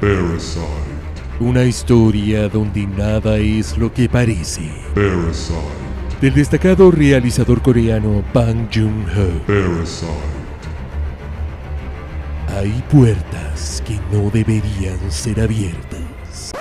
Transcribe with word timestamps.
Parasite. 0.00 0.64
Una 1.40 1.64
historia 1.64 2.48
donde 2.48 2.86
nada 2.86 3.36
es 3.36 3.76
lo 3.76 3.92
que 3.92 4.08
parece. 4.08 4.62
Parasite. 4.94 5.58
Del 6.22 6.34
destacado 6.34 6.90
realizador 6.90 7.60
coreano 7.60 8.22
Bang 8.32 8.68
Joon-ho. 8.72 9.46
Parasite. 9.46 10.10
Hay 12.56 12.82
puertas 12.90 13.82
que 13.86 13.98
no 14.10 14.30
deberían 14.30 14.98
ser 15.10 15.40
abiertas. 15.40 16.52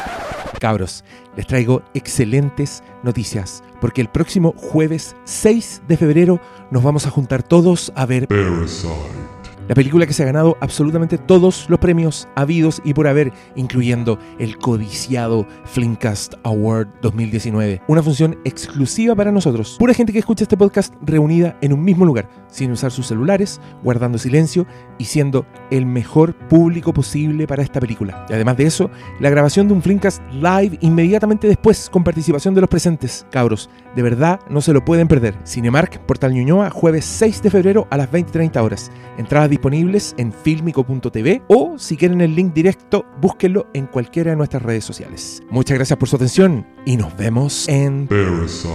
Cabros, 0.59 1.05
les 1.37 1.47
traigo 1.47 1.81
excelentes 1.93 2.83
noticias, 3.03 3.63
porque 3.79 4.01
el 4.01 4.09
próximo 4.09 4.53
jueves 4.57 5.15
6 5.23 5.83
de 5.87 5.95
febrero 5.95 6.41
nos 6.71 6.83
vamos 6.83 7.07
a 7.07 7.09
juntar 7.09 7.41
todos 7.41 7.93
a 7.95 8.05
ver 8.05 8.27
Parasite. 8.27 9.28
La 9.69 9.75
película 9.75 10.07
que 10.07 10.13
se 10.13 10.23
ha 10.23 10.25
ganado 10.25 10.57
absolutamente 10.61 11.19
todos 11.19 11.69
los 11.69 11.77
premios 11.77 12.27
habidos 12.35 12.81
y 12.83 12.95
por 12.95 13.07
haber, 13.07 13.31
incluyendo 13.55 14.17
el 14.39 14.57
codiciado 14.57 15.45
Filmcast 15.63 16.33
Award 16.41 16.87
2019. 17.03 17.83
Una 17.87 18.01
función 18.01 18.39
exclusiva 18.45 19.13
para 19.13 19.31
nosotros. 19.31 19.75
Pura 19.77 19.93
gente 19.93 20.11
que 20.11 20.17
escucha 20.17 20.43
este 20.43 20.57
podcast 20.57 20.95
reunida 21.03 21.55
en 21.61 21.73
un 21.73 21.83
mismo 21.83 22.03
lugar, 22.03 22.27
sin 22.47 22.71
usar 22.71 22.89
sus 22.89 23.05
celulares, 23.05 23.61
guardando 23.83 24.17
silencio 24.17 24.65
y 24.97 25.05
siendo 25.05 25.45
el 25.69 25.85
mejor 25.85 26.33
público 26.47 26.91
posible 26.91 27.45
para 27.45 27.61
esta 27.61 27.79
película. 27.79 28.25
Y 28.27 28.33
además 28.33 28.57
de 28.57 28.65
eso, 28.65 28.89
la 29.19 29.29
grabación 29.29 29.67
de 29.67 29.75
un 29.75 29.83
Filmcast 29.83 30.23
live 30.31 30.79
inmediatamente 30.81 31.47
después 31.47 31.91
con 31.91 32.03
participación 32.03 32.55
de 32.55 32.61
los 32.61 32.69
presentes. 32.71 33.23
Cabros, 33.29 33.69
de 33.95 34.01
verdad 34.01 34.39
no 34.49 34.61
se 34.61 34.73
lo 34.73 34.83
pueden 34.83 35.07
perder. 35.07 35.35
Cinemark, 35.45 35.99
Portal 36.07 36.33
Ñuñoa, 36.33 36.71
jueves 36.71 37.05
6 37.05 37.43
de 37.43 37.51
febrero 37.51 37.87
a 37.91 37.97
las 37.97 38.11
20.30 38.11 38.63
horas. 38.63 38.91
Entradas 39.19 39.58
disponibles 39.59 40.15
en 40.17 40.31
filmico.tv 40.31 41.41
o 41.49 41.77
si 41.77 41.97
quieren 41.97 42.21
el 42.21 42.33
link 42.33 42.53
directo, 42.53 43.05
búsquenlo 43.21 43.67
en 43.73 43.87
cualquiera 43.87 44.31
de 44.31 44.37
nuestras 44.37 44.63
redes 44.63 44.85
sociales. 44.85 45.43
Muchas 45.49 45.75
gracias 45.75 45.99
por 45.99 46.07
su 46.07 46.15
atención 46.15 46.65
y 46.85 46.95
nos 46.95 47.15
vemos 47.17 47.67
en... 47.67 48.07
Parasite. 48.07 48.69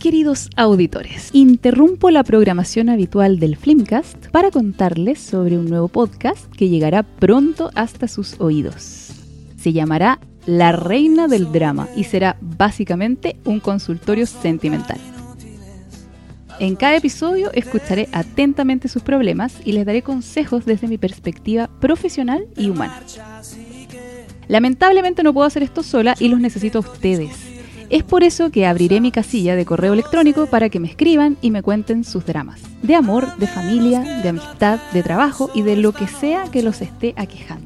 Queridos 0.00 0.50
auditores, 0.56 1.30
interrumpo 1.32 2.10
la 2.10 2.24
programación 2.24 2.90
habitual 2.90 3.38
del 3.38 3.56
Flimcast 3.56 4.26
para 4.32 4.50
contarles 4.50 5.20
sobre 5.20 5.56
un 5.56 5.66
nuevo 5.66 5.88
podcast 5.88 6.52
que 6.52 6.68
llegará 6.68 7.04
pronto 7.04 7.70
hasta 7.74 8.08
sus 8.08 8.38
oídos. 8.40 9.12
Se 9.56 9.72
llamará 9.72 10.18
La 10.46 10.72
Reina 10.72 11.26
del 11.26 11.50
Drama 11.52 11.88
y 11.96 12.04
será 12.04 12.36
básicamente 12.40 13.36
un 13.44 13.60
consultorio 13.60 14.26
sentimental. 14.26 14.98
En 16.60 16.76
cada 16.76 16.96
episodio 16.96 17.50
escucharé 17.52 18.08
atentamente 18.12 18.88
sus 18.88 19.02
problemas 19.02 19.54
y 19.64 19.72
les 19.72 19.86
daré 19.86 20.02
consejos 20.02 20.66
desde 20.66 20.86
mi 20.86 20.98
perspectiva 20.98 21.68
profesional 21.80 22.46
y 22.56 22.68
humana. 22.68 23.00
Lamentablemente 24.46 25.22
no 25.22 25.32
puedo 25.32 25.46
hacer 25.46 25.62
esto 25.62 25.82
sola 25.82 26.14
y 26.20 26.28
los 26.28 26.40
necesito 26.40 26.78
a 26.78 26.82
ustedes. 26.82 27.54
Es 27.90 28.02
por 28.02 28.22
eso 28.22 28.50
que 28.50 28.66
abriré 28.66 29.00
mi 29.00 29.12
casilla 29.12 29.56
de 29.56 29.64
correo 29.64 29.92
electrónico 29.92 30.46
para 30.46 30.68
que 30.68 30.80
me 30.80 30.88
escriban 30.88 31.36
y 31.40 31.50
me 31.50 31.62
cuenten 31.62 32.04
sus 32.04 32.26
dramas. 32.26 32.60
De 32.82 32.94
amor, 32.94 33.36
de 33.36 33.46
familia, 33.46 34.00
de 34.00 34.28
amistad, 34.28 34.78
de 34.92 35.02
trabajo 35.02 35.50
y 35.54 35.62
de 35.62 35.76
lo 35.76 35.92
que 35.92 36.06
sea 36.06 36.44
que 36.50 36.62
los 36.62 36.82
esté 36.82 37.14
aquejando. 37.16 37.63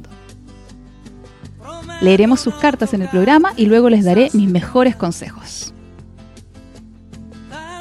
Leeremos 2.00 2.40
sus 2.40 2.54
cartas 2.54 2.94
en 2.94 3.02
el 3.02 3.08
programa 3.08 3.52
y 3.56 3.66
luego 3.66 3.90
les 3.90 4.04
daré 4.04 4.30
mis 4.32 4.48
mejores 4.48 4.94
consejos. 4.94 5.74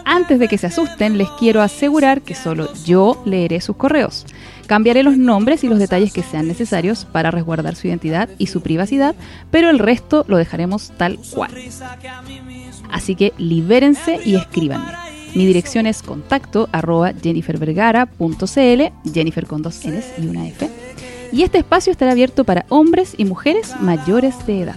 Antes 0.10 0.40
de 0.40 0.48
que 0.48 0.58
se 0.58 0.68
asusten, 0.68 1.18
les 1.18 1.30
quiero 1.32 1.62
asegurar 1.62 2.22
que 2.22 2.34
solo 2.34 2.74
yo 2.86 3.22
leeré 3.26 3.60
sus 3.60 3.76
correos. 3.76 4.26
Cambiaré 4.66 5.04
los 5.04 5.18
nombres 5.18 5.64
y 5.64 5.68
los 5.68 5.80
detalles 5.80 6.14
que 6.14 6.24
sean 6.24 6.48
necesarios 6.48 7.06
para 7.06 7.30
resguardar 7.30 7.76
su 7.76 7.88
identidad 7.88 8.30
y 8.38 8.48
su 8.48 8.62
privacidad, 8.62 9.16
pero 9.52 9.70
el 9.70 9.80
resto 9.80 10.26
lo 10.28 10.38
dejaremos 10.38 10.92
tal 10.98 11.20
cual. 11.34 11.52
Así 12.90 13.16
que 13.16 13.34
libérense 13.38 14.20
y 14.24 14.36
escríbanme. 14.36 14.94
Mi 15.36 15.46
dirección 15.46 15.86
es 15.86 16.02
contacto 16.02 16.70
arroba 16.72 17.12
jennifervergara.cl, 17.14 19.12
Jennifer 19.14 19.46
con 19.46 19.62
dos 19.62 19.86
Ns 19.86 20.06
y 20.18 20.28
una 20.28 20.48
F. 20.48 20.87
Y 21.32 21.44
este 21.44 21.58
espacio 21.58 21.92
estará 21.92 22.12
abierto 22.12 22.44
para 22.44 22.66
hombres 22.70 23.14
y 23.18 23.26
mujeres 23.26 23.74
mayores 23.80 24.46
de 24.48 24.62
edad. 24.62 24.76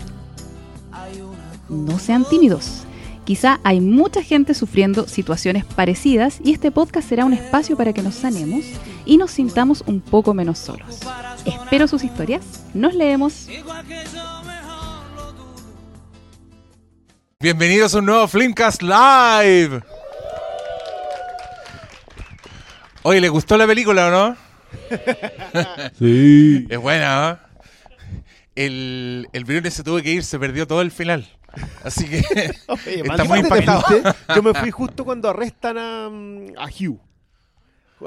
No 1.68 1.98
sean 1.98 2.24
tímidos. 2.28 2.84
Quizá 3.24 3.60
hay 3.62 3.80
mucha 3.80 4.22
gente 4.22 4.54
sufriendo 4.54 5.06
situaciones 5.06 5.64
parecidas 5.64 6.40
y 6.42 6.52
este 6.52 6.70
podcast 6.70 7.08
será 7.08 7.24
un 7.24 7.32
espacio 7.32 7.76
para 7.76 7.92
que 7.92 8.02
nos 8.02 8.16
sanemos 8.16 8.64
y 9.04 9.18
nos 9.18 9.30
sintamos 9.30 9.84
un 9.86 10.00
poco 10.00 10.34
menos 10.34 10.58
solos. 10.58 11.00
Espero 11.44 11.86
sus 11.86 12.02
historias. 12.02 12.64
Nos 12.74 12.94
leemos. 12.94 13.46
Bienvenidos 17.38 17.94
a 17.94 17.98
un 17.98 18.06
nuevo 18.06 18.26
Filmcast 18.26 18.82
Live. 18.82 19.80
Oye, 23.02 23.20
¿le 23.20 23.28
gustó 23.28 23.56
la 23.56 23.66
película 23.66 24.08
o 24.08 24.10
no? 24.10 24.49
Sí. 25.98 26.66
Es 26.69 26.78
buena, 26.78 27.31
¿no? 27.31 27.38
El, 28.54 29.28
el 29.32 29.44
Briones 29.44 29.75
se 29.75 29.82
tuvo 29.82 30.00
que 30.00 30.10
ir, 30.10 30.25
se 30.25 30.38
perdió 30.38 30.66
todo 30.66 30.82
el 30.82 30.91
final. 30.91 31.26
Así 31.82 32.08
que 32.08 32.19
Oye, 32.69 33.00
está 33.00 33.16
¿más 33.16 33.28
muy 33.28 33.38
impactado. 33.41 33.82
Yo 34.34 34.42
me 34.42 34.54
fui 34.54 34.70
justo 34.70 35.04
cuando 35.04 35.28
arrestan 35.28 35.78
a, 35.78 36.09
mm, 36.10 36.59
a 36.59 36.66
Hugh. 36.66 37.00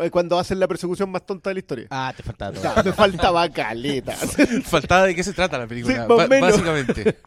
Eh, 0.01 0.09
Cuando 0.09 0.39
hacen 0.39 0.59
la 0.59 0.67
persecución 0.67 1.09
más 1.11 1.25
tonta 1.25 1.49
de 1.49 1.53
la 1.55 1.59
historia. 1.59 1.87
Ah, 1.89 2.13
te 2.15 2.23
faltaba 2.23 2.51
todo. 2.53 2.63
Ya, 2.75 2.83
me 2.83 2.93
faltaba 2.93 3.49
caleta. 3.49 4.13
Faltaba 4.65 5.05
de 5.05 5.15
qué 5.15 5.23
se 5.23 5.33
trata 5.33 5.57
la 5.57 5.67
película, 5.67 5.93
Sí, 5.93 5.99
más 6.01 6.09
o 6.09 6.15
ba- 6.15 6.27
menos. 6.27 6.51
básicamente. 6.51 7.17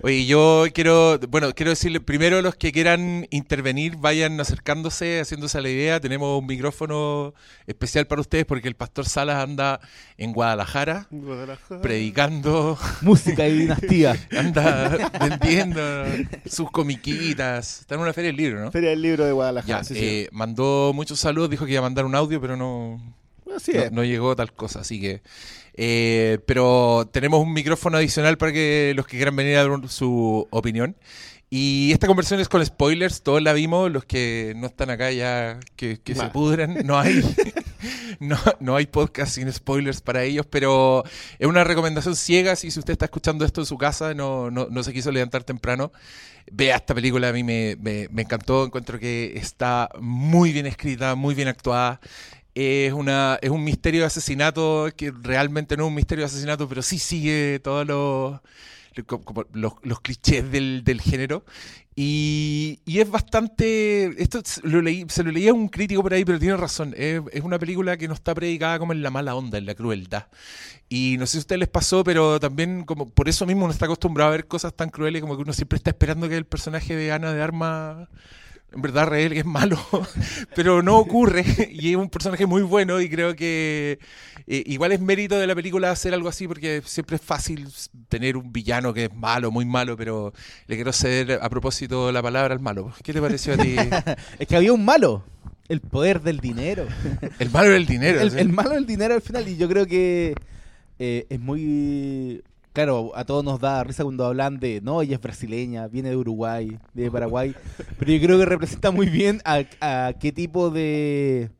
Oye, 0.00 0.26
yo 0.26 0.64
quiero, 0.72 1.18
bueno, 1.28 1.52
quiero 1.54 1.70
decirle 1.70 1.98
primero 2.00 2.40
los 2.40 2.54
que 2.54 2.70
quieran 2.70 3.26
intervenir, 3.30 3.96
vayan 3.96 4.38
acercándose, 4.40 5.20
haciéndose 5.20 5.58
a 5.58 5.60
la 5.60 5.70
idea. 5.70 5.98
Tenemos 5.98 6.38
un 6.40 6.46
micrófono 6.46 7.34
especial 7.66 8.06
para 8.06 8.20
ustedes 8.20 8.44
porque 8.46 8.68
el 8.68 8.76
pastor 8.76 9.06
Salas 9.08 9.42
anda 9.42 9.80
en 10.16 10.32
Guadalajara 10.32 11.08
predicando, 11.82 12.78
Música 13.00 13.48
y 13.48 13.58
dinastía. 13.58 14.16
anda 14.38 15.10
vendiendo 15.20 15.82
sus 16.46 16.70
comiquitas. 16.70 17.80
Está 17.80 17.96
en 17.96 18.00
una 18.02 18.12
feria 18.12 18.28
del 18.28 18.36
libro, 18.36 18.60
¿no? 18.64 18.70
Feria 18.70 18.90
del 18.90 19.02
libro 19.02 19.24
de 19.24 19.30
Ya, 19.30 19.34
Guadalajara. 19.34 19.84
sí, 19.84 19.94
sí. 19.94 20.00
eh, 20.00 20.28
mandó 20.30 20.92
muchos 20.94 21.18
saludos, 21.18 21.50
dijo 21.50 21.64
que 21.66 21.72
iba 21.72 21.80
a 21.80 21.82
mandar 21.88 22.04
un 22.04 22.14
audio, 22.14 22.40
pero 22.40 22.56
no, 22.56 23.00
Así 23.54 23.72
no, 23.72 23.80
es. 23.82 23.92
no 23.92 24.04
llegó 24.04 24.36
tal 24.36 24.52
cosa, 24.52 24.80
así 24.80 25.00
que... 25.00 25.22
eh, 25.74 26.38
pero 26.46 27.08
tenemos 27.12 27.40
un 27.40 27.52
micrófono 27.52 27.96
adicional 27.98 28.36
para 28.38 28.52
que 28.52 28.92
los 28.96 29.06
que 29.06 29.16
quieran 29.16 29.36
venir 29.36 29.56
a 29.56 29.66
dar 29.66 29.88
su 29.88 30.46
opinión. 30.50 30.96
Y 31.50 31.92
esta 31.92 32.06
conversión 32.06 32.40
es 32.40 32.48
con 32.50 32.64
spoilers, 32.64 33.22
todos 33.22 33.40
la 33.42 33.54
vimos, 33.54 33.90
los 33.90 34.04
que 34.04 34.52
no 34.56 34.66
están 34.66 34.90
acá 34.90 35.10
ya 35.12 35.58
que, 35.76 35.98
que 35.98 36.14
se 36.14 36.24
Ma. 36.24 36.32
pudren, 36.32 36.86
no 36.86 36.98
hay, 36.98 37.22
no, 38.20 38.36
no 38.60 38.76
hay 38.76 38.86
podcast 38.86 39.34
sin 39.34 39.52
spoilers 39.52 40.00
para 40.00 40.24
ellos, 40.24 40.46
pero 40.46 41.04
es 41.38 41.46
una 41.46 41.64
recomendación 41.64 42.16
ciega, 42.16 42.56
si 42.56 42.68
usted 42.68 42.90
está 42.92 43.06
escuchando 43.06 43.44
esto 43.44 43.60
en 43.60 43.66
su 43.66 43.78
casa, 43.78 44.14
no, 44.14 44.50
no, 44.50 44.66
no 44.70 44.82
se 44.82 44.92
quiso 44.92 45.10
levantar 45.12 45.44
temprano, 45.44 45.92
vea 46.50 46.76
esta 46.76 46.94
película, 46.94 47.28
a 47.28 47.32
mí 47.32 47.44
me, 47.44 47.76
me- 47.80 48.08
me 48.10 48.22
encantó, 48.22 48.64
encuentro 48.64 48.98
que 48.98 49.32
está 49.36 49.88
muy 50.00 50.52
bien 50.52 50.66
escrita, 50.66 51.14
muy 51.14 51.34
bien 51.34 51.48
actuada. 51.48 52.00
Es, 52.54 52.92
una, 52.92 53.38
es 53.40 53.50
un 53.50 53.62
misterio 53.62 54.00
de 54.00 54.06
asesinato 54.08 54.88
que 54.96 55.12
realmente 55.22 55.76
no 55.76 55.84
es 55.84 55.88
un 55.88 55.94
misterio 55.94 56.22
de 56.22 56.26
asesinato, 56.26 56.68
pero 56.68 56.82
sí 56.82 56.98
sigue 56.98 57.60
todos 57.62 57.86
los, 57.86 58.40
como- 59.04 59.44
los, 59.52 59.72
los 59.82 60.00
clichés 60.00 60.50
del, 60.50 60.82
del 60.84 61.00
género. 61.00 61.44
Y, 61.96 62.78
y 62.84 63.00
es 63.00 63.10
bastante. 63.10 64.22
Esto 64.22 64.40
lo, 64.62 64.80
leí, 64.82 65.04
se 65.08 65.24
lo 65.24 65.32
leía 65.32 65.50
a 65.50 65.54
un 65.54 65.68
crítico 65.68 66.00
por 66.02 66.14
ahí, 66.14 66.24
pero 66.24 66.38
tiene 66.38 66.56
razón. 66.56 66.94
Es, 66.96 67.20
es 67.32 67.42
una 67.42 67.58
película 67.58 67.96
que 67.96 68.06
no 68.06 68.14
está 68.14 68.34
predicada 68.34 68.78
como 68.78 68.92
en 68.92 69.02
la 69.02 69.10
mala 69.10 69.34
onda, 69.34 69.58
en 69.58 69.66
la 69.66 69.74
crueldad. 69.74 70.26
Y 70.88 71.16
no 71.18 71.26
sé 71.26 71.32
si 71.32 71.38
a 71.38 71.40
ustedes 71.40 71.58
les 71.58 71.68
pasó, 71.68 72.04
pero 72.04 72.38
también 72.40 72.84
como 72.84 73.10
por 73.10 73.28
eso 73.28 73.46
mismo 73.46 73.64
uno 73.64 73.72
está 73.72 73.86
acostumbrado 73.86 74.28
a 74.30 74.36
ver 74.36 74.46
cosas 74.46 74.74
tan 74.74 74.90
crueles 74.90 75.20
como 75.22 75.36
que 75.36 75.42
uno 75.42 75.52
siempre 75.52 75.76
está 75.76 75.90
esperando 75.90 76.28
que 76.28 76.36
el 76.36 76.46
personaje 76.46 76.94
de 76.96 77.12
Ana 77.12 77.32
de 77.32 77.42
Armas 77.42 78.08
en 78.72 78.82
verdad 78.82 79.06
Rael 79.06 79.32
que 79.32 79.40
es 79.40 79.46
malo, 79.46 79.78
pero 80.54 80.82
no 80.82 80.98
ocurre 80.98 81.44
y 81.70 81.90
es 81.90 81.96
un 81.96 82.10
personaje 82.10 82.46
muy 82.46 82.62
bueno 82.62 83.00
y 83.00 83.08
creo 83.08 83.34
que 83.34 83.98
eh, 84.46 84.62
igual 84.66 84.92
es 84.92 85.00
mérito 85.00 85.38
de 85.38 85.46
la 85.46 85.54
película 85.54 85.90
hacer 85.90 86.14
algo 86.14 86.28
así 86.28 86.46
porque 86.46 86.82
siempre 86.84 87.16
es 87.16 87.22
fácil 87.22 87.68
tener 88.08 88.36
un 88.36 88.52
villano 88.52 88.92
que 88.92 89.06
es 89.06 89.14
malo, 89.14 89.50
muy 89.50 89.64
malo, 89.64 89.96
pero 89.96 90.32
le 90.66 90.76
quiero 90.76 90.92
ceder 90.92 91.38
a 91.42 91.48
propósito 91.48 92.12
la 92.12 92.22
palabra 92.22 92.54
al 92.54 92.60
malo. 92.60 92.92
¿Qué 93.02 93.12
te 93.12 93.20
pareció 93.20 93.54
a 93.54 93.56
ti? 93.56 93.76
Es 94.38 94.46
que 94.46 94.56
había 94.56 94.72
un 94.72 94.84
malo. 94.84 95.24
El 95.68 95.80
poder 95.80 96.22
del 96.22 96.40
dinero. 96.40 96.86
El 97.38 97.50
malo 97.50 97.70
del 97.70 97.84
dinero. 97.84 98.20
El, 98.20 98.30
¿sí? 98.30 98.38
el 98.38 98.48
malo 98.48 98.70
del 98.70 98.86
dinero 98.86 99.14
al 99.14 99.20
final. 99.20 99.46
Y 99.48 99.58
yo 99.58 99.68
creo 99.68 99.86
que 99.86 100.34
eh, 100.98 101.26
es 101.28 101.40
muy. 101.40 102.42
Claro, 102.78 103.10
a 103.16 103.24
todos 103.24 103.42
nos 103.42 103.58
da 103.58 103.82
risa 103.82 104.04
cuando 104.04 104.24
hablan 104.24 104.60
de. 104.60 104.80
No, 104.80 105.02
ella 105.02 105.16
es 105.16 105.20
brasileña, 105.20 105.88
viene 105.88 106.10
de 106.10 106.16
Uruguay, 106.16 106.78
de 106.94 107.10
Paraguay. 107.10 107.52
Pero 107.98 108.12
yo 108.12 108.20
creo 108.24 108.38
que 108.38 108.44
representa 108.44 108.92
muy 108.92 109.08
bien 109.08 109.42
a, 109.44 109.64
a 109.80 110.12
qué 110.12 110.30
tipo 110.30 110.70
de, 110.70 111.50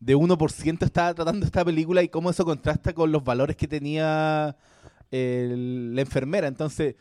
de 0.00 0.14
1% 0.16 0.84
estaba 0.84 1.14
tratando 1.14 1.46
esta 1.46 1.64
película 1.64 2.02
y 2.02 2.10
cómo 2.10 2.28
eso 2.28 2.44
contrasta 2.44 2.92
con 2.92 3.10
los 3.10 3.24
valores 3.24 3.56
que 3.56 3.66
tenía 3.66 4.54
el- 5.10 5.94
la 5.94 6.02
enfermera. 6.02 6.46
Entonces, 6.46 6.94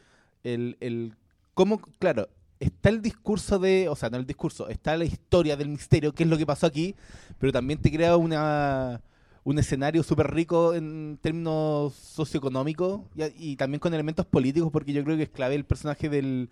el, 0.45 0.77
el 0.79 1.13
cómo, 1.53 1.81
claro, 1.99 2.29
está 2.61 2.87
el 2.87 3.01
discurso 3.01 3.59
de, 3.59 3.89
o 3.89 3.95
sea, 3.97 4.09
no 4.09 4.15
el 4.15 4.25
discurso, 4.25 4.69
está 4.69 4.95
la 4.95 5.03
historia 5.03 5.57
del 5.57 5.67
misterio, 5.67 6.13
qué 6.13 6.23
es 6.23 6.29
lo 6.29 6.37
que 6.37 6.45
pasó 6.45 6.65
aquí, 6.65 6.95
pero 7.39 7.51
también 7.51 7.81
te 7.81 7.91
crea 7.91 8.15
una 8.15 9.01
un 9.45 9.57
escenario 9.59 10.03
súper 10.03 10.31
rico 10.33 10.73
en 10.73 11.17
términos 11.21 11.93
socioeconómicos 11.93 13.01
y, 13.15 13.51
y 13.51 13.55
también 13.55 13.79
con 13.79 13.93
elementos 13.93 14.25
políticos, 14.25 14.69
porque 14.73 14.91
yo 14.91 15.03
creo 15.03 15.15
que 15.17 15.23
es 15.23 15.29
clave 15.29 15.55
el 15.55 15.65
personaje 15.65 16.09
del, 16.09 16.49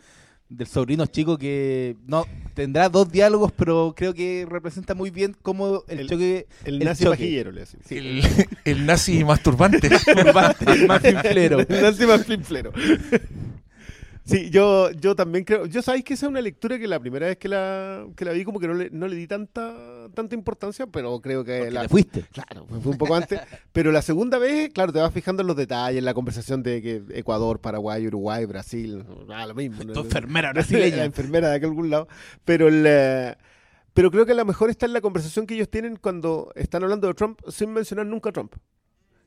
del 0.50 0.68
sobrino 0.68 1.08
chico 1.08 1.38
que 1.40 1.96
no 2.06 2.26
tendrá 2.54 2.90
dos 2.90 3.12
diálogos, 3.12 3.52
pero 3.52 3.96
creo 3.98 4.14
que 4.14 4.46
representa 4.48 4.94
muy 4.94 5.10
bien 5.10 5.36
cómo 5.42 5.84
el, 5.88 6.02
El- 6.02 6.08
choque 6.10 6.48
El, 6.66 6.76
El 6.76 6.86
nazi 6.86 7.04
choque. 7.06 7.18
pajillero, 7.18 7.52
le 7.52 7.62
decimos. 7.62 7.86
Sí. 7.90 7.98
El, 7.98 8.22
el 8.64 8.86
nazi 8.86 9.24
masturbante. 9.24 9.90
turbante, 10.16 10.88
más 10.88 11.02
finflero. 11.02 11.60
El 11.62 11.82
nazi 11.82 12.06
más 12.06 12.24
flinflero. 12.24 12.72
Sí, 14.26 14.50
yo, 14.50 14.90
yo 14.92 15.16
también 15.16 15.44
creo. 15.44 15.66
Yo 15.66 15.82
sabéis 15.82 16.06
que 16.06 16.14
esa 16.14 16.28
es 16.28 16.30
una 16.30 16.40
lectura 16.40 16.80
que 16.80 16.88
la 16.88 17.00
primera 17.00 17.28
vez 17.28 17.38
que 17.38 17.50
la, 17.50 18.06
que 18.16 18.24
la 18.24 18.32
vi, 18.32 18.46
como 18.46 18.60
que 18.60 18.68
no 18.68 18.74
le, 18.74 18.90
no 18.90 19.08
le 19.08 19.18
di 19.18 19.28
tanta, 19.28 20.08
tanta 20.14 20.34
importancia, 20.34 20.88
pero 20.88 21.20
creo 21.20 21.44
que 21.44 21.58
Porque 21.58 21.72
la. 21.72 21.82
te 21.82 21.90
fuiste. 21.90 22.26
Claro, 22.32 22.66
fue 22.68 22.92
un 22.94 22.98
poco 22.98 23.16
antes. 23.16 23.42
Pero 23.74 23.92
la 23.92 24.02
segunda 24.02 24.38
vez, 24.38 24.72
claro, 24.72 24.94
te 24.94 25.00
vas 25.00 25.14
fijando 25.14 25.42
en 25.42 25.48
los 25.48 25.58
detalles, 25.58 26.00
en 26.00 26.06
la 26.06 26.14
conversación 26.14 26.64
de 26.64 26.82
que 26.82 27.04
Ecuador, 27.10 27.60
Paraguay, 27.60 28.08
Uruguay, 28.08 28.46
Brasil, 28.46 29.04
ah, 29.30 29.46
lo 29.46 29.56
mismo. 29.56 29.84
¿no? 29.84 29.92
Tu 29.92 30.00
enfermera 30.00 30.48
la 30.50 30.54
brasileña. 30.54 31.04
enfermera 31.04 31.50
de 31.50 31.66
algún 31.66 31.90
lado. 31.90 32.08
Pero, 32.46 32.70
el, 32.70 33.36
pero 33.94 34.10
creo 34.10 34.26
que 34.26 34.32
a 34.32 34.36
lo 34.36 34.46
mejor 34.46 34.70
está 34.70 34.86
en 34.86 34.94
la 34.94 35.02
conversación 35.02 35.46
que 35.46 35.56
ellos 35.56 35.70
tienen 35.70 35.98
cuando 35.98 36.54
están 36.56 36.82
hablando 36.84 37.08
de 37.08 37.14
Trump 37.14 37.42
sin 37.50 37.74
mencionar 37.74 38.06
nunca 38.06 38.30
a 38.30 38.34
Trump. 38.34 38.54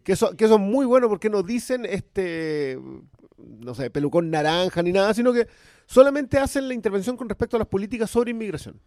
Que 0.07 0.13
eso, 0.13 0.37
que 0.37 0.45
eso 0.45 0.55
es 0.55 0.61
muy 0.61 0.87
bueno 0.87 1.09
porque 1.09 1.29
no 1.29 1.43
dicen 1.43 1.85
este, 1.85 2.79
no 3.37 3.75
sé, 3.75 3.91
pelucón 3.91 4.31
naranja 4.31 4.81
ni 4.85 4.93
nada, 4.93 5.13
sino 5.15 5.33
que 5.33 5.49
solamente 5.87 6.39
hacen 6.39 6.69
la 6.69 6.75
intervención 6.75 7.17
con 7.17 7.29
respecto 7.29 7.57
a 7.57 7.59
las 7.59 7.67
políticas 7.67 8.09
sobre 8.09 8.31
inmigración. 8.31 8.81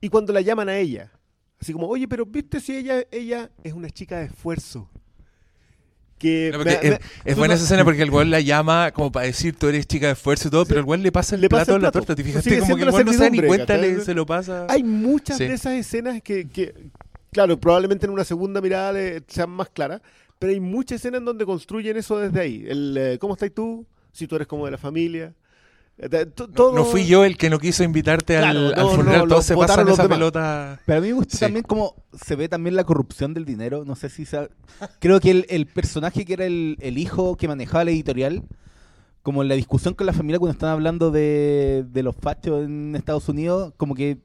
Y 0.00 0.08
cuando 0.08 0.32
la 0.32 0.40
llaman 0.40 0.70
a 0.70 0.78
ella, 0.78 1.12
así 1.60 1.74
como, 1.74 1.86
oye, 1.88 2.08
pero 2.08 2.24
viste 2.24 2.60
si 2.60 2.74
ella, 2.74 3.04
ella 3.10 3.50
es 3.64 3.74
una 3.74 3.90
chica 3.90 4.18
de 4.20 4.24
esfuerzo. 4.26 4.88
Que 6.18 6.48
No, 6.50 6.58
me- 6.60 6.64
porque 6.72 6.90
me- 6.90 7.00
es, 7.30 7.36
buena 7.36 7.52
esa 7.54 7.64
escena 7.64 7.84
porque 7.84 8.00
el 8.00 8.08
weón 8.10 8.30
la 8.30 8.40
llama 8.40 8.90
como 8.92 9.12
para 9.12 9.26
decir 9.26 9.54
tú 9.54 9.68
eres 9.68 9.86
chica 9.86 10.06
de 10.06 10.12
esfuerzo 10.14 10.48
y 10.48 10.50
todo, 10.50 10.64
pero 10.64 10.80
el 10.80 10.86
weón 10.86 11.02
le 11.02 11.12
pasa 11.12 11.34
el 11.34 11.42
Le 11.42 11.50
pasa 11.50 11.66
plato 11.66 11.76
el 11.76 11.82
a 11.84 11.88
la 11.88 11.92
torta. 11.92 12.14
¿Te 12.14 12.24
fijaste? 12.24 12.58
Como 12.60 12.76
que 12.76 12.82
el 12.84 12.88
weón 12.88 13.04
no 13.04 13.12
se 13.12 13.18
da 13.18 13.28
ni 13.28 13.42
cuenta, 13.42 13.76
le- 13.76 14.00
se 14.00 14.14
lo 14.14 14.24
pasa. 14.24 14.66
Hay 14.70 14.82
muchas 14.82 15.36
Sí. 15.36 15.44
de 15.46 15.52
esas 15.52 15.74
escenas 15.74 16.22
que, 16.22 16.48
que, 16.48 16.72
claro, 17.30 17.60
probablemente 17.60 18.06
en 18.06 18.12
una 18.12 18.24
segunda 18.24 18.62
mirada 18.62 18.94
le- 18.94 19.22
sean 19.28 19.50
más 19.50 19.68
claras, 19.68 20.00
pero 20.38 20.52
hay 20.52 20.60
muchas 20.60 20.96
escenas 20.96 21.18
en 21.20 21.24
donde 21.24 21.44
construyen 21.46 21.96
eso 21.96 22.18
desde 22.18 22.40
ahí. 22.40 22.64
El, 22.66 22.96
eh, 22.96 23.18
¿Cómo 23.18 23.34
estás 23.34 23.50
tú? 23.52 23.86
Si 24.12 24.26
tú 24.26 24.36
eres 24.36 24.46
como 24.48 24.64
de 24.64 24.70
la 24.72 24.78
familia. 24.78 25.34
Eh, 25.98 26.26
No, 26.56 26.72
no 26.72 26.84
fui 26.84 27.06
yo 27.06 27.24
el 27.24 27.38
que 27.38 27.48
no 27.48 27.58
quiso 27.58 27.82
invitarte 27.82 28.36
al, 28.36 28.42
Claro, 28.44 28.66
al 28.68 28.74
no, 28.76 28.90
funeral, 28.90 29.20
no, 29.22 29.28
todos 29.28 29.46
se 29.46 29.56
pasan 29.56 29.84
los 29.86 29.94
esa 29.94 30.02
demás. 30.02 30.18
pelota. 30.18 30.80
Pero 30.84 30.98
a 30.98 31.00
mí 31.00 31.08
me 31.08 31.14
gusta 31.14 31.36
Sí. 31.38 31.40
también 31.40 31.62
cómo 31.64 31.94
se 32.12 32.36
ve 32.36 32.48
también 32.50 32.76
la 32.76 32.84
corrupción 32.84 33.32
del 33.32 33.44
dinero. 33.46 33.84
No 33.86 33.96
sé 33.96 34.10
si 34.10 34.24
Creo 34.98 35.20
que 35.20 35.30
el, 35.30 35.46
el 35.48 35.66
personaje 35.66 36.24
que 36.26 36.34
era 36.34 36.44
el, 36.44 36.76
el 36.80 36.98
hijo 36.98 37.36
que 37.36 37.48
manejaba 37.48 37.84
la 37.84 37.92
editorial, 37.92 38.42
como 39.22 39.42
en 39.42 39.48
la 39.48 39.54
discusión 39.54 39.94
con 39.94 40.06
la 40.06 40.12
familia 40.12 40.38
cuando 40.38 40.52
están 40.52 40.68
hablando 40.68 41.10
de, 41.10 41.84
de 41.90 42.02
los 42.02 42.14
fachos 42.14 42.64
en 42.64 42.94
Estados 42.94 43.28
Unidos, 43.30 43.72
como 43.78 43.94
que 43.94 44.18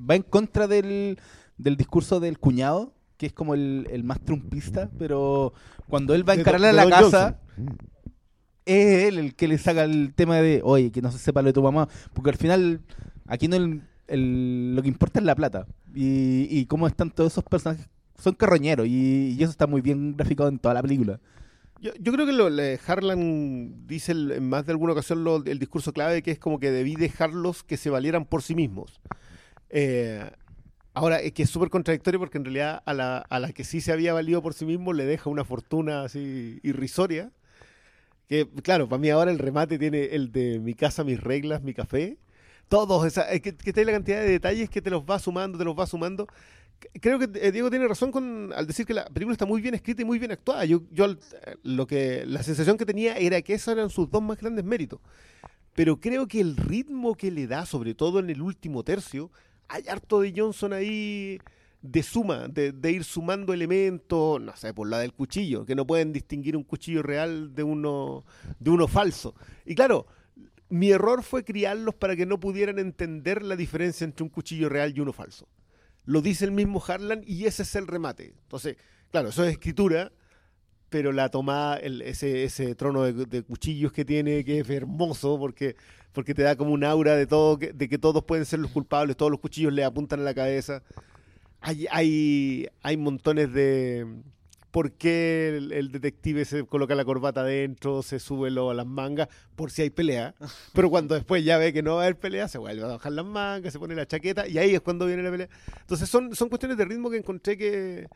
va 0.00 0.16
en 0.16 0.22
contra 0.22 0.66
del, 0.66 1.18
del 1.58 1.76
discurso 1.76 2.18
del 2.18 2.38
cuñado, 2.38 2.94
que 3.20 3.26
es 3.26 3.34
como 3.34 3.52
el, 3.52 3.86
el 3.90 4.02
más 4.02 4.18
trumpista, 4.18 4.88
pero 4.98 5.52
cuando 5.90 6.14
él 6.14 6.26
va 6.26 6.32
a 6.32 6.36
De 6.36 6.40
encararle 6.40 6.68
a 6.68 6.72
la 6.72 6.84
Don 6.84 6.90
casa, 6.90 7.38
es 8.64 9.04
él 9.08 9.18
el 9.18 9.34
que 9.34 9.46
le 9.46 9.58
saca 9.58 9.84
el 9.84 10.14
tema 10.14 10.36
de, 10.36 10.62
oye, 10.64 10.90
que 10.90 11.02
no 11.02 11.12
se 11.12 11.18
sepa 11.18 11.42
lo 11.42 11.48
de 11.48 11.52
tu 11.52 11.62
mamá, 11.62 11.86
porque 12.14 12.30
al 12.30 12.36
final 12.36 12.80
aquí 13.26 13.46
no 13.46 13.56
el- 13.56 13.82
el- 14.08 14.74
lo 14.74 14.80
que 14.80 14.88
importa 14.88 15.18
es 15.18 15.26
la 15.26 15.34
plata 15.34 15.66
y, 15.94 16.46
y 16.50 16.64
cómo 16.64 16.86
están 16.86 17.10
todos 17.10 17.30
esos 17.32 17.44
personajes, 17.44 17.90
son 18.18 18.34
carroñeros 18.36 18.86
y, 18.86 19.36
y 19.38 19.42
eso 19.42 19.50
está 19.50 19.66
muy 19.66 19.82
bien 19.82 20.16
graficado 20.16 20.48
en 20.48 20.58
toda 20.58 20.72
la 20.72 20.80
película. 20.82 21.20
Yo, 21.82 21.90
yo 22.00 22.12
creo 22.12 22.24
que 22.24 22.32
lo, 22.32 22.48
le- 22.48 22.80
Harlan 22.86 23.86
dice 23.86 24.12
el- 24.12 24.32
en 24.32 24.48
más 24.48 24.64
de 24.64 24.72
alguna 24.72 24.92
ocasión 24.94 25.24
lo- 25.24 25.44
el 25.44 25.58
discurso 25.58 25.92
clave 25.92 26.22
que 26.22 26.30
es 26.30 26.38
como 26.38 26.58
que 26.58 26.70
debí 26.70 26.96
dejarlos 26.96 27.64
que 27.64 27.76
se 27.76 27.90
valieran 27.90 28.24
por 28.24 28.42
sí 28.42 28.54
mismos. 28.54 28.98
Eh, 29.68 30.24
ahora, 30.94 31.20
es 31.20 31.32
que 31.32 31.44
es 31.44 31.50
súper 31.50 31.70
contradictorio 31.70 32.20
porque 32.20 32.38
en 32.38 32.44
realidad 32.44 32.82
a 32.84 32.94
la, 32.94 33.18
a 33.18 33.38
la 33.38 33.52
que 33.52 33.64
sí 33.64 33.80
se 33.80 33.92
había 33.92 34.12
valido 34.12 34.42
por 34.42 34.54
sí 34.54 34.64
mismo 34.64 34.92
le 34.92 35.04
deja 35.04 35.30
una 35.30 35.44
fortuna 35.44 36.04
así 36.04 36.60
irrisoria. 36.62 37.32
Que, 38.28 38.48
claro, 38.62 38.88
para 38.88 39.00
mí 39.00 39.10
ahora 39.10 39.30
el 39.30 39.38
remate 39.38 39.78
tiene 39.78 40.04
el 40.04 40.30
de 40.30 40.60
mi 40.60 40.74
casa, 40.74 41.02
mis 41.02 41.20
reglas, 41.20 41.62
mi 41.62 41.74
café. 41.74 42.18
Todos, 42.68 43.04
esa, 43.04 43.30
es 43.32 43.40
que, 43.40 43.56
que 43.56 43.72
tiene 43.72 43.86
la 43.86 43.98
cantidad 43.98 44.20
de 44.20 44.28
detalles 44.28 44.70
que 44.70 44.80
te 44.80 44.90
los 44.90 45.02
va 45.02 45.18
sumando, 45.18 45.58
te 45.58 45.64
los 45.64 45.76
va 45.76 45.86
sumando. 45.86 46.28
Creo 47.00 47.18
que 47.18 47.28
eh, 47.34 47.52
Diego 47.52 47.70
tiene 47.70 47.86
razón 47.88 48.52
al 48.54 48.66
decir 48.66 48.86
que 48.86 48.94
la 48.94 49.04
película 49.06 49.32
está 49.32 49.46
muy 49.46 49.60
bien 49.60 49.74
escrita 49.74 50.02
y 50.02 50.04
muy 50.04 50.18
bien 50.18 50.30
actuada. 50.30 50.64
Yo, 50.64 50.82
yo 50.90 51.06
eh, 51.06 51.16
lo 51.62 51.86
que, 51.86 52.24
la 52.26 52.42
sensación 52.42 52.78
que 52.78 52.86
tenía 52.86 53.16
era 53.16 53.42
que 53.42 53.54
esos 53.54 53.72
eran 53.72 53.90
sus 53.90 54.08
dos 54.08 54.22
más 54.22 54.38
grandes 54.38 54.64
méritos. 54.64 55.00
Pero 55.74 56.00
creo 56.00 56.26
que 56.26 56.40
el 56.40 56.56
ritmo 56.56 57.16
que 57.16 57.30
le 57.30 57.46
da, 57.46 57.66
sobre 57.66 57.94
todo 57.94 58.18
en 58.18 58.30
el 58.30 58.42
último 58.42 58.82
tercio, 58.82 59.30
hay 59.70 59.84
harto 59.88 60.20
de 60.20 60.34
Johnson 60.36 60.72
ahí 60.72 61.38
de 61.80 62.02
suma, 62.02 62.48
de, 62.48 62.90
ir 62.90 63.04
sumando 63.04 63.54
elementos, 63.54 64.40
no 64.40 64.54
sé, 64.56 64.74
por 64.74 64.88
la 64.88 64.98
del 64.98 65.14
cuchillo, 65.14 65.64
que 65.64 65.74
no 65.74 65.86
pueden 65.86 66.12
distinguir 66.12 66.56
un 66.56 66.64
cuchillo 66.64 67.02
real 67.02 67.54
de 67.54 67.62
uno, 67.62 68.24
de 68.58 68.70
uno 68.70 68.86
falso. 68.86 69.34
Y 69.64 69.74
claro, 69.74 70.06
mi 70.68 70.90
error 70.90 71.22
fue 71.22 71.44
criarlos 71.44 71.94
para 71.94 72.16
que 72.16 72.26
no 72.26 72.38
pudieran 72.38 72.78
entender 72.78 73.42
la 73.42 73.56
diferencia 73.56 74.04
entre 74.04 74.24
un 74.24 74.28
cuchillo 74.28 74.68
real 74.68 74.92
y 74.94 75.00
uno 75.00 75.12
falso. 75.12 75.48
Lo 76.04 76.20
dice 76.20 76.44
el 76.44 76.52
mismo 76.52 76.82
Harlan 76.86 77.22
y 77.24 77.46
ese 77.46 77.62
es 77.62 77.74
el 77.76 77.86
remate. 77.86 78.34
Entonces, 78.42 78.76
claro, 79.10 79.28
eso 79.28 79.44
es 79.44 79.52
escritura, 79.52 80.12
pero 80.90 81.12
la 81.12 81.28
tomada, 81.30 81.76
el- 81.76 82.02
ese, 82.02 82.44
ese 82.44 82.74
trono 82.74 83.04
de, 83.04 83.24
de 83.26 83.42
cuchillos 83.42 83.92
que 83.92 84.04
tiene, 84.04 84.44
que 84.44 84.58
es 84.60 84.68
hermoso, 84.70 85.38
porque, 85.38 85.76
porque 86.12 86.34
te 86.34 86.42
da 86.42 86.56
como 86.56 86.72
un 86.72 86.84
aura 86.84 87.16
de 87.16 87.26
todo, 87.26 87.58
que- 87.58 87.72
de 87.72 87.88
que 87.88 87.98
todos 87.98 88.24
pueden 88.24 88.44
ser 88.44 88.58
los 88.58 88.70
culpables, 88.72 89.16
todos 89.16 89.30
los 89.30 89.40
cuchillos 89.40 89.72
le 89.72 89.84
apuntan 89.84 90.20
a 90.20 90.24
la 90.24 90.34
cabeza. 90.34 90.82
Hay, 91.60 91.86
hay, 91.90 92.68
hay 92.82 92.96
montones 92.96 93.52
de... 93.52 94.06
¿Por 94.70 94.92
qué 94.92 95.56
el, 95.56 95.72
el 95.72 95.90
detective 95.90 96.44
se 96.44 96.64
coloca 96.64 96.94
la 96.94 97.04
corbata 97.04 97.40
adentro, 97.40 98.02
se 98.04 98.20
sube 98.20 98.52
lo- 98.52 98.72
las 98.72 98.86
mangas? 98.86 99.26
Por 99.56 99.72
si 99.72 99.82
hay 99.82 99.90
pelea. 99.90 100.34
Pero 100.74 100.90
cuando 100.90 101.16
después 101.16 101.44
ya 101.44 101.58
ve 101.58 101.72
que 101.72 101.82
no 101.82 101.96
va 101.96 102.02
a 102.02 102.04
haber 102.04 102.16
pelea, 102.20 102.46
se 102.46 102.58
vuelve 102.58 102.84
a 102.84 102.86
bajar 102.86 103.10
las 103.10 103.24
mangas, 103.24 103.72
se 103.72 103.80
pone 103.80 103.96
la 103.96 104.06
chaqueta 104.06 104.46
y 104.46 104.58
ahí 104.58 104.72
es 104.74 104.80
cuando 104.80 105.06
viene 105.06 105.24
la 105.24 105.30
pelea. 105.32 105.48
Entonces 105.80 106.08
son, 106.08 106.36
son 106.36 106.48
cuestiones 106.48 106.78
de 106.78 106.84
ritmo 106.84 107.10
que 107.10 107.16
encontré 107.16 107.58
que, 107.58 108.06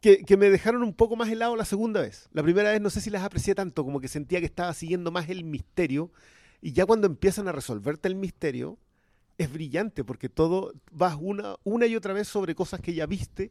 que, 0.00 0.36
me 0.36 0.50
dejaron 0.50 0.82
un 0.82 0.94
poco 0.94 1.16
más 1.16 1.28
helado 1.28 1.56
la 1.56 1.64
segunda 1.64 2.00
vez. 2.00 2.28
La 2.32 2.42
primera 2.42 2.70
vez 2.70 2.80
no 2.80 2.90
sé 2.90 3.00
si 3.00 3.10
las 3.10 3.22
aprecié 3.22 3.54
tanto, 3.54 3.84
como 3.84 4.00
que 4.00 4.08
sentía 4.08 4.40
que 4.40 4.46
estaba 4.46 4.72
siguiendo 4.74 5.10
más 5.10 5.28
el 5.28 5.44
misterio. 5.44 6.12
Y 6.60 6.72
ya 6.72 6.86
cuando 6.86 7.06
empiezan 7.06 7.48
a 7.48 7.52
resolverte 7.52 8.08
el 8.08 8.14
misterio, 8.14 8.78
es 9.38 9.52
brillante 9.52 10.04
porque 10.04 10.28
todo 10.28 10.72
vas 10.90 11.16
una, 11.20 11.56
una 11.64 11.86
y 11.86 11.96
otra 11.96 12.12
vez 12.12 12.28
sobre 12.28 12.54
cosas 12.54 12.80
que 12.80 12.94
ya 12.94 13.06
viste 13.06 13.50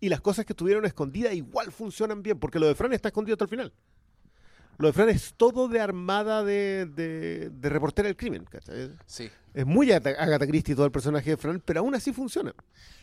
y 0.00 0.08
las 0.08 0.20
cosas 0.20 0.44
que 0.44 0.52
estuvieron 0.52 0.84
escondidas 0.84 1.34
igual 1.34 1.72
funcionan 1.72 2.22
bien, 2.22 2.38
porque 2.38 2.58
lo 2.58 2.66
de 2.66 2.74
Fran 2.74 2.92
está 2.92 3.08
escondido 3.08 3.34
hasta 3.34 3.44
el 3.44 3.50
final. 3.50 3.72
Lo 4.78 4.88
de 4.88 4.92
Fran 4.92 5.08
es 5.08 5.34
todo 5.36 5.68
de 5.68 5.80
armada 5.80 6.44
de, 6.44 6.86
de, 6.86 7.50
de 7.50 7.68
reportera 7.70 8.08
del 8.08 8.16
crimen. 8.16 8.44
¿cachai? 8.44 8.92
Sí. 9.06 9.30
Es 9.56 9.64
muy 9.64 9.90
Agatha 9.90 10.46
Christie 10.46 10.74
todo 10.74 10.84
el 10.84 10.92
personaje 10.92 11.30
de 11.30 11.36
Fran, 11.38 11.62
pero 11.64 11.80
aún 11.80 11.94
así 11.94 12.12
funciona. 12.12 12.54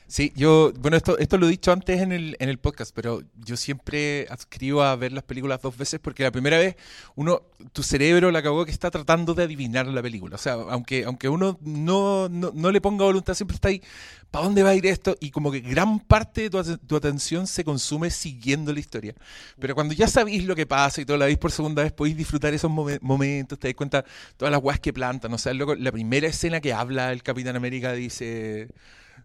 Sí, 0.05 0.31
yo, 0.35 0.71
bueno, 0.79 0.97
esto, 0.97 1.17
esto 1.17 1.37
lo 1.37 1.47
he 1.47 1.49
dicho 1.49 1.71
antes 1.71 1.99
en 2.01 2.11
el, 2.11 2.35
en 2.39 2.49
el 2.49 2.59
podcast, 2.59 2.91
pero 2.93 3.23
yo 3.37 3.57
siempre 3.57 4.27
adscribo 4.29 4.83
a 4.83 4.95
ver 4.95 5.13
las 5.13 5.23
películas 5.23 5.61
dos 5.61 5.75
veces 5.77 5.99
porque 5.99 6.23
la 6.23 6.31
primera 6.31 6.57
vez 6.59 6.75
uno, 7.15 7.41
tu 7.71 7.81
cerebro 7.81 8.29
la 8.29 8.43
cagó 8.43 8.65
que 8.65 8.71
está 8.71 8.91
tratando 8.91 9.33
de 9.33 9.43
adivinar 9.43 9.87
la 9.87 10.03
película. 10.03 10.35
O 10.35 10.37
sea, 10.37 10.53
aunque, 10.53 11.05
aunque 11.05 11.29
uno 11.29 11.57
no, 11.61 12.29
no, 12.29 12.51
no 12.53 12.71
le 12.71 12.81
ponga 12.81 13.05
voluntad, 13.05 13.33
siempre 13.33 13.55
está 13.55 13.69
ahí, 13.69 13.81
¿para 14.29 14.45
dónde 14.45 14.61
va 14.61 14.71
a 14.71 14.75
ir 14.75 14.85
esto? 14.85 15.15
Y 15.21 15.31
como 15.31 15.51
que 15.51 15.61
gran 15.61 15.99
parte 16.01 16.41
de 16.41 16.49
tu, 16.49 16.77
tu 16.79 16.95
atención 16.97 17.47
se 17.47 17.63
consume 17.63 18.11
siguiendo 18.11 18.73
la 18.73 18.81
historia. 18.81 19.15
Pero 19.57 19.73
cuando 19.73 19.93
ya 19.93 20.07
sabéis 20.07 20.43
lo 20.43 20.55
que 20.55 20.65
pasa 20.67 21.01
y 21.01 21.05
todo 21.05 21.17
la 21.17 21.25
veis 21.25 21.37
por 21.37 21.51
segunda 21.51 21.81
vez, 21.81 21.93
podéis 21.93 22.17
disfrutar 22.17 22.53
esos 22.53 22.69
momen- 22.69 22.99
momentos, 23.01 23.57
te 23.57 23.69
das 23.69 23.75
cuenta 23.75 24.03
todas 24.35 24.51
las 24.51 24.61
weas 24.61 24.81
que 24.81 24.91
plantan. 24.91 25.33
O 25.33 25.37
sea, 25.37 25.53
la 25.53 25.91
primera 25.93 26.27
escena 26.47 26.59
que 26.61 26.73
habla 26.73 27.11
el 27.11 27.23
Capitán 27.23 27.55
América 27.55 27.93
dice... 27.93 28.67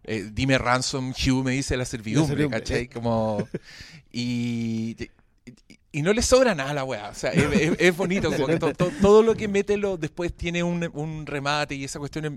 eh, 0.04 0.30
dime 0.32 0.56
ransom, 0.58 1.10
Hugh 1.12 1.44
me 1.44 1.52
dice 1.52 1.76
la 1.76 1.84
servidumbre, 1.84 2.28
servidumbre, 2.28 2.60
¿cachai? 2.60 2.82
eh. 2.84 2.88
Como, 2.88 3.48
y, 4.12 4.96
y, 4.98 5.78
y 5.92 6.02
no 6.02 6.12
le 6.12 6.22
sobra 6.22 6.54
nada 6.54 6.70
a 6.70 6.74
la 6.74 6.84
weá, 6.84 7.08
o 7.10 7.14
sea, 7.14 7.30
es, 7.32 7.42
es- 7.60 7.76
es 7.78 7.96
bonito, 7.96 8.30
como 8.32 8.46
que 8.46 8.58
to- 8.58 8.72
to- 8.74 8.92
todo 9.02 9.22
lo 9.22 9.34
que 9.34 9.48
mete 9.48 9.76
lo, 9.76 9.96
después 9.96 10.32
tiene 10.34 10.62
un, 10.62 10.88
un 10.94 11.26
remate 11.26 11.74
y 11.74 11.84
esa 11.84 11.98
cuestión, 11.98 12.24
es- 12.26 12.32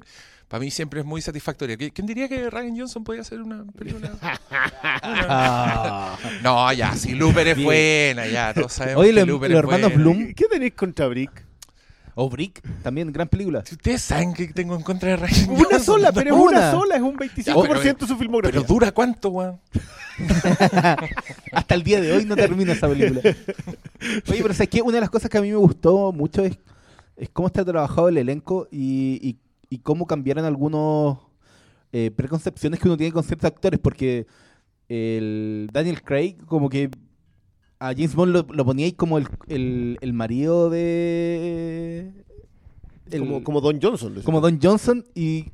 para 0.48 0.60
mí 0.60 0.70
siempre 0.72 1.00
es 1.02 1.06
muy 1.06 1.22
satisfactoria. 1.22 1.78
¿Qui- 1.78 1.92
¿Quién 1.94 2.08
diría 2.08 2.28
que 2.28 2.50
Ryan 2.50 2.78
Johnson 2.80 3.04
podía 3.06 3.22
hacer 3.22 3.42
una 3.42 3.64
película? 3.78 4.18
Ah. 4.94 6.18
no, 6.44 6.74
ya, 6.74 6.94
si 6.96 7.14
Looper 7.14 7.48
es 7.50 7.64
buena, 7.64 8.28
ya, 8.28 8.54
todos 8.54 8.74
sabemos 8.74 9.02
Oye, 9.02 9.12
que 9.14 9.20
los- 9.20 9.28
Looper 9.28 9.52
los 9.52 9.58
es 9.60 9.64
hermanos 9.64 9.94
buena. 9.94 10.10
Bloom- 10.12 10.36
¿Qué 10.36 10.46
tenéis 10.46 10.74
contra 10.74 11.08
Brick? 11.08 11.46
O 12.15 12.30
Brick, 12.30 12.62
también 12.84 13.12
gran 13.13 13.27
película. 13.27 13.63
Si 13.65 13.75
Ustedes 13.75 14.01
saben 14.01 14.34
que 14.34 14.48
tengo 14.48 14.75
en 14.75 14.82
contra 14.84 15.10
de 15.10 15.15
Ryan 15.18 15.50
Una 15.50 15.63
Johnson. 15.63 15.82
sola, 15.84 16.12
pero 16.12 16.36
es 16.36 16.41
una. 16.41 16.72
sola, 16.72 16.96
es 16.96 17.01
un 17.01 17.15
25% 17.18 17.98
de 18.00 18.08
su 18.08 18.18
filmografía. 18.18 18.60
Pero 18.62 18.74
dura 18.74 18.91
cuánto, 18.91 19.30
weón. 19.30 19.60
Hasta 21.51 21.75
el 21.75 21.84
día 21.84 22.01
de 22.01 22.12
hoy 22.12 22.25
no 22.25 22.36
termina 22.36 22.74
esa 22.74 22.88
película. 22.88 23.22
Oye, 23.24 24.41
pero 24.41 24.53
¿sabes 24.53 24.70
qué? 24.70 24.82
Una 24.82 24.96
de 24.96 25.01
las 25.01 25.10
cosas 25.10 25.30
que 25.30 25.38
a 25.38 25.41
mí 25.41 25.50
me 25.50 25.56
gustó 25.56 26.12
mucho 26.12 26.44
es, 26.44 26.58
es 27.18 27.30
cómo 27.30 27.48
está 27.48 27.63
trabajado 27.63 28.10
el 28.10 28.18
elenco 28.18 28.68
y, 28.72 29.20
y- 29.22 29.38
y 29.74 29.77
cómo 29.77 30.06
cambiaron 30.06 30.44
algunos 30.44 31.18
eh, 31.94 32.12
preconcepciones 32.13 32.77
que 32.77 32.89
uno 32.89 32.98
tiene 32.98 33.13
con 33.13 33.24
ciertos 33.24 33.48
actores, 33.48 33.80
porque 33.82 34.27
el 34.89 35.70
Daniel 35.72 36.01
Craig 36.03 36.36
como 36.46 36.68
que 36.68 36.89
a 37.82 37.94
James 37.94 38.14
Bond 38.16 38.32
lo, 38.34 38.46
lo 38.54 38.64
ponía 38.66 38.86
ahí 38.86 38.92
como 38.94 39.18
el, 39.18 39.28
el- 39.48 39.98
el 40.02 40.14
marido 40.14 40.70
de... 40.70 42.12
el- 43.10 43.20
como, 43.20 43.44
como 43.44 43.62
Don 43.62 43.82
Johnson. 43.82 44.22
como 44.24 44.40
Don 44.42 44.60
Johnson 44.62 45.04
y 45.16 45.52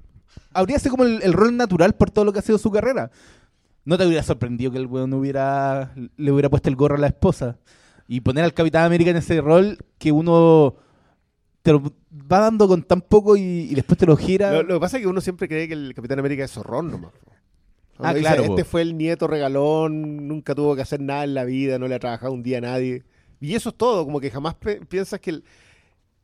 habría 0.53 0.77
sido 0.79 0.91
como 0.91 1.03
el, 1.05 1.21
el 1.23 1.33
rol 1.33 1.55
natural 1.55 1.95
por 1.95 2.11
todo 2.11 2.25
lo 2.25 2.33
que 2.33 2.39
ha 2.39 2.41
sido 2.43 2.57
su 2.57 2.69
carrera. 2.71 3.11
No 3.85 3.97
te 3.97 4.05
hubiera 4.05 4.23
sorprendido 4.23 4.71
que 4.71 4.77
el 4.77 4.87
weón 4.87 5.13
hubiera, 5.13 5.93
le 6.17 6.31
hubiera 6.31 6.49
puesto 6.49 6.67
el 6.69 6.75
gorro 6.75 6.95
a 6.95 6.99
la 6.99 7.07
esposa. 7.07 7.57
Y 8.09 8.19
poner 8.21 8.43
al 8.43 8.53
Capitán 8.53 8.83
América 8.85 9.11
en 9.11 9.17
ese 9.17 9.39
rol 9.41 9.77
que 9.97 10.11
uno 10.11 10.75
te 11.61 11.71
lo 11.71 11.81
va 11.81 12.39
dando 12.39 12.67
con 12.67 12.83
tan 12.83 13.01
poco 13.01 13.37
y, 13.37 13.41
y 13.41 13.75
después 13.75 13.97
te 13.97 14.05
lo 14.05 14.17
gira. 14.17 14.51
Lo, 14.51 14.63
lo 14.63 14.73
que 14.75 14.79
pasa 14.81 14.97
es 14.97 15.03
que 15.03 15.07
uno 15.09 15.21
siempre 15.21 15.47
cree 15.47 15.67
que 15.67 15.73
el 15.73 15.93
Capitán 15.93 16.19
América 16.19 16.43
es 16.43 16.51
zorrón 16.51 16.91
nomás. 16.91 17.11
Ah, 17.99 18.13
dice, 18.13 18.21
claro, 18.27 18.43
Este 18.43 18.63
po. 18.63 18.69
fue 18.69 18.81
el 18.81 18.97
nieto 18.97 19.27
regalón, 19.27 20.27
nunca 20.27 20.53
tuvo 20.55 20.75
que 20.75 20.81
hacer 20.81 21.01
nada 21.01 21.23
en 21.23 21.33
la 21.33 21.43
vida, 21.45 21.79
no 21.79 21.87
le 21.87 21.95
ha 21.95 21.99
trabajado 21.99 22.31
un 22.33 22.43
día 22.43 22.59
a 22.59 22.61
nadie. 22.61 23.03
Y 23.39 23.55
eso 23.55 23.69
es 23.69 23.75
todo, 23.75 24.03
como 24.05 24.19
que 24.19 24.29
jamás 24.31 24.55
piensas 24.89 25.19
que 25.19 25.29
el- 25.31 25.43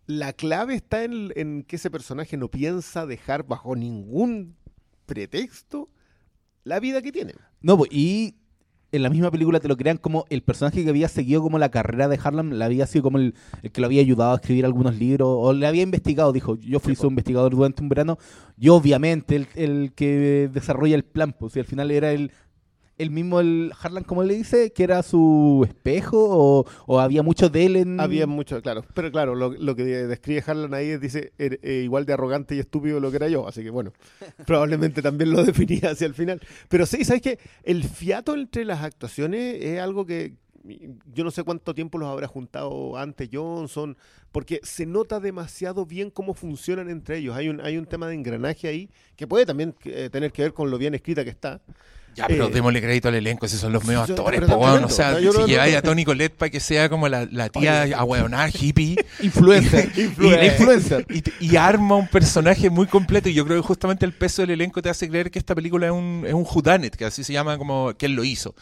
la 0.06 0.34
clave 0.34 0.76
está 0.76 1.04
en, 1.04 1.32
en 1.36 1.64
que 1.64 1.78
ese 1.78 1.90
personaje 1.90 2.36
no 2.38 2.50
piensa 2.50 3.06
dejar 3.06 3.44
bajo 3.48 3.76
ningún 3.76 4.56
pretexto 5.06 5.90
la 6.64 6.80
vida 6.80 7.02
que 7.02 7.12
tiene. 7.12 7.34
No, 7.62 7.80
y 7.90 8.36
en 8.94 9.02
la 9.02 9.10
misma 9.10 9.32
película 9.32 9.60
te 9.60 9.68
lo 9.68 9.76
crean 9.76 9.98
como 9.98 10.26
el 10.30 10.44
personaje 10.44 10.84
que 10.84 10.90
había 10.90 11.10
seguido 11.10 11.42
como 11.42 11.58
la 11.58 11.70
carrera 11.70 12.08
de 12.08 12.20
Harlem, 12.24 12.52
la 12.52 12.66
había 12.66 12.86
sido 12.86 13.04
como 13.04 13.18
el, 13.18 13.34
el 13.64 13.72
que 13.72 13.82
lo 13.82 13.88
había 13.88 14.02
ayudado 14.02 14.34
a 14.34 14.36
escribir 14.36 14.66
algunos 14.66 14.96
libros, 14.96 15.28
o 15.32 15.52
le 15.52 15.66
había 15.66 15.82
investigado, 15.82 16.32
dijo, 16.32 16.58
yo 16.60 16.80
fui 16.80 16.96
su 16.96 17.08
investigador 17.08 17.56
durante 17.56 17.82
un 17.82 17.90
verano, 17.90 18.20
y 18.58 18.70
obviamente 18.70 19.36
el, 19.36 19.48
el 19.56 19.94
que 19.94 20.48
desarrolla 20.54 20.96
el 20.96 21.04
plan, 21.04 21.34
pues 21.38 21.56
y 21.56 21.60
al 21.60 21.66
final 21.66 21.90
era 21.90 22.12
el, 22.12 22.32
el 22.98 23.10
mismo, 23.10 23.40
el 23.40 23.72
Harlan, 23.82 24.04
como 24.04 24.24
le 24.24 24.36
dice, 24.36 24.72
que 24.72 24.84
era 24.84 25.02
su 25.04 25.64
espejo, 25.68 26.18
o, 26.30 26.66
o 26.86 27.00
había 27.00 27.24
mucho 27.24 27.50
de 27.50 27.66
él 27.66 27.76
en... 27.76 28.00
Había 28.00 28.28
mucho, 28.28 28.62
claro. 28.62 28.86
Pero 28.94 29.12
claro, 29.12 29.36
lo, 29.36 29.52
lo 29.52 29.76
que 29.76 29.84
describe 29.84 30.44
Harlan 30.46 30.74
ahí 30.74 30.90
es, 30.90 31.02
dice, 31.02 31.34
er- 31.38 31.60
eh, 31.64 31.82
igual 31.84 32.06
de 32.06 32.14
arrogante 32.14 32.56
y 32.56 32.60
estúpido 32.60 33.00
lo 33.00 33.10
que 33.10 33.18
era 33.18 33.30
yo. 33.30 33.48
Así 33.48 33.64
que 33.64 33.70
bueno, 33.70 33.94
probablemente 34.46 35.02
también 35.02 35.32
lo 35.32 35.44
definía 35.44 35.92
hacia 35.92 36.08
el 36.08 36.14
final. 36.14 36.40
Pero 36.70 36.86
sí, 36.86 37.04
¿sabes 37.04 37.22
qué? 37.22 37.40
El 37.64 37.84
fiato 37.84 38.34
entre 38.36 38.66
las 38.66 38.84
actuaciones 38.84 39.58
es 39.64 39.80
algo 39.80 40.06
que 40.06 40.36
yo 41.14 41.26
no 41.26 41.32
sé 41.32 41.44
cuánto 41.44 41.74
tiempo 41.76 41.98
los 41.98 42.08
habrá 42.08 42.26
juntado 42.28 42.96
antes 42.98 43.28
Johnson, 43.34 43.98
porque 44.32 44.62
se 44.64 44.86
nota 44.86 45.20
demasiado 45.20 45.86
bien 45.86 46.10
cómo 46.10 46.34
funcionan 46.34 46.90
entre 46.90 47.18
ellos. 47.18 47.36
Hay 47.36 47.50
un, 47.50 47.60
hay 47.60 47.78
un 47.78 47.86
tema 47.86 48.08
de 48.08 48.16
engranaje 48.16 48.70
ahí 48.70 48.90
que 49.18 49.28
puede 49.28 49.46
también 49.46 49.76
eh, 49.84 50.10
tener 50.10 50.32
que 50.32 50.44
ver 50.44 50.54
con 50.54 50.72
lo 50.72 50.78
bien 50.78 50.94
escrita 50.94 51.26
que 51.26 51.32
está. 51.32 51.62
Ya, 52.16 52.28
pero 52.28 52.48
Eh, 52.48 52.52
démosle 52.54 52.82
crédito 52.82 53.08
al 53.08 53.16
elenco, 53.16 53.46
esos 53.46 53.60
son 53.60 53.74
los 53.74 53.84
medios 53.86 54.10
actores, 54.10 54.40
po. 54.42 54.58
O 54.60 54.90
sea, 54.90 55.20
yo 55.20 55.32
si 55.32 55.38
no- 55.40 55.48
lleváis 55.48 55.74
no- 55.74 55.80
a 55.80 55.82
Tony 55.82 56.06
Colette 56.06 56.36
para 56.36 56.50
que 56.52 56.60
sea 56.60 56.88
como 56.90 57.08
la, 57.10 57.28
la 57.32 57.50
tía 57.50 57.84
Oye. 57.84 57.94
ahueonada, 57.96 58.50
hippie, 58.54 58.96
Influencer. 59.22 59.92
Influencer. 59.98 60.46
Influencer. 60.46 61.06
y, 61.40 61.48
y 61.52 61.56
arma 61.56 61.96
un 61.96 62.08
personaje 62.08 62.70
muy 62.70 62.86
completo. 62.88 63.30
Y 63.30 63.34
yo 63.34 63.46
creo 63.46 63.62
que 63.62 63.68
justamente 63.68 64.06
el 64.06 64.14
peso 64.14 64.42
del 64.44 64.52
elenco 64.52 64.82
te 64.82 64.90
hace 64.90 65.10
creer 65.10 65.32
que 65.32 65.40
esta 65.40 65.56
película 65.56 65.88
es 65.88 65.92
un, 65.92 66.24
es 66.28 66.34
un 66.34 66.44
whodunit, 66.44 66.96
que 66.96 67.06
así 67.06 67.24
se 67.24 67.34
llama 67.34 67.58
como 67.58 67.94
que 67.98 68.06
él 68.06 68.14
lo 68.14 68.24
hizo. 68.24 68.54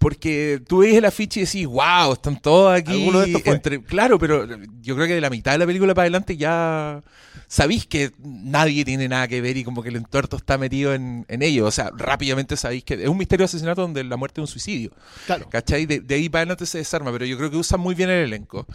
Porque 0.00 0.62
tú 0.66 0.78
ves 0.78 0.94
el 0.96 1.04
afiche 1.04 1.40
y 1.40 1.44
decís, 1.44 1.66
wow, 1.66 2.14
están 2.14 2.40
todos 2.40 2.72
aquí. 2.74 2.92
Alguno 2.92 3.20
de 3.20 3.26
estos 3.26 3.42
fue. 3.42 3.52
entre- 3.52 3.82
Claro, 3.82 4.18
pero 4.18 4.46
yo 4.80 4.94
creo 4.96 5.06
que 5.06 5.14
de 5.14 5.20
la 5.20 5.28
mitad 5.28 5.52
de 5.52 5.58
la 5.58 5.66
película 5.66 5.94
para 5.94 6.04
adelante 6.04 6.38
ya 6.38 7.02
sabéis 7.46 7.84
que 7.86 8.10
nadie 8.18 8.82
tiene 8.86 9.08
nada 9.08 9.28
que 9.28 9.42
ver 9.42 9.58
y 9.58 9.62
como 9.64 9.82
que 9.82 9.90
el 9.90 9.96
entuerto 9.96 10.38
está 10.38 10.56
metido 10.56 10.94
en, 10.94 11.26
en 11.28 11.42
ello. 11.42 11.66
O 11.66 11.70
sea, 11.70 11.90
rápidamente 11.94 12.56
sabéis 12.56 12.82
que 12.82 12.94
es 12.94 13.08
un 13.10 13.18
misterio 13.18 13.42
de 13.42 13.50
asesinato 13.50 13.82
donde 13.82 14.02
la 14.02 14.16
muerte 14.16 14.40
es 14.40 14.48
un 14.48 14.48
suicidio. 14.48 14.90
Claro. 15.26 15.48
¿Cachai? 15.50 15.84
De, 15.84 16.00
de 16.00 16.14
ahí 16.14 16.28
para 16.30 16.40
adelante 16.42 16.64
se 16.64 16.78
desarma, 16.78 17.12
pero 17.12 17.26
yo 17.26 17.36
creo 17.36 17.50
que 17.50 17.58
usan 17.58 17.78
muy 17.80 17.94
bien 17.94 18.08
el 18.08 18.24
elenco. 18.24 18.66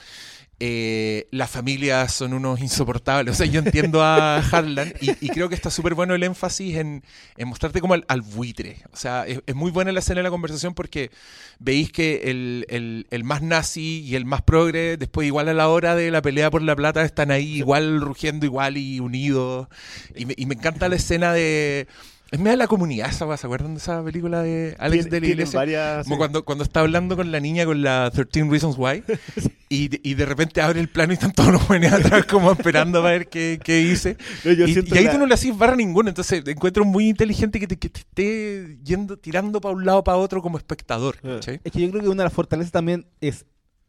Eh, 0.59 1.27
las 1.31 1.51
familias 1.51 2.13
son 2.13 2.33
unos 2.33 2.61
insoportables. 2.61 3.33
O 3.33 3.37
sea, 3.37 3.45
yo 3.45 3.59
entiendo 3.59 4.01
a 4.03 4.37
Harlan 4.51 4.93
y, 5.01 5.11
y 5.25 5.29
creo 5.29 5.49
que 5.49 5.55
está 5.55 5.69
súper 5.69 5.95
bueno 5.95 6.15
el 6.15 6.23
énfasis 6.23 6.77
en, 6.77 7.03
en 7.35 7.47
mostrarte 7.47 7.81
como 7.81 7.93
al, 7.93 8.05
al 8.07 8.21
buitre. 8.21 8.77
O 8.93 8.95
sea, 8.97 9.25
es, 9.27 9.41
es 9.45 9.55
muy 9.55 9.71
buena 9.71 9.91
la 9.91 9.99
escena 9.99 10.19
de 10.19 10.23
la 10.23 10.29
conversación 10.29 10.73
porque 10.73 11.11
veis 11.59 11.91
que 11.91 12.21
el, 12.31 12.65
el- 12.69 13.07
el 13.11 13.23
más 13.25 13.41
nazi 13.41 14.01
y 14.01 14.15
el 14.15 14.25
más 14.25 14.41
progre, 14.43 14.97
después 14.97 15.27
igual 15.27 15.49
a 15.49 15.53
la 15.53 15.67
hora 15.67 15.95
de 15.95 16.09
la 16.11 16.21
pelea 16.21 16.49
por 16.51 16.61
la 16.61 16.75
plata, 16.75 17.03
están 17.03 17.31
ahí 17.31 17.57
igual 17.57 17.99
rugiendo 18.01 18.45
igual 18.45 18.77
y 18.77 18.99
unidos. 19.01 19.67
Y 20.15 20.25
me, 20.25 20.33
y 20.37 20.45
me 20.45 20.55
encanta 20.55 20.87
la 20.89 20.95
escena 20.95 21.33
de... 21.33 21.87
Es 22.31 22.39
medio 22.39 22.51
de 22.51 22.57
la 22.57 22.67
comunidad 22.67 23.09
esa, 23.09 23.37
¿se 23.37 23.45
acuerdan 23.47 23.75
de 23.75 23.79
esa 23.79 24.03
película 24.03 24.41
de 24.41 24.75
Alex 24.79 25.05
de 25.05 25.11
la 25.11 25.19
tienen 25.19 25.29
Iglesia? 25.31 25.57
varias- 25.59 26.03
Como 26.03 26.15
sí. 26.15 26.17
cuando, 26.17 26.43
cuando 26.43 26.63
está 26.63 26.79
hablando 26.81 27.15
con 27.15 27.31
la 27.31 27.39
niña 27.39 27.65
con 27.65 27.81
la 27.83 28.11
13 28.11 28.49
Reasons 28.49 28.75
Why 28.77 29.03
y, 29.69 29.87
de- 29.89 30.01
y 30.03 30.15
de 30.15 30.25
repente 30.25 30.59
abre 30.61 30.79
el 30.79 30.89
plano 30.89 31.13
y 31.13 31.15
están 31.15 31.31
todos 31.31 31.51
los 31.53 31.61
jóvenes 31.61 31.93
atrás 31.93 32.25
como 32.25 32.51
esperando 32.51 33.01
para 33.01 33.11
ver 33.17 33.27
qué, 33.29 33.59
qué 33.63 33.77
dice. 33.77 34.17
No, 34.43 34.51
yo 34.51 34.67
y, 34.67 34.75
ahí 34.97 35.03
la- 35.05 35.11
tú 35.11 35.17
no 35.19 35.27
le 35.27 35.33
haces 35.35 35.55
barra 35.57 35.75
ninguna, 35.75 36.09
entonces 36.09 36.43
encuentro 36.47 36.83
muy 36.83 37.07
inteligente 37.09 37.59
que 37.59 37.67
te, 37.67 37.77
que 37.77 37.89
te 37.89 37.99
esté 37.99 38.77
yendo, 38.83 39.17
tirando 39.17 39.61
para 39.61 39.75
un 39.75 39.85
lado 39.85 40.03
para 40.03 40.17
otro 40.17 40.41
como 40.41 40.57
espectador. 40.57 41.17
Ah. 41.23 41.39
Es 41.63 41.71
que 41.71 41.79
yo 41.81 41.89
creo 41.91 42.01
que 42.01 42.09
una 42.09 42.23
de 42.23 42.25
las 42.25 42.33
fortalezas 42.33 42.71
también 42.71 43.05
es 43.21 43.45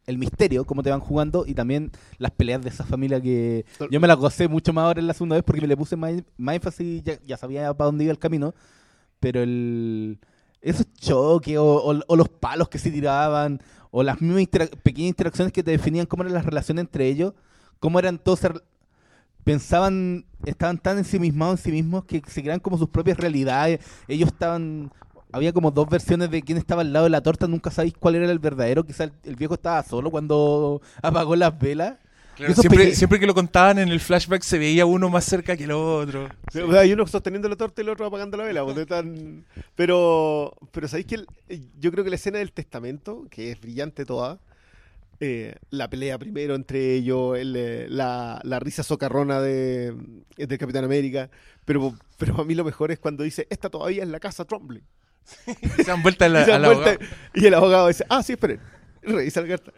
el 0.07 0.17
misterio, 0.17 0.65
cómo 0.65 0.81
te 0.81 0.89
van 0.89 0.99
jugando, 1.01 1.45
y 1.45 1.53
también 1.53 1.91
las 2.17 2.31
peleas 2.31 2.61
de 2.63 2.69
esa 2.69 2.83
familia 2.85 3.21
que 3.21 3.65
yo 3.91 3.99
me 3.99 4.07
las 4.07 4.17
gocé 4.17 4.47
mucho 4.47 4.73
más 4.73 4.85
ahora 4.85 4.99
en 5.01 5.07
la 5.07 5.13
segunda 5.13 5.35
vez 5.35 5.43
porque 5.43 5.61
me 5.61 5.67
le 5.67 5.77
puse 5.77 5.95
más, 5.95 6.13
más 6.37 6.55
énfasis, 6.55 7.03
ya, 7.03 7.19
ya 7.25 7.37
sabía 7.37 7.73
para 7.75 7.87
dónde 7.87 8.05
iba 8.05 8.11
el 8.11 8.19
camino, 8.19 8.55
pero 9.19 9.41
el 9.43 10.17
esos 10.61 10.91
choques 10.95 11.57
o, 11.57 11.63
o- 11.65 12.01
o 12.07 12.15
los 12.15 12.29
palos 12.29 12.67
que 12.69 12.79
se 12.79 12.89
tiraban, 12.89 13.59
o 13.91 14.01
las 14.01 14.19
mismas 14.21 14.47
pequeñas 14.83 15.09
interacciones 15.09 15.53
que 15.53 15.61
te 15.63 15.71
definían 15.71 16.05
cómo 16.07 16.23
eran 16.23 16.33
las 16.33 16.45
relaciones 16.45 16.81
entre 16.85 17.07
ellos, 17.07 17.33
cómo 17.79 17.99
eran 17.99 18.17
todos... 18.17 18.39
pensaban, 19.43 20.25
estaban 20.45 20.77
tan 20.77 20.97
ensimismados 20.97 21.59
en 21.59 21.63
sí 21.63 21.71
mismos 21.71 22.05
que 22.05 22.21
se 22.27 22.41
crean 22.43 22.59
como 22.59 22.77
sus 22.77 22.89
propias 22.89 23.17
realidades. 23.17 23.79
Ellos 24.07 24.29
estaban. 24.31 24.91
Había 25.37 25.53
como 25.53 25.71
dos 25.71 25.87
versiones 25.89 26.29
de 26.29 26.41
quién 26.41 26.57
estaba 26.57 26.81
al 26.81 26.91
lado 26.93 27.05
de 27.05 27.09
la 27.11 27.21
torta, 27.21 27.47
nunca 27.47 27.71
sabéis 27.71 27.93
cuál 27.99 28.15
era 28.15 28.29
el 28.31 28.39
verdadero. 28.39 28.83
Quizá 28.83 29.05
el, 29.05 29.13
el 29.23 29.35
viejo 29.35 29.53
estaba 29.55 29.81
solo 29.83 30.11
cuando 30.11 30.81
apagó 31.01 31.35
las 31.35 31.57
velas. 31.57 31.95
Claro, 32.35 32.53
siempre, 32.53 33.19
que 33.19 33.25
lo 33.25 33.33
contaban 33.33 33.79
en 33.79 33.89
el 33.89 33.99
flashback 33.99 34.43
se 34.43 34.59
veía 34.59 34.85
uno 34.85 35.09
más 35.09 35.23
cerca 35.25 35.57
que 35.57 35.63
el 35.63 35.71
otro. 35.71 36.29
Sí, 36.53 36.59
o 36.59 36.69
sea, 36.71 36.81
hay 36.81 36.93
uno 36.93 37.07
sosteniendo 37.07 37.49
la 37.49 37.55
torta 37.55 37.81
y 37.81 37.83
el 37.83 37.89
otro 37.89 38.05
apagando 38.05 38.37
la 38.37 38.43
vela. 38.43 38.63
pues, 38.63 38.77
están- 38.77 39.43
Pero, 39.75 40.53
pero 40.71 40.87
sabéis 40.87 41.07
que 41.07 41.15
el- 41.15 41.27
eh, 41.49 41.61
yo 41.79 41.91
creo 41.91 42.03
que 42.03 42.11
la 42.11 42.15
escena 42.15 42.37
del 42.37 42.51
testamento, 42.51 43.25
que 43.31 43.51
es 43.51 43.59
brillante 43.59 44.05
toda, 44.05 44.39
eh, 45.19 45.55
la 45.71 45.89
pelea 45.89 46.19
primero 46.19 46.53
entre 46.53 46.93
ellos, 46.93 47.39
el, 47.39 47.55
eh, 47.55 47.87
la, 47.89 48.39
la 48.43 48.59
risa 48.59 48.83
socarrona 48.83 49.41
de, 49.41 49.95
del 50.37 50.57
Capitán 50.59 50.83
América, 50.83 51.31
pero, 51.65 51.95
pero 52.17 52.39
a 52.39 52.45
mí 52.45 52.53
lo 52.53 52.63
mejor 52.63 52.91
es 52.91 52.99
cuando 52.99 53.23
dice, 53.23 53.47
esta 53.49 53.69
todavía 53.71 54.03
es 54.03 54.09
la 54.09 54.19
casa 54.19 54.45
Trombley. 54.45 54.83
Se 55.75 55.83
dan 55.83 56.01
vuelta 56.03 56.25
a 56.25 56.29
la, 56.29 56.41
y, 56.41 56.45
se 56.45 56.51
dan 56.51 56.61
vuelta- 56.63 56.97
y 57.33 57.45
el 57.45 57.53
abogado 57.53 57.87
dice, 57.87 58.05
ah, 58.09 58.23
sí, 58.23 58.33
esperen, 58.33 58.59
revisa 59.01 59.41
la 59.41 59.47
carta. 59.47 59.71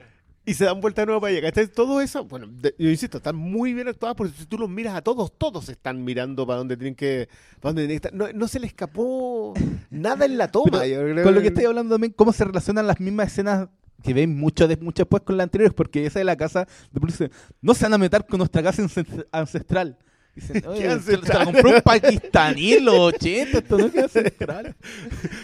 Y 0.45 0.53
se 0.55 0.65
dan 0.65 0.81
vuelta 0.81 1.01
de 1.03 1.05
nuevo 1.07 1.21
para 1.21 1.31
allá. 1.33 1.41
¿cachai? 1.41 1.67
Todo 1.67 2.01
eso, 2.01 2.25
bueno, 2.25 2.47
de- 2.47 2.73
yo 2.79 2.89
insisto, 2.89 3.17
están 3.17 3.35
muy 3.35 3.73
bien 3.73 3.87
actuadas 3.87 4.15
porque 4.15 4.33
si 4.35 4.45
tú 4.45 4.57
los 4.57 4.69
miras 4.69 4.95
a 4.95 5.01
todos, 5.01 5.31
todos 5.37 5.69
están 5.69 6.03
mirando 6.03 6.47
para 6.47 6.57
donde 6.57 6.75
tienen 6.77 6.95
que, 6.95 7.29
para 7.59 7.69
donde 7.73 7.83
tienen 7.83 7.99
que 7.99 8.07
estar. 8.07 8.13
No, 8.13 8.31
no 8.33 8.47
se 8.47 8.59
le 8.59 8.65
escapó 8.67 9.53
nada 9.91 10.25
en 10.25 10.37
la 10.37 10.47
toma. 10.49 10.79
Pero 10.79 10.85
yo 10.85 11.13
creo 11.13 11.23
Con 11.23 11.35
lo 11.35 11.41
que 11.41 11.47
estoy 11.49 11.65
hablando 11.65 11.95
también, 11.95 12.13
cómo 12.13 12.33
se 12.33 12.45
relacionan 12.45 12.87
las 12.87 12.99
mismas 12.99 13.27
escenas 13.27 13.67
que 14.01 14.13
ven 14.13 14.35
mucho, 14.39 14.67
de, 14.67 14.77
mucho 14.77 15.03
después 15.03 15.21
con 15.23 15.35
las 15.37 15.43
anteriores, 15.43 15.73
porque 15.75 16.05
esa 16.05 16.19
de 16.19 16.25
la 16.25 16.37
casa 16.37 16.67
de 16.91 16.99
policía, 16.99 17.29
no 17.61 17.73
se 17.75 17.83
van 17.83 17.93
a 17.93 17.97
meter 17.97 18.25
con 18.25 18.37
nuestra 18.39 18.63
casa 18.63 18.81
ancest- 18.81 19.27
ancestral. 19.31 19.97
Dicen, 20.39 20.63
"Oye, 20.67 20.99
se- 21.01 21.17
la 21.17 21.45
compró 21.45 21.69
un 21.75 21.81
pakistaní 21.81 22.73
en 22.73 22.85
los 22.85 22.95
80, 23.15 23.57
esto 23.59 23.77
no. 23.77 23.89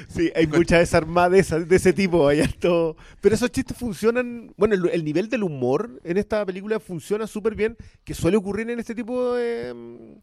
Sí, 0.08 0.32
hay 0.36 0.48
mucha 0.48 0.78
desarmada 0.80 1.30
de, 1.30 1.40
esa- 1.40 1.60
de 1.60 1.76
ese 1.76 1.94
tipo. 1.94 2.28
Hay 2.28 2.40
harto- 2.42 2.96
Pero 3.22 3.36
esos 3.36 3.52
chistes 3.52 3.78
funcionan. 3.78 4.54
Bueno, 4.58 4.76
el, 4.76 4.90
el 4.90 5.04
nivel 5.04 5.30
del 5.30 5.44
humor 5.44 6.00
en 6.04 6.18
esta 6.18 6.46
película 6.46 6.80
funciona 6.80 7.28
súper 7.28 7.56
bien, 7.56 7.78
que 8.04 8.14
suele 8.14 8.38
ocurrir 8.38 8.70
en 8.70 8.80
este 8.80 8.96
tipo 8.96 9.34
de. 9.36 10.16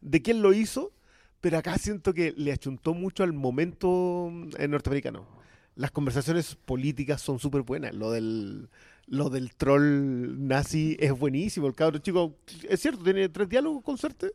de 0.00 0.22
quién 0.22 0.42
lo 0.42 0.52
hizo. 0.52 0.92
pero 1.40 1.56
acá 1.58 1.78
siento 1.78 2.12
que 2.12 2.34
le 2.36 2.52
achuntó 2.52 2.92
mucho 2.94 3.22
al 3.22 3.32
momento 3.32 4.30
eh, 4.58 4.68
norteamericano. 4.68 5.26
Las 5.74 5.90
conversaciones 5.90 6.54
políticas 6.66 7.22
son 7.22 7.38
súper 7.38 7.62
buenas. 7.62 7.94
Lo 7.94 8.10
del, 8.10 8.68
lo 9.10 9.28
del 9.28 9.54
troll 9.54 10.46
nazi 10.48 10.96
es 10.98 11.12
buenísimo. 11.16 11.66
El 11.66 11.74
cabro 11.74 11.98
chico, 11.98 12.36
es 12.68 12.80
cierto, 12.80 13.02
tiene 13.04 13.28
tres 13.28 13.48
diálogos 13.48 13.82
con 13.84 13.98
suerte. 13.98 14.32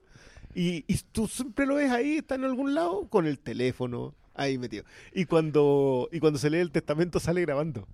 Y, 0.53 0.84
y 0.88 0.98
tú 1.12 1.27
siempre 1.27 1.65
lo 1.65 1.75
ves 1.75 1.91
ahí, 1.91 2.17
está 2.17 2.36
en 2.36 2.44
algún 2.46 2.74
lado, 2.75 3.08
con 3.10 3.25
el 3.25 3.39
teléfono, 3.39 4.13
ahí 4.34 4.58
metido. 4.58 4.84
Y 5.13 5.25
cuando, 5.25 6.08
y 6.12 6.20
cuando 6.20 6.38
se 6.39 6.50
lee 6.50 6.60
el 6.60 6.72
testamento 6.72 7.20
sale 7.20 7.41
grabando. 7.41 7.88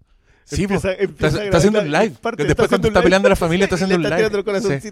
Sí, 0.43 0.67
po. 0.67 0.73
Empieza- 0.73 0.93
está, 0.93 1.57
haciendo 1.57 1.79
un 1.81 1.91
live. 1.91 2.15
parte, 2.21 2.43
Después 2.43 2.67
cuando 2.67 2.87
está 2.87 2.99
live. 2.99 3.03
peleando 3.05 3.29
la 3.29 3.35
familia 3.35 3.63
está 3.65 3.75
haciendo 3.75 3.95
un 3.95 4.03
está 4.03 4.17
live. 4.17 4.81
Sí. 4.81 4.91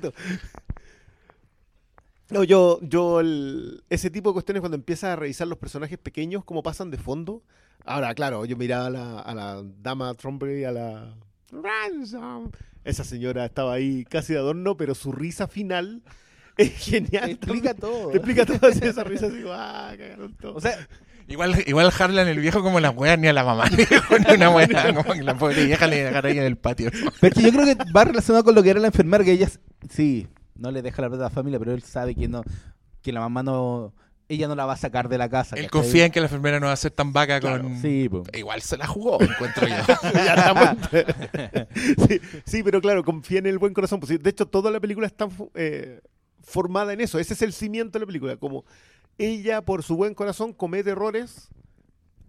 No, 2.29 2.43
yo, 2.43 2.79
yo 2.84 3.19
el- 3.19 3.84
ese 3.89 4.10
tipo 4.12 4.29
de 4.29 4.34
cuestiones 4.34 4.62
cuando 4.62 4.75
empiezas 4.75 5.12
a 5.12 5.15
revisar 5.15 5.48
los 5.48 5.58
personajes 5.58 5.98
pequeños, 5.98 6.46
cómo 6.46 6.62
pasan 6.62 6.91
de 6.91 6.98
fondo. 6.98 7.41
Ahora, 7.86 8.13
claro, 8.13 8.46
yo 8.46 8.55
miraba 8.55 8.86
a 8.86 8.89
la, 8.91 9.19
a 9.19 9.34
la 9.34 9.63
dama 9.81 10.10
a 10.12 10.72
la 10.72 11.15
Ransom. 11.51 12.51
Esa 12.84 13.03
señora 13.03 13.46
estaba 13.46 13.74
ahí 13.74 14.06
casi 14.06 14.34
de 14.34 14.39
adorno, 14.39 14.77
pero 14.77 14.96
su 14.96 15.12
risa 15.12 15.48
final 15.48 16.01
es 16.58 16.72
genial. 16.77 17.25
Te 17.25 17.32
explica 17.32 17.74
todo. 17.74 18.10
Te 18.10 18.18
explica 18.18 18.46
todo 18.46 18.70
así, 18.70 18.79
esa 18.84 19.03
risa 19.03 19.27
así, 19.27 19.44
ah, 19.48 19.94
cagaron 19.98 20.34
todo. 20.36 20.56
O 20.56 20.62
sea, 20.62 20.77
Igual, 21.29 21.63
igual 21.68 21.91
Harlan, 21.98 22.27
el 22.27 22.39
viejo, 22.39 22.63
como 22.63 22.79
la 22.79 22.89
wea, 22.89 23.15
ni 23.15 23.27
a 23.27 23.34
la 23.34 23.44
mamá 23.44 23.65
ni 23.70 24.34
una 24.34 24.50
wea, 24.50 24.68
como 24.96 25.13
que 25.13 25.22
la 25.22 25.38
pobre 25.38 25.63
vieja 25.63 25.86
le 25.86 26.03
dejaron 26.06 26.32
ahí 26.32 26.39
en 26.39 26.44
el 26.44 26.58
patio. 26.58 26.89
pero 27.22 27.34
es 27.34 27.34
que 27.36 27.44
yo 27.44 27.51
creo 27.51 27.65
que 27.65 27.91
va 27.96 28.03
relacionado 28.03 28.44
con 28.44 28.56
lo 28.56 28.63
que 28.63 28.72
era 28.72 28.79
la 28.79 28.88
enfermera, 28.88 29.24
que 29.24 29.34
ella, 29.34 29.48
sí, 29.91 30.27
no 30.56 30.72
le 30.72 30.82
deja 30.82 31.03
la 31.03 31.10
plata 31.10 31.25
a 31.25 31.29
la 31.29 31.36
familia, 31.36 31.60
pero 31.60 31.74
él 31.74 31.84
sabe 31.84 32.15
que 32.15 32.27
no, 32.27 32.44
que 33.03 33.12
la 33.13 33.20
mamá 33.20 33.44
no, 33.44 33.94
ella 34.29 34.48
no 34.48 34.55
la 34.55 34.65
va 34.65 34.74
a 34.74 34.77
sacar 34.77 35.09
de 35.09 35.17
la 35.17 35.27
casa. 35.27 35.55
Él 35.57 35.65
¿cachai? 35.65 35.81
confía 35.81 36.05
en 36.05 36.12
que 36.12 36.19
la 36.21 36.27
enfermera 36.27 36.59
no 36.59 36.67
va 36.67 36.71
a 36.74 36.77
ser 36.77 36.91
tan 36.91 37.12
vaca 37.12 37.39
Claro. 37.39 37.63
con... 37.63 37.81
Sí, 37.81 38.07
po. 38.07 38.24
Igual 38.33 38.62
se 38.62 38.77
la 38.77 38.88
jugó, 38.88 39.19
encuentro 39.21 39.67
yo. 39.67 39.75
Ya 40.13 40.33
estamos. 40.36 40.89
sí, 42.07 42.21
sí, 42.45 42.63
pero 42.63 42.79
claro, 42.81 43.03
confía 43.03 43.39
en 43.39 43.48
el 43.48 43.57
buen 43.57 43.74
corazón. 43.74 44.00
Pues, 44.00 44.21
de 44.21 44.29
hecho, 44.29 44.45
toda 44.45 44.71
la 44.71 44.79
película 44.79 45.07
está 45.07 45.27
eh, 45.55 46.00
formada 46.41 46.93
en 46.93 47.01
eso. 47.01 47.19
Ese 47.19 47.33
es 47.33 47.41
el 47.41 47.53
cimiento 47.53 47.98
de 47.98 48.01
la 48.01 48.05
película. 48.05 48.38
Como 48.38 48.65
ella, 49.17 49.62
por 49.62 49.83
su 49.83 49.95
buen 49.98 50.13
corazón, 50.13 50.53
comete 50.53 50.91
errores 50.91 51.50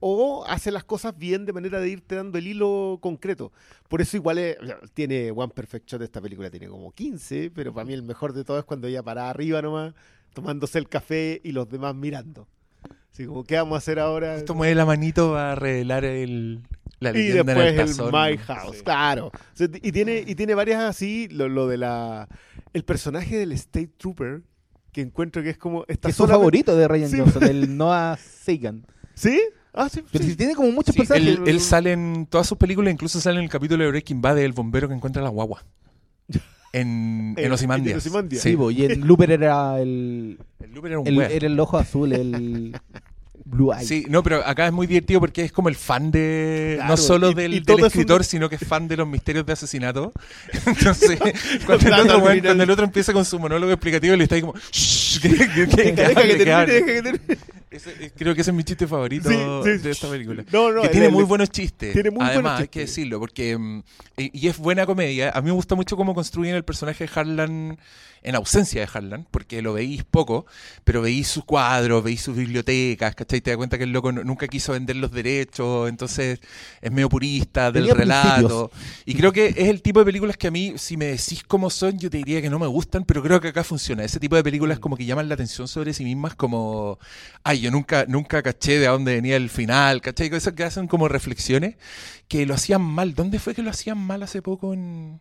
o 0.02 0.46
hace 0.48 0.70
las 0.70 0.84
cosas 0.84 1.14
bien 1.18 1.44
de 1.44 1.52
manera 1.52 1.78
de 1.78 1.90
irte 1.90 2.14
dando 2.14 2.38
el 2.38 2.46
hilo 2.46 2.98
concreto. 3.02 3.52
Por 3.88 4.00
eso 4.00 4.16
igual 4.16 4.38
es- 4.38 4.56
tiene 4.94 5.30
One 5.30 5.52
Perfect 5.54 5.86
Shot 5.90 6.00
esta 6.02 6.22
película, 6.22 6.50
tiene 6.50 6.68
como 6.68 6.90
15, 6.92 7.50
pero 7.54 7.74
para 7.74 7.84
mí 7.84 7.92
el 7.92 8.02
mejor 8.02 8.32
de 8.32 8.42
todo 8.44 8.58
es 8.58 8.64
cuando 8.64 8.86
ella 8.88 9.02
para 9.02 9.28
arriba 9.28 9.60
nomás, 9.60 9.92
tomándose 10.32 10.78
el 10.78 10.88
café 10.88 11.40
y 11.44 11.52
los 11.52 11.68
demás 11.68 11.94
mirando. 11.94 12.48
Así 13.12 13.26
como, 13.26 13.44
¿qué 13.44 13.56
vamos 13.56 13.74
a 13.74 13.78
hacer 13.78 13.98
ahora? 13.98 14.36
Esto 14.36 14.54
mueve 14.54 14.74
la 14.74 14.86
manito 14.86 15.32
para 15.32 15.54
revelar 15.56 16.04
el, 16.04 16.60
la 17.00 17.10
y 17.10 17.28
después 17.28 17.56
en 17.56 17.62
el 17.62 17.80
el, 17.80 17.86
tazón. 17.88 18.12
My 18.12 18.36
House, 18.38 18.82
claro. 18.82 19.26
O 19.28 19.32
sea, 19.54 19.68
y 19.82 19.92
tiene, 19.92 20.24
y 20.26 20.34
tiene 20.34 20.54
varias 20.54 20.82
así, 20.82 21.28
lo, 21.28 21.48
lo 21.48 21.66
de 21.66 21.76
la... 21.78 22.28
El 22.72 22.84
personaje 22.84 23.36
del 23.36 23.50
State 23.52 23.90
Trooper, 23.96 24.42
que 24.92 25.00
encuentro 25.00 25.42
que 25.42 25.50
es 25.50 25.58
como... 25.58 25.84
Está 25.88 26.08
es 26.08 26.14
su 26.14 26.22
solamente- 26.22 26.38
favorito 26.38 26.76
de 26.76 26.86
Ryan 26.88 27.10
Sí. 27.10 27.18
Johnson, 27.18 27.42
el 27.44 27.76
Noah 27.76 28.16
Sagan. 28.16 28.86
¿Sí? 29.14 29.40
Ah, 29.72 29.88
sí, 29.88 30.02
Pero 30.10 30.24
sí. 30.24 30.30
si 30.30 30.36
tiene 30.36 30.54
como 30.54 30.70
muchos 30.70 30.94
Sí, 30.94 31.00
personajes. 31.00 31.38
él, 31.38 31.48
él 31.48 31.60
sale 31.60 31.92
en 31.92 32.26
todas 32.26 32.46
sus 32.46 32.58
películas, 32.58 32.92
incluso 32.92 33.20
sale 33.20 33.38
en 33.38 33.44
el 33.44 33.50
capítulo 33.50 33.82
de 33.84 33.90
Breaking 33.90 34.20
Bad 34.22 34.36
del 34.36 34.52
bombero 34.52 34.88
que 34.88 34.94
encuentra 34.94 35.20
la 35.22 35.28
guagua. 35.30 35.64
En, 36.72 37.34
en 37.36 37.44
En- 37.46 37.52
Ozymandias. 37.52 37.92
en 37.92 37.98
Ozymandias. 37.98 38.42
Sí, 38.42 38.56
po, 38.56 38.70
y 38.70 38.84
en 38.84 39.06
Looper 39.06 39.30
era 39.32 39.80
el, 39.80 40.38
El 40.62 40.72
Looper 40.74 40.92
era 40.92 41.00
un 41.00 41.06
el, 41.06 41.20
era 41.20 41.46
el 41.46 41.58
ojo 41.58 41.78
azul, 41.78 42.12
el 42.12 42.76
Blue 43.44 43.72
Eye. 43.72 43.84
Sí, 43.84 44.06
no, 44.08 44.22
pero 44.22 44.46
acá 44.46 44.66
es 44.66 44.72
muy 44.72 44.86
divertido 44.86 45.18
porque 45.18 45.42
es 45.44 45.50
como 45.50 45.68
el 45.68 45.74
fan 45.74 46.12
de. 46.12 46.74
Claro, 46.76 46.90
no 46.92 46.96
solo 46.96 47.30
y- 47.30 47.34
del, 47.34 47.52
y 47.52 47.56
del 47.56 47.66
todo 47.66 47.78
es 47.78 47.82
un- 47.82 47.86
escritor, 47.88 48.22
sino 48.24 48.48
que 48.48 48.54
es 48.54 48.64
fan 48.64 48.86
de 48.86 48.96
los 48.96 49.08
misterios 49.08 49.44
de 49.44 49.52
asesinato. 49.52 50.12
Entonces, 50.66 51.18
cuando, 51.66 51.88
el 51.88 51.94
otro, 51.94 52.20
cuando 52.20 52.62
el 52.62 52.70
otro 52.70 52.84
empieza 52.84 53.12
con 53.12 53.24
su 53.24 53.40
monólogo 53.40 53.72
explicativo, 53.72 54.14
le 54.14 54.22
está 54.24 54.36
ahí 54.36 54.42
como. 54.42 54.54
"Shh, 54.70 55.09
que, 55.18 55.28
que- 55.30 55.48
que- 55.48 55.66
que 55.68 55.92
Deja 55.92 56.08
hable, 56.10 56.22
que 56.22 56.28
que 56.38 56.44
termine, 56.44 56.52
hable". 56.52 56.72
deja 56.72 56.86
que 56.86 57.02
termine. 57.02 57.38
Ese- 57.70 57.94
eh, 58.04 58.10
creo 58.16 58.34
que 58.34 58.40
ese 58.40 58.50
es 58.50 58.56
mi 58.56 58.64
chiste 58.64 58.86
favorito 58.86 59.28
Sí, 59.30 59.36
sí. 59.36 59.78
de 59.78 59.90
esta 59.90 60.08
película. 60.10 60.44
No, 60.52 60.72
no, 60.72 60.82
que 60.82 60.88
tiene 60.88 61.06
el- 61.06 61.12
muy 61.12 61.22
buenos 61.24 61.50
chistes. 61.50 61.92
tiene 61.92 62.10
muy 62.10 62.20
Además, 62.24 62.42
buenos 62.42 62.60
hay 62.62 62.68
que 62.68 62.80
decirlo, 62.80 63.20
porque. 63.20 63.56
mm, 63.56 63.82
y, 64.16 64.40
y 64.46 64.48
es 64.48 64.58
buena 64.58 64.86
comedia. 64.86 65.30
A 65.30 65.40
mí 65.40 65.46
me 65.46 65.52
gusta 65.52 65.74
mucho 65.76 65.96
cómo 65.96 66.14
construyen 66.14 66.54
el 66.56 66.64
personaje 66.64 67.04
de 67.06 67.10
Harlan 67.14 67.78
en 68.22 68.34
ausencia 68.34 68.82
de 68.82 68.88
Harlan, 68.92 69.26
porque 69.30 69.62
lo 69.62 69.72
veís 69.72 70.04
poco, 70.04 70.44
pero 70.84 71.00
veís 71.00 71.26
sus 71.26 71.42
cuadros, 71.44 72.04
veís 72.04 72.20
sus 72.20 72.36
bibliotecas, 72.36 73.14
¿cachai? 73.14 73.40
Te 73.40 73.50
das 73.50 73.56
cuenta 73.56 73.78
que 73.78 73.84
el 73.84 73.92
loco 73.92 74.12
nunca 74.12 74.46
quiso 74.46 74.72
vender 74.72 74.96
los 74.96 75.10
derechos, 75.10 75.88
entonces 75.88 76.38
es 76.82 76.92
medio 76.92 77.08
purista 77.08 77.72
del 77.72 77.84
Tenía 77.84 77.94
relato. 77.94 78.70
Y 79.06 79.14
creo 79.14 79.32
que 79.32 79.46
es 79.46 79.68
el 79.68 79.80
tipo 79.80 80.00
de 80.00 80.04
películas 80.04 80.36
que 80.36 80.48
a 80.48 80.50
mí, 80.50 80.74
si 80.76 80.98
me 80.98 81.06
decís 81.06 81.42
cómo 81.46 81.70
son, 81.70 81.98
yo 81.98 82.10
te 82.10 82.18
diría 82.18 82.42
que 82.42 82.50
no 82.50 82.58
me 82.58 82.66
gustan, 82.66 83.04
pero 83.06 83.22
creo 83.22 83.40
que 83.40 83.48
acá 83.48 83.64
funciona. 83.64 84.04
Ese 84.04 84.20
tipo 84.20 84.36
de 84.36 84.42
películas 84.42 84.78
como 84.78 84.98
que 84.98 84.99
llaman 85.06 85.28
la 85.28 85.34
atención 85.34 85.68
sobre 85.68 85.94
sí 85.94 86.04
mismas, 86.04 86.34
como, 86.34 86.98
ay, 87.44 87.60
yo 87.60 87.70
nunca, 87.70 88.04
nunca 88.08 88.42
caché 88.42 88.78
de 88.78 88.86
a 88.86 88.90
dónde 88.90 89.14
venía 89.14 89.36
el 89.36 89.50
final, 89.50 90.00
¿cachai? 90.00 90.28
Esas 90.34 90.54
que 90.54 90.64
hacen 90.64 90.86
como 90.88 91.08
reflexiones 91.08 91.76
que 92.28 92.46
lo 92.46 92.54
hacían 92.54 92.82
mal. 92.82 93.14
¿Dónde 93.14 93.38
fue 93.38 93.54
que 93.54 93.62
lo 93.62 93.70
hacían 93.70 93.98
mal 93.98 94.22
hace 94.22 94.42
poco 94.42 94.72
en... 94.72 95.20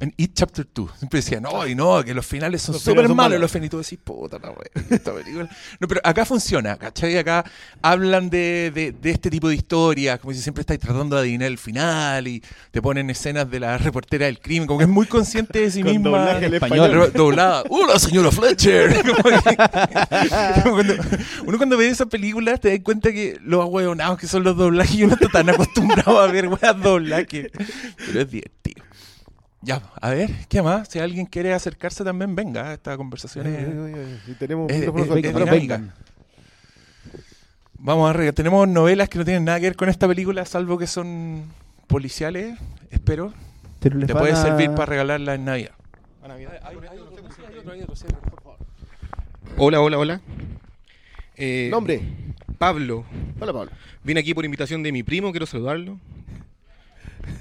En 0.00 0.14
It 0.16 0.32
Chapter 0.34 0.66
2, 0.74 0.90
siempre 0.98 1.18
decían, 1.20 1.42
no, 1.42 1.66
y 1.66 1.74
no, 1.74 2.02
que 2.02 2.14
los 2.14 2.24
finales 2.26 2.62
son 2.62 2.78
súper 2.78 3.02
malos. 3.04 3.16
malos. 3.16 3.40
Los 3.40 3.50
finales, 3.50 3.66
y 3.68 3.70
tú 3.70 3.78
decís, 3.78 3.98
puta 4.02 4.38
la 4.38 4.48
wea, 4.50 4.70
esta 4.90 5.12
película. 5.14 5.48
No, 5.78 5.86
pero 5.88 6.00
acá 6.02 6.24
funciona, 6.24 6.76
¿cachai? 6.76 7.18
Acá 7.18 7.44
hablan 7.82 8.30
de, 8.30 8.72
de, 8.74 8.92
de 8.92 9.10
este 9.10 9.28
tipo 9.30 9.48
de 9.48 9.56
historias, 9.56 10.18
como 10.18 10.32
si 10.32 10.40
siempre 10.40 10.62
estáis 10.62 10.80
tratando 10.80 11.16
de 11.16 11.22
adivinar 11.22 11.48
el 11.48 11.58
final 11.58 12.26
y 12.28 12.42
te 12.70 12.80
ponen 12.80 13.10
escenas 13.10 13.50
de 13.50 13.60
la 13.60 13.76
reportera 13.78 14.26
del 14.26 14.40
crimen, 14.40 14.66
como 14.66 14.78
que 14.78 14.84
es 14.84 14.90
muy 14.90 15.06
consciente 15.06 15.60
de 15.60 15.70
sí 15.70 15.82
Con 15.82 15.92
misma. 15.92 16.10
doblaje 16.10 16.46
español. 16.46 17.12
doblada. 17.14 17.64
¡Hola, 17.70 17.98
señora 17.98 18.30
Fletcher! 18.30 19.02
Cuando- 20.62 20.94
uno 21.46 21.58
cuando 21.58 21.76
ve 21.76 21.88
esas 21.88 22.06
películas 22.08 22.60
te 22.60 22.70
das 22.70 22.80
cuenta 22.82 23.12
que 23.12 23.38
los 23.42 23.60
ahueonados 23.62 24.18
que 24.18 24.26
son 24.26 24.44
los 24.44 24.56
doblajes 24.56 24.94
y 24.96 25.04
uno 25.04 25.14
está 25.14 25.28
tan 25.28 25.50
acostumbrado 25.50 26.20
a 26.20 26.26
ver 26.28 26.48
weas 26.48 26.80
doblajes. 26.82 27.48
Pero 28.06 28.20
es 28.20 28.30
divertido. 28.30 28.84
Ya, 29.62 29.82
a 30.00 30.10
ver, 30.10 30.30
¿qué 30.48 30.62
más? 30.62 30.88
Si 30.88 30.98
alguien 30.98 31.26
quiere 31.26 31.52
acercarse 31.52 32.02
también, 32.02 32.34
venga, 32.34 32.72
esta 32.72 32.96
conversación 32.96 33.46
es, 33.46 34.38
tenemos 34.38 34.70
Eh, 34.70 34.86
eh, 34.86 34.90
eh, 34.90 35.14
dinámica. 35.16 35.50
vengan. 35.50 35.92
Vamos 37.78 38.08
a 38.14 38.16
ver, 38.18 38.32
tenemos 38.32 38.66
novelas 38.68 39.08
que 39.08 39.18
no 39.18 39.24
tienen 39.24 39.44
nada 39.44 39.58
que 39.60 39.66
ver 39.66 39.76
con 39.76 39.88
esta 39.88 40.08
película, 40.08 40.44
salvo 40.46 40.78
que 40.78 40.86
son 40.86 41.44
policiales, 41.88 42.58
espero. 42.90 43.34
Te 43.80 43.90
van 43.90 44.06
puede 44.06 44.32
a- 44.32 44.36
servir 44.36 44.70
para 44.70 44.86
regalarla 44.86 45.34
en 45.34 45.44
Navidad. 45.44 45.72
Hola, 49.56 49.80
hola, 49.80 49.98
hola. 49.98 50.20
Eh, 51.36 51.68
Nombre. 51.70 52.02
Pablo. 52.58 53.04
Hola, 53.40 53.52
Pablo. 53.52 53.70
Vine 54.04 54.20
aquí 54.20 54.34
por 54.34 54.44
invitación 54.44 54.82
de 54.82 54.92
mi 54.92 55.02
primo, 55.02 55.30
quiero 55.30 55.46
saludarlo. 55.46 55.98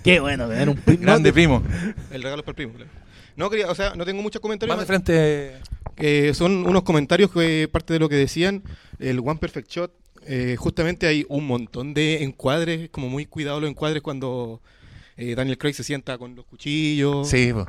Qué 0.04 0.20
bueno 0.20 0.48
tener 0.48 0.70
un 0.70 0.78
primo. 0.78 1.02
Grande 1.02 1.34
primo. 1.34 1.64
El 2.12 2.24
regalo 2.24 2.42
es 2.42 2.46
para 2.46 2.52
el 2.52 2.56
primo, 2.56 2.74
claro. 2.74 2.90
No, 3.36 3.50
quería, 3.50 3.70
o 3.70 3.76
sea, 3.76 3.96
no 3.96 4.06
tengo 4.06 4.22
muchos 4.22 4.42
comentarios. 4.42 4.76
Más 4.76 4.86
de 4.86 4.88
frente. 4.88 5.58
Eh, 5.98 6.34
son 6.34 6.66
unos 6.66 6.84
comentarios 6.84 7.32
que 7.32 7.68
parte 7.72 7.94
de 7.94 8.00
lo 8.00 8.10
que 8.10 8.16
decían. 8.16 8.64
El 9.00 9.20
One 9.20 9.36
Perfect 9.40 9.70
Shot, 9.72 9.94
eh, 10.26 10.56
justamente 10.58 11.08
hay 11.08 11.26
un 11.30 11.46
montón 11.48 11.94
de 11.94 12.24
encuadres, 12.24 12.90
como 12.90 13.08
muy 13.10 13.26
cuidados 13.26 13.62
los 13.62 13.70
encuadres 13.70 14.02
cuando 14.02 14.62
eh, 15.18 15.36
Daniel 15.36 15.58
Craig 15.58 15.74
se 15.74 15.84
sienta 15.84 16.18
con 16.18 16.36
los 16.36 16.46
cuchillos. 16.46 17.30
Sí, 17.30 17.52
po. 17.54 17.66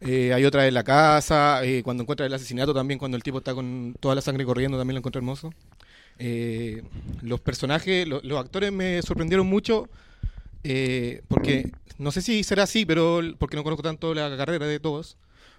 Eh, 0.00 0.32
hay 0.32 0.44
otra 0.44 0.66
en 0.68 0.74
la 0.74 0.84
casa, 0.84 1.64
eh, 1.64 1.82
cuando 1.82 2.04
encuentra 2.04 2.24
el 2.24 2.32
asesinato 2.32 2.72
también, 2.72 2.98
cuando 2.98 3.16
el 3.16 3.22
tipo 3.24 3.38
está 3.38 3.52
con 3.54 3.96
toda 3.98 4.14
la 4.14 4.20
sangre 4.20 4.44
corriendo, 4.44 4.78
también 4.78 4.94
lo 4.94 4.98
encuentro 4.98 5.18
hermoso. 5.18 5.52
Eh, 6.20 6.82
los 7.22 7.40
personajes, 7.40 8.06
lo- 8.06 8.20
los 8.22 8.38
actores 8.38 8.70
me 8.72 9.02
sorprendieron 9.02 9.46
mucho, 9.48 9.88
eh, 10.64 11.22
porque 11.28 11.70
no 11.98 12.12
sé 12.12 12.22
si 12.22 12.42
será 12.44 12.64
así, 12.64 12.84
pero 12.84 13.20
porque 13.38 13.56
no 13.56 13.64
conozco 13.64 13.82
tanto 13.82 14.14
la 14.14 14.36
carrera 14.36 14.66
de 14.66 14.80
todos, 14.80 15.16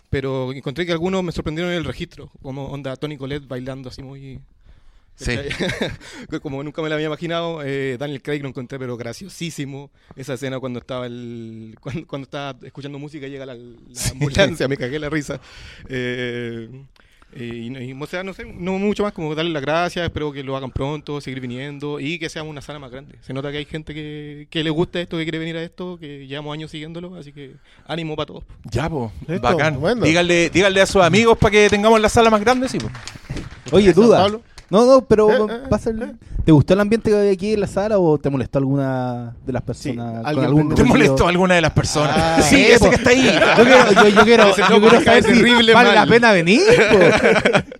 pero 0.10 0.52
encontré 0.54 0.86
que 0.86 0.92
algunos 0.92 1.24
me 1.24 1.32
sorprendieron 1.32 1.72
en 1.72 1.78
el 1.78 1.86
registro, 1.86 2.32
como 2.42 2.68
onda 2.68 2.96
Tony 2.96 3.18
Colette 3.18 3.48
bailando 3.48 3.90
así 3.90 4.04
muy... 4.04 4.40
Sí. 5.16 5.36
como 6.42 6.64
nunca 6.64 6.82
me 6.82 6.88
lo 6.88 6.96
había 6.96 7.08
imaginado, 7.08 7.62
eh, 7.62 7.98
Daniel 8.00 8.22
Craig 8.22 8.42
lo 8.42 8.48
encontré 8.48 8.80
pero 8.80 8.96
graciosísimo. 8.96 9.92
Esa 10.16 10.36
escena 10.36 10.62
cuando 10.62 10.80
estaba 10.80 11.08
el 11.08 11.76
cuando, 11.82 12.08
cuando 12.08 12.24
estaba 12.24 12.58
escuchando 12.66 13.00
música 13.00 13.28
y 13.28 13.32
llega 13.32 13.46
la, 13.46 13.56
la 13.56 14.10
ambulancia, 14.14 14.70
me 14.70 14.78
cagué 14.78 14.98
la 14.98 15.10
risa. 15.10 15.42
Eh, 15.90 16.70
eh, 17.36 17.62
y, 17.66 17.70
no- 17.70 17.80
y, 17.82 17.94
o 17.94 18.06
sea, 18.08 18.24
no 18.24 18.34
sé, 18.34 18.46
no 18.46 18.74
mucho 18.80 19.04
más 19.04 19.14
como 19.14 19.36
darle 19.36 19.52
las 19.52 19.62
gracias, 19.62 20.04
espero 20.06 20.32
que 20.32 20.44
lo 20.44 20.56
hagan 20.58 20.72
pronto, 20.72 21.22
seguir 21.22 21.40
viniendo 21.42 22.00
y 22.00 22.18
que 22.20 22.30
sea 22.30 22.44
una 22.44 22.62
sala 22.62 22.80
más 22.80 22.92
grande. 22.92 23.16
Se 23.22 23.34
nota 23.34 23.52
que 23.52 23.58
hay 23.60 23.66
gente 23.66 23.94
que, 23.94 24.48
que 24.50 24.64
le 24.64 24.70
gusta 24.70 25.00
esto, 25.00 25.18
que 25.18 25.24
quiere 25.24 25.38
venir 25.40 25.56
a 25.58 25.64
esto, 25.64 25.98
que 26.00 26.26
llevamos 26.28 26.54
años 26.54 26.72
siguiéndolo, 26.72 27.16
así 27.16 27.32
que 27.32 27.52
ánimo 27.88 28.16
para 28.16 28.26
todos. 28.28 28.44
Ya. 28.72 28.90
Listo, 29.28 29.42
Bacán. 29.42 29.80
bueno. 29.80 30.04
Díganle, 30.06 30.50
díganle 30.50 30.82
a 30.82 30.86
sus 30.86 31.02
amigos 31.04 31.38
para 31.38 31.52
que 31.52 31.70
tengamos 31.70 32.00
la 32.02 32.10
sala 32.10 32.30
más 32.30 32.42
grande, 32.42 32.68
sí, 32.68 32.78
po. 32.80 32.90
Oye, 33.72 33.94
duda. 33.94 34.24
Pablo. 34.24 34.42
No, 34.70 34.86
no, 34.86 35.02
pero 35.06 35.30
Eh, 35.50 35.54
eh, 35.54 35.68
pasa 35.70 35.90
el- 35.90 36.14
¿te 36.46 36.52
gustó 36.52 36.74
el 36.74 36.80
ambiente 36.80 37.10
que 37.10 37.18
hay 37.18 37.30
aquí 37.30 37.54
en 37.54 37.62
la 37.62 37.68
sala 37.68 37.98
o 38.00 38.18
te 38.18 38.30
molestó 38.30 38.60
alguna 38.60 39.36
de 39.46 39.54
las 39.54 39.62
personas? 39.64 40.24
con 40.34 40.44
algún 40.46 40.76
¿Te 40.76 40.84
molestó 40.84 41.28
alguna 41.28 41.56
de 41.56 41.62
las 41.62 41.72
personas? 41.72 42.16
Ah. 42.18 42.42
sí, 42.50 42.62
ese 42.62 42.90
que 42.90 42.96
está 42.96 43.10
ahí. 43.10 43.24
Yo 43.58 43.64
quiero, 43.64 43.92
yo, 43.92 44.08
yo 44.10 44.24
quiero, 44.24 44.56
yo 44.92 45.02
saber 45.02 45.24
si 45.24 45.42
vale 45.74 45.94
la 45.94 46.06
pena 46.06 46.32
venir. 46.32 46.62
po. 46.92 47.60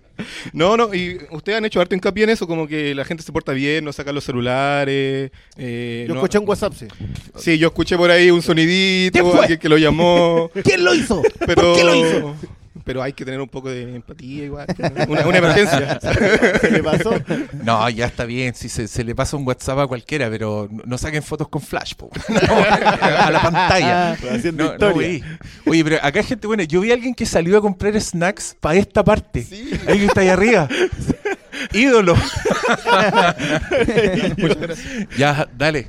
No, 0.52 0.76
no, 0.76 0.92
y 0.94 1.18
ustedes 1.30 1.56
han 1.58 1.64
hecho 1.64 1.80
harto 1.80 1.94
hincapié 1.94 2.24
en 2.24 2.30
eso, 2.30 2.46
como 2.46 2.66
que 2.66 2.94
la 2.94 3.04
gente 3.06 3.22
se 3.22 3.32
porta 3.32 3.52
bien, 3.52 3.84
no 3.84 3.90
saca 3.92 4.12
los 4.12 4.22
celulares. 4.22 5.30
eh, 5.56 6.04
Yo 6.06 6.14
no- 6.14 6.20
escuché 6.20 6.38
un 6.38 6.46
WhatsApp, 6.48 6.74
sí. 6.74 6.86
Sí, 7.36 7.56
yo 7.56 7.68
escuché 7.68 7.96
por 7.96 8.10
ahí 8.10 8.30
un 8.30 8.42
sonidito, 8.42 9.40
alguien 9.40 9.58
que 9.58 9.68
lo 9.68 9.78
llamó. 9.78 10.50
¿Quién 10.62 10.84
lo 10.84 10.94
hizo? 10.94 11.22
Pero, 11.46 11.62
¿Por 11.62 11.74
qué 11.76 11.84
lo 11.84 11.94
hizo? 11.94 12.34
Pero 12.84 13.02
hay 13.02 13.12
que 13.12 13.24
tener 13.24 13.40
un 13.40 13.48
poco 13.48 13.68
de 13.68 13.96
empatía 13.96 14.44
igual. 14.44 14.66
Una, 15.08 15.26
una 15.26 15.38
emergencia. 15.38 15.98
¿Qué 16.60 16.70
le 16.70 16.82
pasó? 16.82 17.12
No, 17.64 17.88
ya 17.90 18.06
está 18.06 18.24
bien, 18.24 18.54
si 18.54 18.68
se, 18.68 18.86
se 18.86 19.02
le 19.02 19.14
pasa 19.14 19.36
un 19.36 19.44
WhatsApp 19.46 19.80
a 19.80 19.86
cualquiera, 19.88 20.30
pero 20.30 20.68
no, 20.70 20.82
no 20.86 20.96
saquen 20.98 21.22
fotos 21.22 21.48
con 21.48 21.60
flash, 21.60 21.94
po. 21.94 22.10
No, 22.28 22.38
a 23.18 23.30
la 23.30 23.42
pantalla. 23.42 24.12
Haciendo 24.12 24.62
No, 24.64 24.68
no, 24.68 24.72
historia. 24.74 24.92
güey. 24.94 25.24
Oye, 25.66 25.84
pero 25.84 25.96
acá 26.00 26.20
hay 26.20 26.24
gente 26.26 26.46
buena. 26.46 26.62
Yo 26.62 26.80
vi 26.80 26.92
a 26.92 26.94
alguien 26.94 27.12
que 27.14 27.26
salió 27.26 27.58
a 27.58 27.60
comprar 27.60 28.00
snacks 28.00 28.56
para 28.60 28.76
esta 28.76 29.02
parte. 29.02 29.42
Sí. 29.42 29.70
Alguien 29.80 29.98
que 29.98 30.06
está 30.06 30.20
ahí 30.20 30.28
arriba. 30.28 30.68
Ídolo. 31.72 32.14
Ya, 35.18 35.48
dale. 35.56 35.88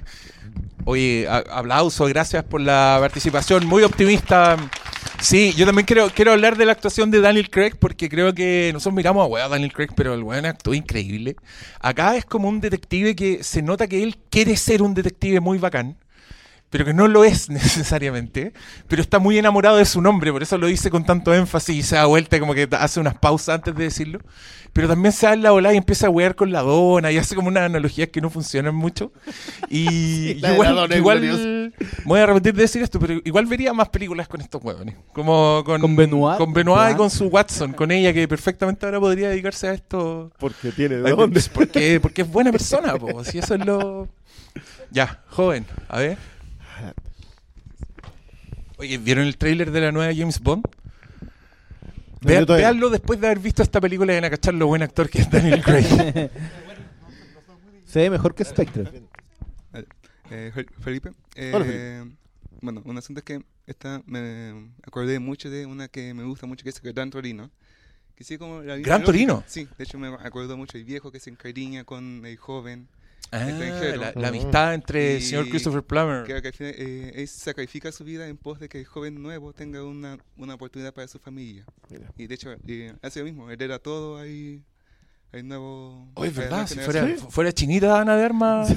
Oye, 0.85 1.27
aplauso, 1.29 2.05
gracias 2.05 2.43
por 2.43 2.59
la 2.59 2.97
participación, 2.99 3.67
muy 3.67 3.83
optimista. 3.83 4.57
Sí, 5.21 5.53
yo 5.53 5.67
también 5.67 5.86
quiero, 5.86 6.10
quiero 6.10 6.31
hablar 6.31 6.57
de 6.57 6.65
la 6.65 6.71
actuación 6.71 7.12
de 7.12 7.21
Daniel 7.21 7.51
Craig 7.51 7.73
porque 7.79 8.10
creo 8.10 8.34
que 8.34 8.71
nosotros 8.73 8.95
miramos 8.95 9.23
a 9.23 9.27
weá, 9.27 9.47
Daniel 9.47 9.71
Craig, 9.71 9.89
pero 9.95 10.15
el 10.15 10.23
weón 10.23 10.47
actuó 10.47 10.73
increíble. 10.73 11.36
Acá 11.79 12.17
es 12.17 12.25
como 12.25 12.49
un 12.49 12.60
detective 12.60 13.15
que 13.15 13.43
se 13.43 13.62
nota 13.62 13.88
que 13.88 14.01
él 14.01 14.17
quiere 14.31 14.57
ser 14.57 14.81
un 14.81 14.95
detective 14.95 15.39
muy 15.39 15.60
bacán, 15.60 15.95
pero 16.71 16.86
que 16.86 16.93
no 16.93 17.07
lo 17.07 17.23
es 17.23 17.49
necesariamente, 17.51 18.53
pero 18.88 19.01
está 19.01 19.19
muy 19.19 19.38
enamorado 19.38 19.77
de 19.77 19.86
su 19.86 20.01
nombre, 20.01 20.31
por 20.31 20.41
eso 20.41 20.57
lo 20.57 20.65
dice 20.65 20.89
con 20.89 21.05
tanto 21.05 21.34
énfasis 21.34 21.75
y 21.75 21.84
se 21.84 21.95
da 21.97 22.05
vuelta 22.05 22.38
y 22.38 22.39
como 22.39 22.55
que 22.55 22.67
hace 22.71 22.99
unas 22.99 23.15
pausas 23.15 23.55
antes 23.55 23.75
de 23.75 23.84
decirlo. 23.84 24.19
Pero 24.73 24.88
también 24.88 25.12
se 25.12 25.25
da 25.25 25.36
la 25.36 25.51
volada 25.51 25.73
y 25.73 25.77
empieza 25.77 26.07
a 26.07 26.10
wear 26.10 26.34
con 26.34 26.53
la 26.53 26.62
dona 26.62 27.12
y 27.12 27.17
hace 27.17 27.36
como 27.36 27.49
unas 27.49 27.63
analogías 27.63 28.07
que 28.07 28.21
no 28.21 28.29
funcionan 28.29 28.73
mucho. 28.73 29.12
Y 29.69 29.86
Sí, 30.41 30.41
igual, 30.53 30.95
igual 30.95 31.73
voy 32.05 32.19
a 32.21 32.25
repetir 32.25 32.53
de 32.53 32.62
decir 32.62 32.81
esto, 32.81 32.97
pero 32.97 33.19
igual 33.25 33.47
vería 33.47 33.73
más 33.73 33.89
películas 33.89 34.29
con 34.29 34.39
estos 34.39 34.63
huevones. 34.63 34.95
Como 35.12 35.62
con, 35.65 35.81
Con 35.81 35.95
Benoit. 35.97 36.38
Con 36.38 36.53
Benoit 36.53 36.77
y 36.77 36.81
Benoit. 36.84 36.97
con 36.97 37.10
su 37.10 37.25
Watson, 37.25 37.73
con 37.73 37.91
ella 37.91 38.13
que 38.13 38.25
perfectamente 38.29 38.86
ahora 38.86 39.01
podría 39.01 39.27
dedicarse 39.27 39.67
a 39.67 39.73
esto. 39.73 40.31
Porque 40.39 40.71
tiene 40.71 40.95
de 40.95 41.12
dónde. 41.12 41.41
Porque, 41.53 41.99
porque 41.99 42.21
es 42.21 42.31
buena 42.31 42.53
persona, 42.53 42.95
po, 42.95 43.25
si 43.25 43.39
eso 43.39 43.55
es 43.55 43.65
lo. 43.65 44.07
Ya, 44.89 45.21
joven, 45.27 45.65
a 45.89 45.99
ver. 45.99 46.30
Oye, 48.77 48.97
¿vieron 48.97 49.25
el 49.25 49.37
tráiler 49.37 49.71
de 49.71 49.81
la 49.81 49.91
nueva 49.91 50.13
James 50.15 50.39
Bond? 50.39 50.63
No, 50.63 52.27
Vea- 52.27 52.39
yo 52.41 52.45
todavía 52.45 52.67
no. 52.67 52.71
Veanlo 52.73 52.89
después 52.89 53.19
de 53.19 53.27
haber 53.27 53.39
visto 53.39 53.63
esta 53.63 53.79
película 53.81 54.13
y 54.13 54.15
van 54.17 54.25
a 54.25 54.29
cachar 54.29 54.53
lo 54.53 54.67
buen 54.67 54.81
actor 54.83 55.09
que 55.09 55.21
es 55.21 55.29
Daniel 55.29 55.61
Craig. 55.63 55.85
Se 57.85 57.99
ve 57.99 58.09
mejor 58.09 58.33
que 58.35 58.43
Spectre. 58.45 58.89
Eh, 60.29 60.51
Fel- 60.55 60.69
Felipe, 60.79 61.11
eh, 61.35 61.51
Hola, 61.53 62.09
bueno, 62.61 62.81
un 62.85 62.97
asunto 62.97 63.19
es 63.19 63.25
que 63.25 63.43
esta 63.67 64.01
me 64.05 64.69
acordé 64.87 65.19
mucho 65.19 65.49
de 65.49 65.65
una 65.65 65.89
que 65.89 66.13
me 66.13 66.23
gusta 66.23 66.45
mucho, 66.47 66.63
que 66.63 66.69
es 66.69 66.81
Gran 66.81 67.09
Torino. 67.09 67.51
Que 68.15 68.23
sí, 68.23 68.37
como 68.37 68.61
la 68.61 68.77
¿Gran. 68.77 69.03
Torino? 69.03 69.43
Sí, 69.47 69.67
de 69.77 69.83
hecho 69.83 69.99
me 69.99 70.07
acuerdo 70.07 70.55
mucho 70.55 70.77
el 70.77 70.85
viejo 70.85 71.11
que 71.11 71.19
se 71.19 71.29
encariña 71.31 71.83
con 71.83 72.25
el 72.25 72.37
joven. 72.37 72.87
Ah, 73.29 73.47
Extranjero. 73.47 74.01
la, 74.01 74.13
la 74.15 74.27
amistad 74.27 74.73
entre 74.73 75.15
el 75.15 75.21
señor 75.21 75.47
Christopher 75.47 75.84
Plummer. 75.84 76.23
Que, 76.25 76.41
que 76.41 76.47
al 76.49 76.53
final 76.53 76.73
eh, 76.77 77.12
él 77.15 77.27
sacrifica 77.27 77.91
su 77.91 78.03
vida 78.03 78.27
en 78.27 78.36
pos 78.36 78.60
de 78.60 78.67
que 78.67 78.79
el 78.79 78.86
joven 78.86 79.21
nuevo 79.21 79.53
tenga 79.53 79.84
una, 79.86 80.17
una 80.36 80.55
oportunidad 80.55 80.93
para 80.93 81.07
su 81.07 81.19
familia. 81.19 81.65
Mira. 81.89 82.12
Y 82.17 82.27
de 82.27 82.36
hecho, 82.36 82.53
eh, 82.67 82.93
hace 83.01 83.19
lo 83.19 83.25
mismo, 83.25 83.49
él 83.49 83.62
era 83.62 83.79
todo 83.79 84.17
ahí. 84.17 84.62
El 85.31 85.47
nuevo. 85.47 86.07
Oye, 86.15 86.29
es 86.29 86.35
verdad, 86.35 86.67
si 86.67 86.77
fuera, 86.79 87.07
fuera 87.29 87.51
chinita 87.53 88.01
Ana 88.01 88.17
de 88.17 88.25
Armas, 88.25 88.75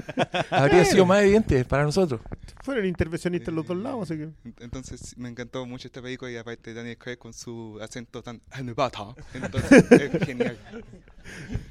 habría 0.50 0.84
sido 0.84 1.04
más 1.04 1.22
evidente 1.22 1.62
para 1.66 1.82
nosotros. 1.84 2.20
Fueron 2.62 2.86
intervencionistas 2.86 3.48
en 3.48 3.54
los 3.56 3.66
dos 3.66 3.76
lados, 3.76 4.10
así 4.10 4.18
que. 4.18 4.26
Ent- 4.48 4.54
Entonces 4.60 5.16
me 5.18 5.28
encantó 5.28 5.66
mucho 5.66 5.88
esta 5.88 6.00
película 6.00 6.30
y 6.30 6.36
aparte 6.36 6.72
Daniel 6.72 6.96
Craig 6.96 7.16
con 7.18 7.32
su 7.34 7.78
acento 7.82 8.22
tan 8.22 8.40
anubata. 8.50 9.14
Entonces 9.34 9.90
es 9.90 10.10
genial. 10.26 10.56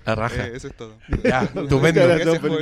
La 0.06 0.16
raja. 0.16 0.48
Eh, 0.48 0.52
eso 0.56 0.68
es 0.68 0.76
todo. 0.78 0.96
Ya, 1.24 1.42
estupendo. 1.56 2.02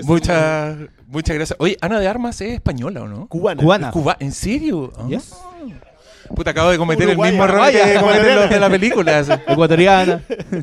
Muchas, 0.03 0.77
muchas 1.07 1.35
gracias. 1.35 1.57
Oye, 1.59 1.77
Ana 1.81 1.99
de 1.99 2.07
Armas 2.07 2.39
es 2.41 2.53
española, 2.53 3.03
¿o 3.03 3.07
no? 3.07 3.27
Cubana. 3.27 3.61
Cubana. 3.61 3.91
Cuba, 3.91 4.15
¿En 4.21 4.31
serio? 4.31 4.93
Ah. 4.97 5.05
Yes. 5.09 5.33
Puta, 6.35 6.51
acabo 6.51 6.69
de 6.71 6.77
cometer 6.77 7.07
Uruguaya, 7.07 7.29
el 7.31 7.33
mismo 7.37 7.45
error 7.45 7.71
que 8.27 8.35
los 8.35 8.49
de 8.49 8.59
la 8.59 8.69
película. 8.69 9.19
así. 9.19 9.31
Ecuatoriana. 9.47 10.21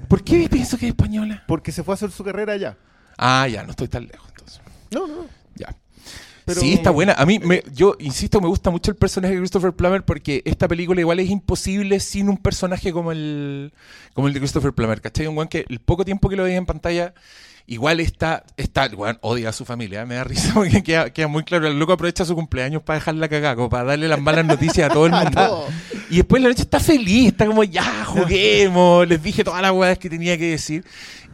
¿Por 0.09 0.23
qué 0.25 0.49
pienso 0.51 0.77
que 0.79 0.87
es 0.87 0.91
española? 0.91 1.43
Porque 1.47 1.73
se 1.73 1.83
fue 1.83 1.93
a 1.93 1.97
hacer 1.97 2.11
su 2.11 2.23
carrera 2.25 2.53
allá. 2.55 2.77
Ah, 3.19 3.47
ya, 3.49 3.63
no 3.63 3.71
estoy 3.71 3.89
tan 3.89 4.07
lejos 4.07 4.29
entonces. 4.31 4.61
No, 4.91 5.07
no. 5.07 5.27
Ya. 5.55 5.75
Pero- 6.45 6.61
Sí, 6.61 6.75
está 6.75 6.91
buena. 6.91 7.15
A 7.15 7.25
mí, 7.25 7.39
me, 7.39 7.63
yo 7.73 7.97
insisto, 8.01 8.41
me 8.41 8.49
gusta 8.49 8.71
mucho 8.71 8.91
el 8.91 8.97
personaje 8.99 9.35
de 9.35 9.41
Christopher 9.41 9.73
Plummer 9.73 10.05
porque 10.05 10.43
esta 10.45 10.69
película 10.69 11.01
igual 11.01 11.19
es 11.21 11.31
imposible 11.31 12.01
sin 12.01 12.29
un 12.29 12.37
personaje 12.37 12.93
como 12.93 13.13
el, 13.13 13.73
como 14.13 14.29
el 14.29 14.35
de 14.35 14.41
Christopher 14.41 14.73
Plummer. 14.73 15.01
¿Cachai? 15.01 15.27
Un 15.27 15.37
weón 15.37 15.49
que 15.49 15.65
el 15.69 15.81
poco 15.81 16.05
tiempo 16.05 16.29
que 16.29 16.37
lo 16.37 16.43
veía 16.45 16.57
en 16.59 16.67
pantalla, 16.67 17.15
igual 17.67 18.01
está, 18.01 18.45
está, 18.57 18.87
weón 18.87 19.19
odia 19.23 19.49
a 19.51 19.53
su 19.53 19.65
familia. 19.65 20.05
Me 20.07 20.17
da 20.17 20.25
risa 20.25 20.53
porque 20.55 20.83
queda, 20.83 21.11
queda 21.11 21.29
muy 21.29 21.45
claro. 21.45 21.67
El 21.67 21.79
loco 21.79 21.93
aprovecha 21.93 22.25
su 22.25 22.35
cumpleaños 22.35 22.83
para 22.83 22.99
dejarla 22.99 23.29
cagada, 23.29 23.57
como 23.57 23.69
para 23.69 23.85
darle 23.85 24.09
las 24.09 24.21
malas 24.21 24.45
noticias 24.45 24.91
a 24.91 24.93
todo 24.93 25.07
el 25.07 25.13
mundo. 25.25 25.67
Y 26.11 26.17
después 26.17 26.43
la 26.43 26.49
noche 26.49 26.63
está 26.63 26.81
feliz, 26.81 27.29
está 27.29 27.47
como, 27.47 27.65
ya, 27.65 28.05
juguemos. 28.05 29.09
Les 29.09 29.23
dije 29.23 29.45
todas 29.45 29.63
las 29.63 29.73
weas 29.73 29.99
que 29.99 30.11
tenía 30.11 30.37
que 30.37 30.51
decir. 30.51 30.85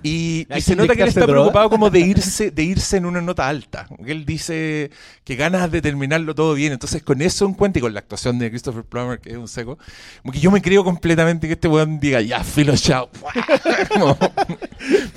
Y, 0.03 0.47
y 0.55 0.61
se 0.61 0.77
nota 0.77 0.95
que 0.95 1.03
él 1.03 1.09
está 1.09 1.21
droga. 1.21 1.41
preocupado 1.41 1.71
como 1.71 1.91
de 1.91 2.01
irse, 2.01 2.51
de 2.51 2.63
irse 2.63 2.97
en 2.97 3.07
una 3.07 3.21
nota 3.21 3.49
alta. 3.49 3.87
Él 4.07 4.25
dice 4.25 4.91
que 5.25 5.37
ganas 5.37 5.71
de 5.71 5.83
terminarlo 5.83 6.35
todo 6.35 6.55
bien. 6.55 6.73
Entonces, 6.73 7.03
con 7.03 7.21
eso 7.21 7.45
en 7.45 7.55
cuenta 7.55 7.79
y 7.79 7.83
con 7.83 7.93
la 7.93 8.01
actuación 8.01 8.39
de 8.39 8.49
Christopher 8.51 8.85
Plummer, 8.85 9.21
que 9.21 9.31
es 9.31 9.37
un 9.37 9.49
seco, 9.49 9.79
como 10.23 10.33
que 10.33 10.41
yo 10.41 10.51
me 10.51 10.63
creo 10.63 10.85
completamente 10.85 11.47
que 11.47 11.55
este 11.55 11.69
weón 11.69 12.01
diga, 12.01 12.21
ya, 12.21 12.43
filo, 12.43 12.75
chao. 12.77 13.11
Como, 13.93 14.17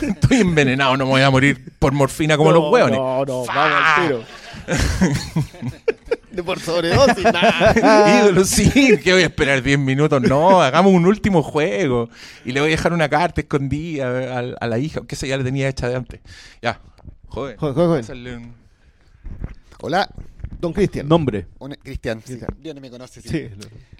Estoy 0.01 0.37
envenenado, 0.41 0.97
no 0.97 1.05
me 1.05 1.11
voy 1.11 1.21
a 1.21 1.29
morir 1.29 1.71
por 1.79 1.93
morfina 1.93 2.37
como 2.37 2.51
No, 2.51 2.59
los 2.59 2.71
weones. 2.71 2.99
No, 2.99 3.25
no, 3.25 3.45
vamos 3.45 3.83
al 3.85 4.07
tiro. 4.07 4.23
De 6.33 6.43
por 6.43 6.59
sobredosis, 6.59 7.23
nada. 7.23 8.21
Ídolo, 8.23 8.43
sí, 8.43 8.69
que 8.97 9.13
voy 9.13 9.21
a 9.21 9.25
esperar 9.27 9.61
10 9.61 9.77
minutos. 9.79 10.21
No, 10.21 10.61
hagamos 10.61 10.91
un 10.93 11.05
último 11.05 11.43
juego. 11.43 12.09
Y 12.43 12.51
le 12.51 12.59
voy 12.59 12.69
a 12.69 12.71
dejar 12.71 12.91
una 12.93 13.07
carta 13.07 13.41
escondida 13.41 14.07
a, 14.39 14.39
a 14.59 14.67
la 14.67 14.77
hija, 14.79 15.01
que 15.07 15.15
esa 15.15 15.27
ya 15.27 15.37
la 15.37 15.43
tenía 15.43 15.69
hecha 15.69 15.87
de 15.87 15.95
antes. 15.95 16.21
Ya, 16.61 16.81
joder. 17.27 17.57
Joder, 17.57 17.75
joder, 17.75 17.87
joder. 17.87 18.01
Pásale 18.01 18.35
un- 18.37 18.53
Hola, 19.81 20.09
Don 20.59 20.71
Cristian. 20.73 21.07
Nombre. 21.07 21.45
Hone- 21.59 21.77
Cristian. 21.77 22.21
sí. 22.25 22.39
Dios 22.59 22.73
no 22.73 22.81
me 22.81 22.89
conoce. 22.89 23.21
sí. 23.21 23.49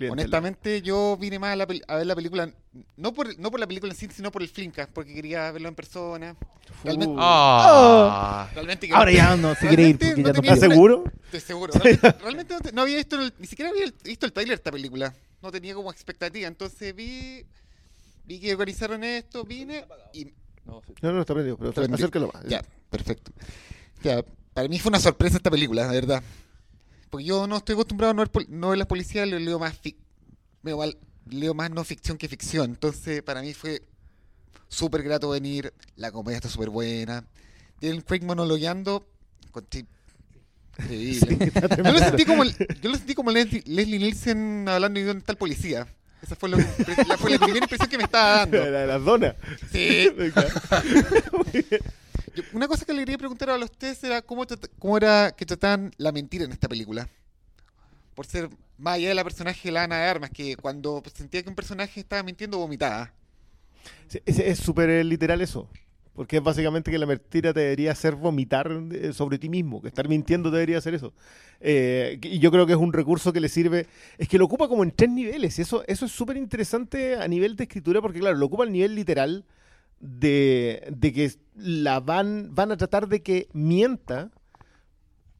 Honestamente, 0.10 0.82
yo 0.82 1.18
vine 1.20 1.38
más 1.40 1.52
a, 1.54 1.56
la 1.58 1.68
a 1.88 1.96
ver 1.98 2.06
la 2.08 2.16
película, 2.16 2.50
no 2.98 3.14
por, 3.14 3.38
no 3.38 3.52
por 3.52 3.60
la 3.60 3.68
película 3.68 3.92
en 3.92 3.98
sí, 4.00 4.08
sino 4.14 4.32
por 4.32 4.42
el 4.42 4.48
Flinkas, 4.50 4.88
porque 4.94 5.14
quería 5.14 5.52
verlo 5.52 5.68
en 5.70 5.76
persona. 5.76 6.36
Realmente, 6.84 7.14
Uh. 7.14 7.18
Ah. 7.20 8.50
realmente 8.54 8.88
que- 8.88 8.94
Ahora 8.94 9.12
ya 9.12 9.36
no 9.38 9.56
se 9.56 9.68
quiere 9.68 9.90
ir 9.90 9.98
porque 10.00 10.22
no 10.22 10.28
ya 10.28 10.34
no 10.34 10.42
tenía- 10.42 10.54
¿Estás 10.54 10.70
seguro? 10.70 11.04
Estoy 11.26 11.40
seguro. 11.40 11.74
Realmente, 11.74 12.12
realmente 12.24 12.54
no, 12.54 12.60
te- 12.62 12.72
no 12.74 12.82
había 12.82 12.98
visto, 12.98 13.20
el- 13.22 13.34
ni 13.40 13.48
siquiera 13.48 13.72
había 13.72 13.86
visto 14.04 14.26
el 14.26 14.34
trailer 14.34 14.52
de 14.52 14.56
esta 14.56 14.72
película. 14.72 15.14
No 15.42 15.52
tenía 15.52 15.74
como 15.76 15.92
expectativa. 15.92 16.48
Entonces 16.48 16.96
vi, 16.96 17.46
vi 18.26 18.40
que 18.40 18.54
organizaron 18.54 19.04
esto, 19.04 19.44
vine 19.44 19.86
y 20.14 20.26
No, 20.66 20.82
no, 21.02 21.22
está 21.22 21.34
prendido, 21.34 21.58
pero 21.58 21.70
Está 21.72 21.82
acércalo 21.94 22.32
más. 22.34 22.44
Ya, 22.46 22.62
perfecto. 22.90 23.32
Ya, 24.04 24.24
para 24.54 24.68
mí 24.68 24.80
fue 24.80 24.90
una 24.90 25.00
sorpresa 25.00 25.38
esta 25.38 25.52
película, 25.52 25.88
de 25.88 25.94
verdad. 26.00 26.24
Porque 27.10 27.26
yo 27.26 27.46
no 27.48 27.58
estoy 27.58 27.74
acostumbrado 27.74 28.12
a 28.12 28.14
no 28.14 28.24
ver 28.26 28.50
novelas 28.50 28.88
policiales, 28.88 29.42
leo 29.42 29.60
más, 29.60 29.80
leo, 30.64 30.78
mal- 30.78 30.98
leo 31.30 31.54
más 31.54 31.70
no 31.72 31.84
ficción 31.84 32.18
que 32.18 32.28
ficción. 32.28 32.72
Entonces, 32.72 33.22
para 33.22 33.42
mí 33.42 33.54
fue 33.54 33.82
súper 34.74 35.04
grato 35.04 35.30
venir. 35.30 35.74
La 35.96 36.12
comedia 36.12 36.38
está 36.38 36.50
súper 36.50 36.70
buena. 36.70 37.24
Tiene 37.80 37.96
el 37.98 38.04
Craig 38.04 38.22
monologueando. 38.24 39.06
encontré 39.46 39.86
increíble. 40.80 41.52
yo, 41.78 41.92
lo 41.92 42.00
sentí 42.00 42.26
como 42.26 42.44
el- 42.44 42.56
yo 42.82 42.90
lo 42.90 42.96
sentí 42.98 43.14
como 43.14 43.32
Leslie, 43.32 43.62
Leslie 43.66 44.00
Nielsen 44.00 44.66
hablando 44.68 45.00
de 45.00 45.06
dónde 45.06 45.20
está 45.20 45.32
el 45.34 45.38
policía. 45.38 45.88
Esa 46.22 46.36
fue, 46.36 46.50
lo- 46.50 46.58
la, 46.58 47.18
fue 47.18 47.32
la 47.32 47.38
primera 47.38 47.60
impresión 47.60 47.90
que 47.90 47.98
me 47.98 48.04
estaba 48.06 48.38
dando. 48.40 48.58
La 48.72 48.80
de 48.82 48.88
las 48.88 49.04
donas. 49.04 49.36
Sí. 49.72 50.10
Yo- 52.36 52.44
una 52.54 52.68
cosa 52.68 52.86
que 52.86 52.94
le 52.94 53.00
quería 53.02 53.18
preguntar 53.18 53.50
a 53.52 53.58
los 53.58 53.72
tres 53.72 54.04
era 54.04 54.22
cómo, 54.22 54.46
cómo 54.80 54.98
era 54.98 55.34
que 55.38 55.46
trataban 55.46 55.92
la 55.98 56.12
mentira 56.12 56.46
en 56.46 56.52
esta 56.52 56.68
película. 56.68 57.08
Por 58.16 58.26
ser 58.26 58.50
más 58.78 58.96
allá 58.96 59.10
de 59.10 59.16
la 59.16 59.24
personaje 59.24 59.62
de 59.68 59.72
la 59.72 59.84
Ana 59.84 59.98
de 60.00 60.06
Armas, 60.10 60.30
que 60.32 60.56
cuando 60.56 61.04
sentía 61.14 61.44
que 61.44 61.50
un 61.50 61.56
personaje 61.56 62.00
estaba 62.00 62.24
mintiendo, 62.24 62.58
vomitaba. 62.58 63.12
Es 64.26 64.60
súper 64.60 64.90
eh, 64.90 65.04
literal 65.04 65.42
eso. 65.42 65.70
Porque 66.14 66.38
es 66.38 66.44
básicamente 66.44 66.92
que 66.92 67.00
la 67.00 67.08
mentira 67.08 67.54
te 67.54 67.62
debería 67.62 67.92
hacer 67.92 68.16
vomitar 68.16 68.72
eh, 68.92 69.14
sobre 69.14 69.40
ti 69.40 69.50
mismo. 69.50 69.82
Que 69.82 69.88
estar 69.88 70.08
mintiendo 70.08 70.52
debería 70.52 70.78
hacer 70.78 70.94
eso. 70.94 71.14
Eh, 71.60 72.20
y 72.22 72.38
yo 72.38 72.52
creo 72.52 72.68
que 72.68 72.74
es 72.74 72.78
un 72.80 72.94
recurso 72.94 73.34
que 73.34 73.40
le 73.40 73.50
sirve. 73.50 73.88
Es 74.20 74.28
que 74.28 74.38
lo 74.38 74.46
ocupa 74.46 74.68
como 74.68 74.84
en 74.84 74.92
tres 74.92 75.10
niveles. 75.10 75.58
y 75.58 75.64
Eso, 75.64 75.84
eso 75.88 76.06
es 76.06 76.12
súper 76.12 76.38
interesante 76.38 77.16
a 77.16 77.28
nivel 77.28 77.56
de 77.56 77.64
escritura. 77.64 78.00
Porque, 78.00 78.20
claro, 78.20 78.38
lo 78.38 78.46
ocupa 78.46 78.64
al 78.64 78.72
nivel 78.72 78.94
literal 78.94 79.46
de, 80.00 80.88
de 80.96 81.14
que 81.14 81.32
la 81.56 82.00
van, 82.00 82.54
van 82.54 82.72
a 82.72 82.78
tratar 82.78 83.08
de 83.08 83.24
que 83.24 83.48
mienta 83.54 84.30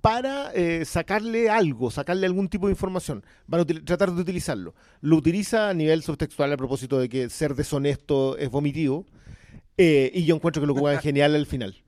para 0.04 0.52
eh, 0.54 0.84
sacarle 0.84 1.50
algo, 1.50 1.90
sacarle 1.90 2.26
algún 2.26 2.50
tipo 2.50 2.68
de 2.68 2.74
información. 2.74 3.24
Van 3.48 3.62
a 3.62 3.66
tratar 3.66 4.12
de 4.12 4.22
utilizarlo. 4.22 4.76
Lo 5.00 5.16
utiliza 5.16 5.70
a 5.70 5.74
nivel 5.74 6.04
subtextual 6.04 6.52
a 6.52 6.58
propósito 6.58 7.00
de 7.00 7.08
que 7.08 7.30
ser 7.30 7.56
deshonesto 7.56 8.38
es 8.38 8.50
vomitivo. 8.50 9.06
eh, 9.78 10.12
y 10.14 10.26
yo 10.26 10.36
encuentro 10.36 10.62
que 10.62 10.68
lo 10.68 10.74
ocupan 10.74 11.00
genial 11.02 11.36
al 11.36 11.46
final. 11.46 11.82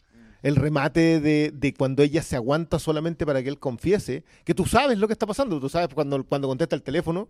El 0.44 0.56
remate 0.56 1.20
de, 1.20 1.52
de 1.54 1.74
cuando 1.74 2.04
ella 2.04 2.24
se 2.24 2.38
aguanta 2.38 2.80
solamente 2.80 3.26
para 3.26 3.44
que 3.44 3.50
él 3.50 3.60
confiese, 3.60 4.24
que 4.46 4.56
tú 4.56 4.66
sabes 4.66 4.98
lo 4.98 5.08
que 5.08 5.14
está 5.14 5.28
pasando, 5.28 5.60
tú 5.60 5.68
sabes 5.68 5.90
cuando, 5.94 6.24
cuando 6.24 6.48
contesta 6.48 6.74
el 6.74 6.84
teléfono, 6.84 7.28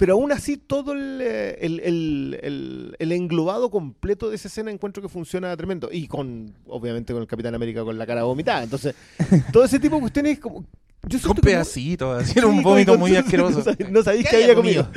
pero 0.00 0.14
aún 0.14 0.32
así 0.32 0.56
todo 0.56 0.94
el, 0.94 1.20
eh, 1.20 1.58
el, 1.60 1.78
el- 1.80 2.38
el- 2.42 2.96
el 2.98 3.12
englobado 3.12 3.70
completo 3.70 4.30
de 4.30 4.36
esa 4.36 4.48
escena 4.48 4.70
encuentro 4.70 5.02
que 5.02 5.10
funciona 5.10 5.54
tremendo. 5.58 5.90
Y 5.92 6.08
con, 6.08 6.54
obviamente, 6.66 7.12
con 7.12 7.20
el 7.20 7.28
Capitán 7.28 7.54
América 7.54 7.84
con 7.84 7.98
la 7.98 8.06
cara 8.06 8.22
vomitada. 8.22 8.62
Entonces, 8.62 8.94
todo 9.52 9.62
ese 9.62 9.78
tipo 9.78 9.96
de 9.96 10.00
cuestiones 10.00 10.38
como... 10.38 10.64
Yo 11.06 11.18
Con 11.20 11.36
pedacitos, 11.36 12.22
así 12.22 12.38
era 12.38 12.46
un 12.46 12.62
vómito 12.62 12.96
muy 12.98 13.14
asqueroso. 13.14 13.58
No, 13.58 13.64
sab- 13.64 13.88
no 13.90 14.02
sabéis 14.02 14.24
¿Qué 14.24 14.30
que 14.38 14.42
había 14.44 14.54
comido. 14.54 14.88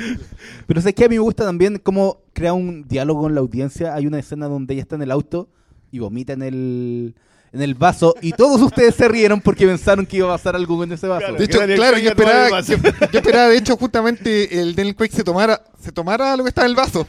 Pero 0.68 0.80
sé 0.80 0.94
que 0.94 1.04
a 1.04 1.10
mí 1.10 1.16
me 1.16 1.22
gusta 1.22 1.44
también 1.44 1.80
cómo 1.84 2.20
crea 2.32 2.54
un 2.54 2.88
diálogo 2.88 3.24
con 3.24 3.36
la 3.36 3.42
audiencia. 3.42 3.94
Hay 3.96 4.08
una 4.08 4.20
escena 4.20 4.48
donde 4.48 4.74
ella 4.74 4.84
está 4.84 4.96
en 4.96 5.02
el 5.02 5.12
auto 5.12 5.50
y 5.92 6.00
vomita 6.00 6.32
en 6.32 6.44
el, 6.44 7.16
en 7.54 7.62
el 7.62 7.76
vaso 7.76 8.16
y 8.22 8.32
todos 8.34 8.60
ustedes 8.62 8.96
se 8.96 9.08
rieron 9.08 9.40
porque 9.40 9.66
pensaron 9.66 10.06
que 10.06 10.18
iba 10.18 10.28
a 10.28 10.38
pasar 10.38 10.56
algo 10.56 10.76
con 10.78 10.92
ese 10.92 11.08
vaso. 11.08 11.20
Claro. 11.28 11.38
De 11.38 11.46
hecho, 11.46 11.60
claro, 11.76 11.98
yo 12.00 12.10
esperaba, 12.10 12.62
yo, 12.62 12.78
yo 13.12 13.20
esperaba, 13.20 13.48
de 13.50 13.58
hecho, 13.58 13.78
justamente 13.78 14.60
el 14.60 14.76
Daniel 14.76 14.96
Craig 14.96 15.12
se 15.12 15.24
tomara, 15.24 15.64
se 15.80 15.92
tomara 15.92 16.36
lo 16.36 16.44
que 16.44 16.50
está 16.50 16.64
en 16.64 16.70
el 16.72 16.76
vaso. 16.76 17.08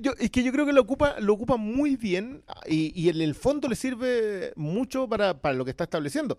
Yo- 0.00 0.12
es 0.18 0.30
que 0.30 0.42
yo 0.42 0.52
creo 0.52 0.66
que 0.66 0.72
lo 0.72 0.80
ocupa, 0.82 1.16
lo 1.20 1.32
ocupa 1.32 1.56
muy 1.56 1.96
bien 1.96 2.42
y, 2.66 2.92
y 3.00 3.08
en 3.08 3.20
el 3.20 3.34
fondo 3.34 3.68
le 3.68 3.76
sirve 3.76 4.52
mucho 4.56 5.08
para, 5.08 5.38
para 5.40 5.54
lo 5.54 5.64
que 5.64 5.70
está 5.70 5.84
estableciendo. 5.84 6.38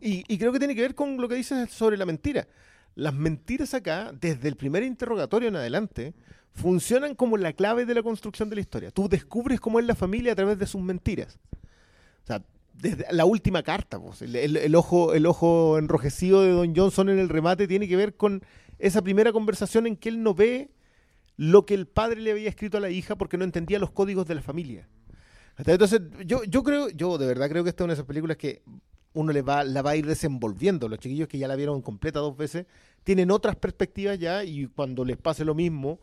Y, 0.00 0.24
y 0.28 0.36
creo 0.38 0.52
que 0.52 0.58
tiene 0.58 0.74
que 0.74 0.82
ver 0.82 0.94
con 0.94 1.16
lo 1.16 1.28
que 1.28 1.34
dices 1.36 1.70
sobre 1.70 1.96
la 1.96 2.04
mentira. 2.06 2.46
Las 2.94 3.14
mentiras 3.14 3.74
acá, 3.74 4.12
desde 4.20 4.48
el 4.48 4.56
primer 4.56 4.82
interrogatorio 4.82 5.48
en 5.48 5.56
adelante, 5.56 6.14
funcionan 6.54 7.14
como 7.14 7.36
la 7.36 7.52
clave 7.52 7.84
de 7.86 7.94
la 7.94 8.02
construcción 8.02 8.48
de 8.48 8.56
la 8.56 8.60
historia. 8.62 8.90
Tú 8.90 9.08
descubres 9.08 9.60
cómo 9.60 9.80
es 9.80 9.86
la 9.86 9.94
familia 9.94 10.32
a 10.32 10.36
través 10.36 10.58
de 10.58 10.66
sus 10.66 10.80
mentiras. 10.82 11.38
O 12.26 12.28
sea, 12.28 12.42
desde 12.74 13.06
la 13.12 13.24
última 13.24 13.62
carta, 13.62 14.00
pues, 14.00 14.20
el, 14.20 14.74
ojo, 14.74 15.14
el 15.14 15.26
ojo 15.26 15.78
enrojecido 15.78 16.42
de 16.42 16.50
Don 16.50 16.74
Johnson 16.74 17.08
en 17.08 17.20
el 17.20 17.28
remate 17.28 17.68
tiene 17.68 17.86
que 17.86 17.94
ver 17.94 18.16
con 18.16 18.42
esa 18.80 19.00
primera 19.00 19.32
conversación 19.32 19.86
en 19.86 19.96
que 19.96 20.08
él 20.08 20.24
no 20.24 20.34
ve 20.34 20.72
lo 21.36 21.64
que 21.66 21.74
el 21.74 21.86
padre 21.86 22.20
le 22.20 22.32
había 22.32 22.48
escrito 22.48 22.78
a 22.78 22.80
la 22.80 22.90
hija 22.90 23.14
porque 23.14 23.38
no 23.38 23.44
entendía 23.44 23.78
los 23.78 23.92
códigos 23.92 24.26
de 24.26 24.34
la 24.34 24.42
familia. 24.42 24.88
Entonces, 25.56 26.02
yo, 26.26 26.42
yo 26.42 26.64
creo, 26.64 26.88
yo 26.88 27.16
de 27.16 27.28
verdad 27.28 27.48
creo 27.48 27.62
que 27.62 27.70
esta 27.70 27.84
es 27.84 27.84
una 27.84 27.92
de 27.92 28.00
esas 28.00 28.06
películas 28.06 28.36
que 28.36 28.62
uno 29.12 29.32
le 29.32 29.42
va, 29.42 29.62
la 29.62 29.82
va 29.82 29.90
a 29.90 29.96
ir 29.96 30.04
desenvolviendo. 30.04 30.88
Los 30.88 30.98
chiquillos 30.98 31.28
que 31.28 31.38
ya 31.38 31.46
la 31.46 31.54
vieron 31.54 31.80
completa 31.80 32.18
dos 32.18 32.36
veces 32.36 32.66
tienen 33.04 33.30
otras 33.30 33.54
perspectivas 33.54 34.18
ya 34.18 34.42
y 34.42 34.66
cuando 34.66 35.04
les 35.04 35.16
pase 35.16 35.44
lo 35.44 35.54
mismo, 35.54 36.00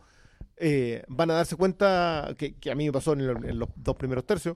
eh, 0.56 1.04
van 1.10 1.30
a 1.32 1.34
darse 1.34 1.58
cuenta, 1.58 2.34
que, 2.38 2.56
a 2.72 2.76
mí 2.76 2.86
me 2.86 2.94
pasó 2.94 3.12
en 3.12 3.60
los 3.60 3.70
dos 3.76 3.96
primeros 3.98 4.26
tercios, 4.26 4.56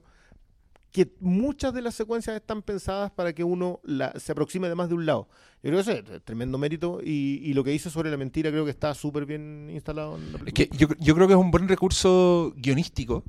que 0.92 1.12
muchas 1.20 1.74
de 1.74 1.82
las 1.82 1.94
secuencias 1.94 2.34
están 2.36 2.62
pensadas 2.62 3.10
para 3.10 3.32
que 3.34 3.44
uno 3.44 3.80
la- 3.84 4.12
se 4.18 4.32
aproxime 4.32 4.68
de 4.68 4.74
más 4.74 4.88
de 4.88 4.94
un 4.94 5.06
lado. 5.06 5.28
Yo 5.62 5.70
creo 5.70 5.84
que 5.84 5.92
eso 5.92 6.14
es 6.14 6.24
tremendo 6.24 6.56
mérito 6.56 7.00
y, 7.04 7.40
y 7.42 7.52
lo 7.52 7.62
que 7.64 7.74
hizo 7.74 7.90
sobre 7.90 8.10
la 8.10 8.16
mentira 8.16 8.50
creo 8.50 8.64
que 8.64 8.70
está 8.70 8.94
súper 8.94 9.26
bien 9.26 9.68
instalado 9.70 10.16
en 10.16 10.32
la 10.32 10.38
Es 10.46 10.52
que 10.54 10.68
yo, 10.72 10.88
yo 10.98 11.14
creo 11.14 11.26
que 11.26 11.34
es 11.34 11.38
un 11.38 11.50
buen 11.50 11.68
recurso 11.68 12.52
guionístico, 12.56 13.24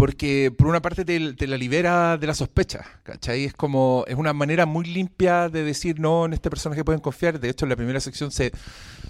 porque 0.00 0.50
por 0.56 0.66
una 0.66 0.80
parte 0.80 1.04
te, 1.04 1.46
la 1.46 1.58
libera 1.58 2.16
de 2.16 2.26
la 2.26 2.32
sospecha, 2.32 2.86
¿cachai? 3.02 3.44
Es 3.44 3.52
como, 3.52 4.06
es 4.08 4.14
una 4.14 4.32
manera 4.32 4.64
muy 4.64 4.86
limpia 4.86 5.50
de 5.50 5.62
decir, 5.62 6.00
no, 6.00 6.24
en 6.24 6.32
este 6.32 6.48
personaje 6.48 6.82
pueden 6.84 7.02
confiar. 7.02 7.38
De 7.38 7.50
hecho, 7.50 7.66
en 7.66 7.68
la 7.68 7.76
primera 7.76 8.00
sección 8.00 8.30
se, 8.30 8.50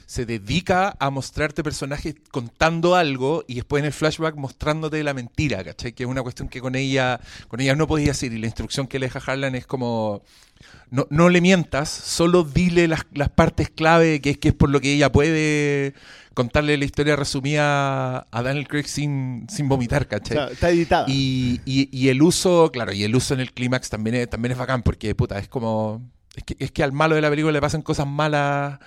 se 0.07 0.27
dedica 0.27 0.97
a 0.99 1.11
mostrarte 1.11 1.63
personajes 1.63 2.17
contando 2.33 2.97
algo 2.97 3.45
y 3.47 3.55
después 3.55 3.83
en 3.83 3.87
el 3.87 3.93
flashback 3.93 4.35
mostrándote 4.35 5.05
la 5.05 5.15
mentira, 5.15 5.63
¿cachai? 5.63 5.93
Que 5.93 6.03
es 6.03 6.09
una 6.09 6.25
cuestión 6.25 6.49
que 6.49 6.61
con 6.61 6.75
ella, 6.75 7.21
con 7.47 7.61
ella 7.61 7.77
no 7.77 7.87
podía 7.87 8.11
hacer 8.11 8.33
y 8.33 8.39
la 8.39 8.47
instrucción 8.47 8.89
que 8.89 8.99
le 8.99 9.07
deja 9.07 9.21
Harlan 9.25 9.55
es 9.55 9.69
como... 9.69 10.25
No, 10.91 11.07
no 11.11 11.29
le 11.29 11.41
mientas, 11.41 11.89
solo 11.89 12.43
dile 12.45 12.89
las, 12.89 13.07
las 13.15 13.29
partes 13.29 13.71
clave, 13.71 14.21
que 14.21 14.31
es, 14.31 14.39
que 14.39 14.49
es 14.49 14.55
por 14.55 14.71
lo 14.71 14.81
que 14.81 14.93
ella 14.93 15.13
puede 15.13 15.95
contarle 16.35 16.77
la 16.77 16.85
historia 16.85 17.17
resumida 17.17 18.27
a 18.31 18.43
Daniel 18.43 18.67
Craig 18.69 18.87
sin, 18.87 19.47
sin 19.49 19.69
vomitar, 19.69 20.09
¿cachai? 20.09 20.53
está 20.53 20.71
editada. 20.71 21.07
Y, 21.09 21.61
y- 21.65 21.89
y 21.93 22.09
el 22.09 22.23
uso, 22.23 22.71
claro, 22.73 22.93
y 22.93 23.05
el 23.05 23.15
uso 23.15 23.35
en 23.35 23.41
el 23.41 23.53
clímax 23.53 23.89
también 23.91 24.17
es, 24.17 24.31
también 24.31 24.53
es 24.53 24.59
bacán, 24.59 24.83
porque 24.83 25.15
puta, 25.15 25.39
es 25.39 25.49
como. 25.49 26.03
Es 26.35 26.45
que, 26.45 26.57
es 26.59 26.71
que 26.73 26.83
al 26.83 26.93
malo 26.93 27.15
de 27.17 27.21
la 27.21 27.31
película 27.31 27.53
le 27.53 27.61
pasan 27.61 27.83
cosas 27.83 28.07
malas 28.07 28.79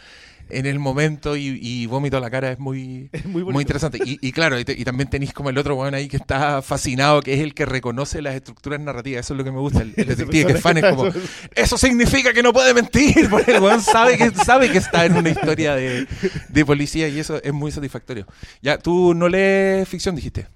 en 0.50 0.66
el 0.66 0.80
momento 0.80 1.36
y, 1.36 1.60
y 1.62 1.86
vómito 1.88 2.18
a 2.18 2.20
la 2.20 2.30
cara 2.30 2.52
es 2.52 2.60
muy, 2.60 3.10
Es 3.14 3.26
muy 3.26 3.62
interesante. 3.62 4.00
Y, 4.06 4.18
y 4.22 4.32
claro, 4.32 4.60
y, 4.60 4.66
te- 4.66 4.74
y 4.74 4.84
también 4.84 5.10
tenéis 5.10 5.34
como 5.34 5.50
el 5.50 5.58
otro 5.58 5.76
weón 5.76 5.94
ahí 5.96 6.08
que 6.08 6.18
está 6.18 6.62
fascinado, 6.62 7.22
que 7.22 7.34
es 7.34 7.40
el 7.42 7.54
que 7.54 7.66
reconoce 7.66 8.22
las 8.22 8.36
estructuras 8.36 8.80
narrativas. 8.80 9.26
Eso 9.26 9.34
es 9.34 9.38
lo 9.38 9.44
que 9.44 9.52
me 9.52 9.60
gusta. 9.60 9.82
El, 9.82 9.94
detective 9.94 10.46
que 10.46 10.54
es 10.54 10.62
fan 10.62 10.78
es 10.78 10.86
como. 10.86 11.06
Eso 11.56 11.78
significa 11.78 12.34
que 12.34 12.44
no 12.44 12.54
puede 12.54 12.74
mentir, 12.74 13.28
porque 13.30 13.56
el 13.56 13.62
weón 13.62 13.82
sabe 13.82 14.18
que, 14.18 14.32
sabe 14.32 14.70
que 14.72 14.78
está 14.78 15.06
en 15.06 15.16
una 15.18 15.30
historia 15.30 15.76
de, 15.76 16.08
de 16.50 16.66
policía 16.66 17.08
y 17.08 17.20
eso 17.20 17.42
es 17.42 17.54
muy 17.54 17.72
satisfactorio. 17.72 18.26
Ya, 18.62 18.78
tú 18.78 19.14
no 19.14 19.28
lees 19.30 19.88
ficción, 19.88 20.16
dijiste. 20.16 20.48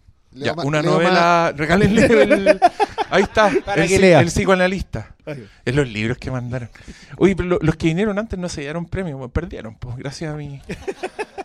Ya, 0.45 0.53
ma- 0.53 0.63
una 0.63 0.81
novela, 0.81 1.53
regálenle 1.55 2.05
el, 2.05 2.59
ahí 3.09 3.23
está, 3.23 3.51
Para 3.65 3.83
el, 3.83 3.89
que 3.89 3.99
lea. 3.99 4.19
el 4.21 4.27
psicoanalista. 4.27 5.15
Ay, 5.25 5.47
Es 5.65 5.75
los 5.75 5.87
libros 5.87 6.17
que 6.17 6.29
mandaron. 6.31 6.69
Oye, 7.17 7.35
pero 7.35 7.49
lo- 7.49 7.59
los 7.61 7.75
que 7.75 7.87
vinieron 7.87 8.17
antes 8.19 8.37
no 8.39 8.47
se 8.49 8.61
dieron 8.61 8.85
premio, 8.85 9.17
pues, 9.17 9.31
perdieron, 9.31 9.75
pues, 9.75 9.95
gracias 9.97 10.33
a 10.33 10.35
mí. 10.37 10.61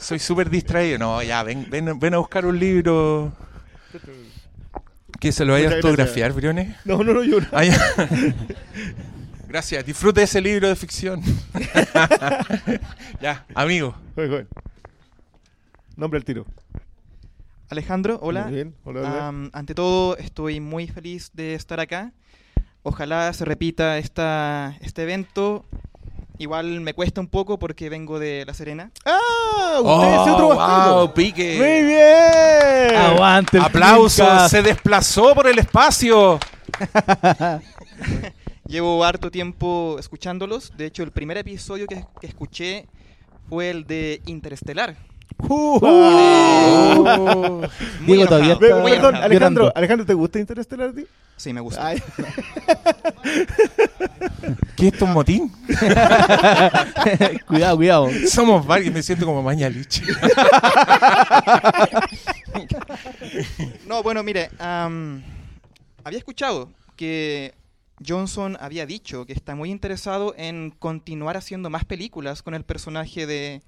Soy 0.01 0.19
súper 0.19 0.51
distraído. 0.51 0.99
No, 0.99 1.23
ya, 1.23 1.43
ven, 1.43 1.67
ven, 1.71 1.99
ven 1.99 2.15
a 2.15 2.19
buscar 2.19 2.45
un 2.47 2.59
libro 2.59 3.33
que 5.21 5.33
se 5.33 5.45
lo 5.45 5.53
vaya 5.53 5.71
a 5.71 5.75
autografiar, 5.75 6.33
Briones. 6.33 6.77
No, 6.85 7.03
no, 7.05 7.15
no, 7.15 7.23
yo 7.23 7.41
no. 7.41 7.47
Ah. 7.53 7.63
Gracias, 9.49 9.85
disfrute 9.85 10.23
ese 10.23 10.41
libro 10.41 10.67
de 10.69 10.75
ficción. 10.77 11.21
ya, 13.21 13.45
amigo. 13.55 13.95
Nombre 15.97 16.19
al 16.19 16.25
tiro. 16.25 16.47
Alejandro, 17.77 18.19
hola. 18.21 18.43
Muy 18.45 18.53
bien. 18.55 18.75
Hola, 18.85 19.01
hola. 19.01 19.29
Am, 19.29 19.51
ante 19.55 19.75
todo, 19.75 20.19
estoy 20.19 20.61
muy 20.61 20.89
feliz 20.89 21.31
de 21.33 21.55
estar 21.55 21.81
acá. 21.81 22.13
Ojalá 22.83 23.33
se 23.33 23.47
repita 23.47 23.97
esta, 23.97 24.77
este 24.83 25.05
evento. 25.05 25.65
Igual 26.37 26.83
me 26.83 26.93
cuesta 26.93 27.23
un 27.23 27.29
poco 27.29 27.59
porque 27.59 27.89
vengo 27.89 28.19
de 28.19 28.45
La 28.45 28.53
Serena. 28.53 28.91
¡Ah! 29.07 29.79
Usted 29.81 30.13
es 30.13 30.19
otro 30.35 30.49
Oh, 30.49 30.57
bastardo. 30.57 30.97
wow, 31.07 31.15
pique. 31.15 31.57
¡Muy 31.57 31.83
bien! 31.89 32.95
Aguante 33.01 33.57
el 33.57 33.63
Aplausos, 33.65 34.51
se 34.51 34.61
desplazó 34.63 35.35
por 35.35 35.47
el 35.47 35.59
espacio. 35.59 36.39
Llevo 38.67 39.03
harto 39.03 39.31
tiempo 39.31 39.97
escuchándolos. 39.99 40.77
De 40.77 40.85
hecho, 40.85 41.03
el 41.05 41.11
primer 41.11 41.39
episodio 41.39 41.87
que, 41.87 42.05
que 42.21 42.27
escuché 42.27 42.87
fue 43.49 43.71
el 43.71 43.87
de 43.87 44.21
Interestelar. 44.27 44.95
Uh, 45.39 45.81
Muy 48.01 48.17
Diego 48.17 48.27
todavía 48.27 48.55
está 48.55 48.83
Perdón. 48.83 49.17
Alejandro. 49.17 49.73
Alejandro, 49.75 50.07
¿te 50.07 50.15
gusta 50.15 50.39
Interestelar 50.39 50.91
a 50.91 50.93
ti? 50.93 51.05
Sí, 51.37 51.53
me 51.53 51.61
gusta. 51.61 51.87
Ay, 51.87 52.03
¿Qué 54.77 54.87
es 54.89 54.93
esto, 54.93 55.05
un 55.07 55.13
motín? 55.13 55.51
cuidado, 57.47 57.77
cuidado. 57.77 58.09
Somos 58.29 58.67
varios, 58.67 58.95
me 58.95 59.03
siento 59.03 59.27
como 59.27 59.43
Mañalich. 59.43 60.03
No, 63.87 64.03
bueno, 64.03 64.23
mire, 64.23 64.51
am, 64.59 65.23
había 66.05 66.19
escuchado 66.19 66.69
que 66.97 67.55
Johnson 68.07 68.57
había 68.61 68.85
dicho 68.87 69.25
que 69.27 69.33
está 69.33 69.55
muy 69.55 69.71
interesado 69.71 70.35
en 70.37 70.71
continuar 70.71 71.37
haciendo 71.37 71.71
más 71.71 71.85
películas 71.85 72.43
con 72.43 72.55
el 72.55 72.65
personaje 72.65 73.27
de 73.27 73.63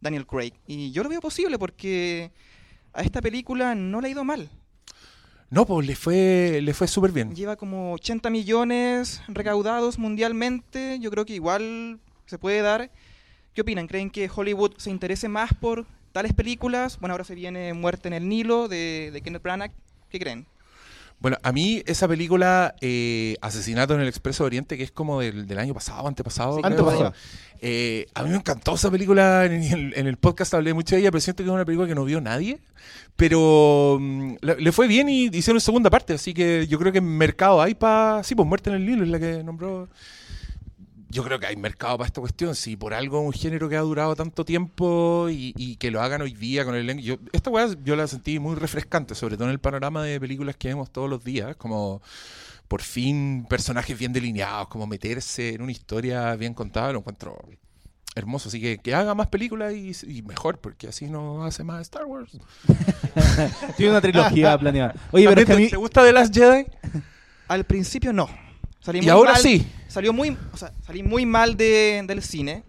Daniel 0.00 0.26
Craig. 0.26 0.52
Y 0.66 0.92
yo 0.92 1.02
lo 1.02 1.08
veo 1.08 1.20
posible 1.20 1.58
porque 1.58 2.30
a 2.92 3.02
esta 3.02 3.20
película 3.20 3.74
no 3.74 4.00
le 4.00 4.08
ha 4.08 4.10
ido 4.10 4.24
mal. 4.24 4.48
No, 5.50 5.66
pues 5.66 5.86
le 5.86 5.96
fue, 5.96 6.60
le 6.62 6.74
fue 6.74 6.86
súper 6.86 7.10
bien. 7.10 7.34
Lleva 7.34 7.56
como 7.56 7.92
80 7.94 8.30
millones 8.30 9.20
recaudados 9.28 9.98
mundialmente. 9.98 10.98
Yo 11.00 11.10
creo 11.10 11.24
que 11.24 11.34
igual 11.34 11.98
se 12.26 12.38
puede 12.38 12.62
dar. 12.62 12.90
¿Qué 13.52 13.62
opinan? 13.62 13.88
¿Creen 13.88 14.10
que 14.10 14.30
Hollywood 14.32 14.74
se 14.76 14.90
interese 14.90 15.28
más 15.28 15.52
por 15.54 15.86
tales 16.12 16.32
películas, 16.32 16.98
bueno, 16.98 17.14
ahora 17.14 17.24
se 17.24 17.34
viene 17.34 17.72
Muerte 17.74 18.08
en 18.08 18.14
el 18.14 18.28
Nilo 18.28 18.68
de, 18.68 19.10
de 19.12 19.20
Kenneth 19.20 19.42
Branagh, 19.42 19.72
¿qué 20.08 20.18
creen? 20.18 20.46
Bueno, 21.20 21.36
a 21.42 21.52
mí 21.52 21.82
esa 21.86 22.08
película, 22.08 22.74
eh, 22.80 23.36
Asesinato 23.42 23.94
en 23.94 24.00
el 24.00 24.08
Expreso 24.08 24.42
Oriente, 24.44 24.76
que 24.78 24.84
es 24.84 24.90
como 24.90 25.20
del, 25.20 25.46
del 25.46 25.58
año 25.58 25.74
pasado, 25.74 26.08
antepasado. 26.08 26.56
creo, 26.62 26.66
Antepasado. 26.66 27.12
eh, 27.60 28.06
a 28.14 28.22
mí 28.22 28.30
me 28.30 28.36
encantó 28.36 28.74
esa 28.74 28.90
película. 28.90 29.44
En 29.44 29.62
el, 29.62 29.92
en 29.96 30.06
el 30.06 30.16
podcast 30.16 30.54
hablé 30.54 30.72
mucho 30.72 30.94
de 30.94 31.02
ella, 31.02 31.10
pero 31.10 31.20
siento 31.20 31.42
que 31.42 31.50
es 31.50 31.54
una 31.54 31.64
película 31.66 31.86
que 31.86 31.94
no 31.94 32.04
vio 32.06 32.20
nadie. 32.22 32.58
Pero 33.16 33.98
mm, 34.00 34.34
le, 34.40 34.56
le 34.60 34.72
fue 34.72 34.86
bien 34.88 35.08
y 35.10 35.26
hicieron 35.26 35.60
segunda 35.60 35.90
parte, 35.90 36.14
así 36.14 36.32
que 36.32 36.66
yo 36.66 36.78
creo 36.78 36.90
que 36.90 36.98
en 36.98 37.04
mercado 37.18 37.60
hay 37.60 37.74
para. 37.74 38.22
Sí, 38.24 38.34
pues 38.34 38.48
Muerte 38.48 38.70
en 38.70 38.76
el 38.76 38.86
Nilo 38.86 39.02
es 39.04 39.10
la 39.10 39.18
que 39.20 39.44
nombró. 39.44 39.88
Yo 41.10 41.24
creo 41.24 41.40
que 41.40 41.46
hay 41.46 41.56
mercado 41.56 41.98
para 41.98 42.06
esta 42.06 42.20
cuestión. 42.20 42.54
Si 42.54 42.76
por 42.76 42.94
algo 42.94 43.20
un 43.20 43.32
género 43.32 43.68
que 43.68 43.76
ha 43.76 43.80
durado 43.80 44.14
tanto 44.14 44.44
tiempo 44.44 45.28
y, 45.28 45.52
y 45.56 45.76
que 45.76 45.90
lo 45.90 46.00
hagan 46.00 46.22
hoy 46.22 46.32
día 46.34 46.64
con 46.64 46.74
el 46.74 46.88
elenco- 46.88 47.02
yo 47.02 47.16
Esta 47.32 47.50
weá 47.50 47.68
yo 47.84 47.96
la 47.96 48.06
sentí 48.06 48.38
muy 48.38 48.54
refrescante, 48.54 49.14
sobre 49.14 49.36
todo 49.36 49.46
en 49.46 49.52
el 49.52 49.58
panorama 49.58 50.02
de 50.04 50.20
películas 50.20 50.56
que 50.56 50.68
vemos 50.68 50.90
todos 50.90 51.10
los 51.10 51.24
días. 51.24 51.56
Como 51.56 52.00
por 52.68 52.82
fin 52.82 53.44
personajes 53.50 53.98
bien 53.98 54.12
delineados, 54.12 54.68
como 54.68 54.86
meterse 54.86 55.54
en 55.54 55.62
una 55.62 55.72
historia 55.72 56.36
bien 56.36 56.54
contada, 56.54 56.92
lo 56.92 57.00
encuentro 57.00 57.36
hermoso. 58.14 58.48
Así 58.48 58.60
que 58.60 58.78
que 58.78 58.94
haga 58.94 59.14
más 59.16 59.26
películas 59.26 59.72
y, 59.74 59.92
y 60.06 60.22
mejor, 60.22 60.58
porque 60.58 60.86
así 60.88 61.06
no 61.08 61.44
hace 61.44 61.64
más 61.64 61.82
Star 61.82 62.04
Wars. 62.06 62.30
Tiene 63.76 63.90
una 63.92 64.00
trilogía 64.00 64.56
planeada. 64.58 64.94
Oye, 65.12 65.26
pero 65.28 65.36
¿También 65.36 65.38
es 65.40 65.46
que 65.46 65.52
a 65.52 65.56
te- 65.56 65.62
mí... 65.62 65.68
¿Te 65.70 65.76
gusta 65.76 66.04
The 66.04 66.12
Last 66.12 66.34
Jedi? 66.34 66.66
Al 67.48 67.64
principio 67.64 68.12
no. 68.12 68.28
Salí 68.80 68.98
Y 68.98 69.02
muy 69.02 69.10
ahora 69.10 69.32
mal- 69.32 69.42
sí. 69.42 69.66
Salió 69.88 70.12
muy, 70.12 70.36
o 70.52 70.56
sea, 70.56 70.72
salí 70.86 71.02
muy 71.02 71.26
mal 71.26 71.56
de- 71.56 72.02
del 72.06 72.22
cine 72.22 72.62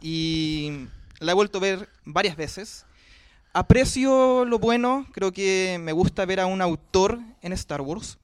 y 0.00 0.86
la 1.20 1.32
he 1.32 1.34
vuelto 1.34 1.58
a 1.58 1.60
ver 1.62 1.88
varias 2.04 2.36
veces. 2.36 2.84
Aprecio 3.54 4.44
lo 4.44 4.58
bueno, 4.58 5.06
creo 5.12 5.32
que 5.32 5.78
me 5.80 5.92
gusta 5.92 6.24
ver 6.26 6.40
a 6.40 6.46
un 6.46 6.60
autor 6.60 7.18
en 7.42 7.52
Star 7.54 7.80
Wars. 7.80 8.18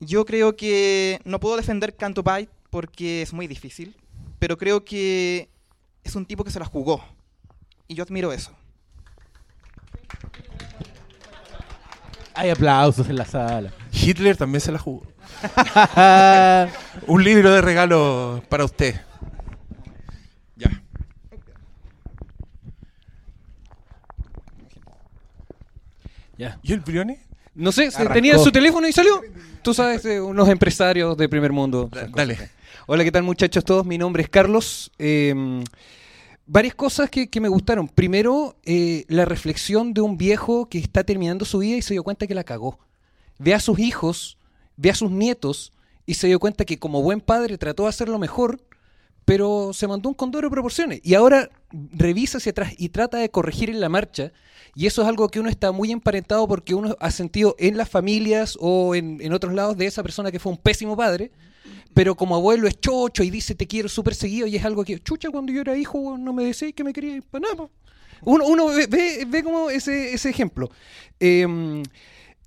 Yo 0.00 0.24
creo 0.24 0.56
que 0.56 1.20
no 1.24 1.40
puedo 1.40 1.56
defender 1.56 1.94
Canto 1.96 2.22
Bight 2.22 2.48
porque 2.70 3.22
es 3.22 3.32
muy 3.32 3.46
difícil, 3.46 3.94
pero 4.38 4.56
creo 4.56 4.84
que 4.84 5.48
es 6.04 6.14
un 6.16 6.24
tipo 6.24 6.42
que 6.44 6.50
se 6.50 6.58
la 6.58 6.64
jugó 6.66 7.04
y 7.86 7.94
yo 7.94 8.02
admiro 8.04 8.32
eso. 8.32 8.52
Hay 12.34 12.50
aplausos 12.50 13.08
en 13.08 13.16
la 13.16 13.24
sala. 13.24 13.70
Hitler 13.92 14.36
también 14.36 14.60
se 14.60 14.72
la 14.72 14.78
jugó. 14.78 15.06
Un 17.06 17.24
libro 17.24 17.50
de 17.52 17.60
regalo 17.60 18.42
para 18.48 18.64
usted. 18.64 19.00
Ya. 20.56 20.70
Ya. 26.36 26.58
¿Y 26.62 26.72
el 26.72 26.80
Brione? 26.80 27.20
No 27.54 27.70
sé, 27.72 27.88
Arrancó. 27.94 28.14
tenía 28.14 28.38
su 28.38 28.50
teléfono 28.50 28.88
y 28.88 28.92
salió. 28.92 29.20
Tú 29.62 29.74
sabes, 29.74 30.04
eh, 30.06 30.20
unos 30.20 30.48
empresarios 30.48 31.16
de 31.16 31.28
primer 31.28 31.52
mundo. 31.52 31.88
Da- 31.92 32.06
dale. 32.08 32.50
Hola, 32.86 33.04
¿qué 33.04 33.12
tal 33.12 33.22
muchachos 33.22 33.64
todos? 33.64 33.84
Mi 33.86 33.98
nombre 33.98 34.22
es 34.22 34.28
Carlos. 34.28 34.90
Eh, 34.98 35.62
varias 36.46 36.74
cosas 36.74 37.10
que, 37.10 37.28
que 37.28 37.40
me 37.40 37.48
gustaron. 37.48 37.88
Primero, 37.88 38.56
eh, 38.64 39.04
la 39.08 39.24
reflexión 39.24 39.94
de 39.94 40.00
un 40.00 40.16
viejo 40.16 40.68
que 40.68 40.78
está 40.78 41.04
terminando 41.04 41.44
su 41.44 41.58
vida 41.58 41.76
y 41.76 41.82
se 41.82 41.94
dio 41.94 42.04
cuenta 42.04 42.26
que 42.26 42.34
la 42.34 42.44
cagó. 42.44 42.78
Ve 43.38 43.54
a 43.54 43.60
sus 43.60 43.78
hijos, 43.78 44.38
ve 44.76 44.90
a 44.90 44.94
sus 44.94 45.10
nietos 45.10 45.72
y 46.06 46.14
se 46.14 46.26
dio 46.26 46.38
cuenta 46.40 46.64
que 46.64 46.78
como 46.78 47.02
buen 47.02 47.20
padre 47.20 47.58
trató 47.58 47.84
de 47.84 47.90
hacerlo 47.90 48.18
mejor, 48.18 48.60
pero 49.24 49.72
se 49.72 49.86
mandó 49.86 50.08
un 50.08 50.14
condoro 50.14 50.48
de 50.48 50.52
proporciones. 50.52 51.00
Y 51.04 51.14
ahora 51.14 51.50
revisa 51.92 52.38
hacia 52.38 52.50
atrás 52.50 52.74
y 52.76 52.88
trata 52.88 53.18
de 53.18 53.30
corregir 53.30 53.70
en 53.70 53.80
la 53.80 53.88
marcha. 53.88 54.32
Y 54.74 54.86
eso 54.86 55.02
es 55.02 55.08
algo 55.08 55.28
que 55.28 55.38
uno 55.38 55.48
está 55.48 55.70
muy 55.70 55.92
emparentado 55.92 56.48
porque 56.48 56.74
uno 56.74 56.96
ha 56.98 57.10
sentido 57.10 57.54
en 57.58 57.76
las 57.76 57.88
familias 57.88 58.56
o 58.60 58.94
en, 58.94 59.20
en 59.20 59.32
otros 59.32 59.52
lados 59.54 59.76
de 59.76 59.86
esa 59.86 60.02
persona 60.02 60.32
que 60.32 60.38
fue 60.38 60.52
un 60.52 60.58
pésimo 60.58 60.96
padre, 60.96 61.30
pero 61.94 62.14
como 62.14 62.34
abuelo 62.36 62.66
es 62.68 62.80
chocho 62.80 63.22
y 63.22 63.30
dice 63.30 63.54
te 63.54 63.66
quiero 63.66 63.88
súper 63.88 64.14
seguido 64.14 64.46
y 64.46 64.56
es 64.56 64.64
algo 64.64 64.84
que, 64.84 64.98
chucha, 65.00 65.30
cuando 65.30 65.52
yo 65.52 65.60
era 65.60 65.76
hijo 65.76 66.16
no 66.18 66.32
me 66.32 66.44
decís 66.44 66.74
que 66.74 66.84
me 66.84 66.92
quería 66.92 67.16
ir 67.16 67.22
para 67.22 67.42
nada. 67.42 67.56
po". 67.56 67.70
Uno, 68.24 68.46
uno 68.46 68.66
ve, 68.66 68.86
ve, 68.86 69.26
ve 69.26 69.42
como 69.42 69.68
ese, 69.70 70.14
ese 70.14 70.30
ejemplo. 70.30 70.70
Eh, 71.18 71.82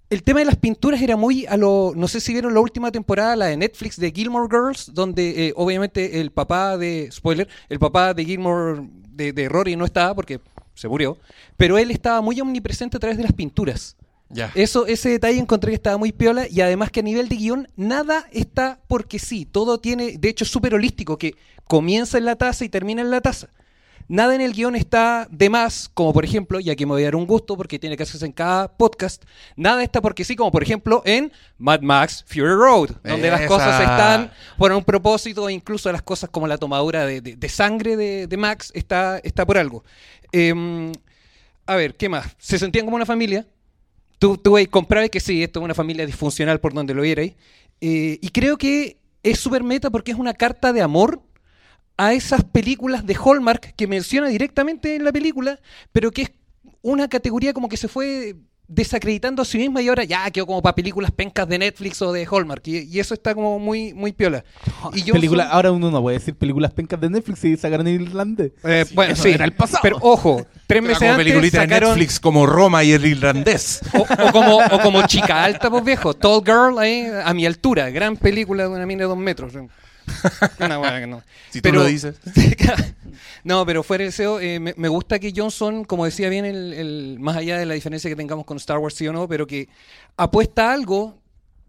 el 0.10 0.24
tema 0.24 0.40
de 0.40 0.46
las 0.46 0.56
pinturas 0.56 1.02
era 1.02 1.18
muy 1.18 1.46
a 1.48 1.58
lo. 1.58 1.94
No 1.96 2.08
sé 2.08 2.20
si 2.22 2.32
vieron 2.32 2.54
la 2.54 2.60
última 2.60 2.92
temporada, 2.92 3.36
la 3.36 3.48
de 3.48 3.58
Netflix 3.58 4.00
de 4.00 4.12
Gilmore 4.12 4.48
Girls, 4.50 4.94
donde 4.94 5.48
eh, 5.48 5.54
obviamente 5.56 6.22
el 6.22 6.32
papá 6.32 6.78
de. 6.78 7.10
Spoiler, 7.12 7.48
el 7.68 7.80
papá 7.80 8.14
de 8.14 8.24
Gilmore, 8.24 8.84
de 9.12 9.50
Rory, 9.50 9.76
no 9.76 9.84
estaba 9.84 10.14
porque 10.14 10.40
se 10.76 10.88
murió, 10.88 11.18
pero 11.58 11.78
él 11.78 11.90
estaba 11.90 12.22
muy 12.22 12.40
omnipresente 12.40 12.98
a 12.98 13.00
través 13.00 13.18
de 13.18 13.24
las 13.24 13.34
pinturas. 13.34 13.96
Ya. 14.30 14.52
Eso, 14.56 14.88
ese 14.88 15.10
detalle 15.10 15.38
encontré 15.40 15.72
que 15.72 15.76
estaba 15.76 15.98
muy 15.98 16.12
piola 16.12 16.48
y 16.50 16.62
además 16.62 16.90
que 16.92 17.02
a 17.02 17.04
nivel 17.04 17.30
de 17.30 17.36
guion 17.36 17.68
nada 17.76 18.28
está 18.32 18.80
porque 18.88 19.20
sí, 19.20 19.46
todo 19.46 19.80
tiene, 19.80 20.18
de 20.18 20.30
hecho 20.30 20.44
es 20.44 20.50
súper 20.52 20.74
holístico, 20.74 21.18
que 21.18 21.36
comienza 21.68 22.18
en 22.18 22.26
la 22.26 22.36
taza 22.36 22.66
y 22.66 22.70
termina 22.70 23.02
en 23.02 23.12
la 23.12 23.22
taza. 23.22 23.50
Nada 24.08 24.36
en 24.36 24.42
el 24.42 24.54
guion 24.54 24.76
está 24.76 25.28
de 25.32 25.50
más, 25.50 25.90
como 25.92 26.14
por 26.14 26.26
ejemplo, 26.26 26.60
ya 26.60 26.76
que 26.76 26.86
me 26.86 26.92
voy 26.92 27.02
a 27.02 27.06
dar 27.06 27.16
un 27.16 27.26
gusto 27.26 27.58
porque 27.58 27.80
tiene 27.80 27.98
que 27.98 28.04
hacerse 28.04 28.26
en 28.28 28.34
cada 28.34 28.68
podcast, 28.68 29.24
nada 29.56 29.82
está 29.84 30.00
porque 30.00 30.24
sí, 30.24 30.36
como 30.36 30.52
por 30.52 30.62
ejemplo 30.62 31.02
en 31.06 31.32
Mad 31.58 31.82
Max 31.82 32.24
Fury 32.28 32.42
Road, 32.54 32.92
donde 33.04 33.32
las 33.32 33.42
cosas 33.48 33.82
están 33.82 34.32
por 34.60 34.72
un 34.72 34.84
propósito, 34.84 35.50
e 35.50 35.54
incluso 35.54 35.92
las 35.92 36.04
cosas 36.04 36.30
como 36.30 36.46
la 36.48 36.58
tomadura 36.60 37.06
de, 37.06 37.22
de- 37.22 37.36
de 37.36 37.50
sangre 37.50 37.96
de, 37.98 38.28
de 38.28 38.38
Max 38.38 38.72
está, 38.76 39.20
está 39.24 39.44
por 39.46 39.58
algo. 39.58 39.84
Em, 40.32 40.92
a 41.66 41.76
ver, 41.76 41.96
¿qué 41.96 42.08
más? 42.10 42.28
Se 42.38 42.60
sentían 42.60 42.86
como 42.86 42.98
una 42.98 43.08
familia, 43.08 43.48
Tú, 44.26 44.38
tú 44.38 44.58
que 45.12 45.20
sí, 45.20 45.44
esto 45.44 45.60
es 45.60 45.64
una 45.64 45.76
familia 45.76 46.04
disfuncional 46.04 46.60
por 46.60 46.74
donde 46.74 46.96
lo 46.96 47.04
vierais. 47.04 47.34
Eh, 47.80 48.18
y 48.20 48.30
creo 48.30 48.58
que 48.58 48.98
es 49.22 49.38
súper 49.38 49.64
meta 49.64 49.92
porque 49.92 50.14
es 50.14 50.18
una 50.18 50.34
carta 50.34 50.74
de 50.74 50.82
amor 50.82 51.22
a 51.96 52.12
esas 52.12 52.44
películas 52.44 53.06
de 53.06 53.14
Hallmark 53.14 53.76
que 53.76 53.86
menciona 53.86 54.28
directamente 54.28 54.96
en 54.96 55.04
la 55.04 55.12
película, 55.12 55.60
pero 55.92 56.10
que 56.10 56.24
es 56.24 56.32
una 56.82 57.08
categoría 57.08 57.54
como 57.54 57.70
que 57.70 57.78
se 57.78 57.88
fue 57.88 58.36
desacreditando 58.68 59.42
a 59.42 59.46
sí 59.46 59.58
misma 59.58 59.82
y 59.82 59.90
ahora 59.90 60.04
ya 60.04 60.30
quedó 60.32 60.46
como 60.48 60.62
para 60.62 60.76
películas 60.76 61.12
pencas 61.12 61.48
de 61.48 61.60
Netflix 61.60 62.02
o 62.02 62.12
de 62.12 62.26
Hallmark. 62.30 62.62
Y, 62.68 62.80
y 62.80 63.00
eso 63.00 63.14
está 63.14 63.36
como 63.36 63.60
muy, 63.60 63.94
muy 63.94 64.12
piola. 64.12 64.44
Y 64.94 65.00
Johnson- 65.02 65.14
Película, 65.14 65.44
ahora 65.50 65.72
uno 65.72 65.92
no 65.92 66.02
puede 66.02 66.18
decir 66.18 66.36
películas 66.36 66.72
pencas 66.74 67.00
de 67.00 67.10
Netflix 67.10 67.44
y 67.46 67.58
sacaron 67.58 67.88
en 67.88 68.02
irlandés. 68.02 68.52
Eh, 68.64 68.86
bueno, 68.94 69.14
eso 69.14 69.24
sí, 69.24 69.30
era 69.30 69.46
el 69.46 69.54
pasado. 69.54 69.80
pero 69.84 69.98
ojo, 70.02 70.46
tres 70.68 70.80
Era 70.80 70.88
meses 70.88 70.98
como 71.00 71.12
antes 71.12 71.26
peliculita 71.26 71.58
de 71.60 71.64
sacaron... 71.66 71.90
Netflix 71.92 72.20
como 72.20 72.46
Roma 72.46 72.84
y 72.84 72.92
el 72.94 73.06
irlandés. 73.06 73.82
O, 73.94 74.02
o 74.02 74.32
como, 74.32 74.58
o 74.58 74.80
como 74.82 75.06
Chica 75.08 75.44
Alta, 75.44 75.70
pues 75.70 75.84
viejo. 75.84 76.14
Tall 76.14 76.42
Girl, 76.44 76.80
ahí, 76.80 77.08
a 77.24 77.34
mi 77.34 77.46
altura. 77.46 77.90
Gran 77.92 78.18
película 78.18 78.64
de 78.64 78.70
una 78.70 78.86
mina 78.86 79.02
de 79.04 79.08
dos 79.10 79.18
metros. 79.18 79.54
Una 80.60 80.80
hueá 80.80 81.00
que 81.00 81.08
no. 81.08 81.22
Si 81.50 81.62
tú 81.62 81.72
lo 81.72 81.86
dices. 81.86 82.16
no, 83.46 83.66
pero 83.66 83.84
fuera 83.84 84.04
de 84.04 84.10
eso, 84.10 84.40
eh, 84.40 84.60
me, 84.60 84.88
gusta 84.90 85.20
que 85.20 85.32
Johnson, 85.36 85.86
como 85.86 86.06
decía 86.06 86.30
bien, 86.30 86.46
el, 86.46 86.74
el- 86.74 87.18
más 87.20 87.38
allá 87.38 87.58
de 87.60 87.66
la 87.68 87.76
diferencia 87.76 88.10
que 88.10 88.16
tengamos 88.16 88.44
con 88.46 88.58
Star 88.58 88.80
Wars, 88.80 88.96
sí 88.96 89.08
o 89.08 89.14
no, 89.14 89.28
pero 89.28 89.46
que 89.48 89.70
apuesta 90.18 90.72
a 90.72 90.74
algo 90.74 91.20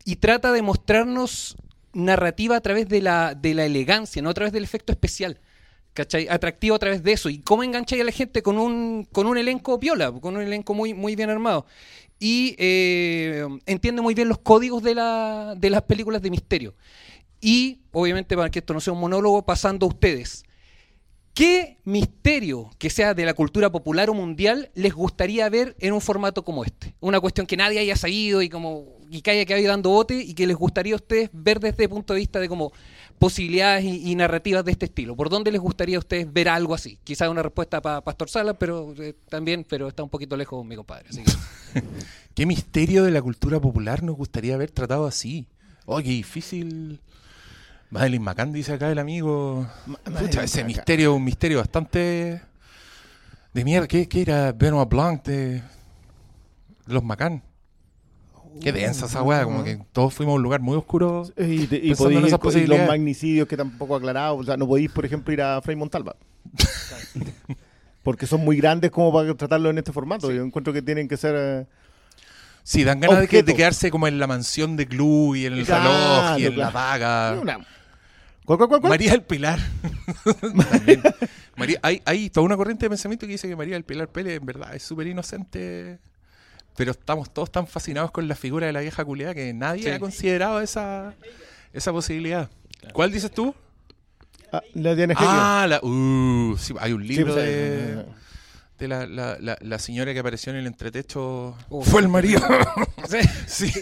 y 0.05 0.17
trata 0.17 0.53
de 0.53 0.63
mostrarnos 0.63 1.57
narrativa 1.93 2.57
a 2.57 2.61
través 2.63 2.89
de 2.89 3.03
la, 3.03 3.35
de 3.35 3.55
la 3.55 3.67
elegancia, 3.67 4.23
no 4.23 4.31
a 4.31 4.35
través 4.35 4.53
del 4.55 4.65
efecto 4.65 4.91
especial. 4.93 5.39
¿Cachai? 5.95 6.29
Atractivo 6.29 6.77
a 6.77 6.79
través 6.79 7.03
de 7.03 7.13
eso. 7.13 7.31
¿Y 7.31 7.39
cómo 7.39 7.63
engancháis 7.65 8.03
a 8.03 8.05
la 8.05 8.13
gente 8.13 8.43
con 8.43 8.59
un, 8.59 9.09
con 9.13 9.27
un 9.27 9.39
elenco 9.39 9.81
piola, 9.81 10.13
con 10.13 10.37
un 10.37 10.43
elenco 10.43 10.75
muy, 10.75 10.95
muy 10.95 11.17
bien 11.17 11.31
armado? 11.31 11.67
Y 12.19 12.55
eh, 12.59 13.47
entiende 13.67 14.03
muy 14.03 14.15
bien 14.15 14.29
los 14.29 14.39
códigos 14.39 14.83
de, 14.83 14.95
la, 14.95 15.55
de 15.57 15.71
las 15.71 15.83
películas 15.83 16.23
de 16.23 16.31
misterio. 16.31 16.75
Y, 17.41 17.81
obviamente, 17.93 18.37
para 18.37 18.51
que 18.51 18.61
esto 18.61 18.75
no 18.75 18.81
sea 18.81 18.95
un 18.95 19.01
monólogo, 19.01 19.45
pasando 19.47 19.87
a 19.87 19.91
ustedes. 19.91 20.46
¿Qué 21.37 21.77
misterio 21.85 22.71
que 22.79 22.89
sea 22.89 23.13
de 23.13 23.27
la 23.27 23.35
cultura 23.35 23.71
popular 23.71 24.09
o 24.09 24.15
mundial 24.15 24.71
les 24.75 24.95
gustaría 24.95 25.47
ver 25.51 25.77
en 25.81 25.93
un 25.93 26.01
formato 26.01 26.47
como 26.47 26.65
este? 26.65 26.95
Una 26.99 27.21
cuestión 27.21 27.47
que 27.47 27.59
nadie 27.59 27.79
haya 27.79 27.95
sabido 27.95 28.41
y 28.41 28.49
como 28.49 28.97
y 29.11 29.21
que 29.21 29.33
haya 29.33 29.45
quedado 29.45 29.67
dando 29.67 29.91
bote 29.91 30.19
y 30.19 30.33
que 30.33 30.47
les 30.47 30.57
gustaría 30.57 30.95
a 30.95 30.97
ustedes 30.97 31.29
ver 31.35 31.61
desde 31.61 31.83
el 31.83 31.91
punto 31.91 32.15
de 32.15 32.21
vista 32.21 32.41
de 32.41 32.49
como 32.49 32.73
posibilidades 33.19 33.85
y, 33.85 34.15
narrativas 34.15 34.65
de 34.65 34.73
este 34.73 34.87
estilo. 34.87 35.15
¿Por 35.15 35.29
dónde 35.29 35.53
les 35.53 35.61
gustaría 35.61 35.97
a 35.97 35.99
ustedes 35.99 36.33
ver 36.33 36.49
algo 36.49 36.73
así? 36.73 36.99
Quizás 37.05 37.29
una 37.29 37.43
respuesta 37.43 37.83
para 37.83 38.01
Pastor 38.01 38.31
Sala, 38.31 38.59
pero 38.59 38.95
eh, 38.99 39.15
también, 39.29 39.67
pero 39.69 39.89
está 39.89 40.03
un 40.03 40.09
poquito 40.09 40.39
lejos 40.39 40.65
mi 40.65 40.75
compadre. 40.75 41.11
¿Qué 42.35 42.47
misterio 42.47 43.05
de 43.05 43.11
la 43.11 43.21
cultura 43.21 43.61
popular 43.61 44.03
nos 44.03 44.17
gustaría 44.17 44.55
haber 44.55 44.71
tratado 44.71 45.05
así? 45.05 45.47
Oh, 45.85 45.99
qué 45.99 46.09
difícil. 46.09 46.99
Madeline 47.91 48.23
McCann 48.25 48.53
dice 48.53 48.73
acá 48.75 48.91
el 48.91 48.99
amigo. 48.99 49.67
Pucha, 50.19 50.43
ese 50.43 50.65
misterio, 50.65 51.15
un 51.15 51.25
misterio 51.25 51.59
bastante 51.59 52.41
de 53.55 53.65
mierda. 53.65 53.87
¿Qué, 53.87 54.09
qué 54.09 54.23
era 54.23 54.53
Benoit 54.53 54.89
Blanc 54.89 55.23
de 55.25 55.63
los 56.87 57.03
McCann? 57.05 57.43
Qué 58.61 58.73
densa 58.73 59.05
esa 59.07 59.23
weá, 59.23 59.45
como 59.45 59.63
que 59.63 59.79
todos 59.93 60.15
fuimos 60.15 60.33
a 60.33 60.37
un 60.37 60.43
lugar 60.43 60.61
muy 60.61 60.77
oscuro. 60.77 61.25
Y, 61.37 61.67
te- 61.67 61.77
y 61.77 61.91
en 61.91 62.25
esas 62.25 62.39
con- 62.39 62.57
y 62.59 62.67
los 62.67 62.79
magnicidios 62.89 63.47
que 63.47 63.57
tampoco 63.57 63.95
aclarados. 63.97 64.41
O 64.41 64.45
sea, 64.45 64.57
no 64.57 64.67
podéis, 64.67 64.91
por 64.91 65.05
ejemplo, 65.05 65.33
ir 65.33 65.43
a 65.43 65.61
Frei 65.61 65.77
Montalva. 65.77 66.17
Porque 68.03 68.27
son 68.27 68.45
muy 68.45 68.57
grandes 68.57 68.91
como 68.91 69.13
para 69.13 69.35
tratarlo 69.35 69.69
en 69.71 69.79
este 69.79 69.93
formato. 69.93 70.31
Yo 70.33 70.43
encuentro 70.43 70.73
que 70.73 70.81
tienen 70.83 71.09
que 71.09 71.17
ser... 71.17 71.67
Sí, 72.69 72.83
dan 72.83 72.99
ganas 72.99 73.21
de, 73.21 73.29
que- 73.29 73.45
de 73.45 73.55
quedarse 73.55 73.93
como 73.93 74.09
en 74.09 74.19
la 74.19 74.27
mansión 74.27 74.77
de 74.77 74.89
Club 74.89 75.37
y 75.37 75.47
en 75.47 75.53
el 75.53 75.65
Claro, 75.65 75.85
reloj 75.89 76.41
y 76.41 76.47
en 76.47 76.59
la 76.59 76.71
vaga. 76.71 77.39
una- 77.41 77.59
¿Cuál, 78.45 78.59
cuál, 78.59 78.69
cuál, 78.69 78.81
cuál? 78.81 78.91
María 78.91 79.13
del 79.13 79.23
Pilar. 79.23 79.61
También. 80.71 81.01
María, 81.57 81.79
hay, 81.83 82.03
hay 82.05 82.29
toda 82.29 82.45
una 82.45 82.57
corriente 82.57 82.85
de 82.87 82.91
pensamiento 82.91 83.25
que 83.25 83.33
dice 83.33 83.49
que 83.49 83.55
María 83.55 83.75
del 83.75 83.85
Pilar 83.85 84.09
Pérez 84.09 84.37
en 84.41 84.47
verdad 84.47 84.75
es 84.75 84.83
súper 84.83 85.07
inocente. 85.07 86.01
Pero 86.77 86.91
estamos 86.91 87.33
todos 87.33 87.53
tan 87.53 87.69
fascinados 87.69 88.11
con 88.11 88.27
la 88.27 88.35
figura 88.35 88.67
de 88.67 88.73
la 88.73 88.81
vieja 88.81 89.05
culiada 89.05 89.33
que 89.33 89.55
nadie 89.55 89.85
Sí. 89.85 89.89
ha 89.91 90.01
considerado 90.01 90.61
esa, 90.61 91.15
esa 91.73 91.93
posibilidad. 91.93 92.51
¿Cuál 92.93 93.13
dices 93.13 93.31
tú? 93.31 93.55
Ah, 94.53 94.61
la 94.75 94.91
Heger. 94.93 95.15
Ah, 95.19 95.67
la, 95.69 95.81
uh, 95.83 96.57
sí, 96.59 96.75
hay 96.81 96.93
un 96.93 97.03
Sí, 97.03 97.09
libro 97.09 97.33
pues, 97.35 97.45
de, 97.47 98.05
de 98.79 98.89
la, 98.89 99.07
la, 99.07 99.39
la, 99.41 99.57
la 99.61 99.79
señora 99.79 100.13
que 100.13 100.19
apareció 100.21 100.53
en 100.53 100.59
el 100.59 100.67
entretecho. 100.67 101.57
Oh. 101.69 101.83
Fue 101.83 102.01
el 102.03 102.09
marido. 102.09 102.43
sí, 103.47 103.73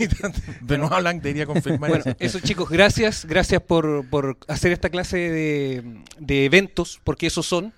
Benoit 0.60 1.00
Blanc 1.00 1.22
debería 1.22 1.46
confirmar 1.46 1.90
Bueno, 1.90 2.04
eso. 2.06 2.16
eso 2.18 2.40
chicos, 2.40 2.68
gracias, 2.68 3.24
gracias 3.24 3.60
por, 3.62 4.08
por 4.08 4.38
hacer 4.48 4.72
esta 4.72 4.90
clase 4.90 5.16
de, 5.16 6.02
de 6.18 6.44
eventos, 6.44 7.00
porque 7.04 7.26
esos 7.26 7.46
son. 7.46 7.72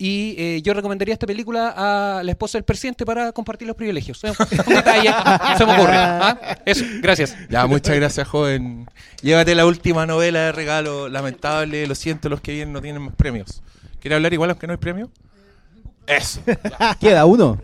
Y 0.00 0.36
eh, 0.38 0.62
yo 0.62 0.74
recomendaría 0.74 1.12
esta 1.12 1.26
película 1.26 1.74
a 1.76 2.22
la 2.22 2.30
esposa 2.30 2.56
del 2.56 2.64
presidente 2.64 3.04
para 3.04 3.32
compartir 3.32 3.66
los 3.66 3.76
privilegios. 3.76 4.22
Un 4.66 4.74
detalle, 4.74 5.10
se 5.56 5.66
me 5.66 5.72
ocurre. 5.74 5.96
¿ah? 5.96 6.58
Eso, 6.64 6.84
gracias. 7.02 7.36
Ya, 7.50 7.66
muchas 7.66 7.96
gracias, 7.96 8.28
joven. 8.28 8.86
Llévate 9.22 9.56
la 9.56 9.66
última 9.66 10.06
novela 10.06 10.40
de 10.42 10.52
regalo. 10.52 11.08
Lamentable, 11.08 11.84
lo 11.88 11.96
siento, 11.96 12.28
los 12.28 12.40
que 12.40 12.52
vienen 12.52 12.72
no 12.72 12.80
tienen 12.80 13.02
más 13.02 13.14
premios. 13.16 13.60
¿Quiere 14.00 14.14
hablar 14.14 14.32
igual 14.32 14.50
aunque 14.50 14.68
no 14.68 14.74
hay 14.74 14.76
premio? 14.76 15.10
Eso. 16.08 16.40
Queda 17.00 17.24
uno. 17.26 17.58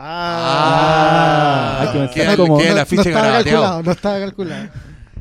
Ah, 0.00 1.80
hay 1.80 2.08
que 2.08 2.14
queda, 2.14 2.36
como- 2.36 2.58
queda 2.58 2.84
no, 2.84 2.86
no 2.90 3.00
estaba 3.02 3.32
calculado, 3.32 3.82
no 3.82 3.90
estaba 3.92 4.18
calculado. 4.20 4.68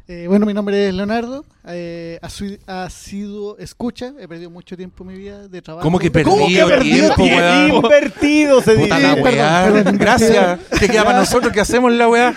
Eh, 0.09 0.25
bueno, 0.29 0.45
mi 0.45 0.53
nombre 0.53 0.87
es 0.87 0.93
Leonardo. 0.93 1.43
eh, 1.67 2.17
ha, 2.21 2.89
sido 2.89 3.57
escucha. 3.57 4.13
He 4.19 4.25
perdido 4.27 4.49
mucho 4.49 4.77
tiempo 4.77 5.03
en 5.03 5.07
mi 5.09 5.17
vida 5.17 5.49
de 5.49 5.61
trabajo. 5.61 5.83
¿Cómo 5.83 5.99
que 5.99 6.09
¿Cómo 6.09 6.47
que 6.47 6.53
perdido 6.63 6.67
perdido? 6.69 7.13
tiempo, 7.15 7.23
weón? 7.35 7.75
Invertido 7.83 8.61
se 8.61 8.75
Puta 8.75 8.95
dice. 8.99 9.01
la 9.01 9.15
perdón, 9.15 9.33
weá. 9.33 9.69
perdón, 9.73 9.97
Gracias. 9.97 10.59
¿Qué 10.79 10.87
queda 10.87 11.03
para 11.03 11.19
nosotros 11.19 11.51
que 11.51 11.59
hacemos 11.59 11.91
la 11.91 12.07
weá? 12.07 12.33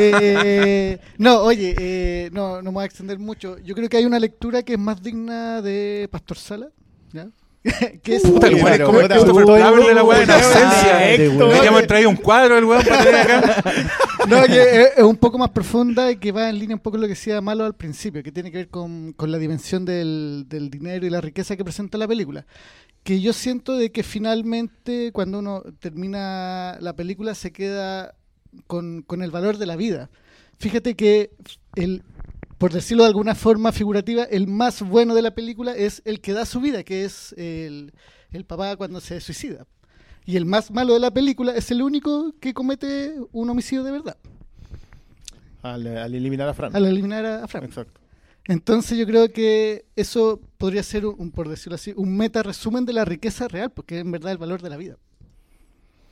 Eh, 0.00 0.98
no, 1.16 1.38
oye, 1.38 1.74
eh, 1.78 2.28
no, 2.32 2.56
no 2.60 2.70
me 2.72 2.74
voy 2.74 2.82
a 2.82 2.86
extender 2.86 3.18
mucho. 3.18 3.56
Yo 3.60 3.74
creo 3.74 3.88
que 3.88 3.96
hay 3.96 4.04
una 4.04 4.18
lectura 4.18 4.62
que 4.62 4.74
es 4.74 4.78
más 4.78 5.02
digna 5.02 5.62
de 5.62 6.08
Pastor 6.10 6.36
Sala. 6.36 6.66
¿ya? 7.12 7.28
que 8.02 8.16
es 8.16 8.22
Puta, 8.22 8.48
el 8.48 8.56
weón 8.56 8.72
es 8.74 8.80
como 8.80 9.00
puta, 9.00 9.14
Christopher 9.14 9.44
Plummer 9.46 9.86
de 9.86 9.94
la 9.94 10.04
weá 10.04 10.18
uy, 10.18 10.24
inocencia. 10.24 10.98
directo, 10.98 11.48
Deberíamos 11.48 11.86
traer 11.86 12.06
un 12.06 12.16
cuadro 12.16 12.56
del 12.56 12.64
weón 12.64 12.84
para 12.84 13.04
tener 13.04 13.20
acá. 13.20 13.64
No, 14.28 14.42
que 14.44 14.82
es, 14.82 14.88
es 14.96 15.02
un 15.02 15.16
poco 15.16 15.36
más 15.36 15.50
profunda 15.50 16.10
y 16.10 16.16
que 16.16 16.32
va 16.32 16.48
en 16.48 16.58
línea 16.58 16.76
un 16.76 16.80
poco 16.80 16.92
con 16.92 17.02
lo 17.02 17.06
que 17.06 17.12
decía 17.12 17.42
Malo 17.42 17.64
al 17.64 17.74
principio, 17.74 18.22
que 18.22 18.32
tiene 18.32 18.50
que 18.50 18.56
ver 18.56 18.68
con, 18.68 19.12
con 19.12 19.30
la 19.30 19.36
dimensión 19.36 19.84
del, 19.84 20.44
del 20.48 20.70
dinero 20.70 21.04
y 21.06 21.10
la 21.10 21.20
riqueza 21.20 21.56
que 21.56 21.64
presenta 21.64 21.98
la 21.98 22.08
película. 22.08 22.46
Que 23.02 23.20
yo 23.20 23.34
siento 23.34 23.76
de 23.76 23.92
que 23.92 24.02
finalmente 24.02 25.10
cuando 25.12 25.40
uno 25.40 25.62
termina 25.78 26.78
la 26.80 26.94
película 26.96 27.34
se 27.34 27.52
queda 27.52 28.14
con, 28.66 29.02
con 29.02 29.22
el 29.22 29.30
valor 29.30 29.58
de 29.58 29.66
la 29.66 29.76
vida. 29.76 30.08
Fíjate 30.58 30.94
que 30.94 31.30
el, 31.74 32.02
por 32.58 32.72
decirlo 32.72 33.02
de 33.04 33.08
alguna 33.08 33.34
forma 33.34 33.72
figurativa, 33.72 34.24
el 34.24 34.46
más 34.46 34.82
bueno 34.82 35.14
de 35.14 35.22
la 35.22 35.34
película 35.34 35.72
es 35.74 36.02
el 36.04 36.20
que 36.20 36.32
da 36.32 36.44
su 36.46 36.60
vida, 36.60 36.82
que 36.84 37.04
es 37.04 37.32
el, 37.36 37.92
el 38.30 38.44
papá 38.44 38.76
cuando 38.76 39.00
se 39.00 39.20
suicida. 39.20 39.66
Y 40.26 40.36
el 40.36 40.46
más 40.46 40.70
malo 40.70 40.94
de 40.94 41.00
la 41.00 41.10
película 41.12 41.52
es 41.52 41.70
el 41.70 41.82
único 41.82 42.32
que 42.40 42.54
comete 42.54 43.14
un 43.32 43.50
homicidio 43.50 43.82
de 43.84 43.90
verdad, 43.92 44.16
Al, 45.62 45.86
al 45.86 46.14
eliminar 46.14 46.48
a 46.48 46.54
Fran. 46.54 46.74
al 46.74 46.86
eliminar 46.86 47.24
a, 47.26 47.44
a 47.44 47.48
Frank. 47.48 47.64
Exacto. 47.64 48.00
Entonces 48.46 48.98
yo 48.98 49.06
creo 49.06 49.30
que 49.32 49.86
eso 49.96 50.40
podría 50.58 50.82
ser, 50.82 51.06
un, 51.06 51.30
por 51.30 51.48
decirlo 51.48 51.74
así, 51.76 51.92
un 51.96 52.14
meta 52.16 52.42
resumen 52.42 52.84
de 52.84 52.92
la 52.92 53.04
riqueza 53.04 53.48
real, 53.48 53.70
porque 53.70 53.96
es 53.96 54.00
en 54.02 54.10
verdad 54.12 54.32
el 54.32 54.38
valor 54.38 54.60
de 54.62 54.68
la 54.70 54.76
vida. 54.76 54.96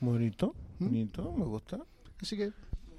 Bonito, 0.01 0.55
¿Mm? 0.78 0.84
bonito, 0.86 1.32
me 1.36 1.45
gusta. 1.45 1.78
Así 2.20 2.36
que 2.36 2.53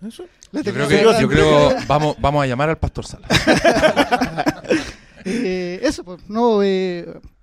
Eso. 0.07 0.25
Yo 0.51 0.73
creo 0.73 0.87
que, 0.87 1.03
yo 1.21 1.27
creo 1.29 1.75
vamos, 1.87 2.15
vamos 2.19 2.43
a 2.43 2.47
llamar 2.47 2.69
al 2.69 2.77
pastor 2.77 3.05
Sala. 3.05 3.27
Eh, 5.25 5.79
eso, 5.81 6.03
pues, 6.03 6.19
no, 6.27 6.59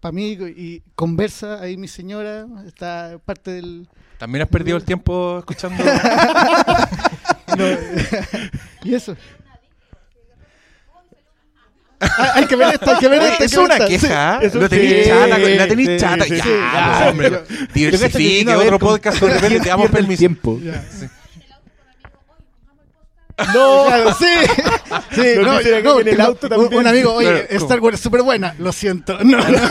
para 0.01 0.13
mí, 0.13 0.33
y 0.33 0.83
conversa 0.95 1.61
ahí 1.63 1.79
mi 1.79 1.89
señora, 1.89 2.47
está 2.67 3.19
parte 3.25 3.53
del... 3.53 3.89
¿También 4.19 4.43
has 4.43 4.49
perdido 4.49 4.77
el 4.77 4.85
tiempo 4.85 5.39
escuchando? 5.39 5.83
no, 7.57 7.65
y 8.85 8.95
eso. 8.95 9.17
Ah, 12.01 12.33
hay 12.35 12.47
que 12.47 12.57
ver 12.57 12.75
esto, 12.75 12.91
hay 12.91 12.99
que 12.99 13.09
ver 13.09 13.23
esto. 13.23 13.45
es 13.45 13.53
que 13.53 13.59
una 13.59 13.87
queja, 13.87 14.37
¿eh? 14.37 14.47
eso 14.47 14.59
Lo 14.59 14.69
tenéis 14.69 15.05
sí, 15.05 15.11
chata, 15.11 15.39
la 15.39 15.69
tenéis 15.69 15.89
sí, 15.89 15.97
chata. 15.99 16.25
sí, 16.25 16.37
ya, 16.37 16.99
sí, 17.03 17.09
hombre, 17.09 17.43
diversifique, 17.75 18.55
otro 18.55 18.79
podcast 18.79 19.21
de 19.21 19.35
repente 19.35 19.61
te 19.61 19.69
damos 19.69 19.91
permiso. 19.91 20.19
tiempo. 20.19 20.59
No, 23.55 23.85
Claro, 23.87 24.15
sí. 24.15 24.27
sí 25.15 25.23
no, 25.37 25.43
no, 25.83 26.01
en 26.01 26.09
el 26.09 26.21
auto 26.21 26.47
un- 26.47 26.51
también. 26.51 26.75
Un 26.81 26.87
amigo, 26.87 27.13
oye. 27.15 27.47
Star 27.57 27.81
Wars 27.81 27.95
es 27.97 28.01
súper 28.01 28.23
buena. 28.23 28.55
Lo 28.59 28.73
siento. 28.73 29.19
No, 29.25 29.39
no, 29.39 29.49
no. 29.49 29.69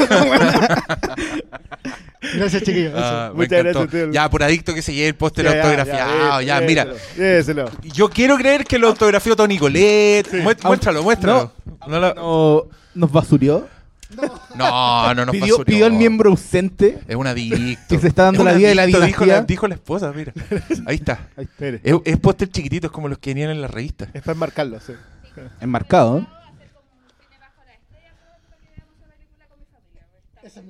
Gracias, 2.35 2.63
chiquillos. 2.63 2.93
Ah, 2.95 3.31
Muchas 3.33 3.51
encantó. 3.59 3.79
gracias, 3.81 3.91
tío. 4.03 4.11
Ya, 4.11 4.29
por 4.29 4.43
adicto 4.43 4.73
que 4.73 4.81
se 4.81 4.93
lleve 4.93 5.07
el 5.07 5.15
póster 5.15 5.45
Ya, 5.45 5.61
autografiado. 5.63 6.41
Ya, 6.41 6.59
ya, 6.59 6.65
mira. 6.65 6.87
Yo 7.93 8.09
quiero 8.09 8.37
creer 8.37 8.65
que 8.65 8.77
lo 8.77 8.87
autografió 8.89 9.35
Tony 9.35 9.57
Colette. 9.57 10.31
Mué- 10.43 10.57
Muéstralo, 10.63 11.01
muéstralo. 11.03 11.53
No, 11.87 11.99
lo- 11.99 12.13
No, 12.15 12.63
nos 12.95 13.11
basurió. 13.11 13.67
No, 14.55 15.13
no 15.13 15.25
nos 15.25 15.31
pidió, 15.31 15.55
pasó. 15.57 15.65
pidió 15.65 15.85
al 15.85 15.93
miembro 15.93 16.31
ausente. 16.31 16.99
Es 17.07 17.15
un 17.15 17.27
adicto. 17.27 17.83
Que 17.87 17.99
se 17.99 18.07
está 18.07 18.23
dando 18.23 18.41
Es 18.41 18.45
la 18.45 18.53
vida 18.53 18.69
de 18.69 18.75
la 18.75 18.83
adicto, 18.83 19.01
dijo 19.01 19.19
la, 19.21 19.33
dinastía. 19.33 19.45
dijo 19.55 19.67
la 19.67 19.75
esposa, 19.75 20.11
mira. 20.15 20.33
Ahí 20.85 20.95
está. 20.95 21.27
Es, 21.59 21.95
es 22.05 22.17
póster 22.17 22.49
chiquitito, 22.49 22.87
es 22.87 22.93
como 22.93 23.07
los 23.07 23.17
que 23.19 23.31
venían 23.31 23.51
en 23.51 23.61
la 23.61 23.67
revista. 23.67 24.09
Es 24.13 24.21
para 24.21 24.33
enmarcarlo, 24.33 24.79
sí. 24.79 24.93
Enmarcado. 25.61 26.19
¿eh? 26.19 26.27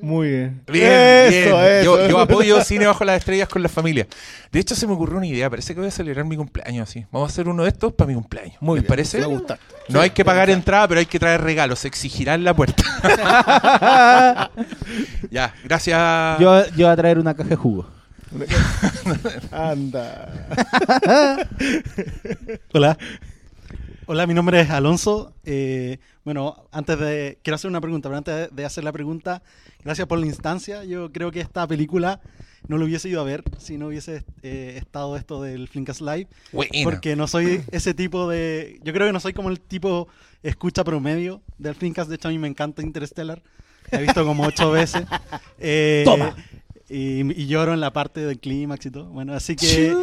Muy 0.01 0.29
bien. 0.29 0.61
Bien, 0.67 0.91
eso, 0.91 1.57
bien. 1.57 1.67
eso. 1.67 1.83
Yo, 1.83 2.07
yo 2.07 2.19
apoyo 2.19 2.61
cine 2.63 2.87
bajo 2.87 3.03
las 3.03 3.17
estrellas 3.17 3.47
con 3.49 3.61
la 3.61 3.69
familia. 3.69 4.07
De 4.51 4.59
hecho, 4.59 4.75
se 4.75 4.87
me 4.87 4.93
ocurrió 4.93 5.17
una 5.17 5.27
idea. 5.27 5.49
Parece 5.49 5.73
que 5.73 5.79
voy 5.79 5.89
a 5.89 5.91
celebrar 5.91 6.25
mi 6.25 6.37
cumpleaños 6.37 6.89
así. 6.89 7.05
Vamos 7.11 7.29
a 7.29 7.31
hacer 7.33 7.47
uno 7.47 7.63
de 7.63 7.69
estos 7.69 7.93
para 7.93 8.07
mi 8.07 8.13
cumpleaños. 8.13 8.55
Muy 8.61 8.75
¿Les 8.75 8.83
bien, 8.83 8.87
parece? 8.89 9.19
me 9.19 9.25
gusta. 9.25 9.59
No 9.89 10.01
hay 10.01 10.11
que 10.11 10.23
pagar 10.23 10.49
entrada, 10.49 10.87
pero 10.87 10.99
hay 10.99 11.05
que 11.05 11.19
traer 11.19 11.41
regalos. 11.41 11.79
Se 11.79 11.87
exigirá 11.87 12.35
en 12.35 12.43
la 12.43 12.53
puerta. 12.55 12.83
ya, 15.31 15.53
gracias. 15.63 16.39
Yo, 16.39 16.65
yo 16.69 16.85
voy 16.85 16.93
a 16.93 16.95
traer 16.95 17.19
una 17.19 17.33
caja 17.33 17.49
de 17.49 17.55
jugo. 17.55 17.87
Anda. 19.51 20.29
Hola. 22.73 22.97
Hola, 24.05 24.27
mi 24.27 24.33
nombre 24.33 24.61
es 24.61 24.69
Alonso. 24.69 25.33
Eh, 25.45 25.99
bueno, 26.29 26.67
antes 26.71 26.99
de. 26.99 27.39
Quiero 27.41 27.55
hacer 27.55 27.71
una 27.71 27.81
pregunta, 27.81 28.07
pero 28.07 28.17
antes 28.17 28.55
de, 28.55 28.63
hacer 28.63 28.83
la 28.83 28.91
pregunta, 28.91 29.41
gracias 29.83 30.07
por 30.07 30.19
la 30.19 30.27
instancia. 30.27 30.83
Yo 30.83 31.11
creo 31.11 31.31
que 31.31 31.39
esta 31.39 31.65
película 31.65 32.21
no 32.67 32.77
lo 32.77 32.85
hubiese 32.85 33.09
ido 33.09 33.19
a 33.19 33.23
ver 33.23 33.43
si 33.57 33.79
no 33.79 33.87
hubiese 33.87 34.23
eh, 34.43 34.75
estado 34.77 35.17
esto 35.17 35.41
del 35.41 35.67
Flinkas 35.67 36.01
Live. 36.01 36.27
Buena. 36.51 36.71
Porque 36.83 37.15
no 37.15 37.25
soy 37.25 37.63
ese 37.71 37.95
tipo 37.95 38.29
de. 38.29 38.79
Yo 38.83 38.93
creo 38.93 39.07
que 39.07 39.11
no 39.11 39.19
soy 39.19 39.33
como 39.33 39.49
el 39.49 39.59
tipo 39.59 40.07
escucha 40.43 40.83
promedio 40.83 41.41
del 41.57 41.73
Flinkas. 41.73 42.07
De 42.07 42.17
hecho, 42.17 42.27
a 42.27 42.31
mí 42.31 42.37
me 42.37 42.47
encanta 42.47 42.83
Interstellar. 42.83 43.41
La 43.89 43.97
he 43.97 44.03
visto 44.03 44.23
como 44.23 44.43
ocho 44.43 44.69
veces. 44.69 45.01
Eh, 45.57 46.03
Toma. 46.05 46.35
Y, 46.89 47.41
y 47.41 47.47
lloro 47.47 47.73
en 47.73 47.79
la 47.79 47.91
parte 47.91 48.23
del 48.23 48.39
clímax 48.39 48.85
y 48.85 48.91
todo. 48.91 49.05
Bueno, 49.05 49.33
así 49.33 49.55
que. 49.55 49.97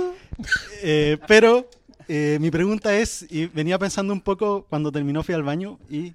eh, 0.82 1.18
pero 1.28 1.70
eh, 2.08 2.38
mi 2.40 2.50
pregunta 2.50 2.96
es: 2.96 3.26
y 3.30 3.46
venía 3.46 3.78
pensando 3.78 4.12
un 4.12 4.20
poco 4.20 4.66
cuando 4.68 4.90
terminó, 4.92 5.22
fui 5.22 5.34
al 5.34 5.42
baño 5.42 5.78
y. 5.90 6.12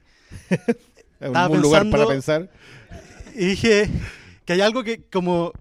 Es 0.50 0.60
Estaba 1.20 1.50
un 1.50 1.62
lugar 1.62 1.89
para 1.89 2.08
pensando- 2.08 2.48
pensar. 2.48 3.36
Y 3.36 3.46
dije 3.46 3.89
que 4.46 4.54
hay 4.54 4.62
algo 4.62 4.84
que 4.84 5.04
como, 5.04 5.52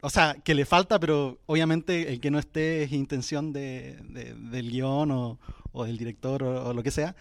o 0.00 0.10
sea, 0.10 0.36
que 0.42 0.54
le 0.54 0.64
falta, 0.64 0.98
pero 0.98 1.38
obviamente 1.46 2.12
el 2.12 2.20
que 2.20 2.30
no 2.30 2.38
esté 2.38 2.82
es 2.84 2.92
intención 2.92 3.52
de, 3.52 3.96
de- 4.08 4.34
del 4.34 4.70
guion 4.70 5.10
o, 5.10 5.38
o 5.72 5.84
del 5.84 5.98
director 5.98 6.42
o, 6.42 6.68
o 6.68 6.72
lo 6.72 6.82
que 6.82 6.90
sea. 6.90 7.14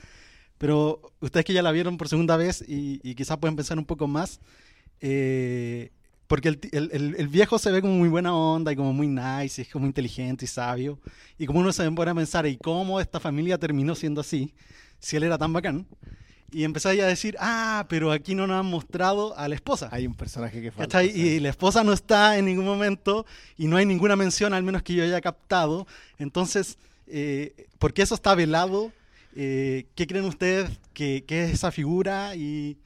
Pero 0.57 1.01
ustedes 1.19 1.45
que 1.45 1.51
ya 1.53 1.61
la 1.61 1.71
vieron 1.73 1.97
por 1.97 2.07
segunda 2.07 2.37
vez 2.37 2.63
y, 2.65 3.01
y 3.03 3.15
quizás 3.15 3.37
pueden 3.39 3.57
pensar 3.57 3.77
un 3.77 3.83
poco 3.85 4.07
más, 4.07 4.39
eh, 5.01 5.91
porque 6.27 6.49
el, 6.49 6.59
el- 6.71 7.15
el- 7.17 7.27
viejo 7.27 7.59
se 7.59 7.71
ve 7.71 7.81
como 7.81 7.93
muy 7.95 8.09
buena 8.09 8.35
onda 8.35 8.71
y 8.71 8.75
como 8.75 8.93
muy 8.93 9.07
nice, 9.07 9.61
y 9.61 9.63
es 9.63 9.71
como 9.71 9.85
inteligente 9.85 10.45
y 10.45 10.47
sabio. 10.47 10.99
Y 11.37 11.45
como 11.45 11.59
uno 11.59 11.71
se 11.71 11.89
pone 11.91 12.11
a 12.11 12.15
pensar, 12.15 12.45
¿y 12.47 12.57
cómo 12.57 12.99
esta 12.99 13.19
familia 13.19 13.57
terminó 13.57 13.93
siendo 13.95 14.21
así? 14.21 14.53
Si 14.99 15.15
él 15.15 15.23
era 15.23 15.37
tan 15.37 15.53
bacán. 15.53 15.85
y 16.51 16.63
empezáis 16.63 17.01
a 17.01 17.07
decir, 17.07 17.35
ah, 17.39 17.85
pero 17.89 18.11
aquí 18.11 18.33
no 18.33 18.47
nos 18.47 18.59
han 18.59 18.65
mostrado 18.67 19.37
a 19.37 19.47
la 19.49 19.55
esposa. 19.55 19.89
Hay 19.91 20.07
un 20.07 20.15
personaje 20.15 20.61
que 20.61 20.71
falta. 20.71 20.87
¿Cachai? 20.99 21.09
Y 21.19 21.39
la 21.41 21.49
esposa 21.49 21.83
no 21.83 21.91
está 21.91 22.37
en 22.37 22.45
ningún 22.45 22.65
momento 22.65 23.25
y 23.57 23.67
no 23.67 23.75
hay 23.77 23.85
ninguna 23.85 24.15
mención, 24.15 24.53
al 24.53 24.63
menos 24.63 24.81
que 24.83 24.93
yo 24.93 25.03
haya 25.03 25.19
captado. 25.21 25.85
Entonces, 26.17 26.77
eh, 27.07 27.67
¿por 27.77 27.93
qué 27.93 28.03
eso 28.03 28.15
está 28.15 28.33
velado? 28.35 28.91
Eh, 29.35 29.85
¿Qué 29.95 30.07
creen 30.07 30.25
ustedes 30.25 30.69
que, 30.93 31.25
que 31.27 31.43
es 31.43 31.51
esa 31.51 31.71
figura? 31.71 32.35
Y, 32.37 32.77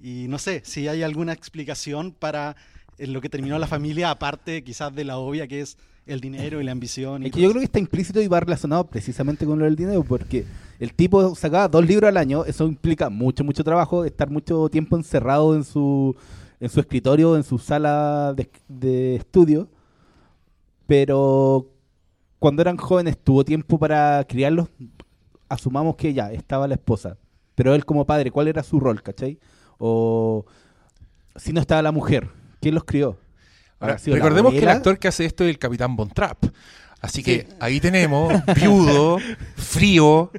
y 0.00 0.26
no 0.28 0.38
sé, 0.38 0.62
si 0.64 0.86
hay 0.86 1.02
alguna 1.02 1.32
explicación 1.32 2.12
para 2.12 2.54
en 2.98 3.12
lo 3.12 3.20
que 3.20 3.28
terminó 3.28 3.58
la 3.58 3.66
familia, 3.66 4.10
aparte 4.10 4.64
quizás 4.64 4.94
de 4.94 5.04
la 5.04 5.18
obvia 5.18 5.46
que 5.46 5.60
es 5.60 5.76
el 6.06 6.20
dinero 6.20 6.60
y 6.60 6.64
la 6.64 6.72
ambición. 6.72 7.22
Y 7.22 7.26
Es 7.26 7.32
que 7.32 7.42
yo 7.42 7.50
creo 7.50 7.60
que 7.60 7.66
está 7.66 7.78
implícito 7.78 8.20
y 8.20 8.28
va 8.28 8.40
relacionado 8.40 8.86
precisamente 8.86 9.44
con 9.44 9.58
lo 9.58 9.64
del 9.64 9.76
dinero, 9.76 10.04
porque 10.04 10.46
el 10.78 10.94
tipo 10.94 11.34
sacaba 11.34 11.68
dos 11.68 11.84
libros 11.84 12.08
al 12.08 12.16
año, 12.16 12.44
eso 12.44 12.66
implica 12.66 13.10
mucho, 13.10 13.44
mucho 13.44 13.64
trabajo, 13.64 14.04
estar 14.04 14.30
mucho 14.30 14.68
tiempo 14.68 14.96
encerrado 14.96 15.54
en 15.54 15.64
su, 15.64 16.16
en 16.60 16.68
su 16.68 16.80
escritorio, 16.80 17.36
en 17.36 17.42
su 17.42 17.58
sala 17.58 18.34
de, 18.34 18.48
de 18.68 19.16
estudio, 19.16 19.68
pero 20.86 21.66
cuando 22.38 22.62
eran 22.62 22.76
jóvenes 22.76 23.18
tuvo 23.18 23.44
tiempo 23.44 23.78
para 23.78 24.24
criarlos, 24.28 24.68
asumamos 25.48 25.96
que 25.96 26.14
ya 26.14 26.32
estaba 26.32 26.68
la 26.68 26.74
esposa, 26.74 27.18
pero 27.54 27.74
él 27.74 27.84
como 27.84 28.06
padre, 28.06 28.30
¿cuál 28.30 28.48
era 28.48 28.62
su 28.62 28.78
rol, 28.78 29.02
cachai? 29.02 29.38
O 29.78 30.44
si 31.34 31.52
no 31.52 31.60
estaba 31.60 31.82
la 31.82 31.92
mujer, 31.92 32.30
¿quién 32.66 32.74
los 32.74 32.82
crió? 32.82 33.16
Ahora, 33.78 33.92
¿Habrá 33.92 33.98
sido 34.00 34.16
la 34.16 34.24
recordemos 34.24 34.52
que 34.52 34.58
el 34.58 34.68
actor 34.68 34.98
que 34.98 35.06
hace 35.06 35.24
esto 35.24 35.44
es 35.44 35.50
el 35.50 35.58
Capitán 35.60 35.94
Von 35.94 36.10
Trapp. 36.10 36.46
Así 37.00 37.22
que 37.22 37.46
ahí 37.60 37.78
tenemos, 37.78 38.32
viudo, 38.56 39.18
frío. 39.54 40.32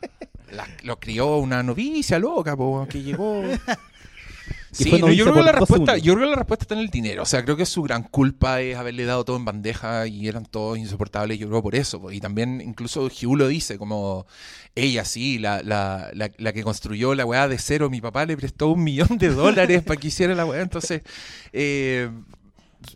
La- 0.50 0.66
lo 0.84 0.98
crió 0.98 1.36
una 1.36 1.62
novicia 1.62 2.18
loca, 2.18 2.56
po, 2.56 2.86
que 2.88 3.02
llegó. 3.02 3.42
Sí, 4.74 4.90
no, 5.00 5.10
yo 5.12 5.24
creo 5.24 5.36
que 5.36 5.42
la 5.42 5.52
respuesta, 5.52 5.96
yo 5.98 6.14
creo 6.14 6.26
que 6.26 6.30
la 6.30 6.36
respuesta 6.36 6.64
está 6.64 6.74
en 6.74 6.80
el 6.80 6.88
dinero. 6.88 7.22
O 7.22 7.26
sea, 7.26 7.44
creo 7.44 7.56
que 7.56 7.64
su 7.64 7.82
gran 7.82 8.02
culpa 8.02 8.60
es 8.60 8.76
haberle 8.76 9.04
dado 9.04 9.24
todo 9.24 9.36
en 9.36 9.44
bandeja 9.44 10.06
y 10.06 10.26
eran 10.26 10.44
todos 10.46 10.78
insoportables. 10.78 11.38
Yo 11.38 11.48
creo 11.48 11.62
por 11.62 11.76
eso. 11.76 12.10
Y 12.10 12.20
también 12.20 12.60
incluso 12.60 13.04
Hugh 13.04 13.36
lo 13.36 13.46
dice, 13.46 13.78
como 13.78 14.26
ella 14.74 15.04
sí, 15.04 15.38
la, 15.38 15.62
la, 15.62 16.10
la, 16.12 16.30
la 16.36 16.52
que 16.52 16.64
construyó 16.64 17.14
la 17.14 17.24
weá 17.24 17.46
de 17.46 17.58
cero, 17.58 17.88
mi 17.88 18.00
papá 18.00 18.26
le 18.26 18.36
prestó 18.36 18.68
un 18.68 18.82
millón 18.82 19.16
de 19.18 19.28
dólares 19.34 19.82
para 19.82 20.00
que 20.00 20.08
hiciera 20.08 20.34
la 20.34 20.44
weá. 20.44 20.60
Entonces, 20.60 21.02
eh, 21.52 22.10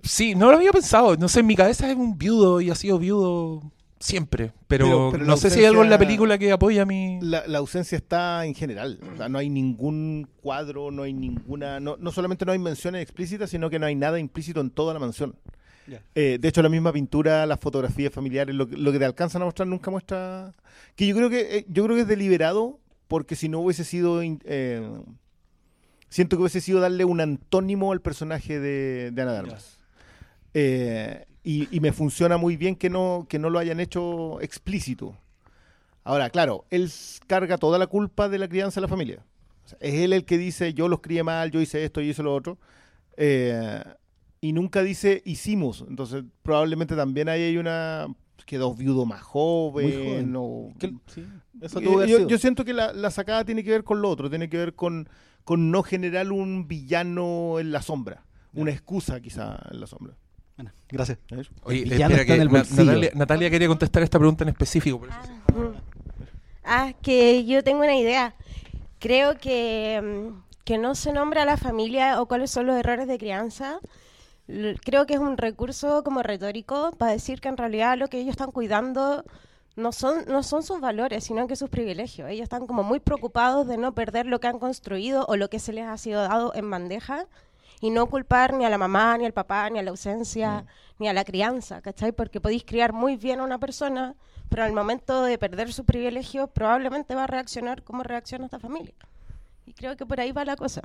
sí, 0.03 0.35
no 0.35 0.51
lo 0.51 0.57
había 0.57 0.73
pensado. 0.73 1.17
No 1.17 1.29
sé, 1.29 1.41
en 1.41 1.47
mi 1.47 1.57
cabeza 1.57 1.89
es 1.89 1.97
un 1.97 2.19
viudo 2.19 2.61
y 2.61 2.71
ha 2.71 2.75
sido 2.75 2.99
viudo 2.99 3.73
siempre. 4.01 4.53
Pero, 4.67 4.87
Pero- 4.87 5.09
pero 5.13 5.25
la 5.25 5.31
no 5.31 5.37
sé 5.37 5.51
si 5.51 5.61
hay 5.61 5.67
algo 5.67 5.83
en 5.83 5.91
la 5.91 5.99
película 5.99 6.39
que 6.39 6.53
apoya 6.53 6.85
mi... 6.85 7.19
La, 7.23 7.47
la 7.47 7.59
ausencia 7.59 7.97
está 7.97 8.45
en 8.47 8.55
general. 8.55 9.01
O 9.15 9.17
sea, 9.17 9.29
no 9.29 9.39
hay 9.39 9.49
ningún 9.51 10.29
cuadro, 10.41 10.91
no 10.91 11.03
hay 11.05 11.13
ninguna. 11.13 11.81
No, 11.81 11.97
no 11.99 12.13
solamente 12.13 12.45
no 12.45 12.53
hay 12.53 12.59
menciones 12.59 13.03
explícitas, 13.03 13.51
sino 13.51 13.69
que 13.71 13.79
no 13.79 13.87
hay 13.87 13.95
nada 13.95 14.19
implícito 14.19 14.61
en 14.61 14.71
toda 14.71 14.95
la 14.95 15.01
mansión. 15.01 15.35
Eh, 16.15 16.37
de 16.39 16.49
hecho, 16.49 16.61
la 16.63 16.69
misma 16.69 16.93
pintura, 16.93 17.47
las 17.47 17.59
fotografías 17.61 18.13
familiares, 18.13 18.55
lo, 18.55 18.67
que- 18.69 18.77
lo 18.77 18.93
que 18.93 18.99
te 18.99 19.05
alcanzan 19.07 19.41
a 19.43 19.47
mostrar 19.47 19.67
nunca 19.67 19.91
muestra. 19.91 20.55
Que 20.95 21.07
yo 21.07 21.17
creo 21.17 21.31
que 21.31 21.59
eh, 21.59 21.67
yo 21.69 21.83
creo 21.85 21.97
que 21.97 22.03
es 22.03 22.09
deliberado, 22.09 22.79
porque 23.09 23.35
si 23.37 23.49
no 23.49 23.61
hubiese 23.61 23.85
sido. 23.85 24.23
in- 24.23 24.41
eh, 24.45 24.87
siento 26.11 26.37
que 26.37 26.43
hubiese 26.43 26.61
sido 26.61 26.81
darle 26.81 27.05
un 27.07 27.21
antónimo 27.23 27.91
al 27.93 28.01
personaje 28.03 28.61
de, 28.61 29.11
de 29.13 29.23
Ana 29.23 29.33
de 29.33 29.39
Armas. 29.39 29.79
Eh, 30.55 31.25
y, 31.49 31.67
y 31.75 31.81
me 31.81 31.93
funciona 31.93 32.37
muy 32.37 32.59
bien 32.59 32.77
que 32.77 32.91
no, 32.91 33.25
que 33.27 33.39
no 33.39 33.49
lo 33.49 33.59
hayan 33.59 33.81
hecho 33.81 34.39
explícito. 34.43 35.17
Ahora, 36.05 36.29
claro, 36.29 36.67
él 36.69 36.91
carga 37.27 37.57
toda 37.57 37.79
la 37.79 37.87
culpa 37.87 38.29
de 38.29 38.39
la 38.39 38.49
crianza 38.49 38.81
de 38.81 38.83
la 38.83 38.89
familia. 38.89 39.25
O 39.65 39.69
sea, 39.69 39.79
es 39.81 39.95
él 39.95 40.13
el 40.13 40.25
que 40.27 40.37
dice, 40.37 40.75
yo 40.75 40.89
los 40.89 41.01
crié 41.01 41.23
mal, 41.23 41.51
yo 41.51 41.61
hice 41.63 41.83
esto 41.85 42.03
y 42.03 42.11
hice 42.11 42.23
lo 42.23 42.35
otro. 42.35 42.59
Eh, 43.17 43.83
y 44.43 44.53
nunca 44.53 44.83
dice, 44.83 45.23
hicimos. 45.25 45.85
Entonces, 45.89 46.23
probablemente 46.43 46.95
también 46.97 47.31
ahí 47.31 47.43
hay 47.43 47.57
una... 47.57 48.07
Quedó 48.45 48.75
viudo 48.75 49.07
más 49.07 49.23
joven. 49.23 50.35
O- 50.37 50.73
sí, 51.07 51.27
eso 51.61 51.81
Eh, 51.81 51.83
tuvo 51.85 52.05
yo, 52.05 52.27
yo 52.29 52.39
siento 52.39 52.65
que 52.65 52.73
la, 52.75 52.93
la 52.93 53.11
sacada 53.11 53.45
tiene 53.45 53.65
que 53.65 53.71
ver 53.71 53.85
con 53.85 54.01
lo 54.03 54.09
otro, 54.11 54.29
tiene 54.29 54.49
que 54.49 54.57
ver 54.59 54.75
con, 54.75 55.09
con 55.45 55.71
no 55.71 55.83
generar 55.83 56.31
un 56.31 56.69
villano 56.69 57.59
en 57.59 57.73
la 57.73 57.81
sombra. 57.81 58.25
Una 58.55 58.71
excusa 58.71 59.21
quizá 59.21 59.59
en 59.71 59.81
la 59.81 59.87
sombra. 59.87 60.15
Bueno, 60.59 60.73
gracias. 60.91 61.19
Oye, 61.63 61.85
El 61.85 61.91
villano 61.91 62.15
espera 62.17 62.23
está 62.23 62.27
que 62.27 62.35
en 62.35 62.41
el 62.43 62.49
Na- 62.49 62.59
bolsillo. 62.59 62.85
Natalia, 62.85 63.11
Natalia 63.15 63.51
quería 63.51 63.69
contestar 63.69 64.03
esta 64.03 64.19
pregunta 64.19 64.45
en 64.45 64.51
específico. 64.51 64.99
por 65.01 65.09
eso. 65.09 65.19
Ah, 66.65 66.93
que 67.01 67.45
yo 67.47 67.63
tengo 67.65 67.81
una 67.81 67.97
idea. 67.97 68.35
Creo 68.99 69.39
que, 69.39 70.01
mm, 70.03 70.43
que 70.65 70.77
no 70.79 70.95
se 70.95 71.13
nombra 71.13 71.43
a 71.43 71.47
la 71.47 71.57
familia 71.57 72.21
o 72.21 72.27
cuáles 72.27 72.51
son 72.51 72.67
los 72.67 72.77
errores 72.77 73.07
de 73.09 73.17
crianza. 73.19 73.79
Creo 74.85 75.07
que 75.07 75.15
es 75.15 75.21
un 75.21 75.37
recurso 75.37 76.03
como 76.03 76.23
retórico 76.23 76.93
para 76.99 77.13
decir 77.13 77.41
que 77.41 77.49
en 77.49 77.57
realidad 77.57 77.97
lo 77.99 78.09
que 78.09 78.19
ellos 78.19 78.31
están 78.33 78.51
cuidando 78.51 79.25
no 79.77 79.93
son, 79.93 80.25
no 80.27 80.43
son 80.43 80.63
sus 80.63 80.81
valores, 80.81 81.23
sino 81.25 81.47
que 81.47 81.55
sus 81.55 81.71
privilegios. 81.71 82.29
Ellos 82.31 82.43
están 82.45 82.67
como 82.67 82.83
muy 82.83 82.99
preocupados 82.99 83.69
de 83.69 83.77
no 83.77 83.95
perder 83.95 84.27
lo 84.27 84.41
que 84.41 84.49
han 84.49 84.59
construido 84.59 85.25
o 85.27 85.37
lo 85.37 85.49
que 85.51 85.61
se 85.61 85.73
les 85.73 85.85
ha 85.87 85.97
sido 85.99 86.23
dado 86.23 86.53
en 86.55 86.69
bandeja 86.69 87.27
y 87.81 87.91
no 87.91 88.07
culpar 88.07 88.55
ni 88.55 88.65
a 88.65 88.71
la 88.71 88.79
mamá, 88.79 89.17
ni 89.19 89.25
al 89.27 89.33
papá, 89.33 89.69
ni 89.71 89.79
a 89.79 89.83
la 89.83 89.91
ausencia, 89.91 90.65
ni 90.99 91.09
a 91.09 91.13
la 91.13 91.25
crianza, 91.25 91.81
¿cachai? 91.81 92.13
Porque 92.13 92.41
podéis 92.41 92.65
criar 92.65 92.93
muy 92.93 93.17
bien 93.17 93.41
a 93.41 93.45
una 93.45 93.59
persona, 93.59 94.15
pero 94.49 94.65
al 94.65 94.73
momento 94.73 95.23
de 95.23 95.39
perder 95.39 95.73
sus 95.73 95.85
privilegios 95.85 96.49
probablemente 96.51 97.15
va 97.15 97.25
a 97.25 97.27
reaccionar 97.29 97.83
como 97.83 98.03
reacciona 98.03 98.47
esta 98.47 98.59
familia. 98.59 98.95
Y 99.67 99.75
creo 99.75 99.97
que 99.97 100.07
por 100.07 100.19
ahí 100.19 100.33
va 100.33 100.45
la 100.45 100.57
cosa. 100.57 100.81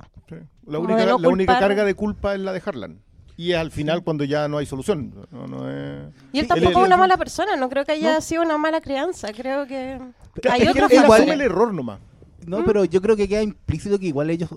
La 0.66 0.78
única, 0.78 1.04
no 1.06 1.18
la 1.18 1.28
única 1.28 1.58
carga 1.58 1.84
de 1.84 1.94
culpa 1.94 2.34
es 2.34 2.40
la 2.40 2.52
de 2.52 2.62
Harlan. 2.64 2.98
Y 3.36 3.50
es 3.52 3.58
al 3.58 3.72
final 3.72 4.04
cuando 4.04 4.22
ya 4.22 4.46
no 4.46 4.58
hay 4.58 4.66
solución. 4.66 5.12
No, 5.32 5.48
no 5.48 5.68
es- 5.68 6.04
Y 6.32 6.38
él 6.38 6.44
Sí, 6.44 6.48
tampoco 6.48 6.68
él- 6.70 6.82
es 6.82 6.86
una 6.86 6.94
él- 6.94 7.00
mala 7.00 7.16
persona, 7.16 7.56
no 7.56 7.68
creo 7.68 7.84
que 7.84 7.92
haya 7.92 8.14
No. 8.14 8.20
sido 8.20 8.42
una 8.42 8.56
mala 8.58 8.80
crianza, 8.80 9.32
creo 9.32 9.66
que 9.66 9.98
hay 10.48 10.68
otros 10.68 10.92
él 10.92 10.98
asume 10.98 11.32
el 11.32 11.40
error 11.40 11.74
nomás. 11.74 11.98
No, 12.46 12.62
pero 12.64 12.84
yo 12.84 13.00
creo 13.02 13.16
que 13.16 13.26
queda 13.26 13.42
implícito 13.42 13.98
que 13.98 14.06
igual 14.06 14.28
ellos, 14.30 14.50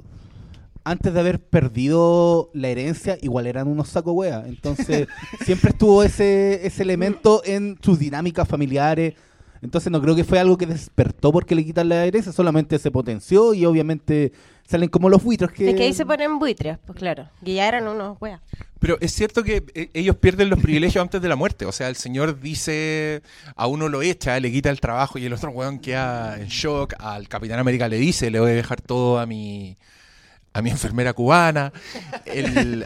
antes 0.90 1.14
de 1.14 1.20
haber 1.20 1.40
perdido 1.40 2.50
la 2.54 2.70
herencia, 2.70 3.18
igual 3.22 3.48
eran 3.48 3.68
unos 3.68 3.90
saco 3.90 4.14
wea. 4.14 4.44
Entonces, 4.48 5.08
siempre 5.46 5.72
estuvo 5.72 6.04
ese, 6.04 6.66
ese 6.66 6.84
elemento 6.84 7.42
en 7.46 7.78
sus 7.82 8.00
dinámicas 8.00 8.48
familiares. 8.48 9.16
Entonces, 9.62 9.92
no 9.92 10.02
creo 10.02 10.16
que 10.16 10.24
fue 10.24 10.40
algo 10.40 10.58
que 10.58 10.66
despertó 10.66 11.32
porque 11.32 11.56
le 11.56 11.66
quitan 11.66 11.90
la 11.90 12.06
herencia, 12.06 12.32
solamente 12.32 12.80
se 12.80 12.92
potenció 12.92 13.54
y 13.54 13.66
obviamente 13.66 14.32
salen 14.68 14.90
como 14.90 15.10
los 15.10 15.24
buitres 15.24 15.52
que. 15.52 15.70
Es 15.70 15.76
que 15.76 15.84
ahí 15.84 15.94
se 15.94 16.06
ponen 16.06 16.40
buitres, 16.40 16.78
pues 16.86 16.98
claro, 16.98 17.30
que 17.44 17.54
ya 17.54 17.68
eran 17.68 17.88
unos 17.88 18.18
weas. 18.22 18.42
Pero 18.80 18.98
es 19.02 19.12
cierto 19.12 19.44
que 19.44 19.66
eh, 19.74 19.90
ellos 19.94 20.16
pierden 20.18 20.50
los 20.50 20.60
privilegios 20.60 21.02
antes 21.02 21.22
de 21.22 21.28
la 21.28 21.36
muerte. 21.36 21.66
O 21.66 21.72
sea, 21.72 21.90
el 21.90 21.96
señor 21.96 22.40
dice, 22.40 23.24
a 23.56 23.68
uno 23.68 23.90
lo 23.90 24.04
echa, 24.04 24.40
le 24.40 24.52
quita 24.52 24.70
el 24.70 24.80
trabajo 24.80 25.18
y 25.18 25.26
el 25.26 25.34
otro 25.34 25.50
weón 25.50 25.80
queda 25.80 26.40
en 26.40 26.48
shock. 26.48 26.94
Al 27.00 27.28
Capitán 27.28 27.60
América 27.60 27.90
le 27.90 27.98
dice, 27.98 28.30
le 28.30 28.40
voy 28.40 28.52
a 28.52 28.56
dejar 28.56 28.80
todo 28.82 29.20
a 29.20 29.26
mi 29.26 29.78
a 30.58 30.62
mi 30.64 30.72
enfermera 30.72 31.14
cubana. 31.14 31.72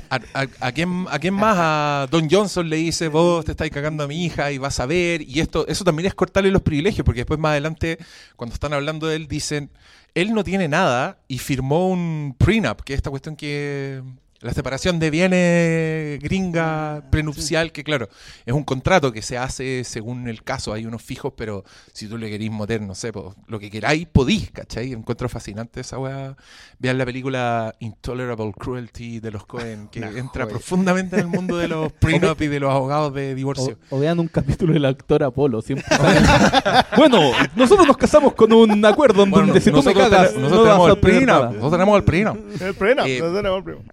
A 0.10 0.72
quién, 0.74 1.06
¿A 1.10 1.20
quién 1.20 1.34
más? 1.34 1.56
A 1.58 2.08
Don 2.12 2.30
Johnson 2.30 2.70
le 2.70 2.76
dice, 2.76 3.08
vos 3.08 3.46
te 3.46 3.52
estáis 3.52 3.72
cagando 3.72 4.04
a 4.04 4.08
mi 4.08 4.26
hija 4.26 4.52
y 4.52 4.58
vas 4.58 4.80
a 4.82 4.86
ver. 4.86 5.22
Y 5.22 5.40
esto 5.40 5.66
eso 5.68 5.86
también 5.86 6.08
es 6.08 6.14
cortarle 6.14 6.52
los 6.52 6.62
privilegios, 6.62 7.06
porque 7.06 7.22
después 7.22 7.40
más 7.40 7.52
adelante, 7.52 7.98
cuando 8.36 8.54
están 8.54 8.74
hablando 8.74 9.08
de 9.08 9.16
él, 9.16 9.28
dicen, 9.28 9.70
él 10.14 10.34
no 10.34 10.44
tiene 10.44 10.68
nada 10.68 11.20
y 11.30 11.38
firmó 11.38 11.88
un 11.88 12.36
prenup, 12.38 12.82
que 12.82 12.94
es 12.94 12.98
esta 12.98 13.10
cuestión 13.10 13.38
que... 13.38 14.02
La 14.42 14.54
separación 14.54 14.98
de 14.98 15.12
bienes 15.12 16.20
gringa 16.20 17.04
prenupcial, 17.12 17.72
que 17.72 17.84
claro, 17.84 18.10
es 18.46 18.54
un 18.54 18.64
contrato 18.64 19.12
que 19.12 19.22
se 19.22 19.38
hace 19.38 19.84
según 19.84 20.28
el 20.28 20.42
caso, 20.44 20.74
hay 20.74 20.86
unos 20.88 21.04
fijos, 21.04 21.34
pero 21.38 21.64
si 21.94 22.08
tú 22.08 22.18
le 22.18 22.28
querís 22.30 22.52
meter, 22.52 22.82
no 22.82 22.96
sé, 22.96 23.14
po, 23.14 23.36
lo 23.48 23.60
que 23.60 23.70
queráis, 23.70 24.08
podís, 24.08 24.50
¿cachai? 24.52 24.94
Encuentro 24.94 25.30
fascinante 25.30 25.82
esa 25.82 26.00
weá. 26.00 26.36
Vean 26.80 26.98
la 26.98 27.06
película 27.06 27.76
Intolerable 27.80 28.52
Cruelty 28.58 29.20
de 29.20 29.30
los 29.30 29.46
Cohen, 29.46 29.88
que 29.92 30.00
entra 30.00 30.46
joya. 30.46 30.48
profundamente 30.56 31.18
en 31.18 31.22
el 31.22 31.28
mundo 31.28 31.58
de 31.58 31.68
los 31.68 31.92
prenup 32.00 32.42
y 32.42 32.48
de 32.48 32.60
los 32.60 32.72
abogados 32.74 33.14
de 33.14 33.36
divorcio. 33.36 33.78
O, 33.92 33.98
o 33.98 34.00
vean 34.00 34.20
un 34.20 34.28
capítulo 34.28 34.74
del 34.74 34.86
actor 34.86 35.24
Apolo. 35.24 35.62
Siempre 35.62 35.86
bueno, 36.98 37.32
nosotros 37.56 37.86
nos 37.88 37.98
casamos 37.98 38.34
con 38.34 38.52
un 38.54 38.84
acuerdo 38.86 39.24
en 39.24 39.30
Bueno, 39.32 39.48
donde 39.48 39.62
si 39.62 39.70
tú 39.70 39.78
me 39.78 39.84
nosotros 39.94 40.10
cagas, 40.10 40.30
te- 40.34 40.36
no 40.40 40.50
nosotros 40.50 40.66
vas 40.68 40.74
tenemos 40.78 40.90
a 40.90 40.94
el 40.94 41.00
prenup, 41.00 41.44
nosotros 41.56 41.72
tenemos 41.72 41.98
el 41.98 42.04
prenup. 42.04 42.62
El 42.62 42.74
prenup, 42.76 43.06
Eh, 43.06 43.20
nosotros 43.20 43.38
tenemos 43.38 43.58
el 43.60 43.64
prenup. 43.64 43.84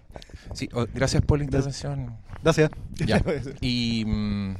Sí, 0.54 0.68
gracias 0.94 1.22
por 1.22 1.38
la 1.38 1.44
intervención. 1.44 2.16
Gracias. 2.42 2.70
Ya. 2.94 3.22
Y. 3.60 4.04
mm, 4.06 4.56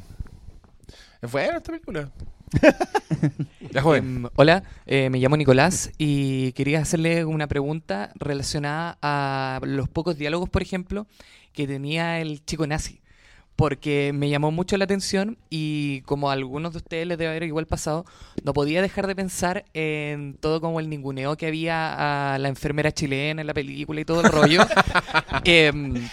es 1.23 1.33
buena 1.33 1.57
esta 1.57 1.73
película. 1.73 2.11
ya, 3.73 3.83
joven. 3.83 4.05
Em, 4.05 4.29
hola, 4.37 4.63
eh, 4.87 5.11
me 5.11 5.19
llamo 5.19 5.37
Nicolás 5.37 5.91
y 5.99 6.53
quería 6.53 6.81
hacerle 6.81 7.25
una 7.25 7.47
pregunta 7.47 8.13
relacionada 8.15 8.99
a 9.03 9.61
los 9.65 9.89
pocos 9.89 10.17
diálogos, 10.17 10.49
por 10.49 10.63
ejemplo, 10.63 11.07
que 11.53 11.67
tenía 11.67 12.21
el 12.21 12.45
chico 12.45 12.67
nazi. 12.67 13.01
Porque 13.59 14.13
me 14.15 14.31
llamó 14.31 14.53
mucho 14.53 14.77
la 14.77 14.85
atención 14.85 15.37
y 15.51 16.03
como 16.03 16.31
a 16.31 16.33
algunos 16.33 16.75
de 16.75 16.79
ustedes 16.79 17.09
les 17.09 17.19
debe 17.19 17.31
haber 17.31 17.43
igual 17.43 17.67
pasado, 17.67 18.05
no 18.45 18.53
podía 18.53 18.81
dejar 18.81 19.09
de 19.09 19.17
pensar 19.17 19.65
en 19.75 20.35
todo 20.35 20.61
como 20.61 20.79
el 20.79 20.89
ninguneo 20.89 21.37
que 21.37 21.49
había 21.49 22.35
a 22.35 22.39
la 22.39 22.47
enfermera 22.47 22.93
chilena 22.93 23.41
en 23.41 23.49
la 23.49 23.55
película 23.55 24.01
y 24.01 24.05
todo 24.05 24.21
el 24.21 24.31
rollo. 24.31 24.61
Em, 25.45 26.09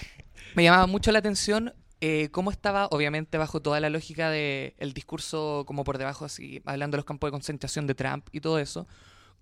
me 0.56 0.64
llamaba 0.64 0.88
mucho 0.88 1.12
la 1.12 1.20
atención 1.20 1.72
eh, 2.02 2.30
cómo 2.32 2.50
estaba, 2.50 2.88
obviamente, 2.88 3.38
bajo 3.38 3.62
toda 3.62 3.80
la 3.80 3.92
lógica 3.92 4.32
del 4.32 4.94
discurso 4.96 5.66
como 5.68 5.84
por 5.84 6.00
debajo, 6.00 6.26
así, 6.26 6.64
hablando 6.66 6.96
de 6.96 7.00
los 7.00 7.06
campos 7.06 7.28
de 7.28 7.32
concentración 7.34 7.86
de 7.86 7.94
Trump 7.94 8.28
y 8.32 8.40
todo 8.40 8.58
eso, 8.58 8.88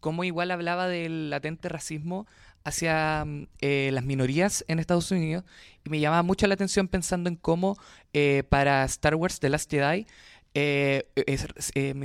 cómo 0.01 0.26
igual 0.26 0.51
hablaba 0.51 0.89
del 0.89 1.30
latente 1.30 1.70
racismo 1.70 2.28
hacia 2.64 3.24
mm, 3.26 3.47
eh, 3.61 3.89
las 3.93 4.03
minorías 4.03 4.64
en 4.68 4.80
Estados 4.80 5.11
Unidos 5.11 5.43
y 5.84 5.89
me 5.89 5.99
llamaba 5.99 6.24
mucho 6.24 6.47
la 6.47 6.53
atención 6.53 6.88
pensando 6.88 7.30
en 7.30 7.36
cómo 7.36 7.78
eh, 8.14 8.43
para 8.49 8.84
Star 8.86 9.16
Wars 9.16 9.39
The 9.39 9.49
Last 9.49 9.70
Jedi 9.70 10.07
eh, 10.53 11.03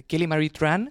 Kelly 0.07 0.27
Marie 0.27 0.51
Tran 0.51 0.91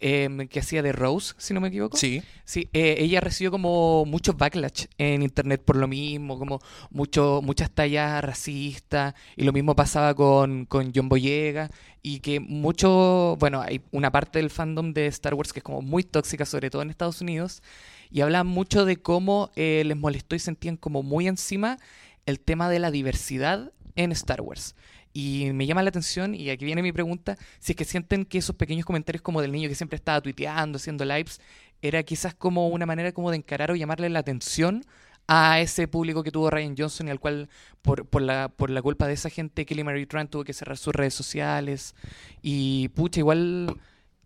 que 0.00 0.60
hacía 0.60 0.82
de 0.82 0.92
Rose, 0.92 1.34
si 1.36 1.52
no 1.52 1.60
me 1.60 1.68
equivoco. 1.68 1.96
Sí. 1.96 2.22
Sí, 2.44 2.68
eh, 2.72 2.96
ella 2.98 3.20
recibió 3.20 3.50
como 3.50 4.04
mucho 4.06 4.32
backlash 4.32 4.86
en 4.96 5.22
internet 5.22 5.62
por 5.62 5.76
lo 5.76 5.86
mismo, 5.86 6.38
como 6.38 6.60
mucho, 6.90 7.40
muchas 7.42 7.70
tallas 7.70 8.24
racistas, 8.24 9.14
y 9.36 9.44
lo 9.44 9.52
mismo 9.52 9.76
pasaba 9.76 10.14
con, 10.14 10.64
con 10.64 10.92
John 10.94 11.08
Boyega, 11.08 11.70
y 12.02 12.20
que 12.20 12.40
mucho, 12.40 13.36
bueno, 13.38 13.60
hay 13.60 13.82
una 13.92 14.10
parte 14.10 14.38
del 14.38 14.48
fandom 14.48 14.94
de 14.94 15.06
Star 15.06 15.34
Wars 15.34 15.52
que 15.52 15.60
es 15.60 15.64
como 15.64 15.82
muy 15.82 16.02
tóxica, 16.02 16.46
sobre 16.46 16.70
todo 16.70 16.80
en 16.80 16.90
Estados 16.90 17.20
Unidos, 17.20 17.62
y 18.10 18.20
hablan 18.20 18.46
mucho 18.46 18.84
de 18.84 18.96
cómo 18.96 19.50
eh, 19.56 19.82
les 19.86 19.96
molestó 19.96 20.34
y 20.34 20.38
sentían 20.38 20.76
como 20.76 21.02
muy 21.02 21.28
encima 21.28 21.78
el 22.26 22.40
tema 22.40 22.68
de 22.68 22.78
la 22.78 22.90
diversidad 22.90 23.72
en 23.96 24.12
Star 24.12 24.40
Wars. 24.40 24.74
Y 25.12 25.50
me 25.52 25.66
llama 25.66 25.82
la 25.82 25.88
atención, 25.88 26.34
y 26.34 26.50
aquí 26.50 26.64
viene 26.64 26.82
mi 26.82 26.92
pregunta, 26.92 27.36
si 27.58 27.72
es 27.72 27.76
que 27.76 27.84
sienten 27.84 28.24
que 28.24 28.38
esos 28.38 28.54
pequeños 28.54 28.86
comentarios 28.86 29.22
como 29.22 29.42
del 29.42 29.50
niño 29.50 29.68
que 29.68 29.74
siempre 29.74 29.96
estaba 29.96 30.20
tuiteando, 30.20 30.76
haciendo 30.76 31.04
lives, 31.04 31.40
era 31.82 32.02
quizás 32.02 32.34
como 32.34 32.68
una 32.68 32.86
manera 32.86 33.12
como 33.12 33.30
de 33.30 33.38
encarar 33.38 33.70
o 33.70 33.76
llamarle 33.76 34.08
la 34.08 34.20
atención 34.20 34.84
a 35.26 35.60
ese 35.60 35.86
público 35.86 36.22
que 36.22 36.32
tuvo 36.32 36.50
Ryan 36.50 36.74
Johnson 36.76 37.08
y 37.08 37.10
al 37.10 37.20
cual 37.20 37.48
por, 37.82 38.06
por, 38.06 38.22
la, 38.22 38.48
por 38.48 38.70
la 38.70 38.82
culpa 38.82 39.06
de 39.06 39.12
esa 39.12 39.30
gente 39.30 39.64
Kelly 39.64 39.84
Marie 39.84 40.06
Tran 40.06 40.28
tuvo 40.28 40.42
que 40.42 40.52
cerrar 40.52 40.76
sus 40.76 40.92
redes 40.92 41.14
sociales 41.14 41.94
y 42.42 42.88
pucha 42.88 43.20
igual 43.20 43.78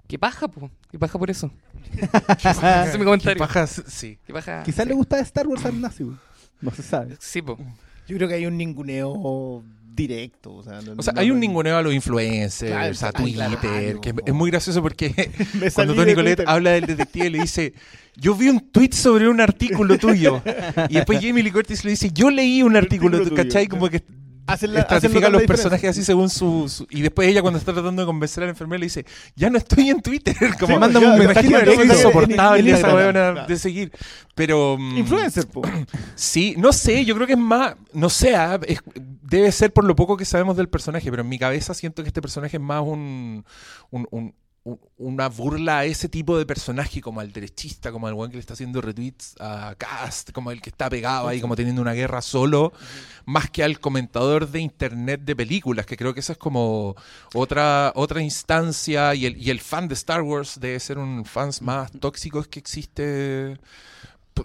que 0.07 0.19
paja 0.19 0.49
po, 0.49 0.71
que 0.91 0.99
paja 0.99 1.19
por 1.19 1.31
eso 1.31 1.51
ese 2.39 2.91
es 2.91 2.99
mi 2.99 3.05
comentario 3.05 3.35
Qué 3.35 3.39
paja, 3.47 3.67
sí. 3.67 4.19
Qué 4.27 4.33
paja, 4.33 4.63
Quizás 4.65 4.85
sí. 4.85 4.89
le 4.89 4.95
gusta 4.95 5.19
Star 5.21 5.47
Wars 5.47 5.65
al 5.65 5.81
nazi. 5.81 6.05
No 6.61 6.71
se 6.71 6.83
sabe. 6.83 7.17
sí 7.21 7.41
po. 7.43 7.57
Yo 8.09 8.17
creo 8.17 8.29
que 8.29 8.35
hay 8.35 8.47
un 8.47 8.57
ninguneo 8.57 9.63
directo. 9.95 10.55
O 10.55 10.63
sea, 10.63 10.81
no- 10.83 10.95
O 10.99 11.03
sea, 11.03 11.13
no- 11.13 11.21
hay 11.21 11.31
un 11.31 11.39
ninguneo 11.41 11.77
a 11.77 11.83
los 11.83 11.95
influencers, 11.95 12.71
Claro, 12.73 12.95
a 13.01 13.07
ay, 13.07 13.23
Twitter, 13.25 13.61
claro, 13.61 14.01
que 14.01 14.15
es- 14.27 14.35
muy 14.35 14.51
gracioso 14.51 14.83
porque 14.83 15.15
cuando 15.75 15.95
Tony 15.95 16.15
Colette 16.15 16.45
habla 16.47 16.71
del 16.73 16.87
detective 16.87 17.31
le 17.31 17.41
dice, 17.43 17.75
yo 18.17 18.35
vi 18.35 18.49
un 18.49 18.61
tweet 18.71 18.93
sobre 18.93 19.29
un 19.29 19.41
artículo 19.41 19.97
tuyo. 19.99 20.43
y 20.89 20.95
después 20.95 21.21
Jamie 21.23 21.43
Lee 21.43 21.53
Curtis 21.53 21.85
le 21.85 21.93
dice, 21.93 22.11
yo 22.13 22.31
leí 22.31 22.63
un 22.63 22.77
artículo, 22.77 23.19
artículo 23.19 23.37
tuyo, 23.37 23.49
¿cachai? 23.49 23.69
Como 23.69 23.89
que 23.89 24.03
Hacen 24.47 24.75
la- 24.75 24.81
estratifica 24.81 25.21
hacen 25.27 25.33
los 25.33 25.43
personajes 25.45 25.91
así 25.91 26.05
según 26.05 26.29
su, 26.29 26.69
su- 26.69 26.87
Y 26.91 27.01
después 27.03 27.29
ella 27.29 27.41
cuando 27.41 27.59
está 27.59 27.73
tratando 27.73 28.03
de 28.03 28.07
convencer 28.07 28.43
a 28.43 28.47
la 28.47 28.51
enfermera 28.53 28.79
le 28.79 28.87
dice, 28.87 29.07
ya 29.35 29.49
no 29.51 29.57
estoy 29.59 29.91
en 29.91 30.01
Twitter. 30.03 30.37
Como, 30.61 30.75
Sí, 30.75 30.81
mándame 30.81 31.07
un 31.07 31.19
me 31.19 31.27
mensaje 31.27 31.47
imagino 31.47 31.65
que 31.65 31.71
es 31.73 31.79
directo 31.79 31.93
en- 31.95 31.99
insoportable 31.99 32.71
esa 32.71 32.91
Claro. 32.91 33.47
de 33.47 33.57
seguir. 33.59 33.93
Pero... 34.35 34.77
mm, 34.79 34.99
Influencer, 34.99 35.47
po. 35.47 35.63
Sí, 36.15 36.55
no 36.59 36.73
sé, 36.73 37.05
yo 37.05 37.15
creo 37.15 37.27
que 37.27 37.33
es 37.35 37.39
más, 37.39 37.75
no 37.93 38.11
sé, 38.11 38.35
ah, 38.37 38.61
es- 38.67 38.81
debe 39.23 39.51
ser 39.53 39.73
por 39.73 39.85
lo 39.85 39.97
poco 39.97 40.17
que 40.17 40.25
sabemos 40.25 40.57
del 40.57 40.69
personaje, 40.69 41.11
pero 41.11 41.23
en 41.23 41.29
mi 41.29 41.39
cabeza 41.39 41.73
siento 41.75 42.03
que 42.03 42.09
este 42.09 42.21
personaje 42.23 42.57
es 42.59 42.63
más 42.63 42.83
un- 42.83 43.45
un- 43.91 44.35
una 44.97 45.29
burla 45.29 45.81
a 45.81 45.85
ese 45.85 46.09
tipo 46.09 46.39
de 46.39 46.47
personaje, 46.47 47.03
como 47.03 47.21
al 47.21 47.33
derechista, 47.33 47.93
como 47.93 48.07
al 48.07 48.15
weón 48.15 48.31
que 48.31 48.37
le 48.37 48.41
está 48.41 48.55
haciendo 48.55 48.81
retweets 48.81 49.35
a 49.39 49.75
Cast, 49.77 50.33
como 50.33 50.51
el 50.51 50.63
que 50.63 50.71
está 50.71 50.89
pegado 50.89 51.29
ahí, 51.29 51.41
como 51.41 51.55
teniendo 51.55 51.83
una 51.83 51.93
guerra 51.93 52.23
solo, 52.23 52.73
más 53.27 53.51
que 53.51 53.63
al 53.63 53.79
comentador 53.79 54.49
de 54.49 54.61
internet 54.61 55.21
de 55.23 55.37
películas, 55.37 55.85
que 55.85 55.99
creo 55.99 56.15
que 56.15 56.21
esa 56.21 56.33
es 56.33 56.39
como 56.39 56.97
otra, 57.35 57.93
otra 57.95 58.23
instancia, 58.23 59.15
y 59.15 59.27
el, 59.27 59.37
y 59.37 59.51
el 59.51 59.61
fan 59.61 59.87
de 59.87 59.95
Star 59.95 60.23
Wars 60.23 60.59
debe 60.59 60.81
ser 60.81 60.99
un 60.99 61.27
fans 61.27 61.61
más 61.61 61.93
tóxicos 61.93 62.49
que 62.49 62.59
existe 62.59 63.59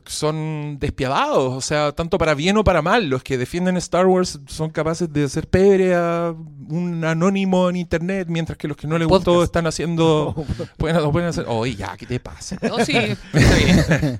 son 0.05 0.77
despiadados, 0.79 1.53
o 1.53 1.61
sea, 1.61 1.91
tanto 1.91 2.17
para 2.17 2.33
bien 2.35 2.57
o 2.57 2.63
para 2.63 2.81
mal. 2.81 3.07
Los 3.09 3.23
que 3.23 3.37
defienden 3.37 3.77
Star 3.77 4.05
Wars 4.05 4.39
son 4.47 4.69
capaces 4.69 5.11
de 5.11 5.23
hacer 5.23 5.47
pebre 5.47 5.95
a 5.95 6.33
un 6.69 7.03
anónimo 7.03 7.69
en 7.69 7.75
internet, 7.75 8.27
mientras 8.29 8.57
que 8.57 8.67
los 8.67 8.77
que 8.77 8.87
no 8.87 8.97
les 8.97 9.07
gustó 9.07 9.43
están 9.43 9.67
haciendo. 9.67 10.35
pueden, 10.77 11.11
pueden 11.11 11.29
hacer. 11.29 11.45
Oye, 11.47 11.75
ya, 11.75 11.97
¿qué 11.97 12.05
te 12.05 12.19
pasa? 12.19 12.57
no 12.61 12.83
sí 12.85 12.95
está 13.33 13.55
bien 13.55 14.19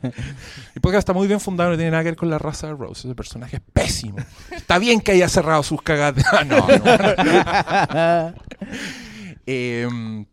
El 0.76 0.82
podcast 0.82 1.00
está 1.00 1.14
muy 1.14 1.28
bien 1.28 1.40
fundado, 1.40 1.72
no 1.72 1.76
tiene 1.76 1.92
nada 1.92 2.04
que 2.04 2.10
ver 2.10 2.18
con 2.18 2.30
la 2.30 2.40
raza 2.40 2.68
de 2.68 2.74
Rose. 2.74 3.08
Ese 3.08 3.16
personaje 3.16 3.58
es 3.58 3.62
pésimo. 3.74 4.18
Está 4.52 4.80
bien 4.80 5.02
que 5.02 5.12
haya 5.12 5.30
cerrado 5.30 5.64
sus 5.64 5.82
cagadas. 5.82 6.24
Ah, 6.32 6.44
no, 6.46 6.68
no. 6.68 8.34
Em, 9.46 10.26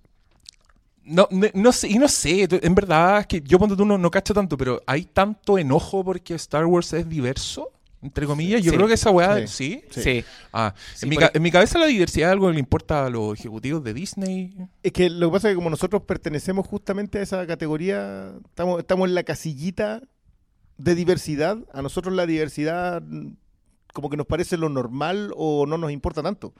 no, 1.06 1.28
ne- 1.30 1.52
no 1.54 1.72
sé, 1.72 1.88
y 1.88 1.98
no 1.98 2.08
sé, 2.08 2.46
en 2.50 2.74
verdad 2.74 3.20
es 3.20 3.26
que 3.26 3.40
yo 3.40 3.58
cuando 3.58 3.76
tú 3.76 3.84
no, 3.84 3.96
no 3.96 4.10
cacho 4.10 4.34
tanto, 4.34 4.56
pero 4.56 4.82
hay 4.86 5.04
tanto 5.04 5.56
enojo 5.58 6.04
porque 6.04 6.34
Star 6.34 6.66
Wars 6.66 6.92
es 6.92 7.08
diverso, 7.08 7.70
entre 8.02 8.26
comillas. 8.26 8.62
Yo 8.62 8.70
Sí. 8.72 8.76
creo 8.76 8.88
que 8.88 8.94
esa 8.94 9.10
weá, 9.10 9.46
Sí. 9.46 9.82
¿sí? 9.90 10.00
sí, 10.02 10.24
Ah, 10.52 10.74
mi 11.06 11.16
en 11.32 11.42
mi 11.42 11.50
cabeza 11.50 11.78
la 11.78 11.86
diversidad 11.86 12.28
es 12.28 12.32
algo 12.32 12.48
que 12.48 12.54
le 12.54 12.60
importa 12.60 13.06
a 13.06 13.10
los 13.10 13.38
ejecutivos 13.38 13.82
de 13.82 13.94
Disney. 13.94 14.56
Es 14.82 14.92
que 14.92 15.08
lo 15.10 15.28
que 15.28 15.32
pasa 15.32 15.48
es 15.48 15.52
que 15.52 15.56
como 15.56 15.70
nosotros 15.70 16.02
pertenecemos 16.02 16.66
justamente 16.66 17.18
a 17.18 17.22
esa 17.22 17.46
categoría, 17.46 18.32
estamos, 18.44 18.80
estamos 18.80 19.08
en 19.08 19.14
la 19.14 19.22
casillita 19.24 20.02
de 20.78 20.94
diversidad, 20.94 21.56
a 21.72 21.82
nosotros 21.82 22.14
la 22.14 22.26
diversidad 22.26 23.00
mm, 23.02 23.28
como 23.94 24.10
que 24.10 24.16
nos 24.18 24.26
parece 24.26 24.56
lo 24.58 24.68
normal 24.68 25.32
o 25.36 25.64
no 25.66 25.78
nos 25.78 25.90
importa 25.90 26.22
tanto. 26.22 26.52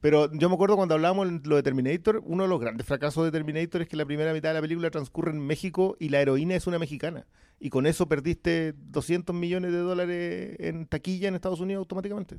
Pero 0.00 0.32
yo 0.32 0.48
me 0.48 0.54
acuerdo 0.54 0.76
cuando 0.76 0.94
hablábamos 0.94 1.28
lo 1.44 1.56
de 1.56 1.62
Terminator, 1.62 2.22
uno 2.24 2.44
de 2.44 2.48
los 2.48 2.60
grandes 2.60 2.86
fracasos 2.86 3.24
de 3.24 3.30
Terminator 3.30 3.82
es 3.82 3.88
que 3.88 3.96
la 3.96 4.06
primera 4.06 4.32
mitad 4.32 4.50
de 4.50 4.54
la 4.54 4.60
película 4.62 4.90
transcurre 4.90 5.30
en 5.30 5.40
México 5.40 5.96
y 5.98 6.08
la 6.08 6.20
heroína 6.20 6.54
es 6.54 6.66
una 6.66 6.78
mexicana. 6.78 7.26
Y 7.58 7.68
con 7.68 7.86
eso 7.86 8.08
perdiste 8.08 8.74
200 8.76 9.36
millones 9.36 9.72
de 9.72 9.78
dólares 9.78 10.56
en 10.58 10.86
taquilla 10.86 11.28
en 11.28 11.34
Estados 11.34 11.60
Unidos 11.60 11.80
automáticamente. 11.80 12.38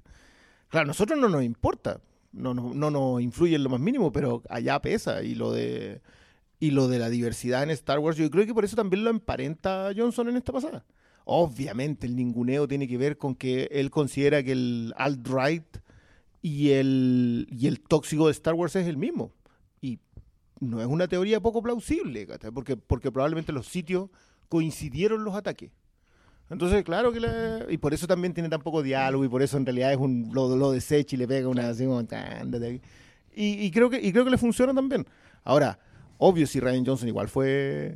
Claro, 0.70 0.86
a 0.86 0.88
nosotros 0.88 1.20
no 1.20 1.30
nos 1.30 1.44
importa, 1.44 2.02
no, 2.32 2.56
no, 2.56 2.74
no 2.74 2.90
nos 2.90 3.22
influye 3.22 3.56
en 3.56 3.64
lo 3.64 3.70
más 3.70 3.80
mínimo, 3.80 4.12
pero 4.12 4.42
allá 4.50 4.82
pesa. 4.82 5.22
Y 5.22 5.36
lo 5.36 5.52
de 5.52 6.02
y 6.60 6.72
lo 6.72 6.88
de 6.88 7.00
la 7.00 7.10
diversidad 7.10 7.64
en 7.64 7.72
Star 7.72 8.00
Wars, 8.00 8.18
yo 8.18 8.30
creo 8.30 8.46
que 8.46 8.54
por 8.54 8.64
eso 8.64 8.76
también 8.76 9.04
lo 9.04 9.10
emparenta 9.10 9.92
Johnson 9.98 10.30
en 10.30 10.38
esta 10.38 10.54
pasada. 10.54 10.86
Obviamente 11.26 12.06
el 12.06 12.16
ninguneo 12.16 12.68
tiene 12.68 12.88
que 12.88 12.98
ver 12.98 13.18
con 13.18 13.36
que 13.36 13.68
él 13.72 13.90
considera 13.90 14.44
que 14.44 14.52
el 14.52 14.94
alt-right 14.96 15.66
y 16.42 16.72
el, 16.72 17.48
y 17.52 17.68
el 17.68 17.80
tóxico 17.82 18.26
de 18.28 18.32
Star 18.32 18.54
Wars 18.54 18.76
es 18.76 18.88
el 18.88 18.98
mismo. 18.98 19.32
Y 19.82 20.00
no 20.60 20.82
es 20.82 20.88
una 20.88 21.08
teoría 21.08 21.40
poco 21.40 21.62
plausible, 21.62 22.28
porque, 22.54 22.78
porque 22.78 23.12
probablemente 23.12 23.52
los 23.52 23.68
sitios 23.68 24.10
coincidieron 24.50 25.24
los 25.24 25.36
ataques. 25.36 25.72
Entonces, 26.50 26.84
claro 26.84 27.14
que 27.14 27.20
la- 27.22 27.66
Y 27.70 27.78
por 27.78 27.94
eso 27.94 28.08
también 28.08 28.34
tiene 28.34 28.50
tan 28.50 28.62
poco 28.62 28.84
diálogo 28.84 29.24
y 29.24 29.30
por 29.30 29.42
eso 29.42 29.56
en 29.58 29.66
realidad 29.66 29.94
es 29.94 29.98
un 29.98 30.30
lo, 30.34 30.56
lo 30.58 30.72
desecha 30.72 31.16
y 31.16 31.20
le 31.20 31.28
pega 31.28 31.48
una 31.48 31.70
así 31.70 31.86
como... 31.86 32.02
Y, 33.34 33.72
creo 33.72 33.90
que, 33.90 34.02
y 34.02 34.12
creo 34.12 34.26
que 34.26 34.32
le 34.32 34.38
funciona 34.38 34.74
también. 34.74 35.06
Ahora, 35.46 35.80
obvio, 36.18 36.46
si 36.46 36.60
Ryan 36.60 36.86
Johnson 36.86 37.08
igual 37.08 37.30
fue... 37.30 37.96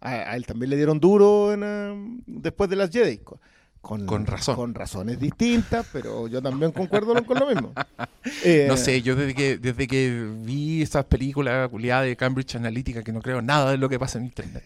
A, 0.00 0.10
a 0.32 0.36
él 0.36 0.44
también 0.44 0.68
le 0.68 0.76
dieron 0.76 1.00
duro 1.00 1.54
eh, 1.54 2.18
después 2.26 2.68
de 2.68 2.76
las 2.76 2.90
Jedi. 2.90 3.20
Co- 3.86 3.96
Con, 3.96 4.06
Con 4.06 4.26
razón. 4.26 4.56
Con 4.56 4.74
razones 4.74 5.20
distintas, 5.20 5.86
pero 5.92 6.26
yo 6.26 6.42
también 6.42 6.72
concuerdo 6.72 7.14
con 7.24 7.38
lo 7.38 7.46
mismo. 7.46 7.72
Eh, 8.42 8.64
No 8.68 8.76
sé, 8.76 9.02
yo 9.02 9.14
desde 9.14 9.34
que, 9.36 9.56
desde 9.56 9.86
que 9.86 10.28
vi 10.42 10.82
esas 10.82 11.04
películas 11.04 11.68
culiadas 11.68 12.06
de 12.06 12.16
Cambridge 12.16 12.56
Analytica, 12.56 13.04
que 13.04 13.12
no 13.12 13.22
creo 13.22 13.40
nada 13.40 13.70
de 13.70 13.76
lo 13.78 13.88
que 13.88 14.00
pasa 14.00 14.18
en 14.18 14.24
Internet. 14.24 14.64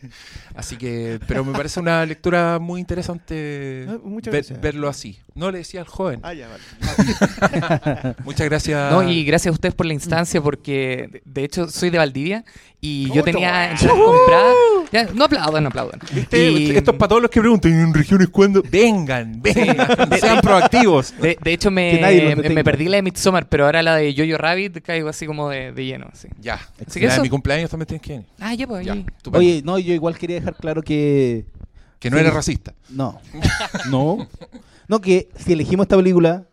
Así 0.55 0.77
que, 0.79 1.21
pero 1.29 1.45
me 1.45 1.53
parece 1.53 1.79
una 1.79 2.07
lectura 2.07 2.59
muy 2.59 2.81
interesante 2.81 3.85
Ah, 3.87 3.99
ver- 4.31 4.59
verlo 4.63 4.89
así. 4.89 5.19
No 5.41 5.51
le 5.51 5.59
decía 5.59 5.81
al 5.81 5.87
joven. 5.87 6.21
Ah, 6.23 6.35
ya, 6.35 6.49
vale. 6.49 8.15
Muchas 8.25 8.47
gracias. 8.47 8.93
No, 8.93 9.09
y 9.09 9.25
gracias 9.25 9.51
a 9.51 9.55
ustedes 9.55 9.75
por 9.75 9.87
la 9.87 9.95
instancia, 9.95 10.41
porque 10.43 11.09
de- 11.11 11.23
de 11.25 11.45
hecho 11.45 11.69
soy 11.71 11.89
de 11.89 11.97
Valdivia 11.97 12.45
y 12.81 13.11
yo 13.13 13.23
tenía 13.25 13.71
entradas 13.71 13.97
compradas. 13.99 14.55
Ya, 14.93 15.09
no 15.15 15.25
aplaudan, 15.25 15.63
no 15.63 15.69
aplaudan. 15.71 15.99
¿Viste? 16.13 16.51
Y- 16.51 16.71
Esto 16.77 16.91
es 16.91 16.97
para 16.99 17.09
todos 17.09 17.23
los 17.23 17.31
que 17.31 17.41
preguntan 17.41 17.73
en 17.73 17.95
regiones 17.95 18.29
cuándo. 18.29 18.63
Vengan, 18.71 19.41
vengan, 19.41 19.89
sean 20.21 20.41
proactivos. 20.43 21.15
De, 21.19 21.39
de 21.43 21.53
hecho, 21.55 21.71
me, 21.71 22.35
me 22.37 22.63
perdí 22.65 22.85
la 22.89 22.97
de 22.97 23.03
Midsommar, 23.03 23.49
pero 23.49 23.65
ahora 23.65 23.83
la 23.83 23.97
de 23.97 24.15
Jojo 24.15 24.37
Rabbit 24.37 24.83
caigo 24.83 25.09
así 25.09 25.25
como 25.27 25.49
de, 25.49 25.73
de 25.73 25.85
lleno. 25.87 26.09
Sí. 26.13 26.29
Ya. 26.39 26.61
Así 26.87 27.01
que 27.01 27.07
eso. 27.07 27.17
en 27.17 27.23
mi 27.23 27.31
cumpleaños 27.31 27.71
también 27.71 27.87
tienes 27.87 28.03
que 28.03 28.13
venir. 28.13 28.27
Ah, 28.41 28.53
ya, 28.55 28.67
pues 28.67 28.85
Ya. 28.85 28.95
Oye, 29.33 29.63
no, 29.65 29.79
yo 29.79 29.95
igual 29.95 30.19
quería 30.19 30.37
dejar 30.37 30.55
claro 30.57 30.83
que. 30.83 31.47
que 31.99 32.11
no 32.11 32.17
sí. 32.17 32.21
eres 32.21 32.35
racista. 32.35 32.75
No. 32.91 33.19
No. 33.91 34.29
No, 34.91 35.01
que 35.01 35.29
si 35.37 35.53
elegimos 35.53 35.85
esta 35.85 35.97
película 35.97 36.49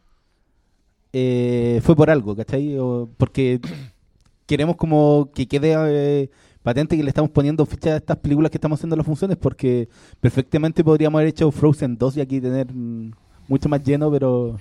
eh, 1.12 1.82
fue 1.84 1.96
por 1.96 2.12
algo, 2.12 2.36
¿cachai? 2.36 2.78
O 2.78 3.10
porque 3.18 3.60
queremos 4.46 4.76
como 4.76 5.32
que 5.34 5.48
quede 5.48 5.74
eh, 5.76 6.30
patente 6.62 6.96
que 6.96 7.02
le 7.02 7.10
estamos 7.10 7.32
poniendo 7.32 7.66
ficha 7.66 7.96
a 7.96 7.98
estas 7.98 8.18
películas 8.18 8.52
que 8.52 8.58
estamos 8.58 8.78
haciendo 8.78 8.96
las 8.96 9.08
funciones, 9.08 9.38
porque 9.38 9.90
perfectamente 10.22 10.84
podríamos 10.84 11.18
haber 11.18 11.30
hecho 11.30 11.50
Frozen 11.50 11.98
2 11.98 12.18
y 12.18 12.22
aquí 12.22 12.40
tener 12.40 12.72
mm, 12.72 13.12
mucho 13.48 13.70
más 13.70 13.84
lleno, 13.84 14.12
pero... 14.12 14.60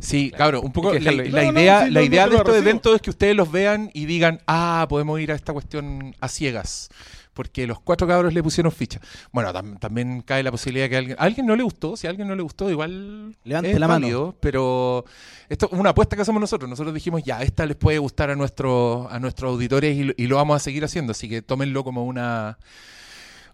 Sí, 0.00 0.32
cabrón, 0.32 0.64
un 0.64 0.72
poco 0.72 0.92
la, 0.92 0.98
dejarlo 0.98 1.22
la 1.30 1.40
ahí. 1.42 1.46
No, 1.46 1.52
no, 1.52 1.60
idea, 1.60 1.84
sí, 1.84 1.90
la 1.92 2.00
no, 2.00 2.06
idea 2.06 2.24
no 2.24 2.30
de 2.32 2.36
estos 2.38 2.56
eventos 2.56 2.94
es 2.96 3.02
que 3.02 3.10
ustedes 3.10 3.36
los 3.36 3.52
vean 3.52 3.88
y 3.94 4.06
digan, 4.06 4.40
ah, 4.48 4.84
podemos 4.88 5.20
ir 5.20 5.30
a 5.30 5.36
esta 5.36 5.52
cuestión 5.52 6.16
a 6.20 6.26
ciegas. 6.26 6.90
Porque 7.32 7.66
los 7.66 7.80
cuatro 7.80 8.06
cabros 8.08 8.34
le 8.34 8.42
pusieron 8.42 8.72
ficha. 8.72 9.00
Bueno, 9.32 9.52
tam- 9.52 9.78
también 9.78 10.20
cae 10.22 10.42
la 10.42 10.50
posibilidad 10.50 10.88
que 10.88 10.96
alguien, 10.96 11.16
a 11.18 11.22
alguien 11.22 11.46
no 11.46 11.54
le 11.56 11.62
gustó. 11.62 11.96
Si 11.96 12.06
a 12.06 12.10
alguien 12.10 12.26
no 12.26 12.34
le 12.34 12.42
gustó, 12.42 12.68
igual 12.70 13.36
Levante 13.44 13.78
la 13.78 13.86
mano. 13.88 14.34
Pero 14.40 15.04
esto 15.48 15.68
es 15.72 15.78
una 15.78 15.90
apuesta 15.90 16.16
que 16.16 16.22
hacemos 16.22 16.40
nosotros. 16.40 16.68
Nosotros 16.68 16.92
dijimos, 16.92 17.22
ya, 17.22 17.40
esta 17.42 17.64
les 17.66 17.76
puede 17.76 17.98
gustar 17.98 18.30
a, 18.30 18.36
nuestro, 18.36 19.08
a 19.10 19.18
nuestros 19.20 19.52
auditores 19.52 19.96
y, 19.96 20.04
lo- 20.04 20.12
y 20.16 20.26
lo 20.26 20.36
vamos 20.36 20.56
a 20.56 20.58
seguir 20.58 20.84
haciendo. 20.84 21.12
Así 21.12 21.28
que 21.28 21.40
tómenlo 21.40 21.84
como 21.84 22.04
una, 22.04 22.58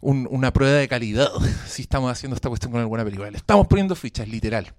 un- 0.01 0.27
una 0.31 0.53
prueba 0.53 0.77
de 0.79 0.89
calidad 0.89 1.29
si 1.67 1.83
estamos 1.83 2.11
haciendo 2.11 2.35
esta 2.35 2.49
cuestión 2.49 2.73
con 2.73 2.81
alguna 2.81 3.05
película. 3.05 3.31
Le 3.31 3.37
estamos 3.37 3.67
poniendo 3.67 3.95
fichas, 3.95 4.27
literal. 4.29 4.73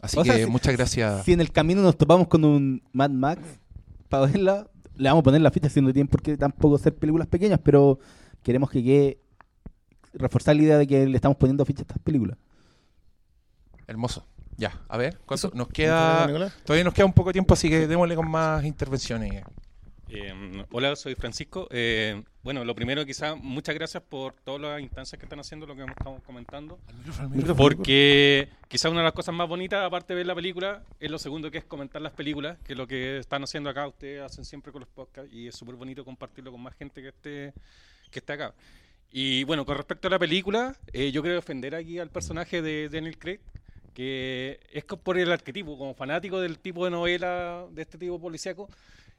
Así 0.00 0.18
O 0.18 0.22
que 0.24 0.32
sea, 0.32 0.46
muchas 0.46 0.76
gracias. 0.76 1.24
Si 1.24 1.32
en 1.32 1.40
el 1.40 1.52
camino 1.52 1.80
nos 1.80 1.96
topamos 1.96 2.26
con 2.28 2.44
un 2.44 2.82
Mad 2.92 3.10
Max, 3.10 3.40
para 4.08 4.26
verla, 4.26 4.66
le 4.96 5.08
vamos 5.08 5.22
a 5.22 5.24
poner 5.24 5.40
la 5.40 5.50
ficha, 5.50 5.68
si 5.70 5.80
no 5.80 5.92
tienen 5.92 6.08
por 6.08 6.20
qué 6.22 6.36
tampoco 6.36 6.76
ser 6.76 6.94
películas 6.94 7.28
pequeñas, 7.28 7.60
pero 7.62 7.98
queremos 8.42 8.70
que 8.70 8.82
quede 8.82 9.18
reforzar 10.14 10.56
la 10.56 10.62
idea 10.62 10.78
de 10.78 10.86
que 10.86 11.06
le 11.06 11.16
estamos 11.16 11.36
poniendo 11.36 11.64
ficha 11.64 11.80
a 11.80 11.82
estas 11.82 11.98
películas. 11.98 12.38
Hermoso. 13.86 14.26
Ya, 14.56 14.80
a 14.88 14.96
ver, 14.96 15.18
¿cuánto? 15.24 15.48
Nos 15.48 15.68
¿Mucho 15.68 15.72
queda. 15.72 16.52
Todavía 16.64 16.84
nos 16.84 16.94
queda 16.94 17.06
un 17.06 17.12
poco 17.12 17.30
de 17.30 17.34
tiempo, 17.34 17.54
así 17.54 17.68
que 17.68 17.86
démosle 17.86 18.14
con 18.14 18.30
más 18.30 18.64
intervenciones. 18.64 19.42
Eh, 20.14 20.64
hola, 20.70 20.94
soy 20.94 21.14
Francisco. 21.14 21.68
Eh, 21.70 22.22
bueno, 22.42 22.66
lo 22.66 22.74
primero, 22.74 23.06
quizás, 23.06 23.34
muchas 23.40 23.74
gracias 23.74 24.02
por 24.02 24.34
todas 24.34 24.60
las 24.60 24.80
instancias 24.82 25.18
que 25.18 25.24
están 25.24 25.40
haciendo, 25.40 25.66
lo 25.66 25.74
que 25.74 25.84
estamos 25.84 26.22
comentando. 26.22 26.78
Porque 27.56 28.50
quizás 28.68 28.90
una 28.90 29.00
de 29.00 29.04
las 29.04 29.14
cosas 29.14 29.34
más 29.34 29.48
bonitas, 29.48 29.82
aparte 29.82 30.12
de 30.12 30.18
ver 30.18 30.26
la 30.26 30.34
película, 30.34 30.82
es 31.00 31.10
lo 31.10 31.18
segundo 31.18 31.50
que 31.50 31.58
es 31.58 31.64
comentar 31.64 32.02
las 32.02 32.12
películas, 32.12 32.58
que 32.62 32.74
es 32.74 32.78
lo 32.78 32.86
que 32.86 33.18
están 33.18 33.42
haciendo 33.42 33.70
acá, 33.70 33.88
ustedes 33.88 34.20
hacen 34.20 34.44
siempre 34.44 34.70
con 34.70 34.80
los 34.80 34.88
podcasts, 34.90 35.32
y 35.32 35.48
es 35.48 35.56
súper 35.56 35.76
bonito 35.76 36.04
compartirlo 36.04 36.52
con 36.52 36.60
más 36.60 36.74
gente 36.74 37.00
que 37.00 37.08
esté, 37.08 37.54
que 38.12 38.20
esté 38.20 38.34
acá. 38.34 38.54
Y 39.10 39.44
bueno, 39.44 39.66
con 39.66 39.76
respecto 39.76 40.08
a 40.08 40.10
la 40.10 40.18
película, 40.18 40.76
eh, 40.92 41.10
yo 41.12 41.22
quiero 41.22 41.34
defender 41.36 41.74
aquí 41.74 41.98
al 41.98 42.10
personaje 42.10 42.62
de 42.62 42.88
Daniel 42.88 43.18
Craig, 43.18 43.40
que 43.94 44.60
es 44.72 44.84
por 44.84 45.18
el 45.18 45.30
arquetipo, 45.32 45.76
como 45.76 45.94
fanático 45.94 46.40
del 46.40 46.58
tipo 46.58 46.84
de 46.84 46.90
novela, 46.92 47.66
de 47.72 47.82
este 47.82 47.98
tipo 47.98 48.18
policíaco, 48.20 48.68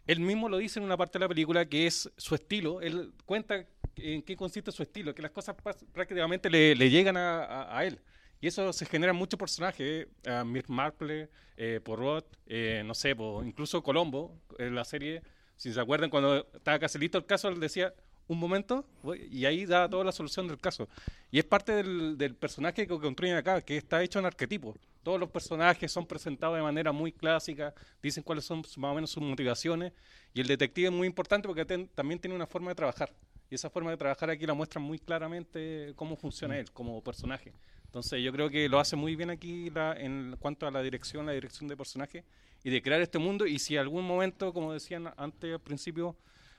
él 0.08 0.20
mismo 0.20 0.50
lo 0.50 0.58
dice 0.58 0.80
en 0.80 0.86
una 0.86 0.98
parte 0.98 1.20
de 1.20 1.26
la 1.26 1.30
película 1.30 1.66
que 1.66 1.86
es 1.88 2.10
su 2.18 2.36
estilo, 2.36 2.82
él 2.82 3.14
cuenta 3.26 3.66
en 3.98 4.22
qué 4.24 4.36
consiste 4.36 4.72
su 4.72 4.82
estilo, 4.84 5.14
que 5.14 5.22
las 5.22 5.32
cosas 5.32 5.56
prácticamente 5.94 6.50
le, 6.50 6.76
le 6.76 6.90
llegan 6.90 7.18
a, 7.18 7.44
a- 7.44 7.78
a 7.78 7.86
él. 7.86 8.00
Y 8.42 8.48
eso 8.48 8.74
se 8.74 8.86
genera 8.86 9.12
en 9.12 9.18
muchos 9.18 9.38
personajes, 9.40 10.08
eh, 10.24 10.30
a 10.30 10.44
Mick 10.44 10.68
Marple, 10.68 11.30
eh, 11.56 11.80
Poirot, 11.84 12.26
eh, 12.48 12.82
no 12.86 12.94
sé, 12.96 13.12
incluso 13.46 13.82
Colombo, 13.84 14.36
en 14.58 14.76
la 14.76 14.84
serie, 14.84 15.22
si 15.56 15.72
se 15.72 15.80
acuerdan, 15.80 16.10
cuando 16.10 16.48
estaba 16.54 16.80
casi 16.80 16.98
listo 17.00 17.18
el 17.20 17.26
caso, 17.26 17.48
él 17.48 17.60
decía, 17.60 17.94
un 18.28 18.40
momento, 18.40 18.86
voy", 19.02 19.28
y 19.32 19.46
ahí 19.46 19.66
da 19.66 19.90
toda 19.90 20.04
la 20.04 20.12
solución 20.12 20.48
del 20.48 20.60
caso. 20.60 20.88
Y 21.32 21.40
es 21.40 21.46
parte 21.46 21.84
del, 21.84 22.36
personaje 22.36 22.88
que 22.88 23.00
construyen 23.00 23.36
acá, 23.36 23.62
que 23.62 23.78
está 23.78 24.04
hecho 24.04 24.20
en 24.20 24.26
arquetipo. 24.26 24.76
Todos 25.04 25.20
los 25.20 25.30
personajes 25.30 25.92
son 25.92 26.06
presentados 26.06 26.56
de 26.56 26.62
manera 26.62 26.92
muy 26.92 27.12
clásica, 27.12 27.74
dicen 28.02 28.24
cuáles 28.24 28.46
son 28.46 28.60
más 28.78 28.92
o 28.92 28.96
menos 28.96 29.10
sus 29.10 29.22
motivaciones, 29.22 29.94
y 30.34 30.42
el 30.42 30.48
detective 30.48 30.88
es 30.88 30.94
muy 30.94 31.08
importante 31.08 31.48
porque 31.48 31.66
también 31.94 32.20
tiene 32.20 32.36
una 32.36 32.48
forma 32.48 32.72
de 32.72 32.76
trabajar. 32.76 33.12
Y 33.50 33.56
esa 33.56 33.70
forma 33.70 33.92
de 33.92 33.98
trabajar 33.98 34.30
aquí 34.30 34.46
la 34.46 34.54
muestra 34.54 34.80
muy 34.80 34.98
claramente 34.98 35.94
cómo 35.96 36.16
funciona 36.16 36.58
él 36.58 36.72
como 36.72 37.02
personaje. 37.04 37.54
Entonces 37.86 38.24
yo 38.24 38.32
creo 38.32 38.50
que 38.50 38.68
lo 38.68 38.80
hace 38.80 38.96
muy 38.96 39.16
bien 39.16 39.30
aquí 39.30 39.72
en 39.98 40.36
cuanto 40.40 40.66
a 40.66 40.72
la 40.72 40.82
dirección, 40.82 41.28
la 41.28 41.34
dirección 41.34 41.68
de 41.68 41.78
personaje 41.78 42.24
y 42.64 42.72
de 42.72 42.82
crear 42.82 43.00
este 43.02 43.20
mundo. 43.20 43.46
Y 43.46 43.60
si 43.60 43.78
algún 43.78 44.04
momento, 44.04 44.52
como 44.52 44.74
decían 44.74 45.14
antes 45.16 45.54
al 45.54 45.60
principio, 45.60 46.16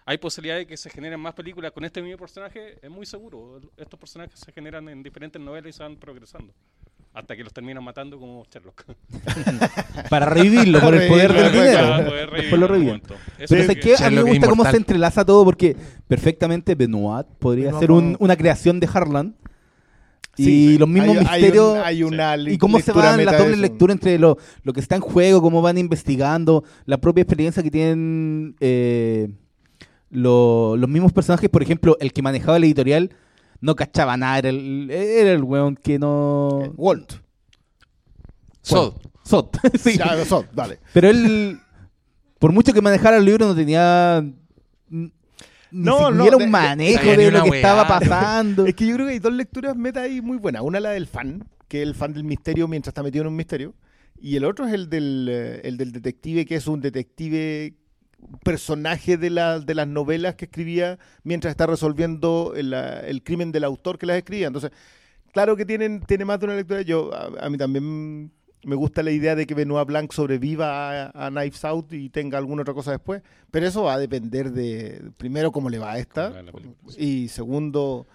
hay 0.07 0.19
posibilidad 0.19 0.57
de 0.57 0.67
que 0.67 0.77
se 0.77 0.91
generen 0.91 1.19
más 1.21 1.35
películas 1.35 1.73
con 1.73 1.85
este 1.85 2.03
mismo 2.03 2.19
personaje, 2.19 2.77
es 2.83 2.91
muy 2.91 3.07
seguro. 3.07 3.61
Estos 3.77 3.99
personajes 3.99 4.39
se 4.39 4.53
generan 4.53 4.89
en 4.89 5.03
diferentes 5.03 5.41
novelas 5.41 5.71
y 5.71 5.73
se 5.73 5.83
van 5.83 5.97
progresando. 5.97 6.53
Hasta 7.15 7.37
que 7.37 7.45
los 7.45 7.53
terminan 7.53 7.83
matando 7.85 8.19
como 8.19 8.45
Sherlock. 8.53 8.85
Para 10.11 10.27
revivirlo, 10.27 10.81
por 10.81 10.95
el 10.95 11.09
poder 11.09 11.33
del 11.33 11.53
dinero. 11.53 11.97
Después 11.99 12.31
revivirlo 12.31 12.57
lo 12.59 12.67
en 12.67 12.73
reviven. 12.73 13.03
Pero 13.03 13.17
es 13.39 13.49
¿sabes 13.67 13.77
que-? 13.85 14.05
A 14.05 14.11
mí 14.11 14.17
me 14.17 14.23
gusta 14.23 14.49
cómo 14.49 14.65
se 14.65 14.77
entrelaza 14.77 15.25
todo 15.25 15.45
porque 15.45 15.77
perfectamente 16.09 16.75
Benoit 16.75 17.27
podría 17.39 17.67
Benoit 17.67 17.81
ser 17.81 17.91
un- 17.93 18.17
una 18.19 18.37
creación 18.37 18.81
de 18.81 18.89
Harlan. 18.93 19.37
Y 20.37 20.45
Sí, 20.45 20.79
los 20.79 20.89
mismos 20.89 21.17
hay- 21.19 21.25
hay 21.29 21.41
misterios. 21.43 21.73
un- 21.75 21.79
hay 21.85 22.03
una 22.03 22.37
y 22.37 22.59
cómo 22.59 22.81
se 22.81 22.91
van 22.91 23.17
meta 23.19 23.31
la 23.31 23.37
de 23.39 23.45
doble 23.45 23.53
eso. 23.55 23.63
lectura 23.63 23.93
entre 23.93 24.19
lo, 24.19 24.37
lo 24.65 24.73
que 24.73 24.81
está 24.81 24.97
en 24.97 25.01
juego, 25.01 25.41
cómo 25.41 25.63
van 25.63 25.79
investigando, 25.79 26.65
la 26.87 26.99
propia 26.99 27.23
experiencia 27.23 27.63
que 27.63 27.71
tienen 27.71 28.57
eh, 28.59 29.29
lo- 30.15 30.77
los 30.77 30.89
mismos 30.89 31.13
personajes. 31.13 31.51
Por 31.51 31.63
ejemplo, 31.63 31.97
el 32.01 32.13
que 32.13 32.23
manejaba 32.23 32.59
la 32.59 32.65
editorial 32.67 33.11
no 33.61 33.77
cachaba 33.77 34.17
nada, 34.17 34.39
era 34.39 34.49
el, 34.49 34.91
era 34.91 35.33
el 35.33 35.43
weón 35.43 35.77
que 35.77 35.99
no. 35.99 36.73
Walt. 36.77 37.15
Sod. 38.63 38.95
Sod, 39.25 39.47
sí. 39.79 39.99
Ya, 39.99 40.25
Sod, 40.25 40.47
dale. 40.55 40.79
Pero 40.93 41.09
él, 41.11 41.59
por 42.39 42.53
mucho 42.53 42.73
que 42.73 42.81
manejara 42.83 43.17
el 43.19 43.25
libro, 43.25 43.47
no 43.47 43.55
tenía. 43.55 44.19
n- 44.19 44.35
Ni 44.91 45.11
No, 45.71 46.11
no, 46.11 46.25
siquiera 46.25 46.37
de- 46.39 46.45
un 46.45 46.51
manejo 46.51 47.05
de, 47.11 47.31
lo 47.31 47.43
que 47.45 47.51
weá. 47.51 47.61
estaba 47.61 47.87
pasando. 48.01 48.67
Es 48.67 48.75
que 48.75 48.87
yo 48.87 48.95
creo 48.95 49.07
que 49.07 49.13
hay 49.15 49.19
dos 49.19 49.33
lecturas 49.33 49.77
meta 49.77 50.03
ahí 50.03 50.21
muy 50.21 50.37
buenas. 50.39 50.63
Una 50.63 50.79
la 50.81 50.91
del 50.91 51.07
fan, 51.07 51.45
que 51.69 51.83
es 51.83 51.89
el 51.89 51.95
fan 51.95 52.13
del 52.13 52.25
misterio 52.25 52.69
mientras 52.69 52.91
está 52.93 53.03
metido 53.03 53.23
en 53.23 53.29
un 53.29 53.37
misterio. 53.37 53.75
Y 54.21 54.37
el 54.37 54.45
otro 54.45 54.67
es 54.67 54.73
el 54.73 54.89
del, 54.89 55.29
eh, 55.31 55.61
el 55.65 55.77
del 55.77 55.93
detective, 55.93 56.47
que 56.47 56.55
es 56.57 56.67
un 56.67 56.81
detective 56.81 57.75
personaje 58.43 59.17
de, 59.17 59.31
la- 59.31 59.61
de 59.61 59.75
las 59.75 59.87
novelas 59.89 60.35
que 60.35 60.47
escribía 60.47 60.99
mientras 61.23 61.51
está 61.51 61.67
resolviendo 61.67 62.53
el, 62.57 62.73
el 62.75 63.23
crimen 63.23 63.53
del 63.53 63.65
autor 63.65 63.99
que 63.99 64.07
las 64.07 64.17
escribía. 64.17 64.47
Entonces, 64.47 64.71
claro 65.33 65.57
que 65.57 65.65
tienen, 65.65 66.01
tiene 66.01 66.25
más 66.25 66.39
de 66.41 66.47
una 66.47 66.57
lectura. 66.57 66.83
Yo, 66.83 67.13
a, 67.15 67.47
a 67.47 67.51
mí 67.51 67.59
también 67.59 68.31
me 68.65 68.77
gusta 68.77 69.03
la 69.03 69.11
idea 69.11 69.35
de 69.35 69.47
que 69.47 69.55
Benoit 69.55 69.87
Blanc 69.87 70.11
sobreviva 70.13 71.09
a, 71.11 71.27
a 71.27 71.31
Knives 71.31 71.65
Out 71.67 71.93
y 71.93 72.09
tenga 72.09 72.39
alguna 72.39 72.63
otra 72.63 72.73
cosa 72.75 72.93
después. 72.93 73.23
Pero 73.51 73.67
eso 73.67 73.83
va 73.85 73.95
a 73.95 73.99
depender 73.99 74.53
de, 74.53 75.11
primero, 75.17 75.53
cómo 75.53 75.69
le 75.69 75.79
va 75.79 75.93
a 75.93 75.99
esta. 75.99 76.31
Y 76.99 77.29
segundo, 77.29 78.07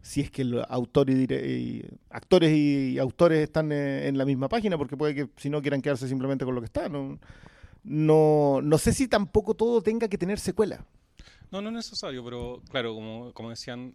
si 0.00 0.22
es 0.22 0.30
que 0.30 0.42
el 0.42 0.64
autor 0.68 1.10
y, 1.10 1.14
dire- 1.26 1.46
y 1.46 1.84
actores 2.10 2.52
y 2.52 2.98
autores 2.98 3.42
están 3.42 3.70
eh, 3.70 4.08
en 4.08 4.16
la 4.16 4.24
misma 4.24 4.48
página, 4.48 4.78
porque 4.78 4.96
puede 4.96 5.14
que 5.14 5.28
si 5.36 5.50
no 5.50 5.60
quieran 5.60 5.82
quedarse 5.82 6.08
simplemente 6.08 6.44
con 6.46 6.54
lo 6.54 6.60
que 6.62 6.66
está. 6.66 6.88
No, 6.88 7.18
no, 7.88 8.60
no 8.62 8.78
sé 8.78 8.92
si 8.92 9.08
tampoco 9.08 9.54
todo 9.54 9.82
tenga 9.82 10.08
que 10.08 10.18
tener 10.18 10.38
secuela. 10.38 10.84
No, 11.50 11.62
no 11.62 11.70
es 11.70 11.74
necesario, 11.76 12.22
pero 12.24 12.62
claro, 12.70 12.94
como, 12.94 13.32
como 13.32 13.50
decían, 13.50 13.94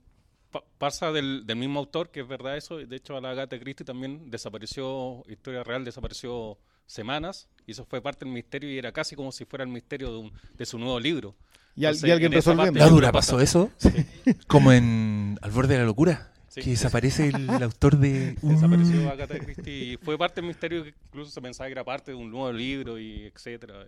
pa- 0.51 0.63
pasa 0.79 1.11
del, 1.11 1.45
del 1.45 1.55
mismo 1.57 1.79
autor, 1.79 2.09
que 2.09 2.21
es 2.21 2.27
verdad 2.27 2.57
eso. 2.57 2.77
De 2.77 2.95
hecho, 2.95 3.15
a 3.15 3.21
la 3.21 3.29
Agatha 3.31 3.59
Christie 3.59 3.85
también 3.85 4.31
desapareció, 4.31 5.23
Historia 5.29 5.63
Real 5.63 5.85
desapareció 5.85 6.57
semanas, 6.87 7.47
y 7.67 7.71
eso 7.71 7.85
fue 7.85 8.01
parte 8.01 8.25
del 8.25 8.33
misterio 8.33 8.69
y 8.71 8.77
era 8.77 8.91
casi 8.91 9.15
como 9.15 9.31
si 9.31 9.45
fuera 9.45 9.63
el 9.63 9.69
misterio 9.69 10.11
de, 10.11 10.17
un- 10.17 10.33
de 10.57 10.65
su 10.65 10.79
nuevo 10.79 10.99
libro. 10.99 11.35
Y, 11.75 11.85
al- 11.85 11.91
Entonces, 11.93 12.09
y 12.09 12.11
alguien 12.11 12.31
resolviendo. 12.31 12.79
¿La 12.79 12.89
dura 12.89 13.11
pasó 13.11 13.39
eso? 13.39 13.69
Sí. 13.77 13.89
Como 14.47 14.71
en 14.71 15.37
Al 15.41 15.51
borde 15.51 15.73
de 15.75 15.79
la 15.79 15.85
locura. 15.85 16.32
Sí. 16.53 16.61
Que 16.61 16.69
desaparece 16.71 17.29
el, 17.29 17.49
autor 17.63 17.97
de. 17.97 18.35
Desapareció 18.41 19.09
Agatha 19.09 19.39
Christie 19.39 19.93
y 19.93 19.97
fue 19.97 20.17
parte 20.19 20.39
del 20.41 20.47
misterio 20.47 20.83
que 20.83 20.93
incluso 21.07 21.31
se 21.31 21.41
pensaba 21.41 21.67
que 21.67 21.71
era 21.71 21.83
parte 21.83 22.11
de 22.11 22.17
un 22.17 22.29
nuevo 22.29 22.51
libro 22.51 22.99
y 22.99 23.23
etcétera. 23.25 23.85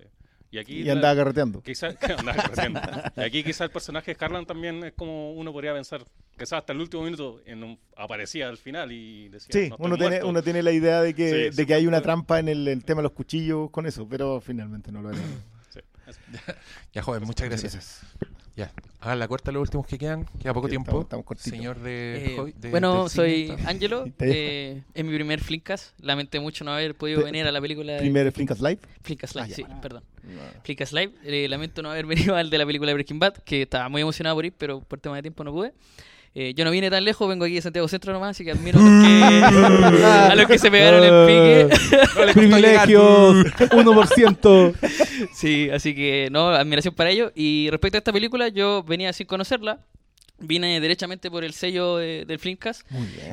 Y 0.49 0.57
aquí 0.57 0.73
Y 0.79 0.83
la- 0.85 0.93
andaba 0.93 1.15
carreteando. 1.15 1.61
Quizá, 1.61 1.89
andaba 2.17 2.41
carreteando. 2.41 2.79
Y 3.17 3.21
aquí 3.21 3.43
quizá 3.43 3.65
el 3.65 3.69
personaje 3.71 4.15
de 4.15 4.25
Harlan 4.25 4.45
también 4.47 4.83
es 4.83 4.93
como 4.93 5.33
uno 5.33 5.51
podría 5.53 5.73
pensar, 5.73 6.03
quizás 6.33 6.53
hasta 6.53 6.73
el 6.73 6.79
último 6.79 7.03
minuto 7.03 7.41
en 7.45 7.63
un- 7.63 7.79
aparecía 7.95 8.47
al 8.49 8.57
final 8.57 8.91
y 8.91 9.27
decía, 9.29 9.49
Sí, 9.51 9.69
"No 9.69 9.75
estoy 9.75 9.85
uno 9.85 9.95
tiene, 9.97 10.09
muerto". 10.11 10.27
uno 10.29 10.41
tiene 10.41 10.63
la 10.63 10.71
idea 10.71 11.01
de 11.01 11.13
que, 11.13 11.29
Sí, 11.29 11.35
de 11.35 11.51
sí, 11.53 11.65
que 11.67 11.73
hay 11.75 11.85
una 11.85 12.01
trampa 12.01 12.39
en 12.39 12.47
el, 12.47 12.67
el 12.67 12.83
tema 12.83 12.99
de 13.01 13.03
los 13.03 13.11
cuchillos 13.11 13.69
con 13.69 13.85
eso, 13.85 14.07
pero 14.09 14.41
finalmente 14.41 14.91
no 14.91 15.01
lo 15.03 15.11
era. 15.11 15.19
Ya, 16.93 17.01
joven, 17.03 17.23
muchas 17.23 17.47
gracias. 17.49 18.01
Ya, 18.55 18.71
hagan 19.01 19.19
la 19.19 19.27
corta 19.27 19.51
los 19.51 19.61
últimos 19.63 19.85
que 19.85 19.97
quedan. 19.97 20.25
Queda 20.41 20.53
poco 20.53 20.69
tiempo. 20.69 21.01
estamos- 21.01 21.25
estamos. 21.25 21.41
Señor 21.41 21.79
de. 21.81 22.25
Eh, 22.25 22.37
Hobby- 22.37 22.53
de- 22.53 22.69
bueno, 22.71 23.01
del 23.01 23.09
soy 23.09 23.47
cine. 23.47 23.63
Angelo. 23.67 24.05
Te 24.17 24.25
dejo. 24.25 24.37
eh, 24.37 24.83
es 24.93 25.03
mi 25.05 25.13
primer 25.13 25.41
Flinkas. 25.41 25.93
Lamenté 25.99 26.39
mucho 26.39 26.63
no 26.63 26.71
haber 26.71 26.95
podido 26.95 27.21
venir 27.23 27.45
a 27.45 27.51
la 27.51 27.59
película. 27.59 27.93
de- 27.93 27.99
Primer 27.99 28.31
Flinkas 28.31 28.61
Live. 28.61 28.79
Flinkas 29.01 29.35
Live, 29.35 29.45
Ah, 29.45 29.47
ya. 29.49 29.55
sí, 29.55 29.65
perdón. 29.81 30.03
Flinkas 30.63 30.93
Live. 30.93 31.11
Eh, 31.25 31.47
lamento 31.49 31.81
no 31.81 31.91
haber 31.91 32.05
venido 32.33 32.35
al 32.37 32.49
de 32.49 32.57
la 32.57 32.65
película 32.65 32.89
de 32.89 32.93
Breaking 32.93 33.19
Bad, 33.19 33.33
que 33.43 33.63
estaba 33.63 33.89
muy 33.89 34.01
emocionado 34.01 34.35
por 34.37 34.45
ir, 34.45 34.53
pero 34.57 34.79
por 34.81 34.99
tema 35.01 35.17
de 35.17 35.21
tiempo 35.23 35.43
no 35.43 35.51
pude. 35.51 35.73
Eh, 36.37 36.53
yo 36.53 36.65
no 36.65 36.71
vine 36.71 36.89
tan 36.91 37.05
lejos, 37.05 37.29
vengo 37.29 37.45
aquí 37.45 37.53
de 37.55 37.61
Santiago 37.61 37.87
Centro 37.87 38.11
nomás, 38.11 38.31
así 38.31 38.43
que 38.43 38.51
admiro 38.51 38.77
a 38.77 38.83
los 38.83 39.03
que, 39.07 40.03
a 40.05 40.35
los 40.35 40.45
que 40.47 40.59
se 40.59 40.69
pegaron 40.69 41.01
el 41.01 41.69
pique. 41.69 42.33
Privilegios, 42.33 43.35
1%. 43.55 44.73
Sí, 45.33 45.69
así 45.73 45.95
que 45.95 46.27
no, 46.31 46.49
admiración 46.49 46.93
para 46.93 47.09
ellos. 47.09 47.31
Y 47.35 47.69
respecto 47.71 47.97
a 47.97 47.99
esta 47.99 48.11
película, 48.13 48.49
yo 48.49 48.83
venía 48.83 49.13
sin 49.13 49.27
conocerla. 49.27 49.79
Vine 50.37 50.81
derechamente 50.81 51.31
por 51.31 51.45
el 51.45 51.53
sello 51.53 51.95
de- 51.97 52.25
del 52.25 52.39
Filmcast 52.39 52.81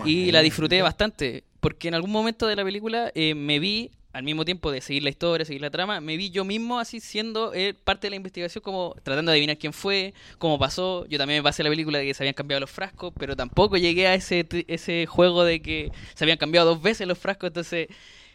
y 0.05 0.31
la 0.31 0.41
disfruté 0.41 0.81
bastante. 0.83 1.43
Porque 1.59 1.89
en 1.89 1.95
algún 1.95 2.13
momento 2.13 2.47
de 2.47 2.55
la 2.55 2.63
película 2.65 3.11
eh, 3.17 3.35
me 3.35 3.59
vi, 3.59 3.91
al 4.13 4.23
mismo 4.23 4.45
tiempo 4.45 4.71
de 4.71 4.81
seguir 4.81 5.03
la 5.03 5.11
historia, 5.11 5.45
seguir 5.45 5.63
la 5.63 5.71
trama, 5.71 6.01
me 6.01 6.17
vi 6.17 6.31
yo 6.31 6.45
mismo 6.45 6.79
así 6.79 7.01
siendo 7.01 7.55
eh, 7.55 7.75
parte 7.75 8.07
de 8.07 8.11
la 8.11 8.17
investigación, 8.17 8.63
como 8.63 8.95
tratando 9.03 9.31
de 9.31 9.37
adivinar 9.37 9.59
quién 9.59 9.73
fue, 9.73 10.15
cómo 10.39 10.59
pasó. 10.59 11.07
Yo 11.07 11.19
también 11.19 11.43
pasé 11.43 11.63
la 11.63 11.71
película 11.71 11.99
de 11.99 12.07
que 12.07 12.15
se 12.15 12.23
habían 12.23 12.35
cambiado 12.35 12.61
los 12.61 12.71
frascos, 12.71 13.13
pero 13.19 13.37
tampoco 13.37 13.77
llegué 13.77 14.07
a 14.07 14.15
ese, 14.15 14.47
ese 14.69 15.07
juego 15.07 15.45
de 15.45 15.63
que 15.63 15.91
se 16.15 16.25
habían 16.25 16.39
cambiado 16.39 16.75
dos 16.75 16.83
veces 16.83 17.07
los 17.07 17.19
frascos. 17.19 17.49
Entonces, 17.49 17.89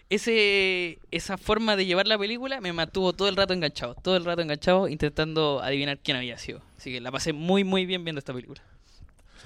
ese 0.10 1.00
esa 1.12 1.38
forma 1.38 1.76
de 1.76 1.86
llevar 1.86 2.08
la 2.08 2.18
película 2.18 2.62
me 2.62 2.72
mantuvo 2.74 3.14
todo 3.14 3.28
el 3.28 3.36
rato 3.36 3.54
enganchado, 3.54 3.96
todo 3.96 4.16
el 4.16 4.26
rato 4.26 4.42
enganchado 4.42 4.88
intentando 4.88 5.62
adivinar 5.62 6.00
quién 6.00 6.18
había 6.18 6.38
sido. 6.38 6.62
Así 6.78 6.92
que 6.92 7.02
la 7.02 7.12
pasé 7.12 7.34
muy 7.34 7.64
muy 7.64 7.86
bien 7.86 8.04
viendo 8.04 8.20
esta 8.20 8.34
película. 8.34 8.62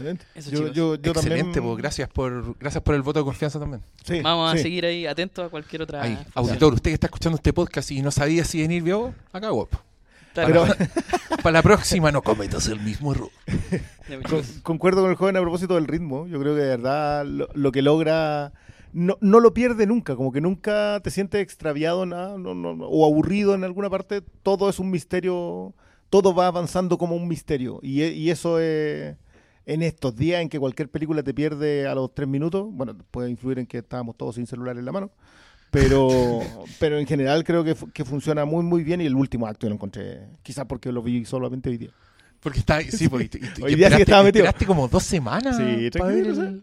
Excelente. 0.02 0.26
Eso, 0.36 0.52
Yo- 0.52 0.68
yo- 0.68 0.96
yo 0.96 1.12
Excelente, 1.12 1.44
también- 1.54 1.64
po, 1.64 1.76
gracias 1.76 2.10
por 2.10 2.58
gracias 2.60 2.84
por 2.84 2.96
el 2.96 3.02
voto 3.02 3.20
de 3.20 3.26
confianza 3.26 3.60
también. 3.60 3.82
Sí, 4.04 4.22
Vamos 4.22 4.54
a 4.54 4.58
sí. 4.58 4.64
seguir 4.64 4.86
ahí 4.86 5.06
atentos 5.06 5.46
a 5.46 5.50
cualquier 5.50 5.84
otra. 5.84 6.02
Ahí, 6.04 6.18
auditor, 6.36 6.74
usted 6.74 6.92
que 6.92 6.96
está 6.96 7.08
escuchando 7.08 7.36
este 7.38 7.54
podcast 7.54 7.90
y 7.92 8.02
no 8.02 8.12
sabía 8.12 8.44
si 8.46 8.62
venir 8.62 8.84
vio, 8.84 9.14
acá 9.32 9.50
guapo. 9.50 9.80
Pero- 10.34 10.66
Para, 11.44 11.52
la 11.52 11.62
próxima 11.62 12.12
no 12.12 12.22
cometas 12.22 12.68
el 12.68 12.80
mismo 12.80 13.12
error. 13.14 13.30
Con- 14.30 14.44
concuerdo 14.64 15.02
con 15.02 15.10
el 15.12 15.16
joven 15.18 15.36
a 15.38 15.42
propósito 15.42 15.76
del 15.76 15.88
ritmo. 15.88 16.28
Yo 16.28 16.40
creo 16.40 16.56
que 16.56 16.62
de 16.62 16.68
verdad 16.78 17.26
lo, 17.26 17.50
lo 17.54 17.72
que 17.72 17.82
logra 17.82 18.52
no, 18.94 19.18
no 19.22 19.40
lo 19.40 19.54
pierde 19.54 19.86
nunca, 19.86 20.16
como 20.16 20.32
que 20.32 20.42
nunca 20.42 21.00
te 21.04 21.12
sientes 21.12 21.42
extraviado 21.42 22.06
nada, 22.06 22.38
no, 22.38 22.54
no, 22.54 22.74
no, 22.76 22.88
o 22.88 23.06
aburrido 23.06 23.56
en 23.56 23.64
alguna 23.64 23.90
parte. 23.90 24.22
Todo 24.44 24.70
es 24.70 24.80
un 24.80 24.90
misterio, 24.92 25.74
todo 26.10 26.34
va 26.36 26.48
avanzando 26.48 26.98
como 26.98 27.16
un 27.16 27.28
misterio. 27.28 27.80
Y, 27.82 28.04
y 28.04 28.30
eso 28.30 28.60
es 28.60 29.16
en 29.74 29.82
estos 29.84 30.16
días 30.16 30.42
en 30.42 30.50
que 30.50 30.60
cualquier 30.60 30.90
película 30.90 31.24
te 31.24 31.34
pierde 31.34 31.88
a 31.88 31.96
los 31.96 32.14
tres 32.14 32.28
minutos. 32.28 32.68
Bueno, 32.72 32.96
puede 33.12 33.30
influir 33.30 33.60
en 33.60 33.66
que 33.66 33.80
estábamos 33.80 34.18
todos 34.18 34.36
sin 34.36 34.46
celular 34.48 34.78
en 34.78 34.86
la 34.86 34.92
mano. 34.92 35.12
Pero, 35.72 36.40
pero 36.80 36.98
en 37.00 37.08
general 37.08 37.44
creo 37.44 37.64
que, 37.64 37.76
que 37.94 38.04
funciona 38.04 38.44
muy 38.46 38.64
muy 38.64 38.84
bien 38.84 39.02
y 39.02 39.06
el 39.06 39.16
último 39.16 39.48
acto 39.48 39.66
yo 39.66 39.70
lo 39.70 39.76
encontré, 39.76 40.28
quizás 40.44 40.66
porque 40.66 40.92
lo 40.92 41.02
vi 41.02 41.24
solamente 41.26 41.70
hoy 41.70 41.78
día. 41.78 41.92
Porque 42.42 42.60
está, 42.60 42.82
sí, 42.82 43.08
porque 43.08 43.30
y- 43.58 43.62
Hoy 43.64 43.76
día 43.76 43.90
sí 43.92 43.98
que 43.98 44.02
estaba 44.02 44.24
metido. 44.24 44.46
como 44.66 44.88
dos 44.88 45.04
semanas. 45.04 45.58
Sí, 45.58 45.90
tranquilo. 45.92 46.60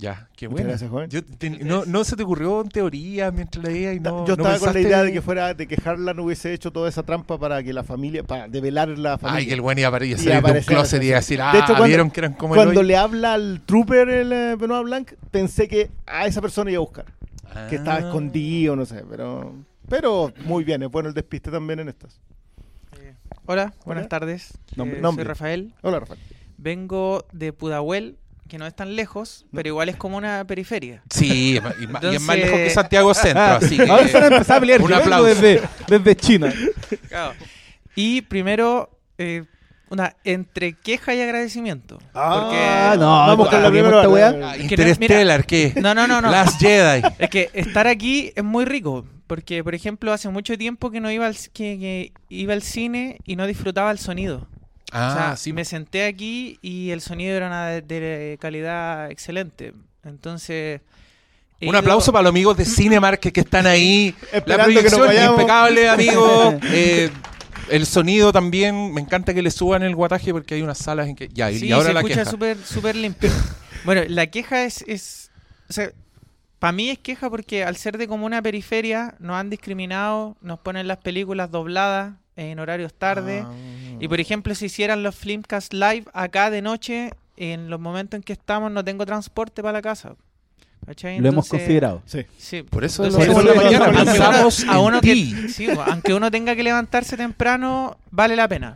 Ya, 0.00 0.28
qué 0.34 0.46
bueno. 0.48 0.68
gracias, 0.68 0.90
joven. 0.90 1.10
Yo 1.10 1.22
te- 1.22 1.50
no, 1.50 1.84
no 1.84 2.04
se 2.04 2.16
te 2.16 2.22
ocurrió 2.22 2.62
en 2.62 2.68
teoría 2.70 3.30
mientras 3.30 3.62
leía 3.64 3.92
y 3.92 4.00
no. 4.00 4.26
Yo 4.26 4.34
no 4.36 4.44
estaba 4.44 4.58
con 4.58 4.72
la 4.72 4.80
idea 4.80 5.02
de 5.02 5.12
que 5.12 5.20
fuera 5.20 5.52
de 5.52 5.66
que 5.68 5.76
Harlan 5.84 6.18
hubiese 6.20 6.52
hecho 6.54 6.70
toda 6.72 6.88
esa 6.88 7.02
trampa 7.02 7.38
para 7.38 7.62
que 7.62 7.72
la 7.74 7.84
familia, 7.84 8.22
para 8.24 8.48
develar 8.48 8.88
la 8.88 9.18
familia. 9.18 9.38
Ay, 9.40 9.46
que 9.46 9.54
el 9.54 9.60
buen 9.60 9.78
iba 9.78 9.88
a 9.88 9.90
salir 9.92 10.18
Y 10.18 10.24
de 10.24 10.30
un 10.30 10.36
aparecer 10.38 10.74
closet 10.74 11.02
y 11.02 11.06
iba 11.08 11.16
a 11.16 11.18
así. 11.18 11.34
decir, 11.36 11.38
De 11.38 11.42
ah, 11.44 11.52
hecho, 11.58 11.66
cuando- 11.66 11.84
vieron 11.86 12.10
que 12.10 12.20
eran 12.20 12.32
como 12.32 12.54
Cuando 12.54 12.82
le 12.82 12.96
habla 12.96 13.34
al 13.34 13.60
trooper 13.66 14.08
el 14.08 14.32
eh, 14.32 14.56
Benoit 14.58 14.84
Blanc, 14.84 15.12
pensé 15.30 15.68
que 15.68 15.90
a 16.06 16.26
esa 16.26 16.40
persona 16.40 16.70
iba 16.70 16.78
a 16.78 16.80
buscar. 16.80 17.04
Que 17.68 17.76
estaba 17.76 17.96
Ah. 17.96 18.00
escondido, 18.00 18.76
no 18.76 18.86
sé, 18.86 19.04
pero 19.10 19.52
pero 19.88 20.32
muy 20.44 20.62
bien, 20.64 20.82
es 20.84 20.90
bueno 20.90 21.08
el 21.08 21.14
despiste 21.14 21.50
también 21.50 21.80
en 21.80 21.88
estas. 21.88 22.20
Hola, 23.46 23.74
buenas 23.84 24.02
Hola. 24.02 24.08
tardes. 24.08 24.52
Nombre- 24.76 24.98
Eh, 24.98 25.02
nombre. 25.02 25.24
Soy 25.24 25.28
Rafael. 25.28 25.74
Hola, 25.82 26.00
Rafael. 26.00 26.20
Vengo 26.58 27.24
de 27.32 27.52
Pudahuel, 27.52 28.16
que 28.50 28.58
no 28.58 28.66
es 28.66 28.74
tan 28.74 28.94
lejos, 28.96 29.46
pero 29.54 29.68
igual 29.68 29.88
es 29.88 29.96
como 29.96 30.18
una 30.18 30.44
periferia. 30.44 31.02
Sí, 31.08 31.58
y 31.80 32.14
es 32.14 32.20
más 32.20 32.36
lejos 32.36 32.58
que 32.58 32.70
Santiago 32.70 33.14
Centro, 33.14 33.42
así 33.42 33.76
que. 33.78 33.88
Ahora 33.90 34.08
se 34.08 34.14
van 34.14 34.24
a 34.24 34.36
empezar 34.36 34.56
a 34.58 34.60
pelear. 34.60 34.82
Un 34.82 34.92
aplauso. 34.92 35.24
desde, 35.24 35.62
desde 35.88 36.16
China. 36.16 36.52
Claro. 37.08 37.34
Y 37.94 38.22
primero, 38.22 38.90
eh, 39.16 39.44
una 39.88 40.16
entre 40.24 40.74
queja 40.74 41.14
y 41.14 41.20
agradecimiento. 41.20 41.98
Ah, 42.14 42.96
no, 42.98 43.06
Vamos 43.06 43.48
con 43.48 43.62
la 43.62 43.70
primera 43.70 44.08
weá. 44.08 44.34
Ah, 44.42 44.56
Interstellar, 44.56 45.46
¿qué? 45.46 45.72
No, 45.76 45.94
no, 45.94 46.06
no, 46.06 46.20
no. 46.20 46.30
Last 46.30 46.60
Jedi. 46.60 47.02
Es 47.18 47.30
que 47.30 47.50
estar 47.54 47.86
aquí 47.86 48.32
es 48.34 48.44
muy 48.44 48.64
rico. 48.64 49.06
Porque, 49.26 49.62
por 49.62 49.76
ejemplo, 49.76 50.12
hace 50.12 50.28
mucho 50.28 50.58
tiempo 50.58 50.90
que 50.90 51.00
no 51.00 51.08
iba 51.08 51.24
al, 51.24 51.36
que, 51.52 51.78
que 51.78 52.12
iba 52.28 52.52
al 52.52 52.62
cine 52.62 53.18
y 53.24 53.36
no 53.36 53.46
disfrutaba 53.46 53.92
el 53.92 53.98
sonido. 53.98 54.48
Ah, 54.92 55.08
o 55.10 55.14
sea, 55.16 55.36
sí. 55.36 55.52
me 55.52 55.64
senté 55.64 56.04
aquí 56.06 56.58
y 56.62 56.90
el 56.90 57.00
sonido 57.00 57.36
era 57.36 57.46
una 57.46 57.66
de, 57.68 57.82
de 57.82 58.38
calidad 58.40 59.10
excelente. 59.10 59.72
Entonces. 60.04 60.80
Un 61.60 61.68
ido- 61.68 61.78
aplauso 61.78 62.10
para 62.12 62.22
los 62.24 62.30
amigos 62.30 62.56
de 62.56 62.64
Cinemark 62.64 63.20
que, 63.20 63.32
que 63.32 63.40
están 63.40 63.66
ahí. 63.66 64.14
La 64.32 64.38
Esperando 64.38 64.80
que 64.82 64.88
nos 64.90 64.98
proyección 64.98 65.30
impecable, 65.32 65.88
amigos. 65.88 66.54
Eh, 66.64 67.10
el 67.70 67.86
sonido 67.86 68.32
también. 68.32 68.92
Me 68.94 69.00
encanta 69.00 69.32
que 69.34 69.42
le 69.42 69.50
suban 69.50 69.82
el 69.82 69.94
guataje 69.94 70.32
porque 70.32 70.54
hay 70.54 70.62
unas 70.62 70.78
salas 70.78 71.06
en 71.08 71.14
que. 71.16 71.28
Ya, 71.28 71.50
y 71.50 71.58
Sí, 71.58 71.70
ahora 71.72 71.88
se 71.88 71.92
la 71.94 72.00
escucha 72.00 72.20
queja. 72.20 72.30
súper 72.30 72.58
súper 72.58 72.96
limpio. 72.96 73.30
bueno, 73.84 74.02
la 74.08 74.26
queja 74.28 74.64
es, 74.64 74.82
es 74.88 75.30
o 75.68 75.72
sea, 75.72 75.90
para 76.58 76.72
mí 76.72 76.90
es 76.90 76.98
queja 76.98 77.30
porque 77.30 77.62
al 77.64 77.76
ser 77.76 77.96
de 77.96 78.08
como 78.08 78.26
una 78.26 78.42
periferia 78.42 79.14
nos 79.20 79.36
han 79.36 79.50
discriminado, 79.50 80.36
nos 80.40 80.58
ponen 80.58 80.88
las 80.88 80.98
películas 80.98 81.50
dobladas 81.50 82.14
en 82.36 82.58
horarios 82.58 82.92
tarde. 82.94 83.44
Ah. 83.46 83.52
Y 84.00 84.08
por 84.08 84.20
ejemplo, 84.20 84.54
si 84.54 84.66
hicieran 84.66 85.02
los 85.02 85.14
Filmcast 85.14 85.72
live 85.72 86.04
acá 86.12 86.50
de 86.50 86.62
noche, 86.62 87.10
en 87.36 87.70
los 87.70 87.78
momentos 87.80 88.18
en 88.18 88.22
que 88.22 88.32
estamos 88.32 88.70
no 88.72 88.84
tengo 88.84 89.06
transporte 89.06 89.62
para 89.62 89.72
la 89.74 89.82
casa. 89.82 90.14
¿Cachai? 90.86 91.20
Lo 91.20 91.28
hemos 91.28 91.48
considerado. 91.48 92.02
Sí. 92.06 92.24
Sí, 92.38 92.62
Por 92.62 92.84
eso 92.84 93.04
entonces, 93.04 93.28
lo 93.44 93.92
pensamos 93.92 94.64
a 94.66 94.80
uno 94.80 95.00
que- 95.00 95.48
sí, 95.48 95.66
pues, 95.66 95.78
aunque 95.86 96.14
uno 96.14 96.30
tenga 96.30 96.56
que 96.56 96.62
levantarse 96.62 97.16
temprano, 97.16 97.98
vale 98.10 98.34
la 98.34 98.48
pena. 98.48 98.74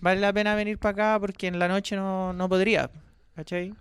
Vale 0.00 0.20
la 0.20 0.32
pena 0.32 0.54
venir 0.54 0.78
para 0.78 0.92
acá 1.14 1.20
porque 1.20 1.46
en 1.48 1.58
la 1.58 1.66
noche 1.66 1.96
no, 1.96 2.32
no 2.34 2.48
podría. 2.48 2.90
¿Cachai? 3.34 3.74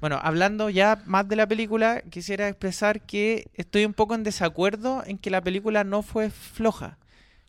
Bueno, 0.00 0.18
hablando 0.22 0.68
ya 0.70 1.00
más 1.06 1.28
de 1.28 1.36
la 1.36 1.46
película, 1.46 2.00
quisiera 2.10 2.48
expresar 2.48 3.02
que 3.02 3.46
estoy 3.54 3.84
un 3.84 3.92
poco 3.94 4.14
en 4.14 4.24
desacuerdo 4.24 5.04
en 5.06 5.18
que 5.18 5.30
la 5.30 5.40
película 5.42 5.84
no 5.84 6.02
fue 6.02 6.30
floja. 6.30 6.96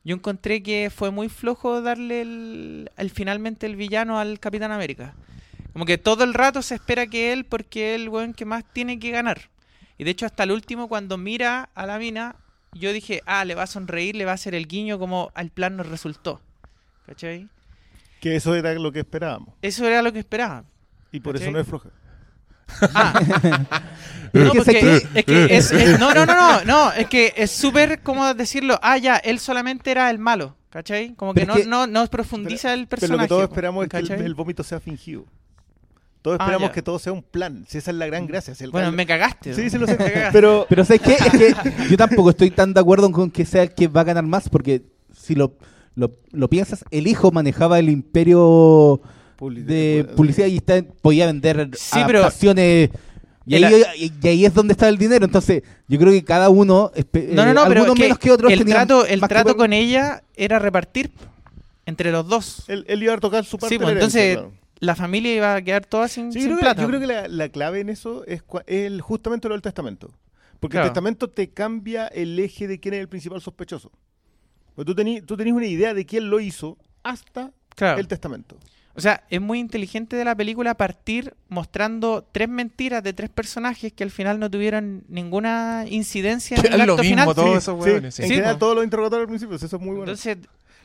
Yo 0.03 0.15
encontré 0.15 0.61
que 0.61 0.91
fue 0.93 1.11
muy 1.11 1.29
flojo 1.29 1.81
darle 1.81 2.21
el, 2.21 2.91
el- 2.97 3.09
finalmente 3.09 3.65
el 3.65 3.75
villano 3.75 4.19
al 4.19 4.39
Capitán 4.39 4.71
América. 4.71 5.13
Como 5.71 5.85
que 5.85 5.97
todo 5.97 6.23
el 6.23 6.33
rato 6.33 6.61
se 6.61 6.75
espera 6.75 7.07
que 7.07 7.31
él, 7.33 7.45
porque 7.45 7.95
es 7.95 8.01
el 8.01 8.09
weón 8.09 8.33
que 8.33 8.45
más 8.45 8.63
tiene 8.73 8.99
que 8.99 9.11
ganar. 9.11 9.49
Y 9.97 10.03
de 10.03 10.11
hecho, 10.11 10.25
hasta 10.25 10.43
el 10.43 10.51
último, 10.51 10.87
cuando 10.87 11.17
mira 11.17 11.69
a 11.73 11.85
la 11.85 11.97
mina, 11.99 12.35
yo 12.73 12.91
dije, 12.93 13.21
ah, 13.25 13.45
le 13.45 13.55
va 13.55 13.63
a 13.63 13.67
sonreír, 13.67 14.15
le 14.15 14.25
va 14.25 14.31
a 14.31 14.35
hacer 14.35 14.53
el 14.55 14.67
guiño 14.67 14.99
como 14.99 15.31
al 15.35 15.49
plan 15.51 15.77
nos 15.77 15.87
resultó. 15.87 16.41
¿Cachai? 17.05 17.47
Que 18.19 18.35
eso 18.35 18.55
era 18.55 18.73
lo 18.75 18.91
que 18.91 18.99
esperábamos. 18.99 19.55
Eso 19.61 19.85
era 19.87 20.01
lo 20.01 20.11
que 20.13 20.19
esperaba. 20.19 20.63
Y 21.11 21.19
por 21.21 21.33
¿Cachai? 21.33 21.47
eso 21.47 21.51
no 21.53 21.59
es 21.59 21.67
floja. 21.67 21.89
No, 24.33 24.45
Es 24.45 24.51
que 24.51 24.57
porque 24.57 25.07
es 25.13 25.25
que 25.25 25.55
es, 25.57 25.71
es- 25.71 25.99
no, 25.99 26.11
no, 26.11 26.25
no, 26.25 26.33
no, 26.35 26.65
no, 26.65 26.91
es 26.93 27.05
que 27.07 27.33
es 27.37 27.51
súper 27.51 28.01
como 28.01 28.33
decirlo, 28.33 28.79
ah, 28.81 28.97
ya, 28.97 29.17
él 29.17 29.37
solamente 29.37 29.91
era 29.91 30.09
el 30.09 30.17
malo, 30.17 30.55
¿cachai? 30.71 31.13
Como 31.13 31.35
que 31.35 31.41
Pero 31.41 31.53
no, 31.53 31.59
que- 31.61 31.67
no, 31.67 31.85
no 31.85 32.07
profundiza 32.07 32.73
el 32.73 32.87
Pero 32.87 32.99
personaje. 33.01 33.17
lo 33.17 33.23
que 33.25 33.27
todos 33.29 33.43
esperamos 33.43 33.83
es 33.83 33.89
que 33.91 33.97
el, 33.97 34.07
¿cachai? 34.07 34.25
el 34.25 34.33
vómito 34.33 34.63
sea 34.63 34.79
fingido. 34.79 35.25
Todos 36.23 36.37
Ah, 36.39 36.45
esperamos 36.45 36.71
que 36.71 36.81
todo 36.81 36.97
sea 36.97 37.13
un 37.13 37.21
plan. 37.21 37.63
Si 37.67 37.77
esa 37.77 37.91
es 37.91 37.97
la 37.97 38.07
gran 38.07 38.25
gracia. 38.25 38.55
si 38.55 38.63
el 38.63 38.71
Bueno, 38.71 38.87
gran- 38.87 38.95
me 38.95 39.05
cagaste. 39.05 39.53
Sí, 39.53 39.65
¿no? 39.65 39.69
sí 39.69 39.77
lo 39.77 39.85
sé. 39.85 39.97
Pero 40.31 40.65
Pero 40.69 40.83
¿sabes 40.85 41.01
qué? 41.01 41.13
Es 41.13 41.31
que 41.31 41.53
yo 41.91 41.97
tampoco 41.97 42.31
estoy 42.31 42.49
tan 42.49 42.73
de 42.73 42.79
acuerdo 42.79 43.11
con 43.11 43.29
que 43.29 43.45
sea 43.45 43.61
el 43.61 43.75
que 43.75 43.87
va 43.87 44.01
a 44.01 44.05
ganar 44.05 44.23
más, 44.25 44.49
porque 44.49 44.81
si 45.15 45.35
lo, 45.35 45.57
lo, 45.93 46.11
lo 46.31 46.49
piensas, 46.49 46.83
el 46.89 47.05
hijo 47.05 47.29
manejaba 47.31 47.77
el 47.77 47.89
imperio 47.91 48.99
Publi- 49.37 49.63
de 49.63 50.07
publicidad 50.15 50.47
y 50.47 50.57
está, 50.57 50.83
podía 51.01 51.25
vender 51.25 51.69
Sí, 51.75 51.99
pero-. 52.05 52.29
Y 53.45 53.55
El- 53.55 53.63
ahí, 53.65 53.83
y- 53.97 54.11
y 54.21 54.27
ahí 54.29 54.45
es 54.45 54.53
donde 54.53 54.71
está 54.71 54.87
el 54.87 54.97
dinero. 54.97 55.25
Entonces, 55.25 55.63
yo 55.89 55.99
creo 55.99 56.11
que 56.13 56.23
cada 56.23 56.49
uno, 56.49 56.91
No, 56.95 57.43
no, 57.43 57.51
eh, 57.51 57.53
no, 57.53 57.65
pero 57.67 57.93
que 57.93 58.03
menos 58.03 58.17
que 58.17 58.31
otros, 58.31 58.51
el 58.51 58.63
trato, 58.63 59.05
el 59.05 59.19
que 59.19 59.27
trato 59.27 59.57
con 59.57 59.73
ella 59.73 60.23
era 60.35 60.59
repartir 60.59 61.11
entre 61.85 62.11
los 62.11 62.25
dos. 62.27 62.63
él, 62.69 62.85
él 62.87 63.03
iba 63.03 63.13
a 63.13 63.17
tocar 63.17 63.43
su 63.43 63.57
parte 63.57 63.75
Sí, 63.75 63.79
pues 63.79 63.93
entonces 63.93 64.35
claro. 64.37 64.53
la 64.79 64.95
familia 64.95 65.35
iba 65.35 65.55
a 65.55 65.61
quedar 65.61 65.85
toda 65.85 66.07
sin, 66.07 66.31
Sí, 66.31 66.39
sin 66.39 66.43
yo 66.43 66.47
creo 66.47 66.57
que- 66.59 66.61
plata. 66.63 66.81
yo 66.83 66.87
creo 66.87 66.99
que 67.01 67.07
la, 67.07 67.27
la 67.27 67.49
clave 67.49 67.81
en 67.81 67.89
eso 67.89 68.23
es, 68.27 68.43
el- 68.67 69.01
justamente 69.01 69.49
lo 69.49 69.55
del 69.55 69.61
testamento. 69.61 70.09
Porque 70.61 70.75
Claro. 70.75 70.85
el 70.87 70.91
testamento 70.93 71.29
te 71.29 71.49
cambia 71.49 72.07
el 72.07 72.39
eje 72.39 72.69
de 72.69 72.79
quién 72.79 72.93
es 72.93 73.01
el 73.01 73.09
principal 73.09 73.41
sospechoso. 73.41 73.91
Porque 74.73 74.85
tú 74.89 74.95
tenés 74.95 75.25
tú 75.25 75.35
tenés 75.35 75.53
una 75.53 75.65
idea 75.67 75.93
de 75.93 76.05
quién 76.05 76.29
lo 76.29 76.39
hizo 76.39 76.77
hasta 77.03 77.51
Claro. 77.75 77.99
el 77.99 78.07
testamento. 78.07 78.55
O 78.95 79.01
sea, 79.01 79.23
es 79.29 79.41
muy 79.41 79.59
inteligente 79.59 80.15
de 80.15 80.23
la 80.25 80.35
película 80.35 80.75
partir 80.75 81.33
mostrando 81.49 82.27
tres 82.31 82.47
mentiras 82.47 83.01
de 83.03 83.13
tres 83.13 83.29
personajes 83.29 83.91
que 83.91 84.03
al 84.03 84.11
final 84.11 84.39
no 84.39 84.51
tuvieron 84.51 85.03
ninguna 85.09 85.85
incidencia 85.89 86.57
en 86.57 86.65
el 86.67 86.73
es 86.73 86.81
lo 86.81 86.93
acto 86.93 87.03
mismo 87.03 87.33
final. 87.33 87.35
todos 87.35 87.57
Sí, 87.57 87.63
esos 87.63 87.75
sí, 87.79 87.89
hueones, 87.89 88.15
sí. 88.15 88.23
En 88.23 88.27
Sí, 88.27 88.35
general, 88.35 88.57
todos 88.59 88.75
los 88.75 88.83
interrogatorios 88.83 89.23
al 89.25 89.29
principio, 89.29 89.55
eso 89.55 89.65
es 89.65 89.81
muy 89.81 89.95
bueno. 89.95 90.11
Entonces, 90.11 90.37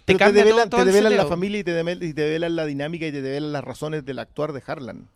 te 0.05 0.15
te 0.15 0.33
develan, 0.33 0.69
todo, 0.69 0.69
todo 0.71 0.81
te 0.81 0.83
el 0.83 0.87
develan 0.87 1.17
la 1.17 1.27
familia 1.27 1.61
y 1.61 1.65
te, 1.65 1.73
devel- 1.83 2.03
y 2.03 2.15
te 2.15 2.23
develan 2.23 2.57
la 2.57 2.67
dinámica 2.67 3.07
y 3.07 3.13
te 3.13 3.23
develan 3.23 3.53
las 3.53 3.65
razones 3.65 4.05
del 4.05 4.19
actuar 4.19 4.53
de 4.53 4.63
Harlan. 4.67 5.09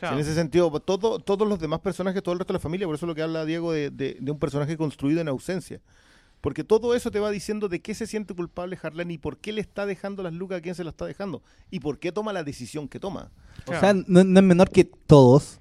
Sí, 0.00 0.06
En 0.08 0.18
ese 0.18 0.34
sentido, 0.34 0.70
todo, 0.80 1.18
todos 1.20 1.48
los 1.48 1.60
demás 1.60 1.80
personajes, 1.80 2.22
todo 2.22 2.34
el 2.34 2.38
resto 2.40 2.52
de 2.52 2.58
la 2.58 2.62
familia, 2.62 2.86
por 2.86 2.96
eso 2.96 3.06
es 3.06 3.08
lo 3.08 3.14
que 3.14 3.22
habla 3.22 3.44
Diego 3.44 3.72
de, 3.72 3.90
de- 3.90 4.18
de 4.20 4.30
un 4.32 4.38
personaje 4.38 4.76
construido 4.76 5.20
en 5.20 5.28
ausencia. 5.28 5.80
Porque 6.40 6.64
todo 6.64 6.94
eso 6.94 7.10
te 7.10 7.18
va 7.18 7.30
diciendo 7.30 7.68
de 7.68 7.80
qué 7.80 7.94
se 7.94 8.06
siente 8.06 8.34
culpable 8.34 8.78
Harlan 8.80 9.10
y 9.10 9.18
por 9.18 9.38
qué 9.38 9.52
le 9.52 9.60
está 9.60 9.86
dejando 9.86 10.22
las 10.22 10.32
lucas 10.32 10.58
a 10.58 10.60
quién 10.60 10.74
se 10.74 10.84
las 10.84 10.92
está 10.92 11.06
dejando. 11.06 11.42
Y 11.70 11.80
por 11.80 11.98
qué 11.98 12.12
toma 12.12 12.32
la 12.32 12.44
decisión 12.44 12.88
que 12.88 13.00
toma. 13.00 13.30
O 13.66 13.72
sea, 13.72 13.94
no, 13.94 14.22
no 14.22 14.40
es 14.40 14.46
menor 14.46 14.70
que 14.70 14.84
todos, 14.84 15.58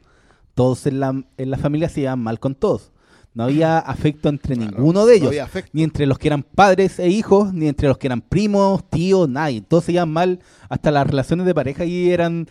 todos 0.54 0.86
en 0.86 1.00
la, 1.00 1.24
en 1.38 1.52
la 1.52 1.58
familia 1.58 1.90
se 1.90 2.02
llevan 2.02 2.20
mal 2.20 2.40
con 2.40 2.56
todos. 2.56 2.92
No 3.36 3.44
había 3.44 3.80
afecto 3.80 4.30
entre 4.30 4.56
ninguno 4.56 5.06
de 5.06 5.16
ellos. 5.16 5.36
Ni 5.74 5.84
entre 5.84 6.06
los 6.06 6.18
que 6.18 6.28
eran 6.30 6.42
padres 6.42 7.00
e 7.00 7.10
hijos, 7.10 7.54
ni 7.54 7.68
entre 7.68 7.90
los 7.90 7.98
que 7.98 8.08
eran 8.08 8.22
primos, 8.22 8.90
tíos, 8.90 9.28
nadie. 9.28 9.62
Todos 9.62 9.84
se 9.84 9.92
llevan 9.92 10.12
mal. 10.12 10.40
Hasta 10.70 10.90
las 10.90 11.06
relaciones 11.06 11.46
de 11.46 11.54
pareja 11.54 11.84
ahí 11.84 12.12
eran, 12.12 12.48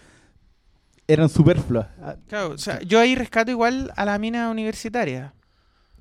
eran 1.09 1.31
superfluas. 1.31 1.87
Claro, 2.29 2.51
o 2.51 2.59
sea, 2.59 2.81
yo 2.83 3.01
ahí 3.01 3.15
rescato 3.15 3.51
igual 3.51 3.93
a 3.97 4.05
la 4.05 4.19
mina 4.19 4.51
universitaria. 4.51 5.34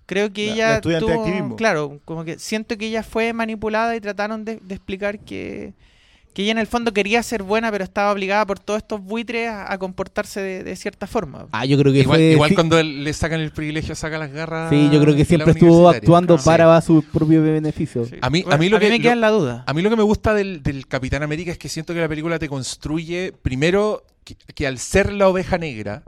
Creo 0.06 0.34
que 0.34 0.48
La- 0.48 0.52
la 0.52 0.56
ella 0.56 0.76
estudiante 0.76 1.06
de 1.06 1.12
tuvo- 1.14 1.22
activismo. 1.24 1.56
claro, 1.56 2.00
como 2.06 2.24
que 2.26 2.38
siento 2.40 2.78
que 2.78 2.88
ella 2.88 3.04
fue 3.04 3.32
manipulada 3.34 3.96
y 3.96 4.02
trataron 4.02 4.44
de, 4.46 4.60
de 4.62 4.76
explicar 4.76 5.20
que, 5.20 5.74
que 6.34 6.42
ella 6.44 6.52
en 6.52 6.58
el 6.58 6.68
fondo 6.68 6.92
quería 6.94 7.24
ser 7.24 7.42
buena, 7.44 7.72
pero 7.72 7.84
estaba 7.86 8.12
obligada 8.12 8.46
por 8.46 8.60
todos 8.60 8.80
estos 8.80 9.02
buitres 9.02 9.48
a, 9.48 9.72
a 9.72 9.78
comportarse 9.78 10.42
de, 10.42 10.64
de 10.64 10.76
cierta 10.76 11.08
forma. 11.08 11.46
Ah, 11.54 11.64
yo 11.66 11.78
creo 11.78 11.94
que 11.94 12.00
igual, 12.00 12.18
fue- 12.20 12.32
igual 12.32 12.50
sí. 12.50 12.56
cuando 12.56 12.82
le 12.84 13.14
sacan 13.14 13.40
el 13.40 13.52
privilegio, 13.52 13.96
saca 13.96 14.18
las 14.18 14.32
garras. 14.34 14.70
Sí, 14.70 14.90
yo 14.92 15.00
creo 15.00 15.16
que 15.16 15.24
siempre 15.26 15.52
estuvo 15.52 15.88
actuando 15.88 16.38
Sí. 16.38 16.46
para 16.46 16.82
su 16.82 17.02
propio 17.04 17.42
beneficio. 17.42 18.06
A 18.22 18.30
mí, 18.30 18.42
Bueno, 18.42 18.56
a 18.56 18.58
mí 18.58 18.68
lo 18.70 18.78
a 18.78 18.80
mí 18.80 18.86
que 18.88 18.92
me 18.92 19.00
queda 19.00 19.16
lo- 19.16 19.22
la 19.22 19.30
duda. 19.30 19.64
A 19.68 19.74
mí 19.74 19.82
lo 19.82 19.90
que 19.90 19.96
me 19.96 20.04
gusta 20.04 20.34
del, 20.34 20.62
del 20.64 20.86
Capitán 20.88 21.24
América 21.24 21.52
es 21.52 21.58
que 21.58 21.70
siento 21.70 21.94
que 21.94 22.02
la 22.02 22.10
película 22.10 22.40
te 22.40 22.50
construye 22.50 23.32
primero 23.42 24.04
que, 24.26 24.36
que 24.56 24.68
al 24.68 24.80
ser 24.80 25.14
la 25.14 25.30
oveja 25.30 25.58
negra 25.58 26.04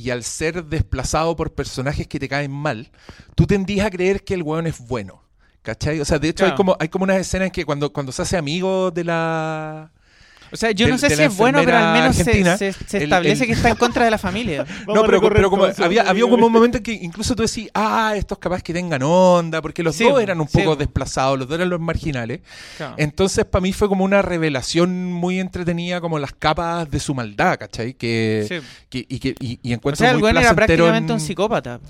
y 0.00 0.10
al 0.10 0.24
ser 0.24 0.64
desplazado 0.64 1.36
por 1.36 1.52
personajes 1.52 2.06
que 2.06 2.18
te 2.18 2.28
caen 2.28 2.50
mal, 2.50 2.90
tú 3.34 3.46
tendías 3.46 3.86
a 3.86 3.90
creer 3.90 4.24
que 4.24 4.34
el 4.34 4.42
weón 4.42 4.66
es 4.66 4.78
bueno. 4.86 5.22
¿Cachai? 5.62 6.00
O 6.00 6.06
sea, 6.06 6.18
de 6.18 6.30
hecho 6.30 6.46
hay 6.46 6.54
como 6.54 6.74
hay 6.80 6.88
como 6.88 7.04
unas 7.04 7.18
escenas 7.18 7.46
en 7.46 7.52
que 7.52 7.66
cuando, 7.66 7.92
cuando 7.92 8.12
se 8.12 8.22
hace 8.22 8.38
amigo 8.38 8.90
de 8.90 9.04
la 9.04 9.92
O 10.52 10.56
sea, 10.56 10.70
yo 10.72 10.86
de- 10.86 10.92
no 10.92 10.98
sé 10.98 11.10
si 11.14 11.22
es 11.22 11.36
bueno, 11.36 11.60
pero 11.64 11.76
al 11.76 11.92
menos 11.92 12.16
se, 12.16 12.22
establece 12.98 13.44
el- 13.44 13.46
que 13.46 13.52
está 13.52 13.68
en 13.70 13.76
contra 13.76 14.04
de 14.04 14.10
la 14.10 14.18
familia. 14.18 14.64
No, 14.86 15.04
pero, 15.04 15.20
pero 15.20 15.50
como 15.50 15.64
había, 15.64 16.02
había 16.02 16.22
como 16.24 16.46
un 16.46 16.52
momento 16.52 16.78
en 16.78 16.82
que 16.82 16.92
incluso 16.92 17.34
tú 17.36 17.42
decís, 17.42 17.68
ah, 17.74 18.14
estos 18.16 18.38
capaz 18.38 18.62
que 18.62 18.72
tengan 18.72 19.02
onda, 19.02 19.62
porque 19.62 19.82
los 19.82 19.94
Sí, 19.96 20.04
dos 20.04 20.20
eran 20.20 20.40
un 20.40 20.48
sí. 20.48 20.58
poco 20.58 20.76
desplazados, 20.76 21.38
los 21.38 21.48
dos 21.48 21.56
eran 21.56 21.70
los 21.70 21.80
marginales. 21.80 22.40
Claro. 22.76 22.94
Entonces, 22.98 23.44
para 23.44 23.62
mí 23.62 23.72
fue 23.72 23.88
como 23.88 24.04
una 24.04 24.22
revelación 24.22 25.12
muy 25.12 25.38
entretenida, 25.40 26.00
como 26.00 26.18
las 26.18 26.32
capas 26.32 26.90
de 26.90 26.98
su 27.00 27.14
maldad, 27.14 27.58
¿cachai? 27.58 27.94
Que, 27.94 28.46
Sí. 28.48 28.56
que- 28.88 29.06
y, 29.08 29.18
que, 29.20 29.34
y, 29.40 29.58
y 29.62 29.72
O 29.72 29.76
encuentro 29.76 30.04
sea, 30.04 30.10
el 30.12 30.18
muy 30.18 30.30
era 30.30 30.54
prácticamente 30.54 31.12
en- 31.12 31.14
un 31.14 31.20
psicópata. 31.20 31.80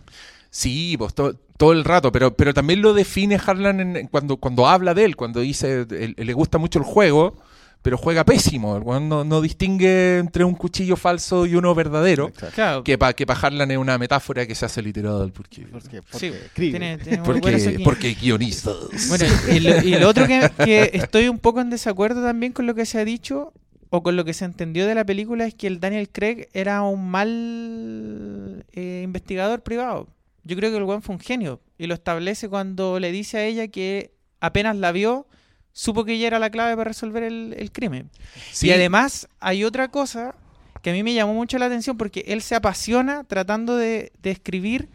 Sí, 0.50 0.96
pues 0.98 1.14
to- 1.14 1.34
todo 1.56 1.72
el 1.72 1.84
rato, 1.84 2.10
pero, 2.10 2.34
pero 2.34 2.52
también 2.54 2.82
lo 2.82 2.92
define 2.94 3.38
Harlan 3.44 3.80
en- 3.80 3.96
en 3.96 4.06
cuando, 4.08 4.36
cuando 4.38 4.66
habla 4.66 4.94
de 4.94 5.04
él, 5.04 5.14
cuando 5.16 5.40
dice, 5.40 5.86
él 5.90 6.14
le 6.16 6.32
gusta 6.32 6.58
mucho 6.58 6.78
el 6.78 6.84
juego, 6.84 7.36
pero 7.82 7.96
juega 7.96 8.24
pésimo. 8.24 8.76
El 8.76 8.82
weón 8.82 9.08
no, 9.08 9.24
no 9.24 9.40
distingue 9.40 10.18
entre 10.18 10.44
un 10.44 10.54
cuchillo 10.54 10.96
falso 10.96 11.46
y 11.46 11.54
uno 11.54 11.74
verdadero. 11.74 12.30
Claro. 12.54 12.84
Que 12.84 12.98
para 12.98 13.12
que 13.14 13.24
pa 13.26 13.34
Harlan 13.34 13.70
es 13.70 13.78
una 13.78 13.96
metáfora 13.98 14.46
que 14.46 14.54
se 14.54 14.66
hace 14.66 14.82
literal. 14.82 15.32
Porque, 15.32 15.66
Sí, 16.12 16.32
tiene, 16.54 16.98
tiene 16.98 17.18
muy 17.18 17.26
porque, 17.26 17.40
buena 17.40 17.56
eso 17.56 17.70
aquí. 17.70 17.82
porque 17.82 18.14
guionistas. 18.14 18.76
Bueno, 19.08 19.24
y 19.50 19.60
lo, 19.60 19.82
y 19.82 19.94
lo 19.98 20.08
otro 20.08 20.26
que, 20.26 20.50
que 20.64 20.90
estoy 20.94 21.28
un 21.28 21.38
poco 21.38 21.60
en 21.60 21.70
desacuerdo 21.70 22.22
también 22.22 22.52
con 22.52 22.66
lo 22.66 22.74
que 22.74 22.84
se 22.86 22.98
ha 22.98 23.04
dicho 23.04 23.52
o 23.88 24.02
con 24.02 24.14
lo 24.14 24.24
que 24.24 24.34
se 24.34 24.44
entendió 24.44 24.86
de 24.86 24.94
la 24.94 25.04
película 25.04 25.46
es 25.46 25.54
que 25.54 25.66
el 25.66 25.80
Daniel 25.80 26.08
Craig 26.10 26.48
era 26.52 26.82
un 26.82 27.10
mal 27.10 28.64
eh, 28.72 29.02
investigador 29.04 29.62
privado. 29.62 30.06
Yo 30.44 30.56
creo 30.56 30.70
que 30.70 30.76
el 30.76 30.84
buen 30.84 31.02
fue 31.02 31.14
un 31.14 31.20
genio 31.20 31.60
y 31.78 31.86
lo 31.86 31.94
establece 31.94 32.48
cuando 32.48 32.98
le 33.00 33.10
dice 33.12 33.38
a 33.38 33.44
ella 33.44 33.68
que 33.68 34.12
apenas 34.40 34.76
la 34.76 34.92
vio, 34.92 35.26
supo 35.72 36.04
que 36.04 36.12
ella 36.14 36.26
era 36.26 36.38
la 36.38 36.50
clave 36.50 36.76
para 36.76 36.88
resolver 36.88 37.22
el, 37.22 37.54
el 37.58 37.72
crimen. 37.72 38.10
Sí. 38.52 38.68
Y 38.68 38.72
además 38.72 39.28
hay 39.40 39.64
otra 39.64 39.88
cosa 39.88 40.34
que 40.82 40.90
a 40.90 40.92
mí 40.92 41.02
me 41.02 41.14
llamó 41.14 41.34
mucho 41.34 41.58
la 41.58 41.66
atención 41.66 41.96
porque 41.96 42.24
él 42.26 42.42
se 42.42 42.54
apasiona 42.54 43.24
tratando 43.24 43.76
de, 43.76 44.12
de 44.22 44.30
escribir 44.30 44.88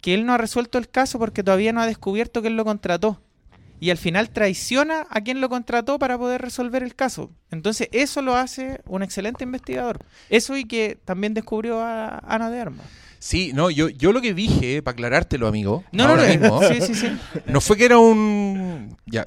que 0.00 0.14
él 0.14 0.26
no 0.26 0.34
ha 0.34 0.38
resuelto 0.38 0.78
el 0.78 0.88
caso 0.88 1.18
porque 1.18 1.42
todavía 1.42 1.72
no 1.72 1.80
ha 1.80 1.86
descubierto 1.86 2.42
que 2.42 2.48
él 2.48 2.56
lo 2.56 2.64
contrató. 2.64 3.22
Y 3.78 3.90
al 3.90 3.98
final 3.98 4.30
traiciona 4.30 5.06
a 5.10 5.22
quien 5.22 5.40
lo 5.40 5.48
contrató 5.48 5.98
para 5.98 6.16
poder 6.16 6.40
resolver 6.40 6.84
el 6.84 6.94
caso. 6.94 7.30
Entonces 7.50 7.88
eso 7.90 8.22
lo 8.22 8.36
hace 8.36 8.80
un 8.86 9.02
excelente 9.02 9.42
investigador. 9.42 9.98
Eso 10.28 10.56
y 10.56 10.64
que 10.64 10.98
también 11.04 11.34
descubrió 11.34 11.80
a 11.80 12.18
Ana 12.18 12.48
de 12.48 12.60
Armas. 12.60 12.86
Sí, 13.18 13.52
no, 13.52 13.70
yo, 13.70 13.88
yo 13.88 14.12
lo 14.12 14.20
que 14.20 14.34
dije, 14.34 14.82
para 14.82 14.92
aclarártelo, 14.92 15.46
amigo, 15.46 15.84
No, 15.92 16.04
no, 16.04 16.10
ahora 16.10 16.22
no, 16.22 16.28
mismo, 16.28 16.62
sí, 16.68 16.80
sí, 16.80 16.94
sí. 16.94 17.08
no 17.46 17.60
fue 17.60 17.76
que 17.76 17.84
era 17.84 17.98
un... 17.98 18.96
Ya, 19.06 19.26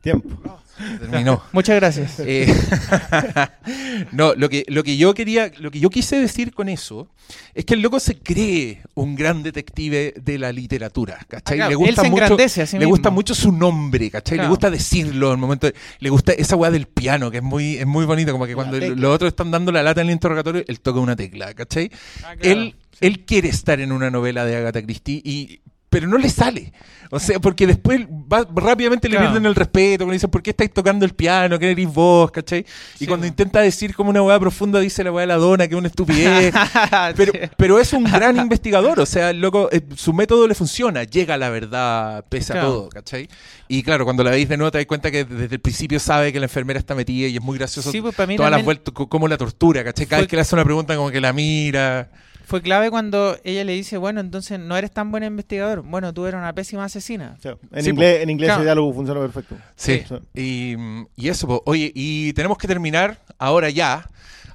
tiempo. 0.00 0.28
Tiempo. 0.28 0.60
Terminó. 0.98 1.42
Muchas 1.52 1.76
gracias. 1.76 2.20
Eh, 2.20 2.46
no, 4.12 4.34
lo 4.34 4.48
que, 4.48 4.64
lo 4.68 4.82
que 4.82 4.96
yo 4.96 5.12
quería, 5.14 5.50
lo 5.58 5.70
que 5.70 5.78
yo 5.80 5.90
quise 5.90 6.16
decir 6.16 6.52
con 6.52 6.68
eso 6.68 7.08
es 7.54 7.64
que 7.64 7.74
el 7.74 7.80
loco 7.82 8.00
se 8.00 8.18
cree 8.18 8.80
un 8.94 9.14
gran 9.14 9.42
detective 9.42 10.14
de 10.20 10.38
la 10.38 10.52
literatura, 10.52 11.18
¿cachai? 11.28 11.60
Ah, 11.60 11.66
claro, 11.66 11.70
le 11.70 11.74
él 11.74 11.78
gusta 11.94 12.02
se 12.02 12.10
mucho, 12.10 12.66
sí 12.66 12.78
le 12.78 12.86
gusta 12.86 13.10
mucho 13.10 13.34
su 13.34 13.52
nombre, 13.52 14.10
¿cachai? 14.10 14.36
Le 14.36 14.40
Claro. 14.40 14.50
gusta 14.50 14.70
decirlo 14.70 15.28
en 15.28 15.32
el 15.34 15.38
momento, 15.38 15.66
de- 15.66 15.74
le 15.98 16.10
gusta 16.10 16.32
esa 16.32 16.56
weá 16.56 16.70
del 16.70 16.86
piano, 16.86 17.30
que 17.30 17.38
es 17.38 17.42
muy, 17.42 17.76
es 17.76 17.86
muy 17.86 18.06
bonito, 18.06 18.32
como 18.32 18.46
que 18.46 18.54
cuando 18.54 18.78
los 18.78 19.14
otros 19.14 19.28
están 19.28 19.50
dando 19.50 19.70
la 19.72 19.82
lata 19.82 20.00
en 20.00 20.08
el 20.08 20.12
interrogatorio, 20.14 20.64
él 20.66 20.80
toca 20.80 21.00
una 21.00 21.14
tecla, 21.16 21.52
¿cachai? 21.54 21.90
Ah, 22.24 22.34
claro, 22.36 22.60
Él, 22.60 22.76
él 23.00 23.20
quiere 23.26 23.48
estar 23.48 23.80
en 23.80 23.92
una 23.92 24.10
novela 24.10 24.44
de 24.44 24.56
Agatha 24.56 24.82
Christie 24.82 25.20
y 25.24 25.60
pero 25.90 26.06
no 26.08 26.16
le 26.16 26.28
sale. 26.30 26.72
O 27.12 27.18
sea, 27.18 27.40
porque 27.40 27.66
después 27.66 28.06
va- 28.06 28.46
rápidamente 28.54 29.08
le 29.08 29.18
pierden 29.18 29.44
el 29.44 29.56
respeto, 29.56 30.04
cuando 30.04 30.12
dicen, 30.12 30.30
¿por 30.30 30.40
qué 30.44 30.50
estáis 30.50 30.72
tocando 30.72 31.04
el 31.04 31.12
piano? 31.12 31.58
¿Qué 31.58 31.72
eres 31.72 31.92
vos? 31.92 32.30
¿Cachai? 32.30 32.64
Y 33.00 33.06
cuando 33.06 33.26
intenta 33.26 33.60
decir 33.60 33.96
como 33.96 34.10
una 34.10 34.22
weá 34.22 34.38
profunda, 34.38 34.78
dice 34.78 35.02
la 35.02 35.10
weá 35.10 35.22
de 35.22 35.26
la 35.26 35.34
dona, 35.36 35.66
que 35.66 35.74
es 35.74 35.78
una 35.78 35.88
estupidez. 35.88 36.54
pero, 37.16 37.32
pero 37.56 37.80
es 37.80 37.92
un 37.92 38.04
gran 38.04 38.36
investigador, 38.36 39.00
o 39.00 39.06
sea, 39.06 39.30
el 39.30 39.40
loco, 39.40 39.68
eh, 39.72 39.80
su 39.96 40.12
método 40.12 40.46
le 40.46 40.54
funciona, 40.54 41.02
llega 41.02 41.34
a 41.34 41.38
la 41.38 41.50
verdad 41.50 42.24
pese 42.28 42.52
a 42.52 42.54
Claro. 42.56 42.68
todo, 42.72 42.88
¿cachai? 42.90 43.28
Y 43.66 43.82
claro, 43.82 44.04
cuando 44.04 44.22
la 44.22 44.30
veis 44.30 44.48
de 44.48 44.56
nuevo 44.56 44.70
te 44.70 44.78
das 44.78 44.86
cuenta 44.86 45.10
que 45.10 45.24
desde 45.24 45.56
el 45.56 45.60
principio 45.60 45.98
sabe 45.98 46.32
que 46.32 46.38
la 46.38 46.46
enfermera 46.46 46.78
está 46.78 46.94
metida 46.94 47.26
y 47.26 47.34
es 47.34 47.42
muy 47.42 47.58
gracioso 47.58 47.90
Sí, 47.90 48.00
pues, 48.00 48.14
para 48.14 48.28
mí 48.28 48.36
todas 48.36 48.52
las 48.52 48.64
vueltas, 48.64 48.94
co- 48.94 49.08
como 49.08 49.26
la 49.26 49.36
tortura, 49.36 49.82
¿cachai? 49.82 50.06
Cada 50.06 50.22
vez 50.22 50.28
que 50.28 50.36
le 50.36 50.42
hace 50.42 50.54
una 50.54 50.64
pregunta 50.64 50.94
como 50.94 51.10
que 51.10 51.20
la 51.20 51.32
mira. 51.32 52.08
Fue 52.50 52.60
clave 52.62 52.90
cuando 52.90 53.36
ella 53.44 53.62
le 53.62 53.74
dice, 53.74 53.96
bueno, 53.96 54.18
entonces 54.20 54.58
no 54.58 54.76
eres 54.76 54.90
tan 54.90 55.12
buen 55.12 55.22
investigador. 55.22 55.82
Bueno, 55.82 56.12
tú 56.12 56.26
eres 56.26 56.36
una 56.36 56.52
pésima 56.52 56.82
asesina. 56.84 57.36
En 57.70 57.84
Sí, 57.84 57.90
inglés, 57.90 58.16
po. 58.16 58.22
en 58.24 58.30
inglés 58.30 58.46
Claro. 58.48 58.60
ese 58.62 58.64
diálogo 58.64 58.92
funciona 58.92 59.20
perfecto. 59.20 59.54
Sí. 59.76 60.02
Y, 60.34 60.74
y 61.14 61.28
eso, 61.28 61.46
po. 61.46 61.62
oye, 61.64 61.92
y 61.94 62.32
tenemos 62.32 62.58
que 62.58 62.66
terminar 62.66 63.20
ahora 63.38 63.70
ya. 63.70 64.04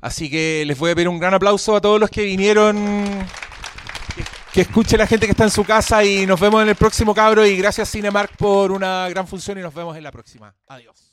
Así 0.01 0.29
que 0.29 0.65
les 0.67 0.77
voy 0.77 0.91
a 0.91 0.95
pedir 0.95 1.07
un 1.07 1.19
gran 1.19 1.33
aplauso 1.33 1.73
a 1.73 1.79
todos 1.79 1.97
los 1.97 2.09
que 2.09 2.23
vinieron. 2.23 2.75
Que, 4.13 4.23
que 4.51 4.61
escuche 4.61 4.97
la 4.97 5.07
gente 5.07 5.25
que 5.25 5.31
está 5.31 5.45
en 5.45 5.49
su 5.51 5.63
casa 5.63 6.03
y 6.03 6.25
nos 6.25 6.37
vemos 6.37 6.61
en 6.63 6.67
el 6.67 6.75
próximo 6.75 7.15
cabro. 7.15 7.45
Y 7.45 7.55
gracias 7.55 7.89
Cinemark 7.91 8.35
por 8.35 8.73
una 8.73 9.07
gran 9.07 9.25
función 9.25 9.57
y 9.57 9.61
nos 9.61 9.73
vemos 9.73 9.95
en 9.95 10.03
la 10.03 10.11
próxima. 10.11 10.53
Adiós. 10.67 11.04